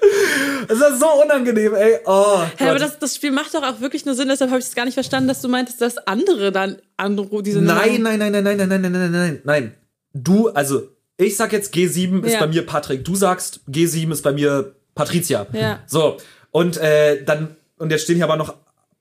Das 0.69 0.79
ist 0.79 1.01
so 1.01 1.07
unangenehm, 1.25 1.75
ey. 1.75 1.99
Oh, 2.05 2.41
Hä, 2.59 2.69
aber 2.69 2.79
das, 2.79 2.99
das 2.99 3.17
Spiel 3.17 3.31
macht 3.31 3.55
doch 3.55 3.63
auch 3.63 3.81
wirklich 3.81 4.05
nur 4.05 4.15
Sinn, 4.15 4.29
deshalb 4.29 4.51
habe 4.51 4.61
ich 4.61 4.67
es 4.67 4.75
gar 4.75 4.85
nicht 4.85 4.95
verstanden, 4.95 5.29
dass 5.29 5.41
du 5.41 5.49
meintest, 5.49 5.81
dass 5.81 5.97
andere 5.99 6.53
dann 6.53 6.77
anrufen, 6.99 7.43
diese 7.43 7.61
nein, 7.63 8.03
nein, 8.03 8.19
nein, 8.19 8.33
nein, 8.33 8.43
nein, 8.45 8.57
nein, 8.59 8.69
nein, 8.69 8.81
nein, 8.83 8.93
nein, 8.93 9.11
nein, 9.13 9.41
nein. 9.45 9.75
Du, 10.13 10.51
also, 10.51 10.83
ich 11.17 11.37
sag 11.37 11.53
jetzt 11.53 11.75
G7 11.75 12.23
ist 12.25 12.35
Ja. 12.35 12.41
bei 12.41 12.47
mir 12.49 12.65
Patrick. 12.65 13.05
Du 13.05 13.17
sagst 13.17 13.61
G7 13.69 14.13
ist 14.13 14.23
bei 14.23 14.33
mir 14.33 14.77
Patricia. 14.99 15.47
Ja. 15.53 15.79
So. 15.87 16.17
Und 16.51 16.77
äh, 16.77 17.23
dann, 17.25 17.57
und 17.79 17.91
jetzt 17.93 18.03
stehen 18.03 18.17
hier 18.17 18.25
aber 18.25 18.37
noch 18.37 18.55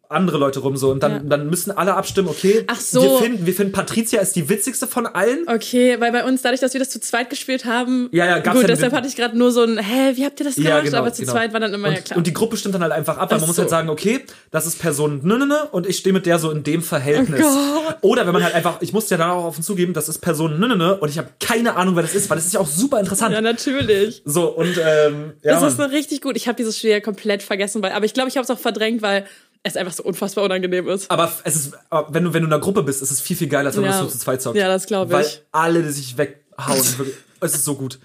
andere 0.09 0.37
Leute 0.37 0.59
rum 0.59 0.77
so 0.77 0.91
und 0.91 1.03
dann, 1.03 1.11
Ja. 1.11 1.19
dann 1.19 1.49
müssen 1.49 1.71
alle 1.71 1.95
abstimmen, 1.95 2.29
okay, 2.29 2.63
Ach 2.67 2.79
so. 2.79 3.01
wir 3.01 3.17
finden, 3.19 3.45
wir 3.45 3.53
finden 3.53 3.71
Patricia 3.73 4.21
ist 4.21 4.35
die 4.35 4.47
witzigste 4.49 4.87
von 4.87 5.05
allen. 5.05 5.47
Okay, 5.47 5.99
weil 5.99 6.11
bei 6.11 6.23
uns, 6.23 6.41
dadurch, 6.41 6.61
dass 6.61 6.73
wir 6.73 6.79
das 6.79 6.89
zu 6.89 6.99
zweit 6.99 7.29
gespielt 7.29 7.65
haben, 7.65 8.09
Ja, 8.11 8.25
ja, 8.25 8.39
gab's 8.39 8.55
gut, 8.55 8.63
ja 8.63 8.67
deshalb 8.75 8.93
hatte 8.93 9.07
ich 9.07 9.15
gerade 9.15 9.37
nur 9.37 9.51
so 9.51 9.63
ein, 9.63 9.77
hä, 9.77 10.13
wie 10.15 10.25
habt 10.25 10.39
ihr 10.39 10.45
das 10.45 10.55
gemacht? 10.55 10.93
aber 10.93 11.13
zu 11.13 11.21
genau. 11.21 11.33
zweit 11.33 11.53
war 11.53 11.59
dann 11.59 11.73
immer, 11.73 11.89
und, 11.89 11.93
ja 11.95 12.01
klar. 12.01 12.17
Und 12.17 12.27
die 12.27 12.33
Gruppe 12.33 12.57
stimmt 12.57 12.75
dann 12.75 12.81
halt 12.83 12.93
einfach 12.93 13.17
ab, 13.17 13.29
weil 13.31 13.37
Ach 13.37 13.41
man 13.41 13.47
muss 13.47 13.55
so. 13.57 13.63
halt 13.63 13.69
sagen, 13.69 13.89
okay, 13.89 14.23
das 14.51 14.65
ist 14.65 14.79
Person 14.79 15.21
ne, 15.23 15.37
ne, 15.37 15.45
ne, 15.45 15.65
und 15.71 15.87
ich 15.87 15.97
stehe 15.97 16.13
mit 16.13 16.25
der 16.25 16.39
so 16.39 16.51
in 16.51 16.63
dem 16.63 16.81
Verhältnis. 16.81 17.43
Oh. 17.43 18.09
Oder 18.09 18.25
wenn 18.25 18.33
man 18.33 18.43
halt 18.43 18.55
einfach, 18.55 18.81
ich 18.81 18.93
musste 18.93 19.15
ja 19.15 19.17
dann 19.19 19.31
auch 19.31 19.45
offen 19.45 19.63
zugeben, 19.63 19.93
das 19.93 20.09
ist 20.09 20.19
Person 20.19 20.59
ne, 20.59 20.67
ne, 20.67 20.75
ne, 20.75 20.95
und 20.97 21.09
ich 21.09 21.17
habe 21.17 21.29
keine 21.39 21.75
Ahnung, 21.75 21.95
wer 21.95 22.03
das 22.03 22.15
ist, 22.15 22.29
weil 22.29 22.37
das 22.37 22.45
ist 22.45 22.53
ja 22.53 22.59
auch 22.59 22.67
super 22.67 22.99
interessant. 22.99 23.33
ja, 23.33 23.41
natürlich. 23.41 24.21
So, 24.25 24.47
und 24.47 24.77
ähm, 24.77 25.33
ja, 25.43 25.59
das 25.59 25.73
ist 25.73 25.79
noch 25.79 25.91
richtig 25.91 26.21
gut. 26.21 26.35
Ich 26.35 26.47
habe 26.47 26.55
dieses 26.55 26.77
Spiel 26.77 26.91
ja 26.91 26.99
komplett 26.99 27.43
vergessen, 27.43 27.81
weil, 27.81 27.91
aber 27.91 28.05
ich 28.05 28.13
glaube, 28.13 28.29
ich 28.29 28.37
habe 28.37 28.43
es 28.43 28.49
auch 28.49 28.59
verdrängt, 28.59 29.01
weil 29.01 29.25
es 29.63 29.75
einfach 29.77 29.93
so 29.93 30.03
unfassbar 30.03 30.43
unangenehm 30.45 30.87
ist. 30.87 31.09
aber 31.11 31.31
es 31.43 31.55
ist, 31.55 31.73
aber 31.89 32.13
wenn 32.13 32.23
du, 32.23 32.33
wenn 32.33 32.41
du 32.41 32.47
in 32.47 32.53
einer 32.53 32.61
Gruppe 32.61 32.83
bist, 32.83 33.01
ist 33.01 33.11
es 33.11 33.19
viel, 33.21 33.35
viel 33.35 33.47
geiler, 33.49 33.67
als 33.67 33.77
wenn 33.77 33.83
Ja. 33.83 33.91
du 33.91 33.97
das 34.03 34.11
so 34.13 34.17
zu 34.17 34.19
zweit 34.23 34.41
zockt. 34.41 34.57
Ja, 34.57 34.67
das 34.67 34.85
glaub 34.85 35.09
Weil 35.11 35.25
ich. 35.25 35.41
alle, 35.51 35.83
die 35.83 35.89
sich 35.89 36.17
weghauen, 36.17 36.79
es 37.41 37.53
ist 37.55 37.65
so 37.65 37.75
gut. 37.75 37.99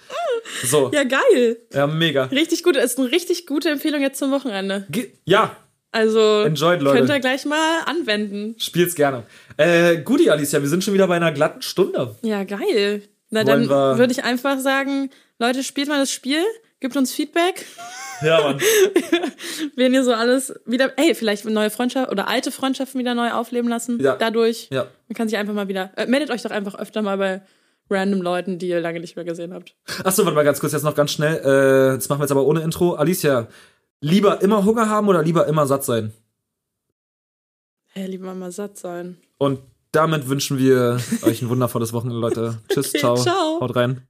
So, 0.65 0.91
ja, 0.93 1.03
Ja, 1.03 1.05
geil. 1.05 1.89
mega. 1.89 2.25
Richtig 2.25 2.63
gut. 2.63 2.77
Ist 2.77 2.99
eine 2.99 3.11
richtig 3.11 3.47
gute 3.47 3.71
Empfehlung 3.71 4.03
jetzt 4.03 4.19
zum 4.19 4.31
Wochenende. 4.33 4.87
Ge 4.91 5.13
ja, 5.25 5.57
Also 5.93 6.43
Enjoyed, 6.43 6.81
Leute. 6.83 6.99
könnt 6.99 7.11
ihr 7.11 7.21
gleich 7.21 7.45
mal 7.45 7.81
anwenden. 7.87 8.55
spiel's 8.59 8.95
gerne. 8.95 9.23
Äh, 9.57 9.99
Guti, 9.99 10.31
Alicia, 10.31 10.61
wir 10.63 10.69
sind 10.69 10.83
schon 10.83 10.95
wieder 10.95 11.07
bei 11.07 11.17
einer 11.17 11.33
glatten 11.33 11.63
Stunde. 11.63 12.17
Ja, 12.23 12.45
geil. 12.45 13.03
Na, 13.31 13.47
Wollen 13.47 13.69
dann 13.69 13.99
würde 13.99 14.13
ich 14.13 14.25
einfach 14.25 14.59
sagen, 14.59 15.11
Leute, 15.39 15.63
spielt 15.63 15.89
mal 15.89 15.99
das 15.99 16.11
Spiel, 16.11 16.43
gebt 16.83 16.97
uns 16.97 17.13
Feedback, 17.15 17.65
Ja, 18.23 18.43
Mann. 18.43 18.61
wenn 19.77 19.95
ihr 19.95 20.05
so 20.05 20.13
alles 20.13 20.53
wieder, 20.67 20.93
ey, 20.99 21.15
vielleicht 21.15 21.45
neue 21.47 21.71
Freundschaft 21.71 22.11
oder 22.11 22.29
alte 22.29 22.53
Freundschaften 22.53 23.01
wieder 23.01 23.15
neu 23.15 23.31
aufleben 23.33 23.71
lassen. 23.71 23.99
Ja. 24.01 24.17
Dadurch. 24.17 24.69
Ja. 24.71 24.87
Man 25.09 25.15
kann 25.15 25.29
sich 25.29 25.39
einfach 25.39 25.55
mal 25.55 25.69
wieder, 25.69 25.91
äh, 25.97 26.07
meldet 26.07 26.31
euch 26.31 26.43
doch 26.43 26.51
einfach 26.51 26.75
öfter 26.75 27.01
mal 27.03 27.17
bei 27.17 27.43
random 27.89 28.21
Leuten, 28.23 28.59
die 28.59 28.69
ihr 28.69 28.81
lange 28.81 29.01
nicht 29.01 29.17
mehr 29.17 29.25
gesehen 29.25 29.53
habt. 29.55 29.75
Achso, 30.05 30.25
warte 30.25 30.35
mal 30.37 30.45
ganz 30.45 30.61
kurz, 30.61 30.73
jetzt 30.73 30.83
noch 30.85 30.95
ganz 30.95 31.13
schnell. 31.13 31.37
Äh, 31.39 31.97
das 31.97 32.09
machen 32.09 32.21
wir 32.21 32.25
jetzt 32.25 32.33
aber 32.33 32.45
ohne 32.47 32.61
Intro. 32.63 32.95
Alicia, 32.95 33.49
lieber 34.01 34.43
immer 34.43 34.65
Hunger 34.65 34.89
haben 34.89 35.09
oder 35.09 35.23
lieber 35.23 35.47
immer 35.47 35.67
satt 35.67 35.85
sein? 35.85 36.13
Hey, 37.95 38.07
lieber 38.07 38.35
mal 38.35 38.51
satt 38.53 38.79
sein. 38.79 39.19
Und 39.39 39.61
damit 39.93 40.29
wünschen 40.29 40.59
wir 40.59 40.99
euch 41.23 41.43
ein 41.43 41.49
wundervolles 41.51 41.93
Wochenende, 41.93 42.19
Leute. 42.21 42.59
Tschüss, 42.69 42.89
Okay, 42.91 42.99
ciao. 42.99 43.17
ciao. 43.17 43.61
Haut 43.61 43.77
rein. 43.77 44.07